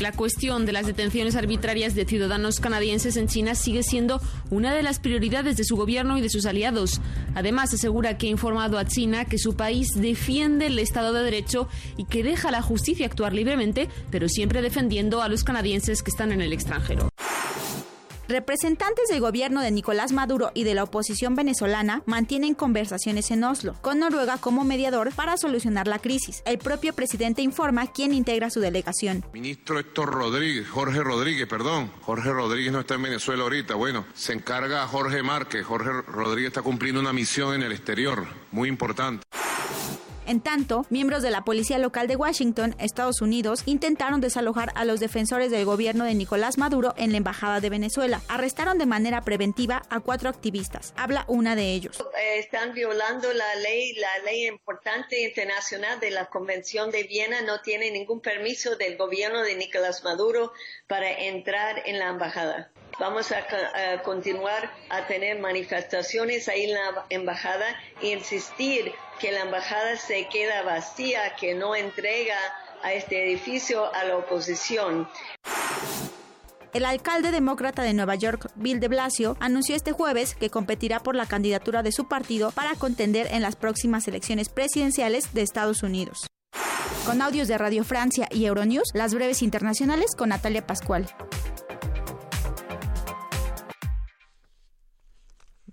La 0.00 0.12
cuestión 0.12 0.66
de 0.66 0.72
las 0.72 0.86
detenciones 0.86 1.36
arbitrarias 1.36 1.94
de 1.94 2.04
ciudadanos 2.04 2.58
canadienses 2.58 3.16
en 3.16 3.28
China 3.28 3.54
sigue 3.54 3.84
siendo 3.84 4.20
una 4.50 4.74
de 4.74 4.82
las 4.82 4.98
prioridades 4.98 5.56
de 5.56 5.64
su 5.64 5.76
gobierno 5.76 6.18
y 6.18 6.20
de 6.20 6.30
sus 6.30 6.46
aliados. 6.46 7.00
Además, 7.36 7.72
asegura 7.72 8.18
que 8.18 8.26
ha 8.26 8.30
informado 8.30 8.76
a 8.76 8.86
China 8.86 9.24
que 9.24 9.38
su 9.38 9.54
país 9.54 9.88
defiende 9.94 10.66
el 10.66 10.80
Estado 10.80 11.12
de 11.12 11.22
Derecho 11.22 11.68
y 11.96 12.06
que 12.06 12.24
deja 12.24 12.48
a 12.48 12.52
la 12.52 12.62
justicia 12.62 13.06
actuar 13.06 13.32
libremente, 13.32 13.88
pero 14.10 14.28
siempre 14.28 14.62
defendiendo 14.62 15.11
a 15.20 15.28
los 15.28 15.44
canadienses 15.44 16.02
que 16.02 16.10
están 16.10 16.32
en 16.32 16.40
el 16.40 16.52
extranjero. 16.52 17.08
Representantes 18.28 19.08
del 19.10 19.20
gobierno 19.20 19.60
de 19.60 19.70
Nicolás 19.70 20.12
Maduro 20.12 20.52
y 20.54 20.64
de 20.64 20.74
la 20.74 20.84
oposición 20.84 21.34
venezolana 21.34 22.02
mantienen 22.06 22.54
conversaciones 22.54 23.30
en 23.30 23.44
Oslo, 23.44 23.74
con 23.82 23.98
Noruega 23.98 24.38
como 24.38 24.64
mediador 24.64 25.12
para 25.12 25.36
solucionar 25.36 25.86
la 25.86 25.98
crisis. 25.98 26.42
El 26.46 26.56
propio 26.56 26.94
presidente 26.94 27.42
informa 27.42 27.92
quién 27.92 28.14
integra 28.14 28.48
su 28.48 28.60
delegación. 28.60 29.22
Ministro 29.34 29.78
Héctor 29.78 30.14
Rodríguez, 30.14 30.66
Jorge 30.66 31.02
Rodríguez, 31.02 31.46
perdón. 31.46 31.90
Jorge 32.00 32.32
Rodríguez 32.32 32.72
no 32.72 32.80
está 32.80 32.94
en 32.94 33.02
Venezuela 33.02 33.42
ahorita. 33.42 33.74
Bueno, 33.74 34.06
se 34.14 34.32
encarga 34.32 34.86
Jorge 34.86 35.22
Márquez. 35.22 35.66
Jorge 35.66 35.90
Rodríguez 35.90 36.52
está 36.52 36.62
cumpliendo 36.62 37.00
una 37.00 37.12
misión 37.12 37.54
en 37.54 37.62
el 37.64 37.72
exterior, 37.72 38.24
muy 38.50 38.68
importante. 38.68 39.24
En 40.32 40.40
tanto, 40.40 40.86
miembros 40.88 41.22
de 41.22 41.30
la 41.30 41.44
policía 41.44 41.76
local 41.76 42.08
de 42.08 42.16
Washington, 42.16 42.74
Estados 42.78 43.20
Unidos, 43.20 43.64
intentaron 43.66 44.22
desalojar 44.22 44.72
a 44.76 44.86
los 44.86 44.98
defensores 44.98 45.50
del 45.50 45.66
gobierno 45.66 46.06
de 46.06 46.14
Nicolás 46.14 46.56
Maduro 46.56 46.94
en 46.96 47.10
la 47.12 47.18
Embajada 47.18 47.60
de 47.60 47.68
Venezuela. 47.68 48.22
Arrestaron 48.30 48.78
de 48.78 48.86
manera 48.86 49.20
preventiva 49.20 49.82
a 49.90 50.00
cuatro 50.00 50.30
activistas. 50.30 50.94
Habla 50.96 51.26
una 51.28 51.54
de 51.54 51.74
ellos. 51.74 52.02
Están 52.38 52.72
violando 52.72 53.30
la 53.34 53.56
ley, 53.56 53.92
la 53.96 54.24
ley 54.24 54.46
importante 54.46 55.20
internacional 55.20 56.00
de 56.00 56.10
la 56.10 56.24
Convención 56.30 56.90
de 56.90 57.02
Viena. 57.02 57.42
No 57.42 57.60
tiene 57.60 57.90
ningún 57.90 58.22
permiso 58.22 58.76
del 58.76 58.96
gobierno 58.96 59.42
de 59.42 59.54
Nicolás 59.56 60.02
Maduro 60.02 60.54
para 60.86 61.12
entrar 61.12 61.82
en 61.84 61.98
la 61.98 62.08
embajada. 62.08 62.72
Vamos 62.98 63.32
a, 63.32 64.02
continuar 64.02 64.70
a 64.90 65.06
tener 65.06 65.38
manifestaciones 65.40 66.48
ahí 66.48 66.64
en 66.64 66.74
la 66.74 67.04
embajada 67.08 67.66
e 68.00 68.08
insistir 68.08 68.92
que 69.18 69.32
la 69.32 69.40
embajada 69.40 69.96
se 69.96 70.28
queda 70.28 70.62
vacía, 70.62 71.34
que 71.36 71.54
no 71.54 71.74
entrega 71.74 72.36
a 72.82 72.92
este 72.92 73.24
edificio 73.24 73.92
a 73.94 74.04
la 74.04 74.16
oposición. 74.16 75.08
El 76.72 76.86
alcalde 76.86 77.32
demócrata 77.32 77.82
de 77.82 77.92
Nueva 77.92 78.14
York, 78.14 78.50
Bill 78.54 78.80
de 78.80 78.88
Blasio, 78.88 79.36
anunció 79.40 79.76
este 79.76 79.92
jueves 79.92 80.34
que 80.34 80.48
competirá 80.48 81.00
por 81.00 81.14
la 81.14 81.26
candidatura 81.26 81.82
de 81.82 81.92
su 81.92 82.08
partido 82.08 82.50
para 82.50 82.74
contender 82.76 83.28
en 83.30 83.42
las 83.42 83.56
próximas 83.56 84.08
elecciones 84.08 84.48
presidenciales 84.48 85.34
de 85.34 85.42
Estados 85.42 85.82
Unidos. 85.82 86.26
Con 87.04 87.20
audios 87.20 87.48
de 87.48 87.58
Radio 87.58 87.84
Francia 87.84 88.26
y 88.30 88.46
Euronews, 88.46 88.88
las 88.94 89.12
breves 89.12 89.42
internacionales 89.42 90.14
con 90.16 90.30
Natalia 90.30 90.66
Pascual. 90.66 91.06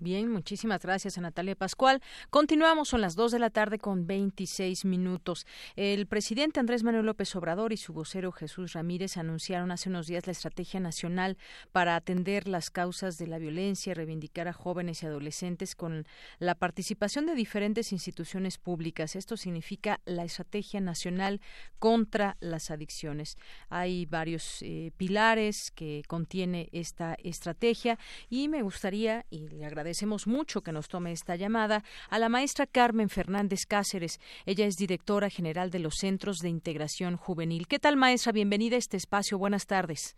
Bien, 0.01 0.31
muchísimas 0.31 0.81
gracias 0.81 1.17
a 1.17 1.21
Natalia 1.21 1.57
Pascual. 1.57 2.01
Continuamos, 2.29 2.87
son 2.87 3.01
las 3.01 3.17
2 3.17 3.33
de 3.33 3.39
la 3.39 3.49
tarde 3.49 3.79
con 3.79 4.07
26 4.07 4.85
minutos. 4.85 5.45
El 5.75 6.07
presidente 6.07 6.61
Andrés 6.61 6.83
Manuel 6.83 7.05
López 7.05 7.35
Obrador 7.35 7.73
y 7.73 7.77
su 7.77 7.91
vocero 7.91 8.31
Jesús 8.31 8.71
Ramírez 8.71 9.17
anunciaron 9.17 9.71
hace 9.71 9.89
unos 9.89 10.07
días 10.07 10.25
la 10.25 10.31
Estrategia 10.31 10.79
Nacional 10.79 11.37
para 11.73 11.97
atender 11.97 12.47
las 12.47 12.71
causas 12.71 13.17
de 13.17 13.27
la 13.27 13.39
violencia 13.39 13.91
y 13.91 13.93
reivindicar 13.93 14.47
a 14.47 14.53
jóvenes 14.53 15.03
y 15.03 15.05
adolescentes 15.05 15.75
con 15.75 16.07
la 16.37 16.55
participación 16.55 17.25
de 17.25 17.35
diferentes 17.35 17.91
instituciones 17.91 18.57
públicas. 18.57 19.17
Esto 19.17 19.35
significa 19.35 19.99
la 20.05 20.23
Estrategia 20.23 20.79
Nacional 20.79 21.41
contra 21.77 22.37
las 22.39 22.71
Adicciones. 22.71 23.35
Hay 23.67 24.05
varios 24.05 24.61
eh, 24.61 24.93
pilares 24.95 25.71
que 25.71 26.03
contiene 26.07 26.69
esta 26.71 27.17
estrategia 27.21 27.99
y 28.29 28.47
me 28.47 28.61
gustaría, 28.61 29.25
y 29.29 29.49
le 29.49 29.65
agradezco 29.65 29.88
agradecemos 29.89 30.27
mucho 30.27 30.61
que 30.61 30.71
nos 30.71 30.87
tome 30.87 31.11
esta 31.11 31.35
llamada 31.35 31.83
a 32.11 32.19
la 32.19 32.29
maestra 32.29 32.67
Carmen 32.67 33.09
Fernández 33.09 33.61
Cáceres. 33.67 34.19
Ella 34.45 34.67
es 34.67 34.75
directora 34.75 35.31
general 35.31 35.71
de 35.71 35.79
los 35.79 35.95
Centros 35.99 36.37
de 36.37 36.49
Integración 36.49 37.17
Juvenil. 37.17 37.65
¿Qué 37.67 37.79
tal, 37.79 37.97
maestra? 37.97 38.31
Bienvenida 38.31 38.75
a 38.75 38.77
este 38.77 38.97
espacio. 38.97 39.39
Buenas 39.39 39.65
tardes. 39.65 40.15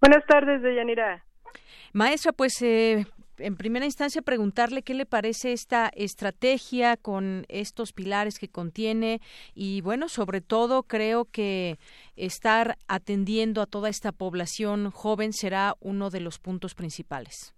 Buenas 0.00 0.24
tardes, 0.26 0.62
Deyanira. 0.62 1.22
Maestra, 1.92 2.32
pues 2.32 2.62
eh, 2.62 3.04
en 3.36 3.56
primera 3.58 3.84
instancia 3.84 4.22
preguntarle 4.22 4.82
qué 4.82 4.94
le 4.94 5.04
parece 5.04 5.52
esta 5.52 5.90
estrategia 5.94 6.96
con 6.96 7.44
estos 7.50 7.92
pilares 7.92 8.38
que 8.38 8.48
contiene 8.48 9.20
y 9.54 9.82
bueno, 9.82 10.08
sobre 10.08 10.40
todo 10.40 10.84
creo 10.84 11.26
que 11.26 11.78
estar 12.16 12.78
atendiendo 12.88 13.60
a 13.60 13.66
toda 13.66 13.90
esta 13.90 14.12
población 14.12 14.90
joven 14.90 15.34
será 15.34 15.76
uno 15.80 16.08
de 16.08 16.20
los 16.20 16.38
puntos 16.38 16.74
principales. 16.74 17.54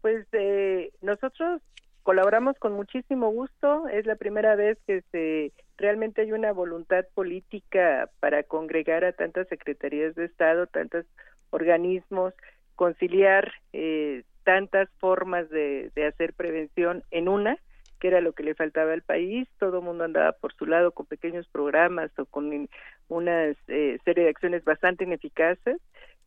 Pues 0.00 0.26
eh, 0.32 0.92
nosotros 1.02 1.62
colaboramos 2.02 2.58
con 2.58 2.72
muchísimo 2.72 3.30
gusto. 3.30 3.88
Es 3.88 4.06
la 4.06 4.16
primera 4.16 4.56
vez 4.56 4.78
que 4.86 5.02
se 5.12 5.52
realmente 5.76 6.22
hay 6.22 6.32
una 6.32 6.52
voluntad 6.52 7.04
política 7.14 8.10
para 8.20 8.42
congregar 8.42 9.04
a 9.04 9.12
tantas 9.12 9.48
secretarías 9.48 10.14
de 10.14 10.26
Estado, 10.26 10.66
tantos 10.66 11.06
organismos, 11.50 12.34
conciliar 12.76 13.52
eh, 13.72 14.24
tantas 14.44 14.88
formas 14.98 15.48
de, 15.50 15.90
de 15.94 16.06
hacer 16.06 16.34
prevención 16.34 17.02
en 17.10 17.28
una 17.28 17.58
que 18.00 18.08
era 18.08 18.20
lo 18.20 18.32
que 18.32 18.42
le 18.42 18.54
faltaba 18.54 18.92
al 18.94 19.02
país, 19.02 19.46
todo 19.58 19.78
el 19.78 19.84
mundo 19.84 20.04
andaba 20.04 20.32
por 20.32 20.54
su 20.54 20.66
lado 20.66 20.90
con 20.92 21.06
pequeños 21.06 21.46
programas 21.48 22.10
o 22.18 22.24
con 22.24 22.68
una 23.08 23.48
eh, 23.68 23.98
serie 24.04 24.24
de 24.24 24.30
acciones 24.30 24.64
bastante 24.64 25.04
ineficaces. 25.04 25.76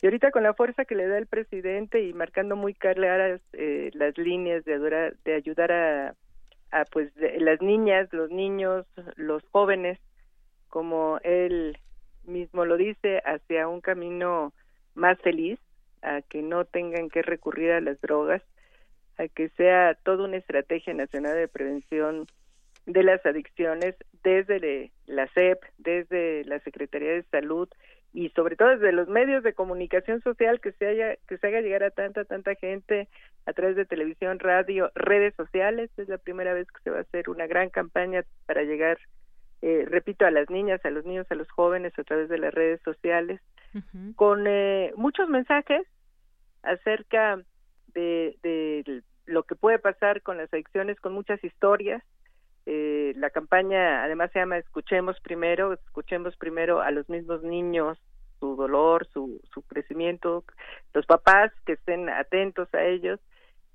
Y 0.03 0.05
ahorita 0.05 0.31
con 0.31 0.43
la 0.43 0.53
fuerza 0.53 0.83
que 0.83 0.95
le 0.95 1.07
da 1.07 1.17
el 1.17 1.27
presidente 1.27 2.03
y 2.03 2.11
marcando 2.11 2.57
muy 2.57 2.73
claras 2.73 3.39
eh, 3.53 3.89
las 3.93 4.17
líneas 4.17 4.65
de, 4.65 5.13
de 5.23 5.33
ayudar 5.33 5.71
a, 5.71 6.15
a 6.71 6.83
pues 6.91 7.09
las 7.39 7.61
niñas, 7.61 8.11
los 8.11 8.29
niños, 8.29 8.85
los 9.15 9.41
jóvenes, 9.53 9.97
como 10.67 11.19
él 11.23 11.77
mismo 12.25 12.65
lo 12.65 12.75
dice, 12.75 13.21
hacia 13.23 13.69
un 13.69 13.79
camino 13.79 14.51
más 14.93 15.17
feliz, 15.21 15.57
a 16.01 16.21
que 16.21 16.41
no 16.41 16.65
tengan 16.65 17.09
que 17.09 17.21
recurrir 17.21 17.71
a 17.71 17.79
las 17.79 18.01
drogas, 18.01 18.41
a 19.17 19.29
que 19.29 19.47
sea 19.55 19.95
toda 20.03 20.25
una 20.25 20.35
estrategia 20.35 20.93
nacional 20.93 21.37
de 21.37 21.47
prevención 21.47 22.27
de 22.85 23.03
las 23.03 23.25
adicciones 23.25 23.95
desde 24.21 24.91
la 25.05 25.27
SEP, 25.27 25.63
desde 25.77 26.43
la 26.43 26.59
Secretaría 26.59 27.13
de 27.13 27.23
Salud 27.31 27.69
y 28.13 28.29
sobre 28.29 28.55
todo 28.55 28.69
desde 28.69 28.91
los 28.91 29.07
medios 29.07 29.43
de 29.43 29.53
comunicación 29.53 30.21
social 30.21 30.61
que 30.61 30.71
se 30.73 30.87
haya 30.87 31.15
que 31.27 31.37
se 31.37 31.47
haga 31.47 31.61
llegar 31.61 31.83
a 31.83 31.89
tanta 31.89 32.23
tanta 32.25 32.53
gente 32.55 33.09
a 33.45 33.53
través 33.53 33.75
de 33.75 33.85
televisión, 33.85 34.39
radio, 34.39 34.91
redes 34.95 35.33
sociales. 35.35 35.89
Es 35.97 36.07
la 36.07 36.17
primera 36.17 36.53
vez 36.53 36.67
que 36.71 36.81
se 36.83 36.89
va 36.91 36.99
a 36.99 37.01
hacer 37.01 37.29
una 37.29 37.47
gran 37.47 37.69
campaña 37.69 38.23
para 38.45 38.63
llegar, 38.63 38.97
eh, 39.61 39.85
repito, 39.89 40.25
a 40.25 40.31
las 40.31 40.49
niñas, 40.49 40.83
a 40.85 40.91
los 40.91 41.05
niños, 41.05 41.27
a 41.29 41.35
los 41.35 41.49
jóvenes 41.49 41.97
a 41.97 42.03
través 42.03 42.29
de 42.29 42.37
las 42.37 42.53
redes 42.53 42.81
sociales, 42.83 43.41
con 44.15 44.45
eh, 44.47 44.93
muchos 44.95 45.27
mensajes 45.27 45.81
acerca 46.61 47.41
de, 47.93 49.03
lo 49.25 49.43
que 49.43 49.55
puede 49.55 49.79
pasar 49.79 50.21
con 50.21 50.37
las 50.37 50.53
adicciones, 50.53 50.99
con 50.99 51.13
muchas 51.13 51.43
historias. 51.43 52.03
Eh, 52.65 53.13
la 53.17 53.29
campaña 53.29 54.03
además 54.03 54.31
se 54.31 54.39
llama 54.39 54.57
Escuchemos 54.57 55.19
primero, 55.19 55.73
escuchemos 55.73 56.35
primero 56.37 56.81
a 56.81 56.91
los 56.91 57.09
mismos 57.09 57.43
niños, 57.43 57.97
su 58.39 58.55
dolor, 58.55 59.07
su, 59.07 59.41
su 59.53 59.61
crecimiento, 59.63 60.43
los 60.93 61.05
papás 61.05 61.51
que 61.65 61.73
estén 61.73 62.09
atentos 62.09 62.73
a 62.73 62.83
ellos 62.83 63.19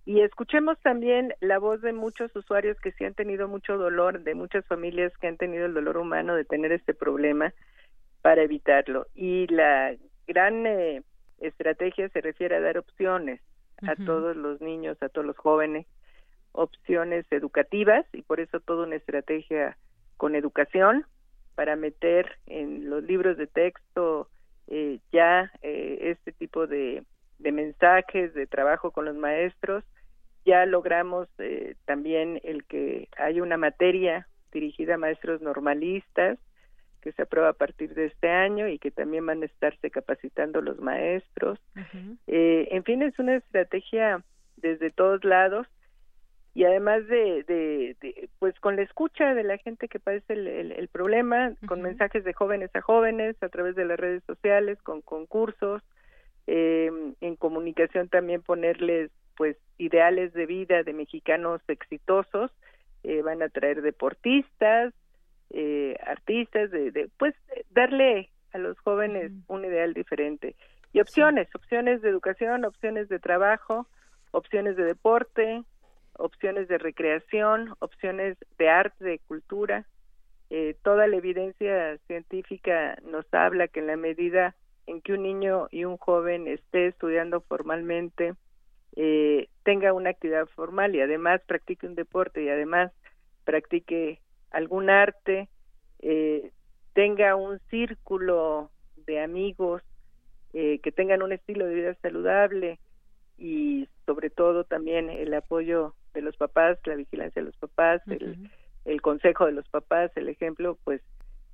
y 0.08 0.22
escuchemos 0.22 0.80
también 0.80 1.34
la 1.40 1.58
voz 1.58 1.82
de 1.82 1.92
muchos 1.92 2.34
usuarios 2.34 2.80
que 2.80 2.92
sí 2.92 3.04
han 3.04 3.12
tenido 3.12 3.46
mucho 3.46 3.76
dolor, 3.76 4.22
de 4.22 4.34
muchas 4.34 4.64
familias 4.64 5.12
que 5.18 5.26
han 5.26 5.36
tenido 5.36 5.66
el 5.66 5.74
dolor 5.74 5.98
humano 5.98 6.34
de 6.34 6.46
tener 6.46 6.72
este 6.72 6.94
problema 6.94 7.52
para 8.22 8.42
evitarlo. 8.42 9.06
Y 9.14 9.46
la 9.48 9.94
gran 10.26 10.66
eh, 10.66 11.02
estrategia 11.40 12.08
se 12.08 12.22
refiere 12.22 12.56
a 12.56 12.60
dar 12.62 12.78
opciones, 12.78 13.42
a 13.86 13.96
todos 13.96 14.34
los 14.34 14.62
niños, 14.62 14.96
a 15.02 15.10
todos 15.10 15.26
los 15.26 15.36
jóvenes, 15.36 15.86
opciones 16.58 17.24
educativas 17.30 18.04
y 18.12 18.22
por 18.22 18.40
eso 18.40 18.60
toda 18.60 18.86
una 18.86 18.96
estrategia 18.96 19.76
con 20.16 20.34
educación 20.34 21.06
para 21.54 21.76
meter 21.76 22.36
en 22.46 22.90
los 22.90 23.02
libros 23.04 23.36
de 23.36 23.46
texto 23.46 24.28
eh, 24.66 24.98
ya 25.12 25.50
eh, 25.62 25.98
este 26.02 26.32
tipo 26.32 26.66
de, 26.66 27.04
de, 27.38 27.52
mensajes, 27.52 28.34
de 28.34 28.46
trabajo 28.46 28.90
con 28.90 29.04
los 29.04 29.16
maestros. 29.16 29.84
Ya 30.44 30.66
logramos 30.66 31.28
eh, 31.38 31.76
también 31.84 32.40
el 32.42 32.64
que 32.64 33.08
hay 33.16 33.40
una 33.40 33.56
materia 33.56 34.26
dirigida 34.52 34.94
a 34.94 34.98
maestros 34.98 35.40
normalistas, 35.40 36.38
que 37.00 37.12
se 37.12 37.22
aprueba 37.22 37.50
a 37.50 37.54
partir 37.54 37.94
de 37.94 38.06
este 38.06 38.28
año 38.28 38.68
y 38.68 38.78
que 38.78 38.90
también 38.90 39.24
van 39.24 39.42
a 39.42 39.46
estarse 39.46 39.90
capacitando 39.90 40.60
los 40.60 40.80
maestros. 40.80 41.58
Eh, 42.26 42.68
en 42.70 42.82
fin, 42.84 43.02
es 43.02 43.18
una 43.18 43.36
estrategia 43.36 44.24
desde 44.56 44.90
todos 44.90 45.24
lados 45.24 45.66
y 46.58 46.64
además 46.64 47.06
de, 47.06 47.44
de, 47.44 48.28
pues 48.40 48.58
con 48.58 48.74
la 48.74 48.82
escucha 48.82 49.32
de 49.32 49.44
la 49.44 49.58
gente 49.58 49.86
que 49.86 50.00
padece 50.00 50.32
el, 50.32 50.88
problema, 50.88 51.52
con 51.68 51.82
mensajes 51.82 52.24
de 52.24 52.32
jóvenes 52.32 52.74
a 52.74 52.80
jóvenes 52.80 53.40
a 53.44 53.48
través 53.48 53.76
de 53.76 53.84
las 53.84 53.96
redes 53.96 54.24
sociales, 54.24 54.76
con 54.82 55.00
concursos, 55.00 55.82
eh, 56.48 56.90
en 57.20 57.36
comunicación 57.36 58.08
también 58.08 58.42
ponerles 58.42 59.12
pues 59.36 59.56
ideales 59.78 60.32
de 60.32 60.46
vida 60.46 60.82
de 60.82 60.92
mexicanos 60.94 61.60
exitosos, 61.68 62.50
eh, 63.04 63.22
van 63.22 63.40
a 63.40 63.50
traer 63.50 63.80
deportistas, 63.80 64.92
eh, 65.50 65.96
artistas, 66.04 66.72
de, 66.72 67.08
pues 67.18 67.36
darle 67.70 68.30
a 68.52 68.58
los 68.58 68.76
jóvenes 68.80 69.30
un 69.46 69.64
ideal 69.64 69.94
diferente. 69.94 70.56
Y 70.92 70.98
opciones, 70.98 71.46
opciones 71.54 72.02
de 72.02 72.08
educación, 72.08 72.64
opciones 72.64 73.08
de 73.08 73.20
trabajo, 73.20 73.86
opciones 74.32 74.74
de 74.74 74.86
deporte, 74.86 75.62
opciones 76.18 76.68
de 76.68 76.78
recreación, 76.78 77.74
opciones 77.78 78.36
de 78.58 78.68
arte, 78.68 79.04
de 79.04 79.18
cultura. 79.20 79.86
Eh, 80.50 80.76
toda 80.82 81.06
la 81.06 81.16
evidencia 81.16 81.96
científica 82.06 82.98
nos 83.04 83.26
habla 83.32 83.68
que 83.68 83.80
en 83.80 83.86
la 83.86 83.96
medida 83.96 84.54
en 84.86 85.00
que 85.00 85.12
un 85.12 85.22
niño 85.22 85.68
y 85.70 85.84
un 85.84 85.96
joven 85.98 86.48
esté 86.48 86.86
estudiando 86.86 87.40
formalmente, 87.42 88.34
eh, 88.96 89.48
tenga 89.62 89.92
una 89.92 90.10
actividad 90.10 90.46
formal 90.46 90.94
y 90.94 91.00
además 91.00 91.40
practique 91.46 91.86
un 91.86 91.94
deporte 91.94 92.42
y 92.42 92.48
además 92.48 92.90
practique 93.44 94.20
algún 94.50 94.90
arte, 94.90 95.48
eh, 96.00 96.50
tenga 96.94 97.36
un 97.36 97.60
círculo 97.70 98.70
de 99.06 99.22
amigos 99.22 99.82
eh, 100.52 100.80
que 100.80 100.90
tengan 100.90 101.22
un 101.22 101.32
estilo 101.32 101.66
de 101.66 101.74
vida 101.74 101.94
saludable 102.00 102.78
y 103.36 103.88
sobre 104.08 104.30
todo 104.30 104.64
también 104.64 105.10
el 105.10 105.34
apoyo 105.34 105.94
de 106.14 106.22
los 106.22 106.34
papás, 106.38 106.78
la 106.86 106.94
vigilancia 106.94 107.42
de 107.42 107.46
los 107.46 107.56
papás, 107.58 108.00
el, 108.06 108.48
el 108.86 109.02
consejo 109.02 109.44
de 109.44 109.52
los 109.52 109.68
papás, 109.68 110.10
el 110.16 110.30
ejemplo, 110.30 110.78
pues 110.82 111.02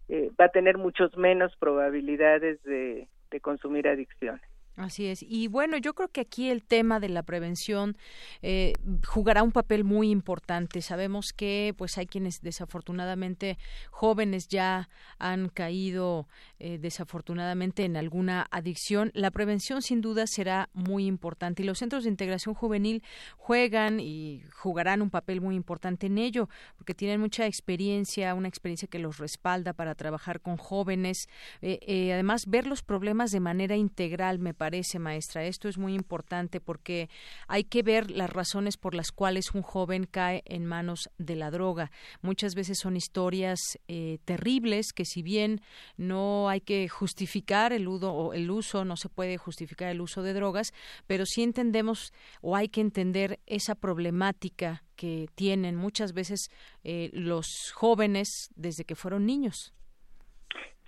eh, 0.09 0.31
va 0.41 0.45
a 0.45 0.51
tener 0.51 0.79
muchos 0.79 1.17
menos 1.17 1.53
probabilidades 1.57 2.63
de, 2.63 3.09
de 3.33 3.41
consumir 3.41 3.89
adicciones. 3.89 4.49
Así 4.77 5.07
es. 5.07 5.23
Y 5.23 5.47
bueno, 5.47 5.77
yo 5.77 5.95
creo 5.95 6.09
que 6.09 6.21
aquí 6.21 6.51
el 6.51 6.65
tema 6.65 6.99
de 6.99 7.09
la 7.09 7.23
prevención 7.23 7.97
eh, 8.43 8.73
jugará 9.07 9.45
un 9.45 9.53
papel 9.53 9.85
muy 9.85 10.11
importante. 10.11 10.83
Sabemos 10.83 11.33
que 11.33 11.75
pues 11.79 11.97
hay 11.97 12.07
quienes 12.07 12.41
desafortunadamente 12.41 13.57
jóvenes 13.93 14.49
ya 14.49 14.89
han 15.21 15.49
caído 15.49 16.27
eh, 16.59 16.79
desafortunadamente 16.79 17.85
en 17.85 17.97
alguna 17.97 18.49
adicción. 18.51 19.13
La 19.15 19.31
prevención 19.31 19.81
sin 19.81 20.01
duda 20.01 20.27
será 20.27 20.69
muy 20.73 21.07
importante 21.07 21.63
y 21.63 21.67
los 21.67 21.79
centros 21.79 22.03
de 22.03 22.11
integración 22.11 22.57
juvenil 22.57 23.05
juegan 23.37 24.01
y 24.01 24.43
jugarán 24.57 25.03
un 25.03 25.11
papel 25.11 25.41
muy 25.41 25.55
importante 25.55 26.07
en 26.07 26.19
ello 26.19 26.49
porque 26.77 26.95
tienen 26.95 27.21
mucha 27.21 27.47
experiencia, 27.47 28.35
una 28.35 28.49
experiencia 28.49 28.89
que 28.89 28.99
los 28.99 29.19
respalda 29.19 29.73
para 29.73 29.95
trabajar 29.95 30.41
con 30.41 30.57
jóvenes. 30.57 31.29
Eh, 31.63 32.11
además, 32.13 32.47
ver 32.47 32.67
los 32.67 32.83
problemas 32.83 33.31
de 33.31 33.39
manera 33.39 33.77
integral 33.77 34.41
me 34.41 34.53
parece 34.53 34.64
parece, 34.65 34.99
maestra. 34.99 35.45
Esto 35.45 35.69
es 35.69 35.77
muy 35.77 35.93
importante 35.93 36.59
porque 36.59 37.11
hay 37.49 37.65
que 37.65 37.83
ver 37.83 38.11
las 38.11 38.31
razones 38.31 38.79
por 38.79 38.95
las 38.95 39.13
cuales 39.13 39.55
un 39.55 39.61
joven 39.61 40.07
cae 40.11 40.43
en 40.47 40.65
manos 40.65 41.11
de 41.19 41.37
la 41.37 41.51
droga. 41.51 41.91
Muchas 42.23 42.55
veces 42.55 42.79
son 42.79 42.97
historias 42.97 43.59
eh, 43.89 44.17
terribles 44.25 44.95
que 44.95 45.05
si 45.05 45.23
bien 45.23 45.61
no 45.99 46.49
hay 46.49 46.63
que 46.63 46.89
justificar 46.89 47.75
el, 47.75 47.89
uso, 47.89 48.33
el 48.33 48.51
uso, 48.51 48.87
no 48.87 48.97
se 48.97 49.11
puede 49.11 49.37
justificar 49.37 49.91
el 49.91 50.01
uso 50.01 50.23
de 50.23 50.33
drogas, 50.33 50.73
pero 51.07 51.27
sí 51.27 51.43
entendemos 51.43 52.15
o 52.41 52.57
hay 52.57 52.69
que 52.71 52.81
entender 52.81 53.41
esa 53.45 53.75
problemática 53.75 54.83
que 54.97 55.27
tienen 55.35 55.77
muchas 55.77 56.15
veces 56.15 56.49
eh, 56.85 57.11
los 57.13 57.71
jóvenes 57.75 58.49
desde 58.57 58.85
que 58.87 58.95
fueron 58.95 59.27
niños. 59.27 59.75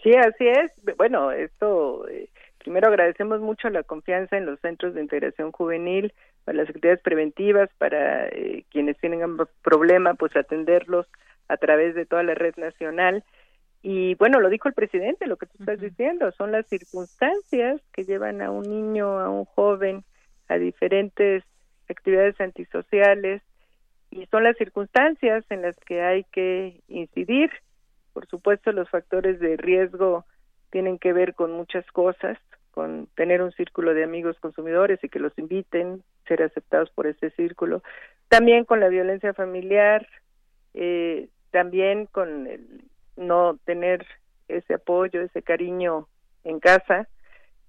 Sí, 0.03 0.13
así 0.15 0.47
es. 0.47 0.73
Bueno, 0.97 1.31
esto 1.33 2.09
eh, 2.09 2.31
Primero 2.67 2.89
agradecemos 2.89 3.41
mucho 3.41 3.71
la 3.71 3.85
confianza 3.85 4.37
en 4.37 4.45
los 4.45 4.59
centros 4.59 4.93
de 4.93 5.01
integración 5.01 5.53
juvenil, 5.53 6.13
para 6.45 6.59
las 6.59 6.69
actividades 6.69 7.01
preventivas, 7.01 7.71
para 7.79 8.27
eh, 8.27 8.65
quienes 8.73 8.99
tienen 8.99 9.23
un 9.23 9.47
problema, 9.63 10.15
pues 10.15 10.35
atenderlos 10.35 11.07
a 11.47 11.59
través 11.59 11.95
de 11.95 12.07
toda 12.07 12.25
la 12.25 12.35
red 12.35 12.57
nacional. 12.57 13.23
Y 13.83 14.17
bueno, 14.17 14.41
lo 14.41 14.49
dijo 14.49 14.67
el 14.67 14.75
presidente, 14.75 15.29
lo 15.29 15.37
que 15.37 15.47
tú 15.47 15.59
estás 15.61 15.79
diciendo, 15.79 16.33
son 16.33 16.51
las 16.51 16.67
circunstancias 16.67 17.81
que 17.93 18.03
llevan 18.03 18.43
a 18.43 18.51
un 18.51 18.65
niño, 18.69 19.21
a 19.21 19.31
un 19.31 19.45
joven, 19.45 20.03
a 20.49 20.59
diferentes 20.59 21.45
actividades 21.89 22.35
antisociales 22.41 23.43
y 24.11 24.27
son 24.27 24.43
las 24.43 24.57
circunstancias 24.57 25.45
en 25.51 25.63
las 25.63 25.77
que 25.87 26.03
hay 26.03 26.25
que 26.33 26.81
incidir. 26.89 27.49
Por 28.13 28.27
supuesto, 28.27 28.73
los 28.73 28.91
factores 28.91 29.39
de 29.39 29.57
riesgo 29.57 30.25
tienen 30.71 30.99
que 30.99 31.13
ver 31.13 31.35
con 31.35 31.53
muchas 31.53 31.87
cosas, 31.93 32.37
con 32.77 33.09
tener 33.15 33.41
un 33.41 33.53
círculo 33.53 33.95
de 33.95 34.05
amigos 34.05 34.39
consumidores 34.39 35.03
y 35.03 35.09
que 35.09 35.19
los 35.19 35.33
inviten, 35.39 36.03
ser 36.29 36.43
aceptados 36.43 36.91
por 36.91 37.07
ese 37.07 37.31
círculo, 37.31 37.83
también 38.29 38.67
con 38.67 38.81
la 38.81 38.89
violencia 38.89 39.33
familiar, 39.33 40.07
eh, 40.75 41.31
también 41.53 42.05
con 42.05 42.47
el 42.47 42.85
no 43.17 43.57
tener 43.65 44.05
ese 44.49 44.75
apoyo, 44.75 45.23
ese 45.23 45.41
cariño 45.41 46.07
en 46.45 46.61
casa, 46.61 47.09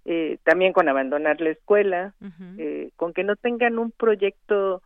eh, 0.03 0.39
también 0.43 0.73
con 0.73 0.89
abandonar 0.89 1.39
la 1.39 1.51
escuela, 1.51 2.13
eh, 2.57 2.89
con 2.97 3.13
que 3.13 3.23
no 3.23 3.37
tengan 3.37 3.79
un 3.79 3.91
proyecto 3.91 4.81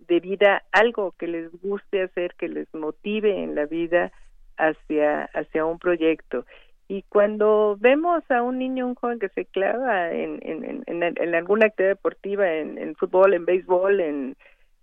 de 0.00 0.18
vida, 0.18 0.64
algo 0.72 1.12
que 1.12 1.28
les 1.28 1.48
guste 1.62 2.02
hacer, 2.02 2.34
que 2.34 2.48
les 2.48 2.66
motive 2.74 3.44
en 3.44 3.54
la 3.54 3.66
vida 3.66 4.10
hacia, 4.56 5.26
hacia 5.26 5.64
un 5.64 5.78
proyecto. 5.78 6.44
Y 6.90 7.02
cuando 7.02 7.76
vemos 7.78 8.28
a 8.32 8.42
un 8.42 8.58
niño, 8.58 8.84
un 8.84 8.96
joven 8.96 9.20
que 9.20 9.28
se 9.28 9.44
clava 9.44 10.10
en, 10.10 10.40
en, 10.42 10.82
en, 10.88 11.02
en 11.04 11.34
alguna 11.36 11.66
actividad 11.66 11.92
deportiva, 11.92 12.52
en, 12.52 12.96
fútbol, 12.96 13.32
en 13.32 13.44
béisbol, 13.44 14.00
en 14.00 14.36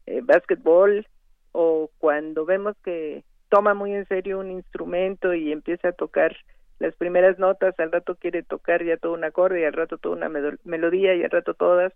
eh, 0.05 0.21
básquetbol, 0.23 1.05
o 1.51 1.91
cuando 1.97 2.45
vemos 2.45 2.77
que 2.81 3.25
toma 3.49 3.73
muy 3.73 3.93
en 3.93 4.07
serio 4.07 4.39
un 4.39 4.51
instrumento 4.51 5.33
y 5.33 5.51
empieza 5.51 5.89
a 5.89 5.91
tocar 5.91 6.33
las 6.79 6.95
primeras 6.95 7.39
notas, 7.39 7.77
al 7.77 7.91
rato 7.91 8.15
quiere 8.15 8.41
tocar 8.41 8.85
ya 8.85 8.95
todo 8.95 9.11
un 9.11 9.25
acorde 9.25 9.59
y 9.59 9.65
al 9.65 9.73
rato 9.73 9.97
toda 9.97 10.15
una 10.15 10.29
melodía 10.63 11.13
y 11.13 11.25
al 11.25 11.31
rato 11.31 11.55
todas, 11.55 11.91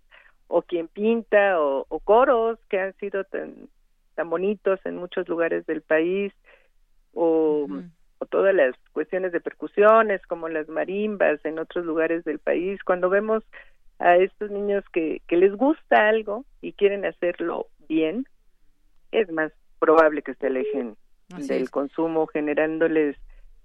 o 0.46 0.60
quien 0.60 0.88
pinta, 0.88 1.58
o, 1.58 1.86
coros 2.00 2.58
que 2.68 2.78
han 2.78 2.92
sido 2.98 3.24
tan, 3.24 3.70
tan 4.14 4.28
bonitos 4.28 4.78
en 4.84 4.98
muchos 4.98 5.26
lugares 5.26 5.64
del 5.64 5.80
país, 5.80 6.34
o 7.14 7.66
todas 8.26 8.54
las 8.54 8.74
cuestiones 8.92 9.32
de 9.32 9.40
percusiones 9.40 10.20
como 10.26 10.48
las 10.48 10.68
marimbas 10.68 11.44
en 11.44 11.58
otros 11.58 11.84
lugares 11.84 12.24
del 12.24 12.38
país, 12.38 12.82
cuando 12.84 13.10
vemos 13.10 13.44
a 13.98 14.16
estos 14.16 14.50
niños 14.50 14.84
que, 14.92 15.22
que 15.28 15.36
les 15.36 15.54
gusta 15.54 16.08
algo 16.08 16.44
y 16.60 16.72
quieren 16.72 17.04
hacerlo 17.04 17.68
bien, 17.88 18.26
es 19.12 19.30
más 19.30 19.52
probable 19.78 20.22
que 20.22 20.34
se 20.34 20.46
alejen 20.46 20.96
del 21.28 21.70
consumo 21.70 22.26
generándoles 22.26 23.16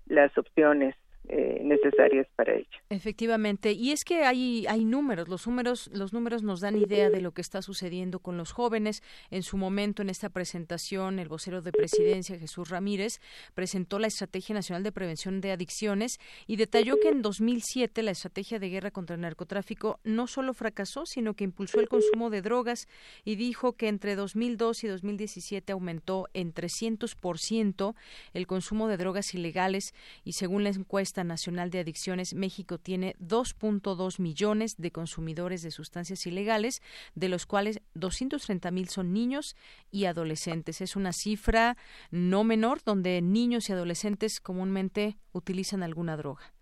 las 0.06 0.36
opciones 0.38 0.96
eh, 1.30 1.60
necesarias 1.64 2.28
para 2.36 2.56
ello. 2.56 2.68
Efectivamente, 2.90 3.72
y 3.74 3.91
es 3.91 4.04
que 4.04 4.24
hay 4.24 4.66
hay 4.68 4.86
números, 4.86 5.28
los 5.28 5.45
números 5.45 5.90
los 5.94 6.14
números 6.14 6.44
nos 6.44 6.62
dan 6.62 6.78
idea 6.78 7.10
de 7.10 7.22
lo 7.22 7.32
que 7.32 7.41
está 7.41 7.62
sucediendo 7.62 8.20
con 8.20 8.38
los 8.38 8.52
jóvenes. 8.52 9.04
En 9.30 9.44
su 9.44 9.58
momento 9.58 10.02
en 10.02 10.10
esta 10.10 10.30
presentación, 10.30 11.20
el 11.20 11.28
vocero 11.28 11.62
de 11.62 11.72
Presidencia 11.72 12.40
Jesús 12.40 12.70
Ramírez 12.70 13.20
presentó 13.54 13.99
la 13.99 14.08
Estrategia 14.08 14.56
Nacional 14.56 14.84
de 14.84 14.91
Prevención 14.91 15.41
de 15.41 15.52
Adicciones 15.52 16.20
y 16.48 16.56
detalló 16.56 16.95
que 17.02 17.10
en 17.10 17.22
2007 17.22 18.04
la 18.04 18.12
estrategia 18.12 18.60
de 18.60 18.70
guerra 18.70 18.91
contra 18.91 19.16
el 19.16 19.22
narcotráfico 19.22 19.99
no 20.04 20.28
solo 20.28 20.54
fracasó, 20.54 21.06
sino 21.06 21.34
que 21.34 21.44
impulsó 21.44 21.80
el 21.80 21.90
consumo 21.90 22.30
de 22.30 22.41
drogas 22.41 22.88
y 23.26 23.36
dijo 23.36 23.74
que 23.74 23.88
entre 23.88 24.16
2002 24.16 24.84
y 24.84 24.88
2017 24.88 25.72
aumentó 25.74 26.28
en 26.34 26.54
300% 26.54 27.95
el 28.34 28.48
consumo 28.48 28.88
de 28.88 28.98
drogas 28.98 29.34
ilegales 29.34 29.94
y 30.24 30.34
según 30.34 30.64
la 30.64 30.70
encuesta 30.70 31.16
Nacional 31.23 31.69
de 31.69 31.80
Adicciones, 31.80 32.34
México 32.34 32.77
tiene 32.77 33.15
2.2 33.19 34.19
millones 34.19 34.76
de 34.77 34.91
consumidores 34.91 35.64
de 35.64 35.72
sustancias 35.72 36.26
ilegales, 36.26 36.81
de 37.15 37.30
los 37.30 37.45
cuales 37.45 37.81
230 37.95 38.72
mil 38.72 38.89
son 38.89 39.14
niños 39.14 39.56
y 39.91 40.06
adolescentes. 40.06 40.81
Es 40.81 40.95
una 40.95 41.14
cifra 41.14 41.77
no 42.11 42.44
menor 42.44 42.80
donde 42.85 43.22
niños 43.22 43.69
y 43.69 43.73
adolescentes 43.73 44.39
comúnmente 44.39 45.18
utilizan 45.34 45.84
alguna 45.84 46.18
droga. 46.18 46.53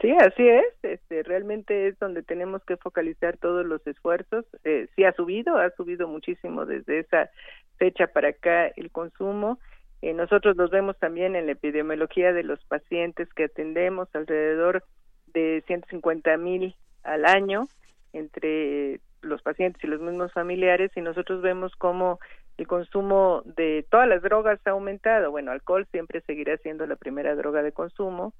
Sí, 0.00 0.10
así 0.20 0.46
es. 0.46 0.66
Este, 0.82 1.22
realmente 1.22 1.88
es 1.88 1.98
donde 1.98 2.22
tenemos 2.22 2.62
que 2.64 2.76
focalizar 2.76 3.36
todos 3.38 3.64
los 3.64 3.86
esfuerzos. 3.86 4.44
Eh, 4.64 4.88
sí 4.94 5.04
ha 5.04 5.12
subido, 5.12 5.56
ha 5.56 5.70
subido 5.70 6.08
muchísimo 6.08 6.66
desde 6.66 7.00
esa 7.00 7.30
fecha 7.78 8.06
para 8.08 8.28
acá 8.28 8.66
el 8.76 8.90
consumo 8.90 9.58
Eh, 10.04 10.12
nosotros 10.12 10.54
los 10.58 10.70
vemos 10.70 10.98
también 10.98 11.34
en 11.34 11.46
la 11.46 11.52
epidemiología 11.52 12.34
de 12.34 12.42
los 12.42 12.62
pacientes 12.66 13.26
que 13.32 13.44
atendemos, 13.44 14.06
alrededor 14.14 14.84
de 15.32 15.64
150 15.66 16.36
mil 16.36 16.74
al 17.04 17.24
año 17.24 17.68
entre 18.12 19.00
los 19.22 19.40
pacientes 19.40 19.82
y 19.82 19.86
los 19.86 20.02
mismos 20.02 20.30
familiares 20.34 20.90
y 20.94 21.00
nosotros 21.00 21.40
vemos 21.40 21.74
cómo 21.76 22.20
el 22.58 22.66
consumo 22.66 23.44
de 23.56 23.86
todas 23.90 24.06
las 24.06 24.20
drogas 24.20 24.60
ha 24.66 24.72
aumentado. 24.72 25.30
Bueno, 25.30 25.52
alcohol 25.52 25.86
siempre 25.90 26.20
seguirá 26.20 26.58
siendo 26.58 26.86
la 26.86 26.96
primera 26.96 27.34
droga 27.34 27.62
de 27.62 27.72
consumo. 27.72 28.34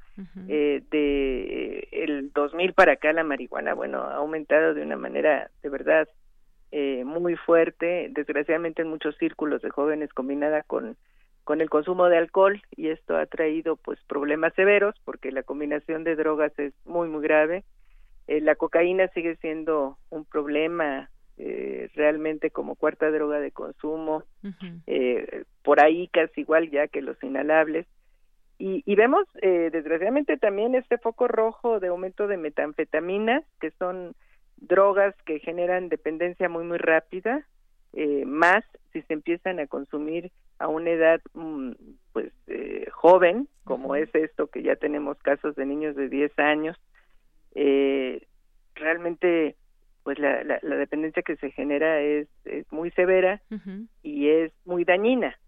eh, 0.48 0.82
de 0.90 1.88
el 1.92 2.30
2000 2.34 2.74
para 2.74 2.92
acá 2.92 3.10
la 3.14 3.24
marihuana, 3.24 3.72
bueno, 3.72 4.02
ha 4.02 4.16
aumentado 4.16 4.74
de 4.74 4.82
una 4.82 4.98
manera 4.98 5.48
de 5.62 5.68
verdad 5.70 6.10
eh, 6.72 7.04
muy 7.06 7.36
fuerte, 7.36 8.08
desgraciadamente 8.10 8.82
en 8.82 8.88
muchos 8.88 9.16
círculos 9.16 9.62
de 9.62 9.70
jóvenes 9.70 10.12
combinada 10.12 10.62
con 10.62 10.98
con 11.44 11.60
el 11.60 11.70
consumo 11.70 12.08
de 12.08 12.18
alcohol 12.18 12.60
y 12.76 12.88
esto 12.88 13.16
ha 13.16 13.26
traído 13.26 13.76
pues 13.76 13.98
problemas 14.06 14.54
severos 14.54 14.94
porque 15.04 15.30
la 15.30 15.42
combinación 15.42 16.02
de 16.02 16.16
drogas 16.16 16.52
es 16.58 16.72
muy 16.84 17.08
muy 17.08 17.22
grave. 17.22 17.64
Eh, 18.26 18.40
la 18.40 18.54
cocaína 18.54 19.08
sigue 19.08 19.36
siendo 19.36 19.98
un 20.10 20.24
problema 20.24 21.10
eh, 21.36 21.90
realmente 21.96 22.50
como 22.50 22.76
cuarta 22.76 23.10
droga 23.10 23.40
de 23.40 23.50
consumo, 23.50 24.22
eh, 24.86 25.42
por 25.64 25.80
ahí 25.80 26.06
casi 26.06 26.42
igual 26.42 26.70
ya 26.70 26.86
que 26.86 27.02
los 27.02 27.20
inhalables. 27.24 27.86
Y, 28.56 28.84
y 28.86 28.94
vemos 28.94 29.26
eh, 29.42 29.70
desgraciadamente 29.72 30.36
también 30.36 30.76
este 30.76 30.96
foco 30.96 31.26
rojo 31.26 31.80
de 31.80 31.88
aumento 31.88 32.28
de 32.28 32.36
metanfetaminas, 32.36 33.42
que 33.60 33.72
son 33.72 34.14
drogas 34.58 35.16
que 35.26 35.40
generan 35.40 35.88
dependencia 35.88 36.48
muy 36.48 36.62
muy 36.64 36.78
rápida, 36.78 37.44
más 38.26 38.64
si 38.92 39.02
se 39.02 39.12
empiezan 39.12 39.60
a 39.60 39.66
consumir 39.66 40.32
a 40.58 40.68
una 40.68 40.90
edad 40.90 41.20
mm, 41.34 41.72
pues 42.12 42.32
eh, 42.46 42.88
joven, 42.92 43.48
como 43.64 43.96
es 43.96 44.08
esto 44.14 44.46
que 44.48 44.62
ya 44.62 44.76
tenemos 44.76 45.18
casos 45.18 45.54
de 45.56 45.66
niños 45.66 45.96
de 45.96 46.08
10 46.08 46.38
años, 46.38 46.76
eh, 47.54 48.26
realmente 48.74 49.56
pues 50.02 50.18
la, 50.18 50.44
la, 50.44 50.58
la 50.62 50.76
dependencia 50.76 51.22
que 51.22 51.36
se 51.36 51.50
genera 51.50 52.00
es, 52.00 52.28
es 52.44 52.70
muy 52.70 52.90
severa 52.90 53.40
y 54.02 54.28
es 54.28 54.52
muy 54.66 54.84
dañina. 54.84 55.38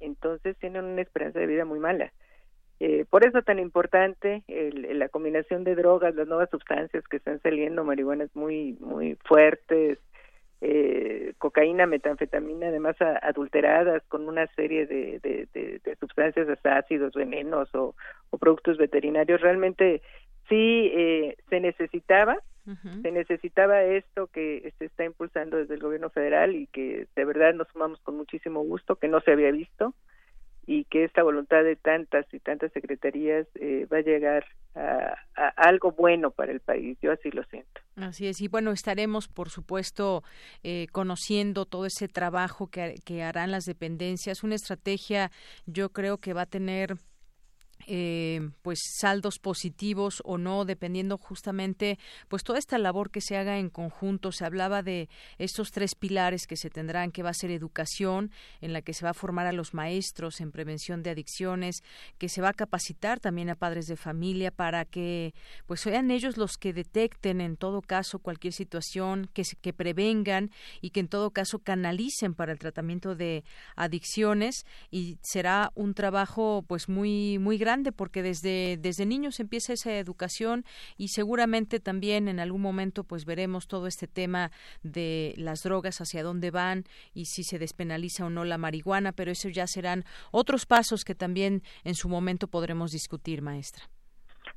Entonces 0.00 0.56
tienen 0.58 0.84
una 0.84 1.02
esperanza 1.02 1.40
de 1.40 1.46
vida 1.46 1.64
muy 1.64 1.80
mala. 1.80 2.12
Eh, 2.80 3.04
por 3.10 3.26
eso 3.26 3.42
tan 3.42 3.58
importante 3.58 4.44
el, 4.46 5.00
la 5.00 5.08
combinación 5.08 5.64
de 5.64 5.74
drogas, 5.74 6.14
las 6.14 6.28
nuevas 6.28 6.48
sustancias 6.48 7.02
que 7.08 7.16
están 7.16 7.40
saliendo, 7.42 7.82
marihuanas 7.82 8.30
muy 8.36 8.76
muy 8.78 9.16
fuertes, 9.24 9.98
eh, 10.60 11.34
cocaína, 11.38 11.86
metanfetamina, 11.86 12.68
además 12.68 13.00
a, 13.00 13.18
adulteradas 13.18 14.02
con 14.08 14.28
una 14.28 14.46
serie 14.54 14.86
de, 14.86 15.20
de, 15.20 15.48
de, 15.54 15.80
de 15.84 15.96
sustancias 15.96 16.48
hasta 16.48 16.78
ácidos, 16.78 17.14
venenos 17.14 17.72
o, 17.74 17.94
o, 18.30 18.38
productos 18.38 18.76
veterinarios. 18.76 19.40
Realmente 19.40 20.02
sí 20.48 20.90
eh, 20.94 21.36
se 21.48 21.60
necesitaba, 21.60 22.38
uh 22.66 22.70
-huh. 22.70 23.02
se 23.02 23.12
necesitaba 23.12 23.82
esto 23.82 24.26
que 24.28 24.72
se 24.78 24.86
está 24.86 25.04
impulsando 25.04 25.56
desde 25.58 25.74
el 25.74 25.80
gobierno 25.80 26.10
federal 26.10 26.56
y 26.56 26.66
que 26.66 27.06
de 27.14 27.24
verdad 27.24 27.54
nos 27.54 27.68
sumamos 27.68 28.00
con 28.00 28.16
muchísimo 28.16 28.62
gusto, 28.62 28.96
que 28.96 29.08
no 29.08 29.20
se 29.20 29.32
había 29.32 29.52
visto 29.52 29.94
y 30.68 30.84
que 30.84 31.04
esta 31.04 31.22
voluntad 31.22 31.64
de 31.64 31.76
tantas 31.76 32.26
y 32.30 32.40
tantas 32.40 32.70
secretarías 32.72 33.46
eh, 33.54 33.86
va 33.90 33.96
a 33.96 34.02
llegar 34.02 34.44
a, 34.74 35.16
algo 35.56 35.92
bueno 35.92 36.30
para 36.30 36.52
el 36.52 36.60
país. 36.60 36.98
Yo 37.00 37.10
así 37.10 37.30
lo 37.30 37.42
siento. 37.44 37.80
Así 37.96 38.26
es. 38.26 38.42
Y 38.42 38.48
bueno, 38.48 38.70
estaremos, 38.72 39.28
por 39.28 39.48
supuesto, 39.48 40.22
eh, 40.62 40.86
conociendo 40.92 41.64
todo 41.64 41.86
ese 41.86 42.06
trabajo 42.06 42.66
que, 42.66 42.96
que 43.06 43.22
harán 43.22 43.50
las 43.50 43.64
dependencias. 43.64 44.44
Una 44.44 44.56
estrategia, 44.56 45.30
yo 45.64 45.88
creo 45.88 46.18
que 46.18 46.34
va 46.34 46.42
a 46.42 46.46
tener 46.46 46.96
eh, 47.86 48.50
pues 48.62 48.80
saldos 48.98 49.38
positivos 49.38 50.20
o 50.24 50.36
no 50.36 50.64
dependiendo 50.64 51.16
justamente 51.16 51.98
pues 52.28 52.42
toda 52.42 52.58
esta 52.58 52.76
labor 52.78 53.10
que 53.10 53.20
se 53.20 53.36
haga 53.36 53.58
en 53.58 53.70
conjunto. 53.70 54.32
Se 54.32 54.44
hablaba 54.44 54.82
de 54.82 55.08
estos 55.38 55.70
tres 55.70 55.94
pilares 55.94 56.46
que 56.46 56.56
se 56.56 56.70
tendrán 56.70 57.12
que 57.12 57.22
va 57.22 57.30
a 57.30 57.34
ser 57.34 57.50
educación 57.50 58.30
en 58.60 58.72
la 58.72 58.82
que 58.82 58.94
se 58.94 59.04
va 59.04 59.10
a 59.10 59.14
formar 59.14 59.46
a 59.46 59.52
los 59.52 59.74
maestros 59.74 60.40
en 60.40 60.52
prevención 60.52 61.02
de 61.02 61.10
adicciones 61.10 61.82
que 62.18 62.28
se 62.28 62.42
va 62.42 62.50
a 62.50 62.54
capacitar 62.54 63.20
también 63.20 63.48
a 63.48 63.54
padres 63.54 63.86
de 63.86 63.96
familia 63.96 64.50
para 64.50 64.84
que 64.84 65.34
pues 65.66 65.80
sean 65.80 66.10
ellos 66.10 66.36
los 66.36 66.56
que 66.58 66.72
detecten 66.72 67.40
en 67.40 67.56
todo 67.56 67.80
caso 67.80 68.18
cualquier 68.18 68.52
situación 68.52 69.30
que 69.32 69.44
que 69.62 69.72
prevengan 69.72 70.50
y 70.80 70.90
que 70.90 71.00
en 71.00 71.08
todo 71.08 71.30
caso 71.30 71.60
canalicen 71.60 72.34
para 72.34 72.52
el 72.52 72.58
tratamiento 72.58 73.14
de 73.14 73.44
adicciones. 73.76 74.66
Y 74.90 75.18
será 75.22 75.70
un 75.74 75.94
trabajo 75.94 76.64
pues 76.66 76.88
muy 76.88 77.38
muy 77.38 77.56
grande 77.56 77.67
porque 77.92 78.22
desde, 78.22 78.78
desde 78.80 79.06
niños 79.06 79.40
empieza 79.40 79.72
esa 79.72 79.96
educación 79.98 80.64
y 80.96 81.08
seguramente 81.08 81.80
también 81.80 82.28
en 82.28 82.40
algún 82.40 82.62
momento 82.62 83.04
pues 83.04 83.24
veremos 83.24 83.68
todo 83.68 83.86
este 83.86 84.06
tema 84.06 84.50
de 84.82 85.34
las 85.36 85.62
drogas, 85.62 86.00
hacia 86.00 86.22
dónde 86.22 86.50
van 86.50 86.84
y 87.14 87.26
si 87.26 87.44
se 87.44 87.58
despenaliza 87.58 88.24
o 88.24 88.30
no 88.30 88.44
la 88.44 88.58
marihuana, 88.58 89.12
pero 89.12 89.30
eso 89.30 89.48
ya 89.48 89.66
serán 89.66 90.04
otros 90.30 90.66
pasos 90.66 91.04
que 91.04 91.14
también 91.14 91.62
en 91.84 91.94
su 91.94 92.08
momento 92.08 92.48
podremos 92.48 92.92
discutir, 92.92 93.42
maestra. 93.42 93.88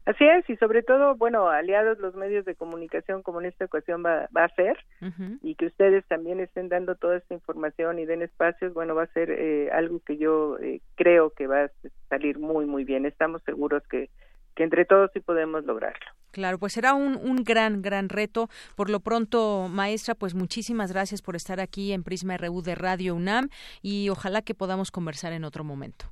Así 0.06 0.26
es, 0.26 0.50
y 0.50 0.56
sobre 0.58 0.82
todo, 0.82 1.16
bueno, 1.16 1.48
aliados 1.48 2.00
los 2.00 2.16
medios 2.16 2.44
de 2.46 2.56
comunicación 2.56 3.22
como 3.22 3.40
en 3.40 3.46
esta 3.48 3.66
ocasión 3.66 4.04
va, 4.04 4.28
va 4.36 4.46
a 4.46 4.56
ser, 4.56 4.78
uh 5.02 5.06
-huh. 5.06 5.40
y 5.44 5.54
que 5.56 5.68
ustedes 5.68 6.04
también 6.08 6.40
estén 6.40 6.70
dando 6.70 6.96
toda 6.96 7.18
esta 7.18 7.36
información 7.36 8.00
y 8.00 8.06
den 8.06 8.24
espacios, 8.24 8.74
bueno, 8.74 8.96
va 8.96 9.04
a 9.04 9.14
ser 9.14 9.30
eh, 9.30 9.70
algo 9.72 10.00
que 10.00 10.18
yo 10.18 10.58
eh, 10.60 10.82
creo 10.96 11.30
que 11.30 11.46
va 11.46 11.66
a 11.66 11.72
salir 12.10 12.40
muy, 12.40 12.66
muy 12.66 12.84
bien. 12.84 13.06
Estamos 13.06 13.44
seguros 13.44 13.84
que, 13.88 14.10
que 14.56 14.64
entre 14.64 14.86
todos 14.86 15.12
sí 15.14 15.20
podemos 15.20 15.66
lograrlo. 15.66 16.06
Claro, 16.32 16.58
pues 16.58 16.74
será 16.74 16.94
un, 16.94 17.18
un 17.18 17.44
gran, 17.44 17.82
gran 17.82 18.10
reto. 18.10 18.50
Por 18.76 18.90
lo 18.90 19.02
pronto, 19.02 19.68
maestra, 19.70 20.16
pues 20.16 20.34
muchísimas 20.34 20.92
gracias 20.92 21.22
por 21.22 21.36
estar 21.36 21.60
aquí 21.60 21.92
en 21.92 22.04
Prisma 22.04 22.38
RU 22.38 22.62
de 22.62 22.74
Radio 22.74 23.16
UNAM 23.16 23.50
y 23.82 24.10
ojalá 24.10 24.42
que 24.42 24.56
podamos 24.56 24.92
conversar 24.92 25.34
en 25.34 25.44
otro 25.44 25.64
momento. 25.64 26.06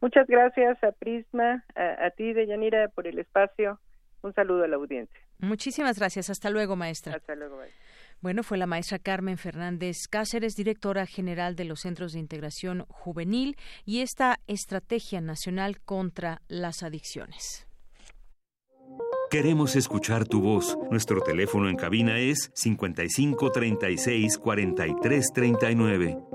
Muchas 0.00 0.26
gracias 0.26 0.82
a 0.82 0.92
Prisma, 0.92 1.64
a, 1.74 2.06
a 2.06 2.10
ti, 2.10 2.32
Deyanira, 2.32 2.88
por 2.88 3.06
el 3.06 3.18
espacio. 3.18 3.78
Un 4.22 4.34
saludo 4.34 4.64
a 4.64 4.68
la 4.68 4.76
audiencia. 4.76 5.20
Muchísimas 5.38 5.98
gracias. 5.98 6.30
Hasta 6.30 6.50
luego, 6.50 6.76
maestra. 6.76 7.16
Hasta 7.16 7.34
luego. 7.34 7.58
Bye. 7.58 7.70
Bueno, 8.20 8.42
fue 8.42 8.58
la 8.58 8.66
maestra 8.66 8.98
Carmen 8.98 9.38
Fernández 9.38 10.06
Cáceres, 10.10 10.54
directora 10.54 11.06
general 11.06 11.56
de 11.56 11.64
los 11.64 11.80
Centros 11.80 12.12
de 12.12 12.18
Integración 12.18 12.84
Juvenil 12.88 13.56
y 13.86 14.02
esta 14.02 14.40
Estrategia 14.46 15.22
Nacional 15.22 15.80
contra 15.80 16.42
las 16.46 16.82
Adicciones. 16.82 17.66
Queremos 19.30 19.74
escuchar 19.74 20.26
tu 20.26 20.42
voz. 20.42 20.76
Nuestro 20.90 21.22
teléfono 21.22 21.70
en 21.70 21.76
cabina 21.76 22.18
es 22.18 22.50
55 22.54 23.52
36 23.52 24.36
43 24.36 25.32
39. 25.32 26.29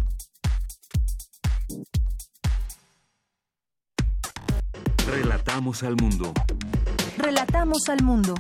Relatamos 5.06 5.84
al 5.84 5.98
mundo. 5.98 6.34
Relatamos 7.20 7.90
al 7.90 8.02
mundo. 8.02 8.34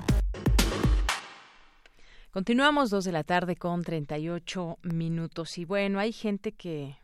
Continuamos 2.31 2.89
dos 2.89 3.05
de 3.05 3.11
la 3.11 3.23
tarde 3.23 3.55
con 3.55 3.83
38 3.83 4.79
minutos 4.81 5.59
y 5.59 5.65
bueno, 5.65 5.99
hay 5.99 6.11
gente 6.11 6.53
que 6.53 6.97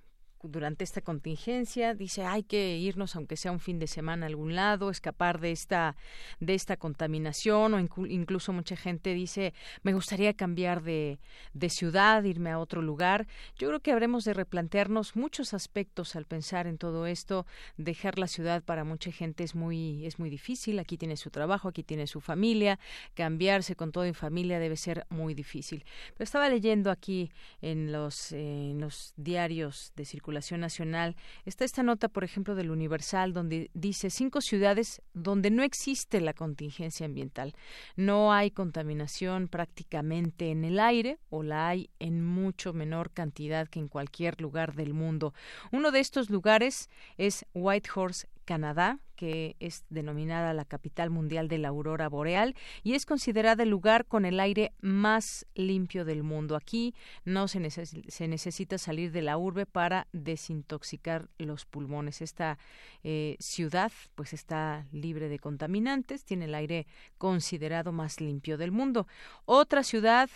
durante 0.44 0.84
esta 0.84 1.02
contingencia 1.02 1.94
dice 1.94 2.24
hay 2.24 2.44
que 2.44 2.78
irnos 2.78 3.16
aunque 3.16 3.38
sea 3.38 3.52
un 3.52 3.60
fin 3.60 3.80
de 3.80 3.88
semana 3.88 4.26
a 4.26 4.30
algún 4.30 4.56
lado 4.56 4.90
escapar 4.90 5.40
de 5.40 5.52
esta 5.52 5.96
de 6.40 6.54
esta 6.54 6.78
contaminación 6.78 7.74
o 7.74 7.80
incluso 7.80 8.54
mucha 8.54 8.76
gente 8.76 9.14
dice 9.14 9.54
me 9.84 9.94
gustaría 9.94 10.34
cambiar 10.34 10.84
de, 10.84 11.20
de 11.54 11.70
ciudad 11.70 12.24
irme 12.24 12.52
a 12.52 12.60
otro 12.60 12.82
lugar 12.82 13.28
yo 13.58 13.68
creo 13.68 13.80
que 13.80 13.92
habremos 13.92 14.24
de 14.24 14.34
replantearnos 14.34 15.16
muchos 15.16 15.54
aspectos 15.54 16.16
al 16.16 16.26
pensar 16.26 16.68
en 16.68 16.78
todo 16.78 17.08
esto. 17.08 17.46
Dejar 17.78 18.20
la 18.20 18.28
ciudad 18.28 18.64
para 18.64 18.84
mucha 18.84 19.12
gente 19.12 19.44
es 19.44 19.56
muy 19.56 20.06
es 20.06 20.20
muy 20.20 20.30
difícil. 20.30 20.80
Aquí 20.80 20.98
tiene 20.98 21.18
su 21.18 21.30
trabajo 21.30 21.68
aquí 21.68 21.84
tiene 21.84 22.08
su 22.08 22.22
familia. 22.22 22.80
Cambiarse 23.14 23.76
con 23.76 23.92
todo 23.92 24.06
en 24.06 24.14
familia 24.14 24.60
debe 24.60 24.78
ser 24.78 25.06
muy 25.10 25.34
difícil. 25.34 25.86
Pero 26.14 26.24
estaba 26.24 26.50
leyendo 26.50 26.92
aquí 26.92 27.32
en 27.62 27.92
los 27.92 28.32
en 28.32 28.80
los 28.80 29.14
diarios 29.18 29.92
de 29.96 30.06
circulación 30.06 30.27
nacional. 30.58 31.16
Está 31.46 31.66
esta 31.66 31.84
nota, 31.84 32.10
por 32.10 32.24
ejemplo, 32.24 32.56
del 32.56 32.72
Universal, 32.72 33.34
donde 33.34 33.70
dice 33.74 34.10
cinco 34.10 34.42
ciudades 34.42 35.02
donde 35.14 35.50
no 35.50 35.64
existe 35.64 36.22
la 36.22 36.34
contingencia 36.34 37.06
ambiental. 37.06 37.54
No 37.96 38.34
hay 38.34 38.52
contaminación 38.52 39.48
prácticamente 39.48 40.52
en 40.52 40.64
el 40.64 40.80
aire 40.80 41.18
o 41.30 41.44
la 41.44 41.70
hay 41.70 41.90
en 42.00 42.24
mucho 42.24 42.74
menor 42.74 43.12
cantidad 43.12 43.68
que 43.68 43.80
en 43.80 43.88
cualquier 43.88 44.42
lugar 44.42 44.76
del 44.76 44.94
mundo. 44.94 45.34
Uno 45.72 45.92
de 45.92 46.00
estos 46.00 46.30
lugares 46.30 46.90
es 47.18 47.46
Whitehorse, 47.54 48.28
Canadá, 48.48 49.02
que 49.18 49.58
es 49.60 49.84
denominada 49.90 50.54
la 50.54 50.64
capital 50.64 51.10
mundial 51.10 51.50
de 51.50 51.58
la 51.58 51.68
aurora 51.68 52.08
boreal 52.08 52.56
y 52.82 52.94
es 52.94 53.06
considerada 53.06 53.64
el 53.64 53.70
lugar 53.70 54.06
con 54.06 54.24
el 54.24 54.40
aire 54.40 54.72
más 54.80 55.46
limpio 55.54 56.06
del 56.06 56.24
mundo. 56.24 56.56
Aquí 56.56 56.96
no 57.26 57.50
se, 57.50 57.70
se 57.70 58.28
necesita 58.28 58.78
salir 58.78 59.12
de 59.12 59.22
la 59.22 59.38
urbe 59.38 59.66
para 59.66 60.08
desintoxicar 60.14 61.28
los 61.38 61.66
pulmones. 61.66 62.22
Esta 62.22 62.58
eh, 63.04 63.36
ciudad 63.40 63.92
pues 64.16 64.32
está 64.32 64.88
libre 64.94 65.28
de 65.28 65.40
contaminantes, 65.40 66.24
tiene 66.24 66.46
el 66.46 66.56
aire 66.56 66.88
considerado 67.18 67.92
más 67.92 68.22
limpio 68.22 68.58
del 68.58 68.72
mundo. 68.72 69.08
Otra 69.44 69.84
ciudad 69.84 70.30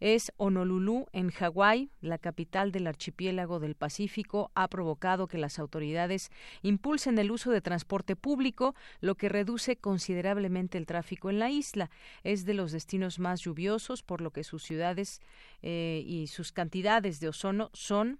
es 0.00 0.32
Honolulu, 0.38 1.06
en 1.12 1.30
Hawái, 1.30 1.90
la 2.00 2.18
capital 2.18 2.72
del 2.72 2.86
archipiélago 2.86 3.60
del 3.60 3.74
Pacífico, 3.74 4.50
ha 4.54 4.68
provocado 4.68 5.28
que 5.28 5.38
las 5.38 5.58
autoridades 5.58 6.30
impulsen 6.62 7.18
el 7.18 7.30
uso 7.30 7.50
de 7.50 7.60
transporte 7.60 8.16
público, 8.16 8.74
lo 9.00 9.14
que 9.14 9.28
reduce 9.28 9.76
considerablemente 9.76 10.78
el 10.78 10.86
tráfico 10.86 11.30
en 11.30 11.38
la 11.38 11.50
isla. 11.50 11.90
Es 12.24 12.46
de 12.46 12.54
los 12.54 12.72
destinos 12.72 13.18
más 13.18 13.42
lluviosos, 13.42 14.02
por 14.02 14.22
lo 14.22 14.30
que 14.30 14.42
sus 14.42 14.62
ciudades 14.62 15.20
eh, 15.62 16.02
y 16.06 16.26
sus 16.28 16.52
cantidades 16.52 17.20
de 17.20 17.28
ozono 17.28 17.70
son 17.74 18.18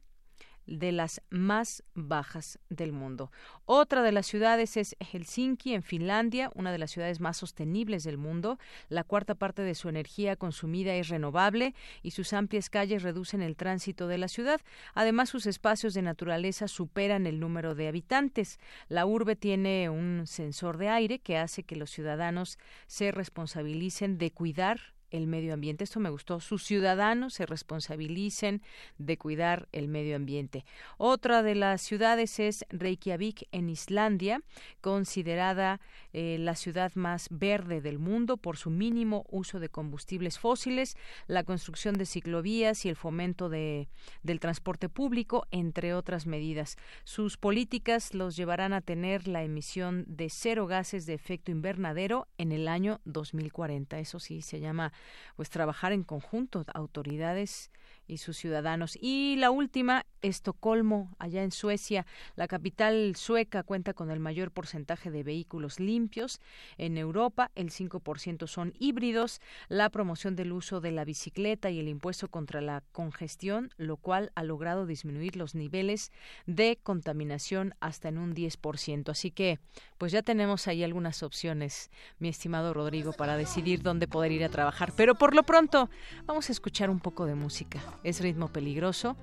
de 0.70 0.92
las 0.92 1.20
más 1.30 1.82
bajas 1.94 2.58
del 2.68 2.92
mundo. 2.92 3.32
Otra 3.66 4.02
de 4.02 4.12
las 4.12 4.26
ciudades 4.26 4.76
es 4.76 4.96
Helsinki, 5.00 5.74
en 5.74 5.82
Finlandia, 5.82 6.50
una 6.54 6.70
de 6.70 6.78
las 6.78 6.92
ciudades 6.92 7.20
más 7.20 7.36
sostenibles 7.36 8.04
del 8.04 8.16
mundo. 8.16 8.58
La 8.88 9.02
cuarta 9.02 9.34
parte 9.34 9.62
de 9.62 9.74
su 9.74 9.88
energía 9.88 10.36
consumida 10.36 10.94
es 10.94 11.08
renovable 11.08 11.74
y 12.02 12.12
sus 12.12 12.32
amplias 12.32 12.70
calles 12.70 13.02
reducen 13.02 13.42
el 13.42 13.56
tránsito 13.56 14.06
de 14.06 14.18
la 14.18 14.28
ciudad. 14.28 14.60
Además, 14.94 15.28
sus 15.28 15.46
espacios 15.46 15.92
de 15.92 16.02
naturaleza 16.02 16.68
superan 16.68 17.26
el 17.26 17.40
número 17.40 17.74
de 17.74 17.88
habitantes. 17.88 18.58
La 18.88 19.06
urbe 19.06 19.34
tiene 19.34 19.90
un 19.90 20.26
sensor 20.26 20.78
de 20.78 20.88
aire 20.88 21.18
que 21.18 21.36
hace 21.36 21.64
que 21.64 21.76
los 21.76 21.90
ciudadanos 21.90 22.58
se 22.86 23.10
responsabilicen 23.10 24.18
de 24.18 24.30
cuidar 24.30 24.80
el 25.10 25.26
medio 25.26 25.54
ambiente. 25.54 25.84
Esto 25.84 26.00
me 26.00 26.10
gustó. 26.10 26.40
Sus 26.40 26.64
ciudadanos 26.64 27.34
se 27.34 27.46
responsabilicen 27.46 28.62
de 28.98 29.16
cuidar 29.16 29.68
el 29.72 29.88
medio 29.88 30.16
ambiente. 30.16 30.64
Otra 30.98 31.42
de 31.42 31.54
las 31.54 31.82
ciudades 31.82 32.38
es 32.40 32.64
Reykjavik 32.70 33.48
en 33.52 33.68
Islandia, 33.68 34.42
considerada 34.80 35.80
eh, 36.12 36.36
la 36.38 36.54
ciudad 36.54 36.92
más 36.94 37.28
verde 37.30 37.80
del 37.80 37.98
mundo 37.98 38.36
por 38.36 38.56
su 38.56 38.70
mínimo 38.70 39.24
uso 39.30 39.60
de 39.60 39.68
combustibles 39.68 40.38
fósiles, 40.38 40.96
la 41.26 41.44
construcción 41.44 41.94
de 41.96 42.06
ciclovías 42.06 42.84
y 42.84 42.88
el 42.88 42.96
fomento 42.96 43.48
de, 43.48 43.88
del 44.22 44.40
transporte 44.40 44.88
público, 44.88 45.46
entre 45.50 45.94
otras 45.94 46.26
medidas. 46.26 46.76
Sus 47.04 47.36
políticas 47.36 48.14
los 48.14 48.36
llevarán 48.36 48.72
a 48.72 48.80
tener 48.80 49.28
la 49.28 49.42
emisión 49.42 50.04
de 50.06 50.30
cero 50.30 50.66
gases 50.66 51.06
de 51.06 51.14
efecto 51.14 51.50
invernadero 51.50 52.26
en 52.38 52.52
el 52.52 52.68
año 52.68 53.00
2040. 53.04 53.98
Eso 53.98 54.18
sí 54.18 54.42
se 54.42 54.60
llama 54.60 54.92
pues 55.36 55.50
trabajar 55.50 55.92
en 55.92 56.04
conjunto 56.04 56.64
autoridades 56.74 57.70
y 58.06 58.18
sus 58.18 58.36
ciudadanos. 58.36 58.98
Y 59.00 59.36
la 59.36 59.50
última, 59.50 60.04
Estocolmo, 60.20 61.14
allá 61.18 61.42
en 61.42 61.52
Suecia. 61.52 62.06
La 62.34 62.48
capital 62.48 63.14
sueca 63.16 63.62
cuenta 63.62 63.94
con 63.94 64.10
el 64.10 64.18
mayor 64.18 64.50
porcentaje 64.50 65.10
de 65.10 65.22
vehículos 65.22 65.78
limpios. 65.78 66.40
En 66.76 66.98
Europa, 66.98 67.50
el 67.54 67.70
5% 67.70 68.48
son 68.48 68.74
híbridos. 68.78 69.40
La 69.68 69.90
promoción 69.90 70.34
del 70.34 70.52
uso 70.52 70.80
de 70.80 70.90
la 70.90 71.04
bicicleta 71.04 71.70
y 71.70 71.78
el 71.78 71.88
impuesto 71.88 72.28
contra 72.28 72.60
la 72.60 72.82
congestión, 72.92 73.70
lo 73.76 73.96
cual 73.96 74.32
ha 74.34 74.42
logrado 74.42 74.86
disminuir 74.86 75.36
los 75.36 75.54
niveles 75.54 76.10
de 76.46 76.78
contaminación 76.82 77.74
hasta 77.80 78.08
en 78.08 78.18
un 78.18 78.34
10%. 78.34 79.08
Así 79.10 79.30
que, 79.30 79.60
pues 79.98 80.10
ya 80.10 80.22
tenemos 80.22 80.66
ahí 80.66 80.82
algunas 80.82 81.22
opciones, 81.22 81.90
mi 82.18 82.28
estimado 82.28 82.74
Rodrigo, 82.74 83.12
para 83.12 83.36
decidir 83.36 83.82
dónde 83.82 84.08
poder 84.08 84.32
ir 84.32 84.44
a 84.44 84.48
trabajar. 84.48 84.89
Pero 84.96 85.14
por 85.14 85.34
lo 85.34 85.42
pronto, 85.42 85.88
vamos 86.26 86.48
a 86.48 86.52
escuchar 86.52 86.90
un 86.90 87.00
poco 87.00 87.26
de 87.26 87.34
música 87.34 87.80
es 88.04 88.20
ritmo 88.20 88.48
peligroso 88.48 89.16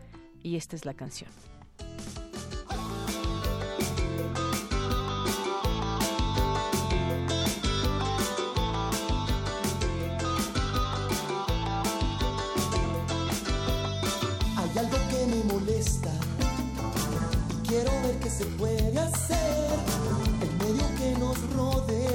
y 0.43 0.55
esta 0.55 0.75
es 0.75 0.85
la 0.85 0.93
canción. 0.93 1.29
Hay 14.57 14.77
algo 14.77 14.97
que 15.09 15.25
me 15.27 15.43
molesta 15.53 16.11
y 17.51 17.67
quiero 17.67 17.91
ver 18.03 18.19
qué 18.19 18.29
se 18.29 18.45
puede 18.45 18.99
hacer. 18.99 19.37
El 20.41 20.53
medio 20.57 20.87
que 20.97 21.19
nos 21.19 21.53
rodea 21.53 22.06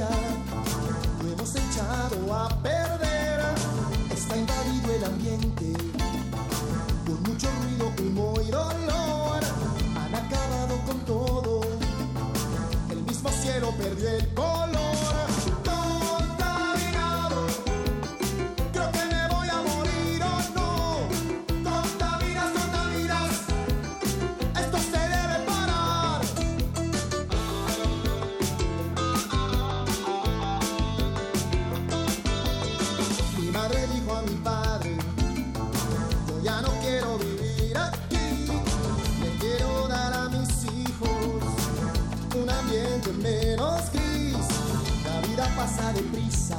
pasa 45.62 45.92
deprisa 45.92 46.56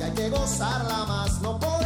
y 0.00 0.02
hay 0.02 0.10
que 0.12 0.30
gozarla 0.30 1.04
más 1.06 1.40
no 1.42 1.60
poder. 1.60 1.81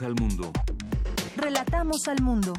Relatamos 0.00 0.02
al 0.02 0.14
mundo. 0.14 0.52
Relatamos 1.36 2.08
al 2.08 2.22
mundo. 2.22 2.54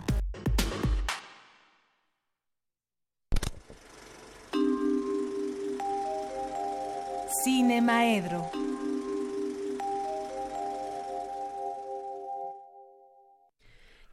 Cine 7.44 7.82
Maedro. 7.82 8.52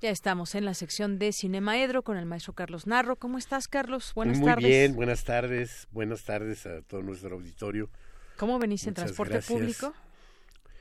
Ya 0.01 0.09
estamos 0.11 0.55
en 0.55 0.65
la 0.65 0.73
sección 0.73 1.19
de 1.19 1.33
Cinemaedro 1.35 2.03
con 2.03 2.17
el 2.17 2.25
maestro 2.25 2.55
Carlos 2.55 2.87
Narro. 2.87 3.17
¿Cómo 3.17 3.37
estás, 3.37 3.69
Carlos? 3.69 4.13
Buenas 4.15 4.39
Muy 4.39 4.47
tardes. 4.47 4.63
Muy 4.63 4.71
bien, 4.71 4.97
buenas 4.97 5.25
tardes. 5.25 5.87
Buenas 5.91 6.25
tardes 6.25 6.65
a 6.65 6.81
todo 6.81 7.03
nuestro 7.03 7.35
auditorio. 7.35 7.91
¿Cómo 8.39 8.59
venís 8.59 8.87
en 8.87 8.95
transporte 8.95 9.35
gracias. 9.35 9.59
público? 9.59 9.93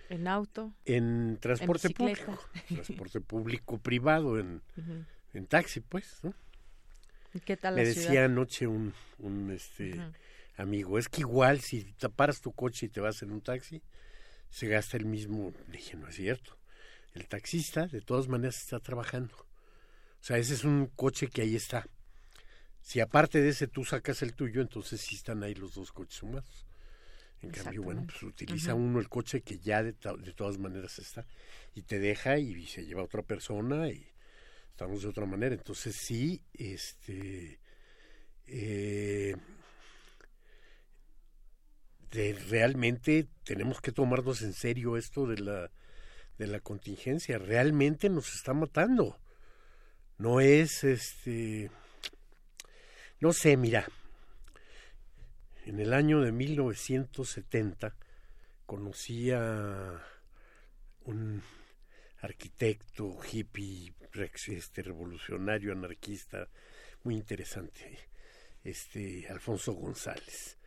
¿En 0.10 0.28
auto? 0.28 0.74
En 0.86 1.38
transporte 1.42 1.90
bicicleta? 1.90 2.26
público. 2.26 2.50
Transporte 2.68 3.22
público 3.22 3.78
privado, 3.78 4.40
en, 4.40 4.62
en 5.34 5.46
taxi, 5.48 5.82
pues. 5.82 6.20
¿no? 6.24 6.34
¿Y 7.34 7.40
¿Qué 7.42 7.58
tal 7.58 7.76
Me 7.76 7.84
la 7.84 7.88
decía 7.90 8.04
ciudad? 8.10 8.26
anoche 8.26 8.68
un, 8.68 8.94
un 9.20 9.52
este, 9.52 10.00
amigo, 10.56 10.98
es 10.98 11.10
que 11.10 11.22
igual 11.22 11.60
si 11.62 11.84
te 11.84 12.10
paras 12.10 12.42
tu 12.42 12.52
coche 12.54 12.86
y 12.86 12.90
te 12.90 13.02
vas 13.02 13.22
en 13.22 13.32
un 13.32 13.42
taxi, 13.42 13.82
se 14.50 14.68
gasta 14.68 14.98
el 14.98 15.06
mismo. 15.06 15.54
Le 15.68 15.78
dije, 15.78 15.98
no 15.98 16.08
es 16.08 16.16
cierto. 16.16 16.58
El 17.14 17.28
taxista, 17.28 17.88
de 17.88 18.02
todas 18.02 18.28
maneras, 18.28 18.58
está 18.58 18.80
trabajando. 18.80 19.36
O 19.36 20.24
sea, 20.28 20.38
ese 20.38 20.54
es 20.54 20.64
un 20.64 20.88
coche 20.96 21.28
que 21.28 21.42
ahí 21.42 21.56
está. 21.56 21.88
Si 22.82 23.02
aparte 23.02 23.42
de 23.42 23.50
ese 23.50 23.68
tú 23.68 23.84
sacas 23.84 24.22
el 24.22 24.34
tuyo, 24.34 24.62
entonces 24.62 25.02
sí 25.02 25.16
están 25.16 25.44
ahí 25.44 25.54
los 25.54 25.76
dos 25.76 25.92
coches 25.92 26.20
sumados. 26.20 26.66
En 27.42 27.52
cambio, 27.52 27.84
bueno, 27.84 28.06
pues 28.08 28.24
utiliza 28.24 28.74
uno 28.74 29.00
el 29.00 29.10
coche 29.10 29.42
que 29.42 29.60
ya 29.60 29.84
de, 29.84 29.94
de 29.94 30.34
todas 30.34 30.58
maneras 30.58 30.98
está 31.00 31.26
y 31.76 31.84
te 31.84 32.00
deja 32.00 32.38
y 32.40 32.66
se 32.66 32.86
lleva 32.86 33.02
a 33.02 33.06
otra 33.06 33.22
persona 33.22 33.90
y 33.90 34.08
estamos 34.72 35.04
de 35.04 35.10
otra 35.10 35.26
manera. 35.26 35.54
Entonces 35.54 35.96
sí, 35.96 36.42
este, 36.54 37.60
eh, 38.48 39.36
de- 42.12 42.34
realmente 42.50 43.28
tenemos 43.44 43.82
que 43.82 43.92
tomarnos 43.92 44.42
en 44.42 44.54
serio 44.54 44.98
esto 44.98 45.28
de 45.28 45.38
la, 45.40 45.72
de 46.38 46.48
la 46.48 46.60
contingencia. 46.60 47.38
Realmente 47.38 48.10
nos 48.10 48.34
está 48.34 48.54
matando. 48.54 49.20
No 50.18 50.40
es, 50.42 50.84
este, 50.84 51.70
no 53.20 53.34
sé, 53.34 53.58
mira, 53.58 53.88
en 55.68 55.80
el 55.80 55.94
año 55.94 56.22
de 56.22 56.32
1970 56.32 57.94
conocí 58.66 59.32
a 59.32 60.02
un 61.04 61.42
arquitecto 62.22 63.18
hippie, 63.30 63.94
este, 64.48 64.82
revolucionario, 64.82 65.74
anarquista, 65.74 66.48
muy 67.04 67.16
interesante, 67.16 68.00
este 68.64 69.28
Alfonso 69.28 69.74
González. 69.74 70.58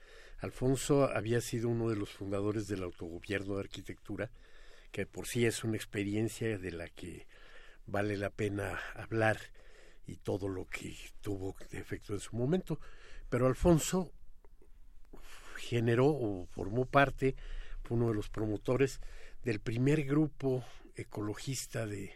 Alfonso 0.40 1.04
había 1.04 1.40
sido 1.40 1.70
uno 1.70 1.88
de 1.88 1.96
los 1.96 2.10
fundadores 2.10 2.68
del 2.68 2.82
autogobierno 2.82 3.54
de 3.54 3.60
arquitectura, 3.60 4.30
que 4.92 5.06
por 5.06 5.26
sí 5.26 5.46
es 5.46 5.64
una 5.64 5.76
experiencia 5.76 6.58
de 6.58 6.72
la 6.72 6.88
que 6.88 7.26
vale 7.86 8.18
la 8.18 8.28
pena 8.28 8.78
hablar 8.94 9.38
y 10.06 10.16
todo 10.16 10.48
lo 10.48 10.66
que 10.66 10.94
tuvo 11.22 11.56
de 11.70 11.78
efecto 11.78 12.12
en 12.12 12.20
su 12.20 12.36
momento. 12.36 12.78
Pero 13.30 13.46
Alfonso 13.46 14.12
generó 15.60 16.06
o 16.06 16.46
formó 16.46 16.86
parte, 16.86 17.36
fue 17.82 17.96
uno 17.96 18.08
de 18.08 18.14
los 18.14 18.28
promotores 18.28 19.00
del 19.44 19.60
primer 19.60 20.04
grupo 20.04 20.64
ecologista 20.96 21.86
de, 21.86 22.14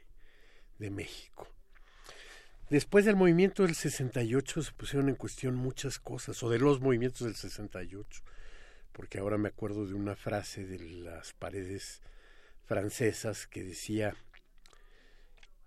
de 0.78 0.90
México. 0.90 1.48
Después 2.70 3.04
del 3.04 3.16
movimiento 3.16 3.62
del 3.62 3.74
68 3.74 4.62
se 4.62 4.72
pusieron 4.72 5.08
en 5.08 5.16
cuestión 5.16 5.54
muchas 5.54 5.98
cosas, 5.98 6.42
o 6.42 6.48
de 6.48 6.58
los 6.58 6.80
movimientos 6.80 7.26
del 7.26 7.36
68, 7.36 8.22
porque 8.92 9.18
ahora 9.18 9.38
me 9.38 9.48
acuerdo 9.48 9.86
de 9.86 9.94
una 9.94 10.16
frase 10.16 10.64
de 10.64 10.78
las 10.78 11.34
paredes 11.34 12.00
francesas 12.64 13.46
que 13.46 13.62
decía, 13.64 14.16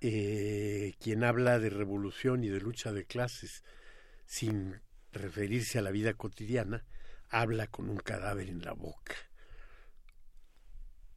eh, 0.02 0.96
quien 1.00 1.24
habla 1.24 1.60
de 1.60 1.70
revolución 1.70 2.44
y 2.44 2.50
de 2.50 2.60
lucha 2.60 2.92
de 2.92 3.06
clases 3.06 3.64
sin 4.26 4.82
referirse 5.12 5.80
a 5.80 5.82
la 5.82 5.92
vida 5.92 6.14
cotidiana, 6.14 6.84
habla 7.30 7.68
con 7.68 7.90
un 7.90 7.98
cadáver 7.98 8.50
en 8.50 8.62
la 8.62 8.74
boca. 8.74 9.16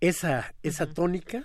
Esa, 0.01 0.55
esa 0.63 0.87
tónica, 0.87 1.45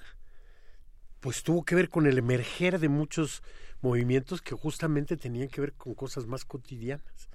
pues 1.19 1.43
tuvo 1.43 1.65
que 1.65 1.75
ver 1.75 1.89
con 1.89 2.07
el 2.07 2.17
emerger 2.17 2.79
de 2.79 2.89
muchos 2.89 3.43
movimientos 3.81 4.41
que 4.41 4.55
justamente 4.55 5.17
tenían 5.17 5.49
que 5.49 5.61
ver 5.61 5.73
con 5.73 5.93
cosas 5.93 6.25
más 6.25 6.45
cotidianas. 6.45 7.29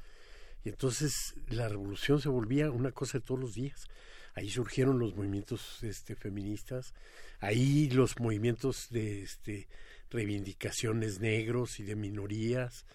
Y 0.65 0.69
entonces 0.69 1.35
la 1.49 1.69
revolución 1.69 2.21
se 2.21 2.29
volvía 2.29 2.71
una 2.71 2.93
cosa 2.93 3.19
de 3.19 3.25
todos 3.25 3.41
los 3.41 3.55
días. 3.55 3.87
Ahí 4.35 4.51
surgieron 4.51 4.99
los 4.99 5.15
movimientos 5.17 5.83
este, 5.83 6.15
feministas, 6.15 6.95
ahí 7.41 7.91
los 7.91 8.19
movimientos 8.21 8.89
de 8.91 9.23
este, 9.23 9.69
reivindicaciones 10.11 11.21
negros 11.21 11.81
y 11.81 11.83
de 11.83 11.97
minorías, 11.97 12.87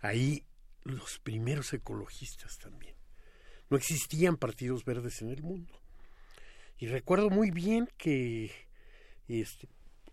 ahí 0.00 0.44
los 0.82 1.18
primeros 1.18 1.72
ecologistas 1.72 2.58
también. 2.58 2.94
No 3.72 3.78
existían 3.78 4.36
partidos 4.36 4.84
verdes 4.84 5.22
en 5.22 5.30
el 5.30 5.42
mundo. 5.42 5.72
Y 6.76 6.88
recuerdo 6.88 7.30
muy 7.30 7.50
bien 7.50 7.88
que 7.96 8.52
este, 9.28 9.66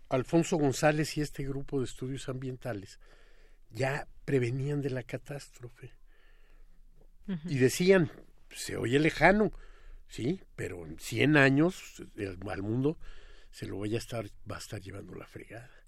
Alfonso 0.08 0.56
González 0.56 1.18
y 1.18 1.20
este 1.20 1.44
grupo 1.44 1.78
de 1.78 1.84
estudios 1.84 2.30
ambientales 2.30 2.98
ya 3.68 4.08
prevenían 4.24 4.80
de 4.80 4.88
la 4.88 5.02
catástrofe. 5.02 5.92
Y 7.44 7.58
decían, 7.58 8.10
se 8.50 8.78
oye 8.78 8.98
lejano, 8.98 9.52
sí, 10.08 10.40
pero 10.56 10.86
en 10.86 10.98
100 10.98 11.36
años 11.36 12.02
el, 12.16 12.38
al 12.48 12.62
mundo 12.62 12.96
se 13.50 13.66
lo 13.66 13.76
voy 13.76 13.94
a 13.94 13.98
estar, 13.98 14.24
va 14.50 14.56
a 14.56 14.60
estar 14.60 14.80
llevando 14.80 15.14
la 15.14 15.26
fregada. 15.26 15.84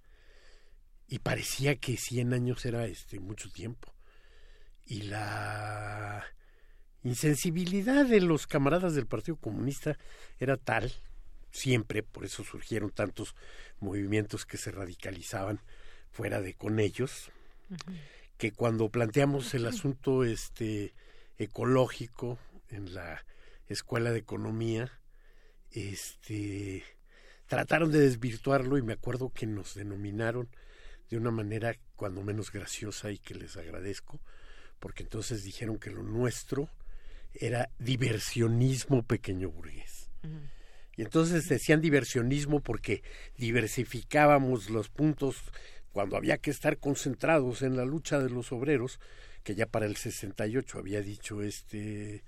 Y 1.08 1.20
parecía 1.20 1.76
que 1.76 1.96
100 1.96 2.34
años 2.34 2.66
era 2.66 2.84
este 2.84 3.18
mucho 3.18 3.50
tiempo. 3.50 3.94
Y 4.84 5.04
la 5.04 6.22
insensibilidad 7.04 8.06
de 8.06 8.20
los 8.20 8.46
camaradas 8.46 8.94
del 8.94 9.06
Partido 9.06 9.36
Comunista 9.36 9.98
era 10.38 10.56
tal, 10.56 10.92
siempre, 11.50 12.02
por 12.02 12.24
eso 12.24 12.44
surgieron 12.44 12.90
tantos 12.90 13.34
movimientos 13.80 14.46
que 14.46 14.56
se 14.56 14.70
radicalizaban 14.70 15.60
fuera 16.10 16.40
de 16.40 16.54
con 16.54 16.78
ellos, 16.78 17.30
que 18.38 18.52
cuando 18.52 18.88
planteamos 18.88 19.54
el 19.54 19.66
asunto 19.66 20.24
este 20.24 20.94
ecológico 21.38 22.38
en 22.68 22.94
la 22.94 23.24
escuela 23.68 24.12
de 24.12 24.18
economía, 24.18 25.00
este 25.70 26.84
trataron 27.46 27.90
de 27.90 28.00
desvirtuarlo 28.00 28.78
y 28.78 28.82
me 28.82 28.94
acuerdo 28.94 29.30
que 29.30 29.46
nos 29.46 29.74
denominaron 29.74 30.48
de 31.10 31.18
una 31.18 31.30
manera 31.30 31.76
cuando 31.96 32.22
menos 32.22 32.50
graciosa 32.50 33.10
y 33.10 33.18
que 33.18 33.34
les 33.34 33.56
agradezco, 33.56 34.20
porque 34.78 35.02
entonces 35.02 35.44
dijeron 35.44 35.78
que 35.78 35.90
lo 35.90 36.02
nuestro 36.02 36.68
era 37.34 37.70
diversionismo 37.78 39.02
pequeño 39.02 39.50
burgués. 39.50 40.10
Y 40.96 41.02
entonces 41.02 41.48
decían 41.48 41.80
diversionismo 41.80 42.60
porque 42.60 43.02
diversificábamos 43.36 44.70
los 44.70 44.88
puntos 44.88 45.42
cuando 45.90 46.16
había 46.16 46.38
que 46.38 46.50
estar 46.50 46.78
concentrados 46.78 47.62
en 47.62 47.76
la 47.76 47.84
lucha 47.84 48.18
de 48.18 48.30
los 48.30 48.52
obreros, 48.52 49.00
que 49.42 49.54
ya 49.54 49.66
para 49.66 49.86
el 49.86 49.96
68 49.96 50.78
había 50.78 51.02
dicho 51.02 51.42
este 51.42 52.22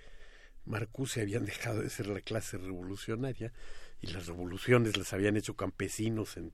Marcuse 0.64 1.20
habían 1.20 1.44
dejado 1.44 1.82
de 1.82 1.90
ser 1.90 2.06
la 2.06 2.20
clase 2.20 2.56
revolucionaria 2.58 3.52
y 4.00 4.08
las 4.08 4.26
revoluciones 4.26 4.96
las 4.96 5.12
habían 5.12 5.36
hecho 5.36 5.54
campesinos 5.54 6.36
en, 6.36 6.52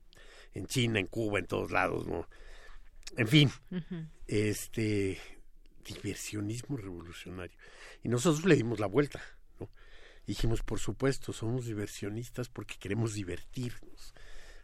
en 0.54 0.66
China, 0.66 0.98
en 0.98 1.06
Cuba, 1.06 1.38
en 1.38 1.46
todos 1.46 1.70
lados, 1.70 2.06
¿no? 2.06 2.28
En 3.16 3.26
fin, 3.26 3.50
este 4.26 5.18
diversionismo 5.84 6.76
revolucionario. 6.76 7.56
Y 8.02 8.08
nosotros 8.08 8.44
le 8.44 8.56
dimos 8.56 8.80
la 8.80 8.86
vuelta, 8.86 9.22
¿no? 9.58 9.68
Dijimos, 10.26 10.62
por 10.62 10.78
supuesto, 10.78 11.32
somos 11.32 11.66
diversionistas 11.66 12.48
porque 12.48 12.76
queremos 12.78 13.14
divertirnos. 13.14 14.14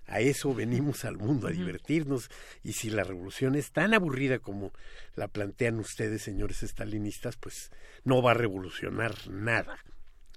A 0.08 0.20
eso 0.20 0.54
venimos 0.54 1.04
al 1.04 1.16
mundo, 1.16 1.48
a 1.48 1.50
divertirnos. 1.50 2.30
Y 2.62 2.74
si 2.74 2.90
la 2.90 3.02
revolución 3.02 3.56
es 3.56 3.72
tan 3.72 3.92
aburrida 3.92 4.38
como 4.38 4.72
la 5.16 5.28
plantean 5.28 5.80
ustedes, 5.80 6.22
señores 6.22 6.62
estalinistas, 6.62 7.36
pues 7.36 7.72
no 8.04 8.22
va 8.22 8.30
a 8.30 8.34
revolucionar 8.34 9.14
nada, 9.28 9.78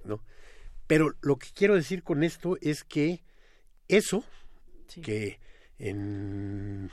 ¿no? 0.04 0.24
Pero 0.88 1.16
lo 1.22 1.38
que 1.38 1.50
quiero 1.54 1.76
decir 1.76 2.02
con 2.02 2.24
esto 2.24 2.58
es 2.62 2.84
que 2.84 3.22
eso, 3.88 4.24
que 5.04 5.40
en 5.78 6.92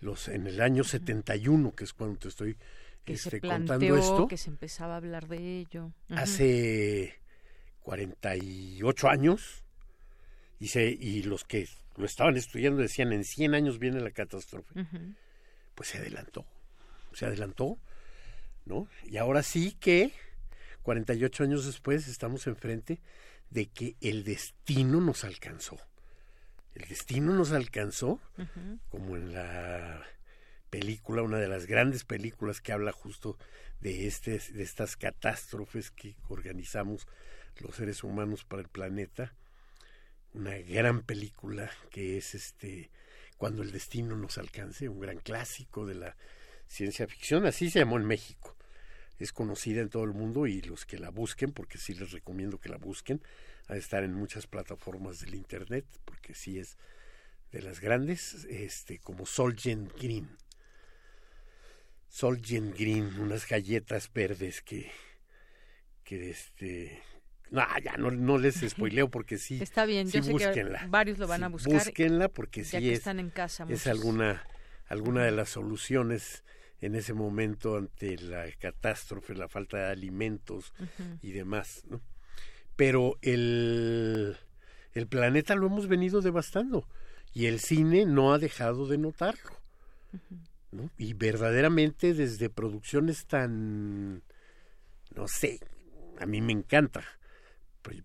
los 0.00 0.28
en 0.28 0.46
el 0.46 0.60
año 0.60 0.84
71, 0.84 1.74
que 1.74 1.84
es 1.84 1.94
cuando 1.94 2.18
te 2.18 2.28
estoy 2.28 2.58
Que 3.04 3.14
este, 3.14 3.30
se 3.30 3.40
contando 3.40 3.66
planteó, 3.66 3.96
esto, 3.96 4.28
que 4.28 4.36
se 4.36 4.50
empezaba 4.50 4.94
a 4.94 4.96
hablar 4.98 5.26
de 5.28 5.60
ello. 5.60 5.86
Ujú. 6.08 6.18
hace 6.18 7.20
48 7.82 9.08
años 9.08 9.64
Y, 10.58 10.68
se, 10.68 10.84
y 10.84 11.22
los 11.22 11.44
que 11.44 11.66
lo 11.96 12.04
estaban 12.04 12.36
estudiando 12.36 12.82
decían, 12.82 13.12
en 13.12 13.24
100 13.24 13.54
años 13.54 13.78
viene 13.78 14.00
la 14.00 14.10
catástrofe. 14.10 14.86
Pues 15.74 15.88
se 15.88 15.98
adelantó, 15.98 16.44
se 17.12 17.26
adelantó, 17.26 17.78
¿no? 18.66 18.86
Y 19.04 19.16
ahora 19.16 19.42
sí 19.42 19.72
que, 19.80 20.12
48 20.82 21.44
años 21.44 21.66
después, 21.66 22.06
estamos 22.08 22.46
enfrente 22.46 23.00
de 23.50 23.66
que 23.66 23.96
el 24.00 24.24
destino 24.24 25.00
nos 25.00 25.24
alcanzó. 25.24 25.78
El 26.74 26.88
destino 26.88 27.32
nos 27.32 27.52
alcanzó, 27.52 28.20
como 28.90 29.16
en 29.16 29.32
la 29.32 30.02
película, 30.70 31.22
una 31.22 31.38
de 31.38 31.48
las 31.48 31.66
grandes 31.66 32.04
películas 32.04 32.60
que 32.60 32.72
habla 32.72 32.92
justo 32.92 33.36
de, 33.80 34.06
este, 34.06 34.38
de 34.38 34.62
estas 34.62 34.96
catástrofes 34.96 35.90
que 35.90 36.16
organizamos 36.28 37.06
los 37.58 37.76
seres 37.76 38.04
humanos 38.04 38.44
para 38.44 38.62
el 38.62 38.68
planeta. 38.68 39.34
Una 40.32 40.56
gran 40.58 41.02
película 41.02 41.70
que 41.90 42.16
es 42.16 42.34
este 42.34 42.90
Cuando 43.36 43.62
el 43.62 43.72
destino 43.72 44.16
nos 44.16 44.38
alcance, 44.38 44.88
un 44.88 45.00
gran 45.00 45.18
clásico 45.18 45.86
de 45.86 45.94
la 45.94 46.16
ciencia 46.68 47.06
ficción, 47.06 47.46
así 47.46 47.70
se 47.70 47.80
llamó 47.80 47.96
en 47.96 48.04
México. 48.04 48.56
Es 49.18 49.32
conocida 49.32 49.80
en 49.80 49.90
todo 49.90 50.04
el 50.04 50.12
mundo 50.12 50.46
y 50.46 50.62
los 50.62 50.86
que 50.86 50.98
la 50.98 51.10
busquen, 51.10 51.52
porque 51.52 51.78
sí 51.78 51.94
les 51.94 52.12
recomiendo 52.12 52.58
que 52.58 52.68
la 52.68 52.78
busquen, 52.78 53.22
a 53.66 53.76
estar 53.76 54.04
en 54.04 54.14
muchas 54.14 54.46
plataformas 54.46 55.20
del 55.20 55.34
internet, 55.34 55.84
porque 56.04 56.34
sí 56.34 56.58
es 56.58 56.76
de 57.52 57.62
las 57.62 57.80
grandes, 57.80 58.44
este, 58.48 58.98
como 58.98 59.26
Solgen 59.26 59.90
Green. 60.00 60.28
Solgen 62.10 62.72
Green, 62.72 63.20
unas 63.20 63.48
galletas 63.48 64.12
verdes 64.12 64.62
que, 64.62 64.90
que 66.02 66.30
este, 66.30 67.00
no, 67.50 67.62
ya 67.84 67.96
no, 67.96 68.10
no 68.10 68.36
les 68.36 68.56
spoileo 68.68 69.08
porque 69.10 69.38
sí. 69.38 69.62
Está 69.62 69.86
bien, 69.86 70.10
yo 70.10 70.22
sé 70.22 70.34
que 70.52 70.64
varios 70.88 71.18
lo 71.18 71.28
van 71.28 71.44
a 71.44 71.48
buscar. 71.48 71.72
Búsquenla 71.72 72.28
porque 72.28 72.64
sí 72.64 72.78
que 72.78 72.92
es, 72.92 72.98
están 72.98 73.20
en 73.20 73.30
casa, 73.30 73.64
es 73.68 73.86
alguna, 73.86 74.44
alguna 74.88 75.24
de 75.24 75.30
las 75.30 75.50
soluciones 75.50 76.42
en 76.80 76.96
ese 76.96 77.14
momento 77.14 77.76
ante 77.76 78.16
la 78.18 78.44
catástrofe, 78.58 79.34
la 79.34 79.48
falta 79.48 79.78
de 79.78 79.86
alimentos 79.86 80.72
y 81.22 81.30
demás, 81.30 81.84
¿no? 81.88 82.00
Pero 82.74 83.18
el, 83.22 84.36
el 84.94 85.06
planeta 85.06 85.54
lo 85.54 85.66
hemos 85.66 85.86
venido 85.86 86.22
devastando 86.22 86.88
y 87.32 87.46
el 87.46 87.60
cine 87.60 88.04
no 88.04 88.32
ha 88.32 88.38
dejado 88.38 88.88
de 88.88 88.98
notarlo. 88.98 89.60
¿No? 90.72 90.90
Y 90.98 91.14
verdaderamente 91.14 92.14
desde 92.14 92.50
producciones 92.50 93.26
tan, 93.26 94.22
no 95.14 95.26
sé, 95.26 95.60
a 96.18 96.26
mí 96.26 96.40
me 96.40 96.52
encanta, 96.52 97.04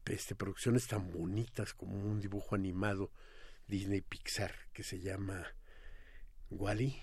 este, 0.05 0.35
producciones 0.35 0.87
tan 0.87 1.11
bonitas 1.11 1.73
como 1.73 1.97
un 1.97 2.19
dibujo 2.19 2.55
animado 2.55 3.11
Disney 3.67 4.01
Pixar 4.01 4.53
que 4.73 4.83
se 4.83 4.99
llama 4.99 5.45
Wally. 6.49 6.95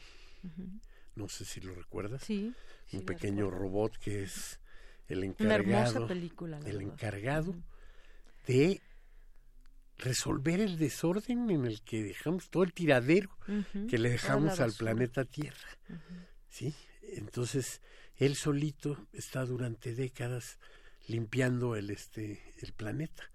No 1.14 1.28
sé 1.28 1.44
si 1.44 1.60
lo 1.60 1.74
recuerdas. 1.74 2.22
Sí. 2.22 2.54
Un 2.92 3.04
pequeño 3.04 3.50
robot 3.50 3.96
que 3.98 4.22
es 4.22 4.60
el 5.08 5.24
encargado. 5.24 5.62
Una 5.64 5.80
hermosa 5.80 6.06
película. 6.06 6.58
El 6.64 6.80
encargado 6.80 7.54
de 8.46 8.80
resolver 9.98 10.60
el 10.60 10.78
desorden 10.78 11.50
en 11.50 11.66
el 11.66 11.82
que 11.82 12.02
dejamos 12.02 12.50
todo 12.50 12.62
el 12.62 12.72
tiradero 12.72 13.30
que 13.88 13.98
le 13.98 14.10
dejamos 14.10 14.60
al 14.60 14.72
planeta 14.72 15.24
Tierra. 15.24 15.78
¿Sí? 16.48 16.74
Entonces, 17.02 17.80
él 18.16 18.36
solito 18.36 19.06
está 19.12 19.44
durante 19.44 19.94
décadas 19.94 20.58
limpiando 21.08 21.76
el 21.76 21.90
este 21.90 22.42
el 22.60 22.72
planeta 22.72 23.30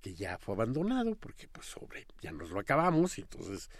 que 0.00 0.14
ya 0.14 0.38
fue 0.38 0.54
abandonado 0.54 1.14
porque 1.14 1.48
pues 1.48 1.66
sobre 1.66 2.06
ya 2.20 2.32
nos 2.32 2.50
lo 2.50 2.60
acabamos 2.60 3.18
y 3.18 3.22
entonces 3.22 3.70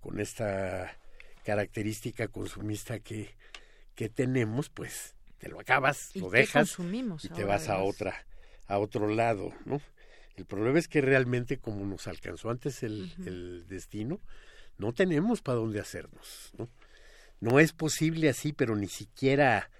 con 0.00 0.18
esta 0.18 0.96
característica 1.44 2.28
consumista 2.28 2.98
que 2.98 3.34
que 3.94 4.08
tenemos 4.08 4.68
pues 4.68 5.14
te 5.38 5.48
lo 5.48 5.60
acabas 5.60 6.14
lo 6.16 6.30
dejas 6.30 6.76
y 7.22 7.28
te 7.28 7.44
vas 7.44 7.68
a 7.68 7.78
otra 7.78 8.26
a 8.66 8.78
otro 8.78 9.08
lado 9.08 9.52
no 9.64 9.80
el 10.36 10.46
problema 10.46 10.78
es 10.78 10.88
que 10.88 11.00
realmente 11.00 11.58
como 11.58 11.84
nos 11.86 12.06
alcanzó 12.06 12.50
antes 12.50 12.82
el, 12.82 13.12
el 13.26 13.66
destino 13.68 14.20
no 14.78 14.92
tenemos 14.92 15.42
para 15.42 15.58
dónde 15.58 15.80
hacernos 15.80 16.52
no 16.58 16.68
no 17.40 17.60
es 17.60 17.72
posible 17.72 18.28
así 18.28 18.52
pero 18.52 18.76
ni 18.76 18.88
siquiera 18.88 19.70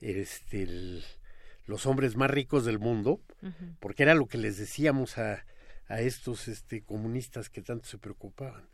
este 0.00 0.62
el, 0.62 1.04
los 1.68 1.84
hombres 1.86 2.16
más 2.16 2.30
ricos 2.30 2.64
del 2.64 2.78
mundo, 2.78 3.20
porque 3.78 4.02
era 4.02 4.14
lo 4.14 4.26
que 4.26 4.38
les 4.38 4.56
decíamos 4.56 5.18
a, 5.18 5.44
a 5.86 6.00
estos 6.00 6.48
este, 6.48 6.80
comunistas 6.80 7.50
que 7.50 7.62
tanto 7.62 7.86
se 7.86 7.98
preocupaban, 7.98 8.66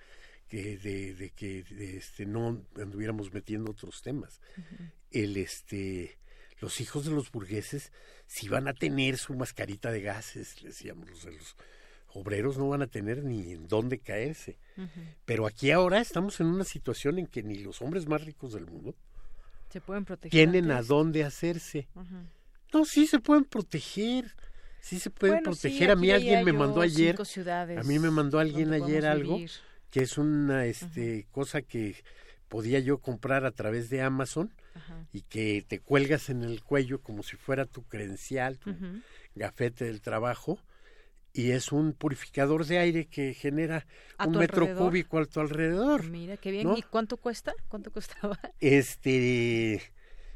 que 0.48 0.78
de, 0.78 1.14
de 1.14 1.30
que 1.30 1.64
este, 1.98 2.24
no 2.24 2.64
anduviéramos 2.76 3.32
metiendo 3.32 3.72
otros 3.72 4.00
temas. 4.00 4.40
El 5.10 5.36
este 5.36 6.16
los 6.60 6.80
hijos 6.80 7.04
de 7.04 7.10
los 7.10 7.30
burgueses 7.30 7.92
si 8.26 8.48
van 8.48 8.68
a 8.68 8.74
tener 8.74 9.18
su 9.18 9.34
mascarita 9.34 9.90
de 9.90 10.00
gases, 10.00 10.56
decíamos 10.62 11.08
los 11.08 11.24
de 11.24 11.32
los 11.32 11.56
obreros 12.14 12.56
no 12.56 12.68
van 12.68 12.82
a 12.82 12.86
tener 12.86 13.24
ni 13.24 13.52
en 13.52 13.68
dónde 13.68 13.98
caerse. 13.98 14.56
Pero 15.24 15.46
aquí 15.46 15.70
ahora 15.70 16.00
estamos 16.00 16.40
en 16.40 16.46
una 16.46 16.64
situación 16.64 17.18
en 17.18 17.26
que 17.26 17.42
ni 17.42 17.58
los 17.58 17.82
hombres 17.82 18.06
más 18.06 18.24
ricos 18.24 18.52
del 18.52 18.66
mundo 18.66 18.94
se 19.70 19.80
pueden 19.80 20.04
proteger 20.04 20.30
tienen 20.30 20.70
a 20.70 20.82
dónde 20.82 21.24
hacerse. 21.24 21.88
No, 22.72 22.84
sí 22.84 23.06
se 23.06 23.18
pueden 23.18 23.44
proteger. 23.44 24.32
Sí 24.80 25.00
se 25.00 25.10
pueden 25.10 25.42
proteger. 25.42 25.90
a 25.90 25.96
mí 25.96 26.10
alguien 26.10 26.44
me 26.44 26.52
mandó 26.52 26.80
ayer. 26.80 27.16
A 27.48 27.82
mí 27.82 27.98
me 27.98 28.10
mandó 28.10 28.38
alguien 28.38 28.72
ayer 28.72 29.06
algo 29.06 29.38
que 29.90 30.02
es 30.02 30.18
una 30.18 30.66
este 30.66 31.26
cosa 31.30 31.62
que 31.62 31.96
podía 32.54 32.78
yo 32.78 32.98
comprar 32.98 33.44
a 33.46 33.50
través 33.50 33.90
de 33.90 34.00
Amazon 34.00 34.54
y 35.12 35.22
que 35.22 35.64
te 35.66 35.80
cuelgas 35.80 36.30
en 36.30 36.44
el 36.44 36.62
cuello 36.62 37.00
como 37.00 37.24
si 37.24 37.34
fuera 37.34 37.66
tu 37.66 37.82
credencial, 37.82 38.58
tu 38.58 38.72
gafete 39.34 39.86
del 39.86 40.00
trabajo 40.00 40.60
y 41.32 41.50
es 41.50 41.72
un 41.72 41.94
purificador 41.94 42.64
de 42.64 42.78
aire 42.78 43.06
que 43.06 43.34
genera 43.34 43.88
un 44.24 44.38
metro 44.38 44.72
cúbico 44.76 45.18
a 45.18 45.26
tu 45.26 45.40
alrededor. 45.40 46.04
Mira, 46.04 46.36
qué 46.36 46.52
bien. 46.52 46.76
¿Y 46.76 46.82
cuánto 46.82 47.16
cuesta? 47.16 47.52
¿Cuánto 47.66 47.90
costaba? 47.90 48.38
Este, 48.60 49.82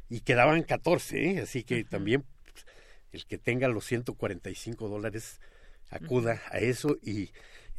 y 0.09 0.21
quedaban 0.23 0.65
14, 0.65 1.25
¿eh? 1.25 1.41
así 1.43 1.63
que 1.63 1.85
también 1.85 2.25
pues, 2.53 2.67
el 3.13 3.27
que 3.27 3.39
tenga 3.39 3.69
los 3.69 3.85
145 3.85 4.89
dólares 4.89 5.41
acuda 5.89 6.43
a 6.51 6.59
eso 6.59 6.97
y 7.01 7.31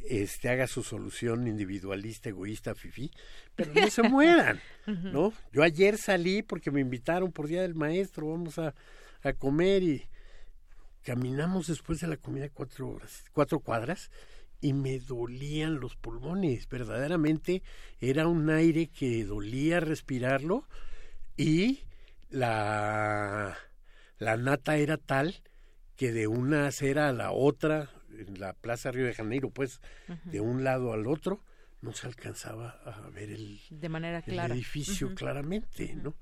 este 0.08 0.48
haga 0.48 0.66
su 0.66 0.82
solución 0.82 1.46
individualista, 1.46 2.28
egoísta, 2.28 2.74
fifi, 2.74 3.10
pero 3.54 3.72
no 3.74 3.90
se 3.90 4.02
mueran, 4.08 4.60
¿no? 4.86 5.32
Yo 5.52 5.62
ayer 5.62 5.98
salí 5.98 6.42
porque 6.42 6.70
me 6.70 6.80
invitaron 6.80 7.32
por 7.32 7.46
Día 7.46 7.62
del 7.62 7.74
Maestro, 7.74 8.30
vamos 8.30 8.58
a, 8.58 8.74
a 9.22 9.32
comer 9.32 9.82
y 9.82 10.08
caminamos 11.02 11.66
después 11.66 12.00
de 12.00 12.08
la 12.08 12.16
comida 12.16 12.48
cuatro 12.48 12.88
horas, 12.88 13.24
cuatro 13.32 13.60
cuadras 13.60 14.10
y 14.60 14.72
me 14.72 14.98
dolían 14.98 15.80
los 15.80 15.96
pulmones, 15.96 16.68
verdaderamente 16.68 17.62
era 18.00 18.26
un 18.26 18.50
aire 18.50 18.88
que 18.88 19.24
dolía 19.24 19.80
respirarlo 19.80 20.68
y 21.36 21.80
la, 22.28 23.56
la 24.18 24.36
nata 24.36 24.76
era 24.76 24.98
tal 24.98 25.42
que 25.96 26.12
de 26.12 26.26
una 26.26 26.66
acera 26.66 27.08
a 27.08 27.12
la 27.12 27.30
otra, 27.32 27.90
en 28.18 28.40
la 28.40 28.52
Plaza 28.52 28.90
Río 28.90 29.06
de 29.06 29.14
Janeiro, 29.14 29.50
pues, 29.50 29.80
de 30.24 30.40
un 30.40 30.64
lado 30.64 30.92
al 30.92 31.06
otro, 31.06 31.40
no 31.82 31.92
se 31.92 32.06
alcanzaba 32.06 32.80
a 32.84 33.08
ver 33.10 33.30
el, 33.30 33.60
de 33.70 33.88
manera 33.88 34.22
clara. 34.22 34.54
edificio 34.54 35.14
claramente, 35.14 35.94
¿no? 35.94 36.14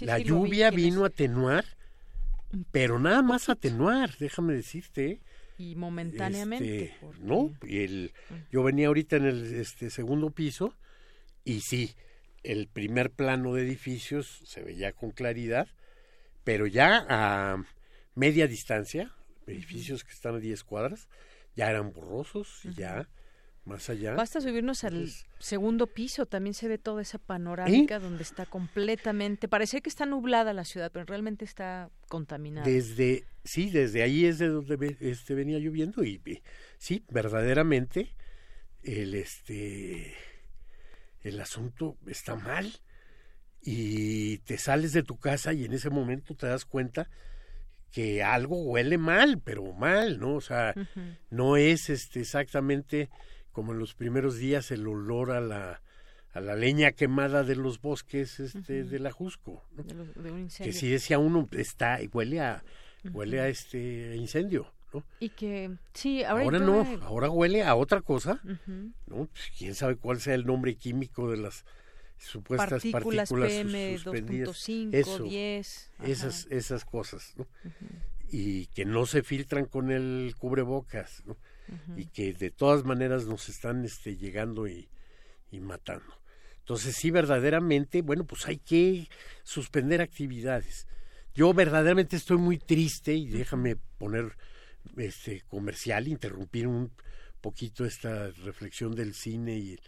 la 0.00 0.18
lluvia 0.18 0.70
vino 0.70 1.04
a 1.04 1.06
atenuar, 1.06 1.64
pero 2.70 2.98
nada 2.98 3.22
más 3.22 3.48
atenuar, 3.48 4.16
déjame 4.18 4.52
decirte. 4.52 5.20
Y 5.56 5.76
momentáneamente. 5.76 6.84
Este, 6.84 7.06
no, 7.20 7.54
y 7.62 7.82
el, 7.84 8.12
yo 8.50 8.62
venía 8.62 8.88
ahorita 8.88 9.16
en 9.16 9.26
el 9.26 9.54
este, 9.54 9.88
segundo 9.90 10.30
piso 10.30 10.74
y 11.44 11.60
sí, 11.60 11.94
el 12.42 12.68
primer 12.68 13.10
plano 13.10 13.54
de 13.54 13.62
edificios 13.62 14.42
se 14.44 14.62
veía 14.62 14.92
con 14.92 15.10
claridad, 15.10 15.68
pero 16.44 16.66
ya 16.66 17.06
a 17.08 17.64
media 18.14 18.46
distancia, 18.46 19.12
edificios 19.46 20.04
que 20.04 20.12
están 20.12 20.34
a 20.34 20.38
10 20.38 20.64
cuadras, 20.64 21.08
ya 21.54 21.70
eran 21.70 21.92
borrosos, 21.92 22.64
y 22.64 22.74
ya 22.74 23.08
más 23.64 23.88
allá. 23.90 24.14
Basta 24.14 24.40
subirnos 24.40 24.82
al 24.84 25.08
segundo 25.38 25.86
piso, 25.86 26.26
también 26.26 26.54
se 26.54 26.68
ve 26.68 26.78
toda 26.78 27.02
esa 27.02 27.18
panorámica 27.18 27.98
donde 27.98 28.22
está 28.22 28.46
completamente, 28.46 29.48
parece 29.48 29.80
que 29.82 29.88
está 29.88 30.04
nublada 30.06 30.52
la 30.52 30.64
ciudad, 30.64 30.90
pero 30.92 31.04
realmente 31.04 31.44
está 31.44 31.90
contaminada. 32.08 32.66
Desde, 32.66 33.24
sí, 33.44 33.70
desde 33.70 34.02
ahí 34.02 34.26
es 34.26 34.38
de 34.38 34.48
donde 34.48 34.96
este, 35.00 35.34
venía 35.34 35.58
lloviendo 35.58 36.02
y 36.04 36.20
sí, 36.78 37.04
verdaderamente 37.08 38.14
el 38.82 39.14
este 39.14 40.12
el 41.20 41.40
asunto 41.40 41.96
está 42.06 42.34
mal 42.34 42.80
y 43.60 44.38
te 44.38 44.58
sales 44.58 44.92
de 44.92 45.04
tu 45.04 45.18
casa 45.18 45.52
y 45.52 45.64
en 45.64 45.72
ese 45.72 45.88
momento 45.88 46.34
te 46.34 46.48
das 46.48 46.64
cuenta 46.64 47.08
que 47.92 48.22
algo 48.22 48.56
huele 48.62 48.98
mal, 48.98 49.38
pero 49.38 49.72
mal, 49.74 50.18
¿no? 50.18 50.34
O 50.34 50.40
sea, 50.40 50.74
no 51.30 51.56
es 51.56 51.90
este 51.90 52.20
exactamente 52.20 53.10
como 53.52 53.72
en 53.72 53.78
los 53.78 53.94
primeros 53.94 54.38
días 54.38 54.70
el 54.70 54.86
olor 54.86 55.30
a 55.30 55.40
la 55.40 55.82
a 56.32 56.40
la 56.40 56.56
leña 56.56 56.92
quemada 56.92 57.44
de 57.44 57.56
los 57.56 57.80
bosques 57.80 58.40
este 58.40 58.84
de 58.84 58.98
la 58.98 59.12
Jusco, 59.12 59.62
¿no? 59.76 59.84
que 60.56 60.72
si 60.72 60.88
decía 60.88 61.18
uno 61.18 61.46
está 61.52 62.00
huele 62.10 62.40
a 62.40 62.64
huele 63.12 63.40
a 63.40 63.48
este 63.48 64.16
incendio, 64.16 64.72
¿no? 64.94 65.04
Y 65.20 65.28
que 65.28 65.70
sí, 65.92 66.24
ahora, 66.24 66.44
ahora 66.44 66.58
no, 66.60 66.86
ahora 67.02 67.28
huele 67.28 67.62
a 67.62 67.74
otra 67.74 68.00
cosa, 68.00 68.40
¿no? 69.06 69.26
Pues, 69.26 69.52
quién 69.58 69.74
sabe 69.74 69.96
cuál 69.96 70.20
sea 70.20 70.34
el 70.34 70.46
nombre 70.46 70.74
químico 70.74 71.30
de 71.30 71.36
las 71.36 71.66
supuestas 72.22 72.84
partículas, 72.90 73.30
PM 73.30 73.96
2.5, 73.98 75.28
10, 75.28 75.90
esas 76.04 76.46
esas 76.50 76.84
cosas, 76.84 77.34
¿no? 77.36 77.46
Y 78.30 78.66
que 78.66 78.84
no 78.84 79.06
se 79.06 79.22
filtran 79.22 79.66
con 79.66 79.90
el 79.90 80.34
cubrebocas, 80.38 81.22
¿no? 81.26 81.36
Y 81.96 82.06
que 82.06 82.32
de 82.32 82.50
todas 82.50 82.84
maneras 82.84 83.26
nos 83.26 83.48
están 83.48 83.84
este 83.84 84.16
llegando 84.16 84.66
y, 84.66 84.88
y 85.50 85.60
matando. 85.60 86.20
Entonces, 86.58 86.94
sí, 86.94 87.10
verdaderamente, 87.10 88.02
bueno, 88.02 88.24
pues 88.24 88.46
hay 88.46 88.58
que 88.58 89.08
suspender 89.42 90.00
actividades. 90.00 90.86
Yo 91.34 91.52
verdaderamente 91.54 92.16
estoy 92.16 92.36
muy 92.36 92.58
triste 92.58 93.14
y 93.14 93.28
déjame 93.28 93.76
poner 93.76 94.36
este 94.96 95.42
comercial, 95.42 96.08
interrumpir 96.08 96.66
un 96.66 96.92
poquito 97.40 97.84
esta 97.84 98.30
reflexión 98.30 98.94
del 98.94 99.14
cine 99.14 99.56
y 99.56 99.78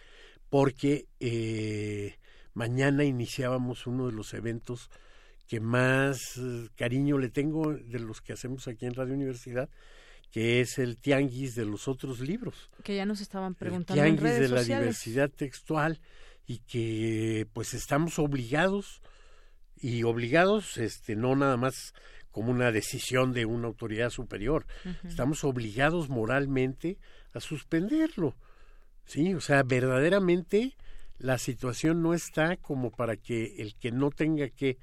porque 0.48 1.06
eh, 1.20 2.16
mañana 2.54 3.04
iniciábamos 3.04 3.86
uno 3.86 4.06
de 4.06 4.12
los 4.12 4.32
eventos 4.34 4.90
que 5.46 5.60
más 5.60 6.36
eh, 6.38 6.68
cariño 6.76 7.18
le 7.18 7.28
tengo 7.28 7.74
de 7.74 7.98
los 7.98 8.20
que 8.22 8.32
hacemos 8.32 8.66
aquí 8.66 8.86
en 8.86 8.94
Radio 8.94 9.14
Universidad, 9.14 9.68
que 10.30 10.60
es 10.60 10.78
el 10.78 10.96
tianguis 10.96 11.54
de 11.54 11.66
los 11.66 11.86
otros 11.86 12.20
libros. 12.20 12.70
Que 12.82 12.96
ya 12.96 13.04
nos 13.04 13.20
estaban 13.20 13.54
preguntando. 13.54 14.02
El 14.02 14.16
tianguis 14.16 14.20
en 14.20 14.24
redes 14.24 14.50
de 14.50 14.54
la 14.54 14.60
sociales. 14.60 14.84
diversidad 14.84 15.30
textual 15.30 16.00
y 16.46 16.58
que 16.58 17.46
pues 17.52 17.74
estamos 17.74 18.18
obligados 18.18 19.02
y 19.76 20.02
obligados 20.02 20.78
este 20.78 21.16
no 21.16 21.36
nada 21.36 21.56
más 21.56 21.92
como 22.30 22.50
una 22.50 22.72
decisión 22.72 23.32
de 23.32 23.44
una 23.44 23.68
autoridad 23.68 24.10
superior, 24.10 24.66
estamos 25.04 25.44
obligados 25.44 26.08
moralmente 26.08 26.98
a 27.32 27.38
suspenderlo. 27.38 28.34
Sí, 29.04 29.34
o 29.34 29.40
sea, 29.40 29.62
verdaderamente 29.62 30.74
la 31.24 31.38
situación 31.38 32.02
no 32.02 32.12
está 32.12 32.58
como 32.58 32.90
para 32.90 33.16
que 33.16 33.56
el 33.56 33.74
que 33.76 33.90
no 33.90 34.10
tenga 34.10 34.50
que 34.50 34.76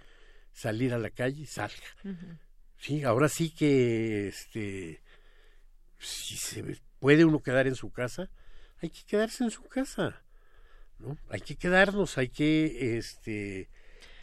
salir 0.51 0.91
a 0.91 0.97
la 0.97 1.11
calle 1.11 1.45
salga. 1.45 1.77
Sí, 2.79 3.03
ahora 3.03 3.29
sí 3.29 3.51
que 3.51 4.27
este 4.29 5.03
si 5.99 6.37
se 6.37 6.81
puede 6.97 7.25
uno 7.25 7.43
quedar 7.43 7.67
en 7.67 7.75
su 7.75 7.91
casa, 7.91 8.31
hay 8.81 8.89
que 8.89 9.03
quedarse 9.05 9.43
en 9.43 9.51
su 9.51 9.61
casa. 9.63 10.23
¿No? 10.97 11.15
Hay 11.29 11.41
que 11.41 11.55
quedarnos, 11.55 12.17
hay 12.17 12.29
que 12.29 12.97
este 12.97 13.69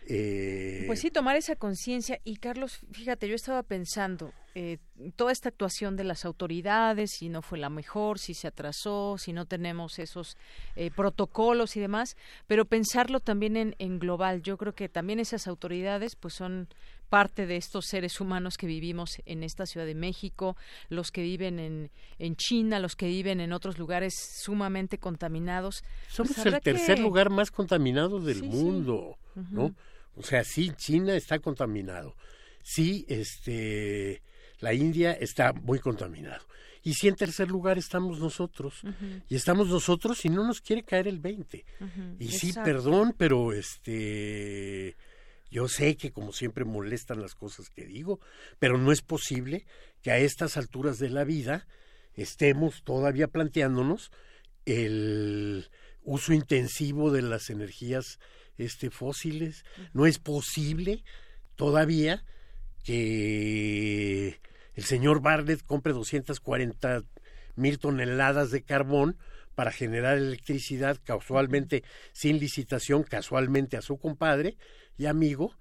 eh, 0.09 0.85
Pues 0.89 0.99
sí, 0.99 1.12
tomar 1.12 1.36
esa 1.36 1.55
conciencia. 1.55 2.20
Y 2.24 2.39
Carlos, 2.39 2.81
fíjate, 2.90 3.28
yo 3.28 3.36
estaba 3.36 3.62
pensando, 3.62 4.32
eh, 4.61 4.79
toda 5.15 5.31
esta 5.31 5.49
actuación 5.51 5.95
de 5.97 6.03
las 6.03 6.25
autoridades, 6.25 7.13
si 7.13 7.29
no 7.29 7.43
fue 7.43 7.59
la 7.59 7.71
mejor, 7.71 8.19
si 8.19 8.35
se 8.35 8.49
atrasó, 8.49 9.17
si 9.17 9.33
no 9.33 9.47
tenemos 9.47 9.99
esos 10.01 10.37
eh, 10.75 10.91
protocolos 10.91 11.77
y 11.77 11.81
demás, 11.81 12.17
pero 12.49 12.65
pensarlo 12.65 13.21
también 13.21 13.57
en, 13.57 13.77
en 13.79 14.01
global. 14.01 14.43
Yo 14.43 14.57
creo 14.57 14.75
que 14.75 14.89
también 14.89 15.21
esas 15.21 15.47
autoridades 15.47 16.17
pues 16.17 16.35
son 16.35 16.67
parte 17.09 17.47
de 17.47 17.57
estos 17.57 17.87
seres 17.87 18.21
humanos 18.21 18.57
que 18.57 18.67
vivimos 18.67 19.11
en 19.27 19.43
esta 19.45 19.65
Ciudad 19.65 19.87
de 19.87 19.95
México, 19.95 20.57
los 20.89 21.11
que 21.13 21.23
viven 21.23 21.59
en, 21.61 21.91
en 22.19 22.35
China, 22.37 22.81
los 22.81 22.97
que 22.97 23.07
viven 23.07 23.41
en 23.41 23.53
otros 23.53 23.79
lugares 23.79 24.13
sumamente 24.43 24.99
contaminados. 24.99 25.85
somos 26.09 26.35
Pues 26.35 26.47
el 26.47 26.61
tercer 26.61 26.97
que- 26.97 27.03
lugar 27.03 27.31
más 27.31 27.51
contaminado 27.53 28.19
del 28.21 28.41
Sí, 28.41 28.41
sí. 28.41 28.47
mundo, 28.49 29.17
¿no? 29.53 29.75
O 30.17 30.23
sea, 30.25 30.43
sí, 30.43 30.73
China 30.77 31.15
está 31.15 31.39
contaminado. 31.39 32.17
Sí, 32.63 33.07
este, 33.09 34.21
la 34.61 34.75
India 34.75 35.13
está 35.13 35.53
muy 35.53 35.79
contaminado. 35.79 36.45
Y 36.83 36.95
sí, 36.95 37.09
en 37.09 37.17
tercer 37.17 37.49
lugar 37.49 37.77
estamos 37.77 38.19
nosotros. 38.19 38.83
Y 39.29 39.35
estamos 39.35 39.69
nosotros 39.69 40.25
y 40.25 40.29
no 40.29 40.47
nos 40.47 40.61
quiere 40.61 40.85
caer 40.85 41.09
el 41.09 41.19
20. 41.19 41.65
Ujú, 41.81 42.17
Y 42.19 42.29
sí, 42.29 42.53
perdón, 42.53 43.15
pero 43.17 43.53
este, 43.53 44.97
yo 45.51 45.69
sé 45.69 45.97
que 45.97 46.13
como 46.13 46.33
siempre 46.33 46.65
molestan 46.65 47.21
las 47.21 47.35
cosas 47.35 47.69
que 47.69 47.85
digo, 47.85 48.21
pero 48.59 48.79
no 48.79 48.93
es 48.93 49.03
posible 49.03 49.67
que 50.03 50.13
a 50.13 50.19
estas 50.19 50.57
alturas 50.57 50.99
de 50.99 51.11
la 51.11 51.25
vida 51.25 51.67
estemos 52.15 52.83
todavía 52.85 53.29
planteándonos 53.29 54.11
el 54.65 55.69
uso 56.03 56.33
intensivo 56.33 57.11
de 57.11 57.23
las 57.23 57.51
energías 57.51 58.19
este 58.57 58.91
fósiles. 58.91 59.65
No 59.93 60.07
es 60.07 60.19
posible 60.19 61.05
todavía 61.57 62.25
que 62.89 64.40
el 64.74 64.85
señor 64.85 65.20
Bartlett 65.20 65.62
compre 65.62 65.93
240 65.93 67.02
mil 67.55 67.78
toneladas 67.78 68.51
de 68.51 68.62
carbón 68.62 69.19
para 69.55 69.73
generar 69.73 70.16
electricidad 70.16 70.97
casualmente 71.05 71.85
sin 72.15 72.39
licitación, 72.39 73.02
casualmente 73.02 73.77
a 73.77 73.82
su 73.82 73.98
compadre 73.98 74.56
y 74.97 75.05
amigo, 75.05 75.55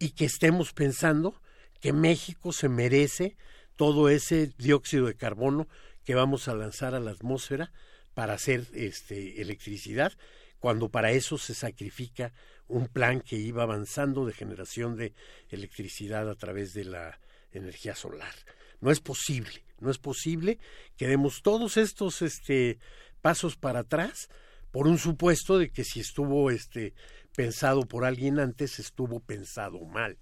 y 0.00 0.10
que 0.10 0.24
estemos 0.24 0.72
pensando 0.72 1.40
que 1.80 1.92
México 1.92 2.52
se 2.52 2.68
merece 2.68 3.36
todo 3.76 4.08
ese 4.08 4.50
dióxido 4.58 5.06
de 5.06 5.14
carbono 5.14 5.68
que 6.02 6.16
vamos 6.16 6.48
a 6.48 6.56
lanzar 6.56 6.96
a 6.96 7.00
la 7.00 7.12
atmósfera 7.12 7.70
para 8.14 8.32
hacer 8.32 8.66
este 8.72 9.40
electricidad, 9.40 10.12
cuando 10.64 10.88
para 10.88 11.10
eso 11.10 11.36
se 11.36 11.52
sacrifica 11.52 12.32
un 12.68 12.88
plan 12.88 13.20
que 13.20 13.36
iba 13.36 13.64
avanzando 13.64 14.24
de 14.24 14.32
generación 14.32 14.96
de 14.96 15.12
electricidad 15.50 16.26
a 16.30 16.36
través 16.36 16.72
de 16.72 16.86
la 16.86 17.20
energía 17.52 17.94
solar. 17.94 18.32
No 18.80 18.90
es 18.90 18.98
posible, 18.98 19.62
no 19.78 19.90
es 19.90 19.98
posible 19.98 20.58
que 20.96 21.06
demos 21.06 21.42
todos 21.42 21.76
estos 21.76 22.22
este 22.22 22.78
pasos 23.20 23.56
para 23.56 23.80
atrás 23.80 24.30
por 24.70 24.88
un 24.88 24.96
supuesto 24.96 25.58
de 25.58 25.68
que 25.68 25.84
si 25.84 26.00
estuvo 26.00 26.50
este 26.50 26.94
pensado 27.36 27.82
por 27.82 28.06
alguien 28.06 28.38
antes 28.38 28.78
estuvo 28.78 29.20
pensado 29.20 29.84
mal. 29.84 30.16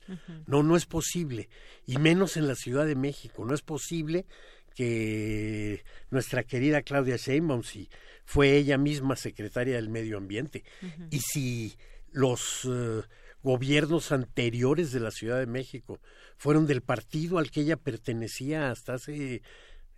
No, 0.47 0.65
no 0.65 0.75
es 0.75 0.87
posible, 0.87 1.51
y 1.87 1.99
menos 1.99 2.37
en 2.37 2.49
la 2.49 2.57
Ciudad 2.57 2.85
de 2.85 2.97
México, 2.97 3.45
no 3.45 3.55
es 3.55 3.63
posible 3.63 4.27
que 4.75 5.85
nuestra 6.11 6.45
querida 6.45 6.83
Claudia 6.83 7.17
Sheinbaum, 7.17 7.63
si 7.63 7.89
fue 8.25 8.57
ella 8.57 8.79
misma 8.79 9.17
secretaria 9.17 9.77
del 9.77 9.89
Medio 9.89 10.17
Ambiente, 10.19 10.65
y 11.11 11.21
si 11.21 11.75
los 12.11 12.65
eh, 12.65 13.03
gobiernos 13.43 14.13
anteriores 14.13 14.93
de 14.93 15.01
la 15.01 15.11
Ciudad 15.11 15.39
de 15.39 15.47
México 15.47 16.01
fueron 16.37 16.67
del 16.67 16.83
partido 16.83 17.39
al 17.39 17.51
que 17.51 17.63
ella 17.63 17.77
pertenecía 17.77 18.71
hasta 18.71 18.95
hace 18.95 19.43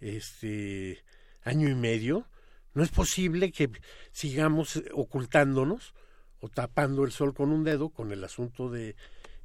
este 0.00 1.04
año 1.42 1.68
y 1.68 1.74
medio, 1.74 2.26
no 2.72 2.82
es 2.82 2.90
posible 2.90 3.52
que 3.52 3.70
sigamos 4.12 4.82
ocultándonos 4.92 5.94
o 6.40 6.48
tapando 6.48 7.04
el 7.04 7.12
sol 7.12 7.34
con 7.34 7.50
un 7.50 7.64
dedo 7.64 7.90
con 7.90 8.12
el 8.12 8.24
asunto 8.24 8.70
de 8.70 8.96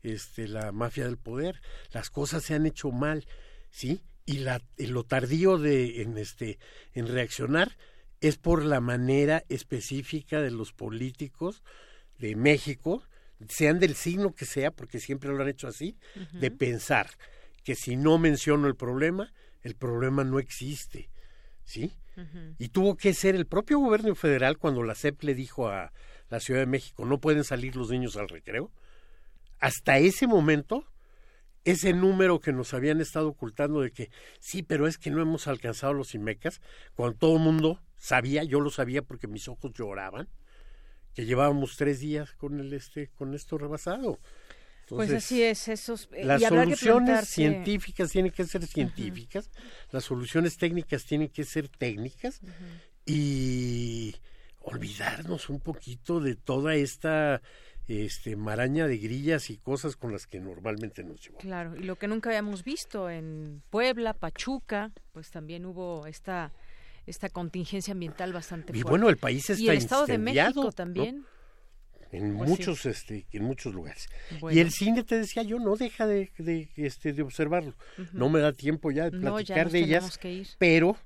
este 0.01 0.47
la 0.47 0.71
mafia 0.71 1.05
del 1.05 1.17
poder. 1.17 1.61
Las 1.91 2.09
cosas 2.09 2.43
se 2.43 2.55
han 2.55 2.65
hecho 2.65 2.91
mal, 2.91 3.25
¿sí? 3.69 4.01
Y 4.29 4.39
la 4.39 4.61
y 4.77 4.85
lo 4.85 5.03
tardío 5.05 5.57
de 5.57 6.03
en 6.03 6.15
este 6.17 6.59
en 6.93 7.07
reaccionar 7.07 7.77
es 8.21 8.37
por 8.37 8.63
la 8.63 8.79
manera 8.79 9.43
específica 9.49 10.39
de 10.39 10.51
los 10.51 10.71
políticos 10.71 11.63
de 12.19 12.35
México, 12.35 13.01
sean 13.47 13.79
del 13.79 13.95
signo 13.95 14.35
que 14.35 14.45
sea, 14.45 14.69
porque 14.69 14.99
siempre 14.99 15.31
lo 15.31 15.41
han 15.41 15.49
hecho 15.49 15.67
así, 15.67 15.97
de 16.33 16.51
pensar 16.51 17.09
que 17.63 17.73
si 17.73 17.95
no 17.95 18.19
menciono 18.19 18.67
el 18.67 18.75
problema, 18.75 19.33
el 19.63 19.75
problema 19.75 20.23
no 20.23 20.37
existe, 20.37 21.09
¿sí? 21.63 21.91
Y 22.57 22.67
tuvo 22.67 22.97
que 22.97 23.13
ser 23.13 23.33
el 23.35 23.47
propio 23.47 23.79
gobierno 23.79 24.13
federal 24.13 24.57
cuando 24.57 24.83
la 24.83 24.93
CEP 24.93 25.23
le 25.23 25.33
dijo 25.33 25.69
a 25.69 25.91
la 26.29 26.39
Ciudad 26.39 26.59
de 26.59 26.65
México, 26.65 27.05
no 27.05 27.19
pueden 27.19 27.45
salir 27.45 27.77
los 27.77 27.89
niños 27.89 28.17
al 28.17 28.27
recreo. 28.27 28.71
Hasta 29.59 29.97
ese 29.97 30.27
momento, 30.27 30.85
ese 31.65 31.93
número 31.93 32.39
que 32.39 32.53
nos 32.53 32.73
habían 32.73 33.01
estado 33.01 33.29
ocultando 33.29 33.81
de 33.81 33.91
que 33.91 34.09
sí, 34.39 34.63
pero 34.63 34.87
es 34.87 34.97
que 34.97 35.11
no 35.11 35.21
hemos 35.21 35.47
alcanzado 35.47 35.93
los 35.93 36.15
IMECAS, 36.15 36.61
cuando 36.93 37.17
todo 37.17 37.37
el 37.37 37.43
mundo 37.43 37.81
sabía, 37.97 38.43
yo 38.43 38.59
lo 38.59 38.69
sabía 38.69 39.01
porque 39.01 39.27
mis 39.27 39.47
ojos 39.47 39.71
lloraban, 39.73 40.29
que 41.13 41.25
llevábamos 41.25 41.75
tres 41.77 41.99
días 41.99 42.33
con 42.33 42.59
el 42.59 42.73
este, 42.73 43.09
con 43.09 43.33
esto 43.33 43.57
rebasado. 43.57 44.19
Pues 44.87 45.09
Entonces, 45.09 45.25
así 45.25 45.43
es, 45.43 45.67
esos 45.67 46.09
eh, 46.13 46.25
las 46.25 46.41
y 46.41 46.45
habrá 46.45 46.65
que 46.65 46.75
soluciones 46.75 47.27
científicas 47.27 48.09
tienen 48.09 48.31
que 48.31 48.43
ser 48.45 48.65
científicas, 48.65 49.51
las 49.91 50.03
soluciones 50.03 50.57
técnicas 50.57 51.05
tienen 51.05 51.29
que 51.29 51.43
ser 51.43 51.67
técnicas 51.67 52.39
y 53.05 54.15
olvidarnos 54.61 55.49
un 55.49 55.59
poquito 55.59 56.19
de 56.19 56.35
toda 56.35 56.75
esta 56.75 57.41
este 57.89 58.35
maraña 58.35 58.87
de 58.87 58.97
grillas 58.97 59.49
y 59.49 59.57
cosas 59.57 59.95
con 59.95 60.11
las 60.11 60.27
que 60.27 60.39
normalmente 60.39 61.03
nos 61.03 61.19
llevamos. 61.21 61.41
Claro, 61.43 61.75
y 61.75 61.83
lo 61.83 61.95
que 61.97 62.07
nunca 62.07 62.29
habíamos 62.29 62.63
visto 62.63 63.09
en 63.09 63.61
Puebla, 63.69 64.13
Pachuca, 64.13 64.91
pues 65.11 65.31
también 65.31 65.65
hubo 65.65 66.05
esta 66.05 66.51
esta 67.07 67.29
contingencia 67.29 67.93
ambiental 67.93 68.31
bastante 68.33 68.67
fuerte. 68.73 68.79
Y 68.79 68.83
bueno, 68.83 69.09
el 69.09 69.17
país 69.17 69.49
está 69.49 69.61
Y 69.63 69.69
el 69.69 69.77
Estado 69.77 70.05
de 70.05 70.19
México 70.19 70.63
¿no? 70.65 70.71
también. 70.71 71.25
en 72.11 72.37
Pues 72.37 72.49
muchos 72.49 72.85
este 72.85 73.25
en 73.31 73.43
muchos 73.43 73.73
lugares 73.73 74.07
Bueno. 74.39 74.55
y 74.55 74.61
el 74.61 74.71
cine 74.71 75.03
te 75.03 75.15
decía 75.17 75.41
yo 75.43 75.57
no 75.59 75.75
deja 75.75 76.05
de, 76.05 76.31
de, 76.37 76.69
este 76.75 77.13
de 77.13 77.21
observarlo 77.23 77.73
no 78.13 78.29
me 78.29 78.39
da 78.39 78.53
tiempo 78.53 78.91
ya 78.91 79.09
de 79.09 79.17
No, 79.17 79.39
ya 79.39 79.55
platicar 79.55 79.71
de 79.71 79.79
ellas 79.79 80.17
que 80.19 80.31
ir. 80.33 80.47
pero 80.59 80.97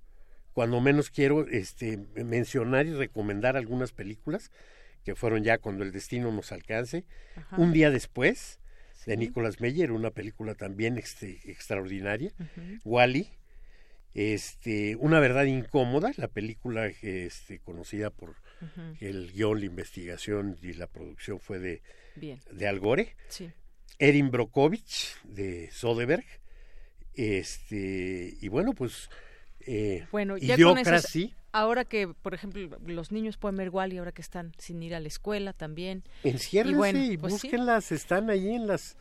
cuando 0.54 0.80
menos 0.82 1.10
quiero 1.10 1.48
este 1.48 1.98
mencionar 2.16 2.86
y 2.86 2.94
recomendar 2.94 3.56
algunas 3.58 3.92
películas 3.92 4.52
que 5.04 5.16
fueron 5.16 5.44
ya 5.44 5.58
cuando 5.58 5.84
el 5.84 5.92
destino 5.92 6.32
nos 6.32 6.52
alcance 6.52 7.06
Ajá. 7.36 7.58
un 7.58 7.74
día 7.74 7.90
después 7.92 8.60
de 9.06 9.18
Nicolas 9.18 9.60
Meyer 9.60 9.92
una 9.92 10.12
película 10.12 10.56
también 10.56 10.98
este, 10.98 11.40
extraordinaria 11.52 12.32
Wally 12.86 13.30
este 14.14 14.96
una 14.98 15.20
verdad 15.20 15.44
incómoda 15.46 16.12
la 16.18 16.28
película 16.28 16.88
este 16.88 17.60
conocida 17.60 18.10
por 18.12 18.36
el 19.02 19.32
guion 19.34 19.60
la 19.60 19.66
investigación 19.66 20.58
y 20.62 20.74
la 20.74 20.88
producción 20.88 21.40
fue 21.40 21.60
de 21.60 21.82
Bien. 22.16 22.40
de 22.52 22.68
Al 22.68 22.80
Gore 22.80 23.16
Sí. 23.28 23.52
Erin 24.00 24.32
Brokovich 24.32 25.16
de 25.24 25.70
Soderbergh 25.72 26.26
este 27.16 28.38
y 28.42 28.48
bueno 28.50 28.74
pues 28.74 29.10
eh, 29.66 30.06
Bueno, 30.12 30.38
ya 30.38 30.58
con 30.58 30.78
esas, 30.78 31.16
ahora 31.54 31.86
que, 31.86 32.10
por 32.10 32.34
ejemplo, 32.34 32.78
los 32.86 33.12
niños 33.12 33.38
pueden 33.38 33.56
ver 33.56 33.70
Wally 33.70 33.98
ahora 33.98 34.12
que 34.12 34.22
están 34.22 34.52
sin 34.58 34.84
ir 34.84 34.94
a 34.94 35.00
la 35.00 35.08
escuela 35.08 35.54
también. 35.54 36.04
enciérrense 36.24 36.76
y, 36.76 37.16
bueno, 37.18 37.22
pues 37.22 37.40
sí. 37.42 37.96
están 37.96 38.30
ahí 38.30 38.50
en 38.50 38.68
las 38.68 38.98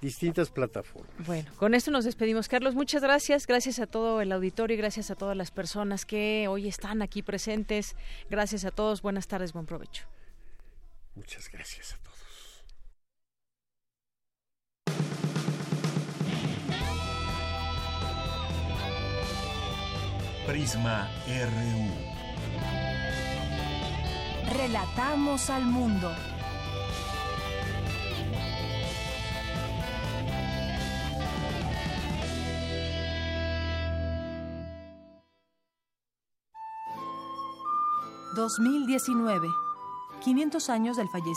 distintas 0.00 0.50
plataformas 0.50 1.26
Bueno, 1.26 1.50
con 1.56 1.74
esto 1.74 1.90
nos 1.90 2.04
despedimos. 2.04 2.48
Carlos, 2.48 2.74
muchas 2.74 3.02
gracias. 3.02 3.46
Gracias 3.46 3.78
a 3.80 3.86
todo 3.86 4.20
el 4.20 4.30
auditorio 4.32 4.74
y 4.74 4.78
gracias 4.78 5.10
a 5.10 5.14
todas 5.14 5.36
las 5.36 5.50
personas 5.50 6.06
que 6.06 6.46
hoy 6.48 6.68
están 6.68 7.02
aquí 7.02 7.22
presentes. 7.22 7.96
Gracias 8.30 8.64
a 8.64 8.70
todos. 8.70 9.02
Buenas 9.02 9.26
tardes, 9.26 9.52
buen 9.52 9.66
provecho. 9.66 10.06
muchas 11.14 11.50
gracias 11.50 11.92
a 11.92 11.96
todos 11.96 12.05
Prisma 20.46 21.10
RU. 21.26 21.90
Relatamos 24.56 25.50
al 25.50 25.64
mundo. 25.64 26.12
...2019... 38.36 39.50
500 40.20 40.70
años 40.70 40.96
del 40.96 41.08
fallecimiento 41.08 41.34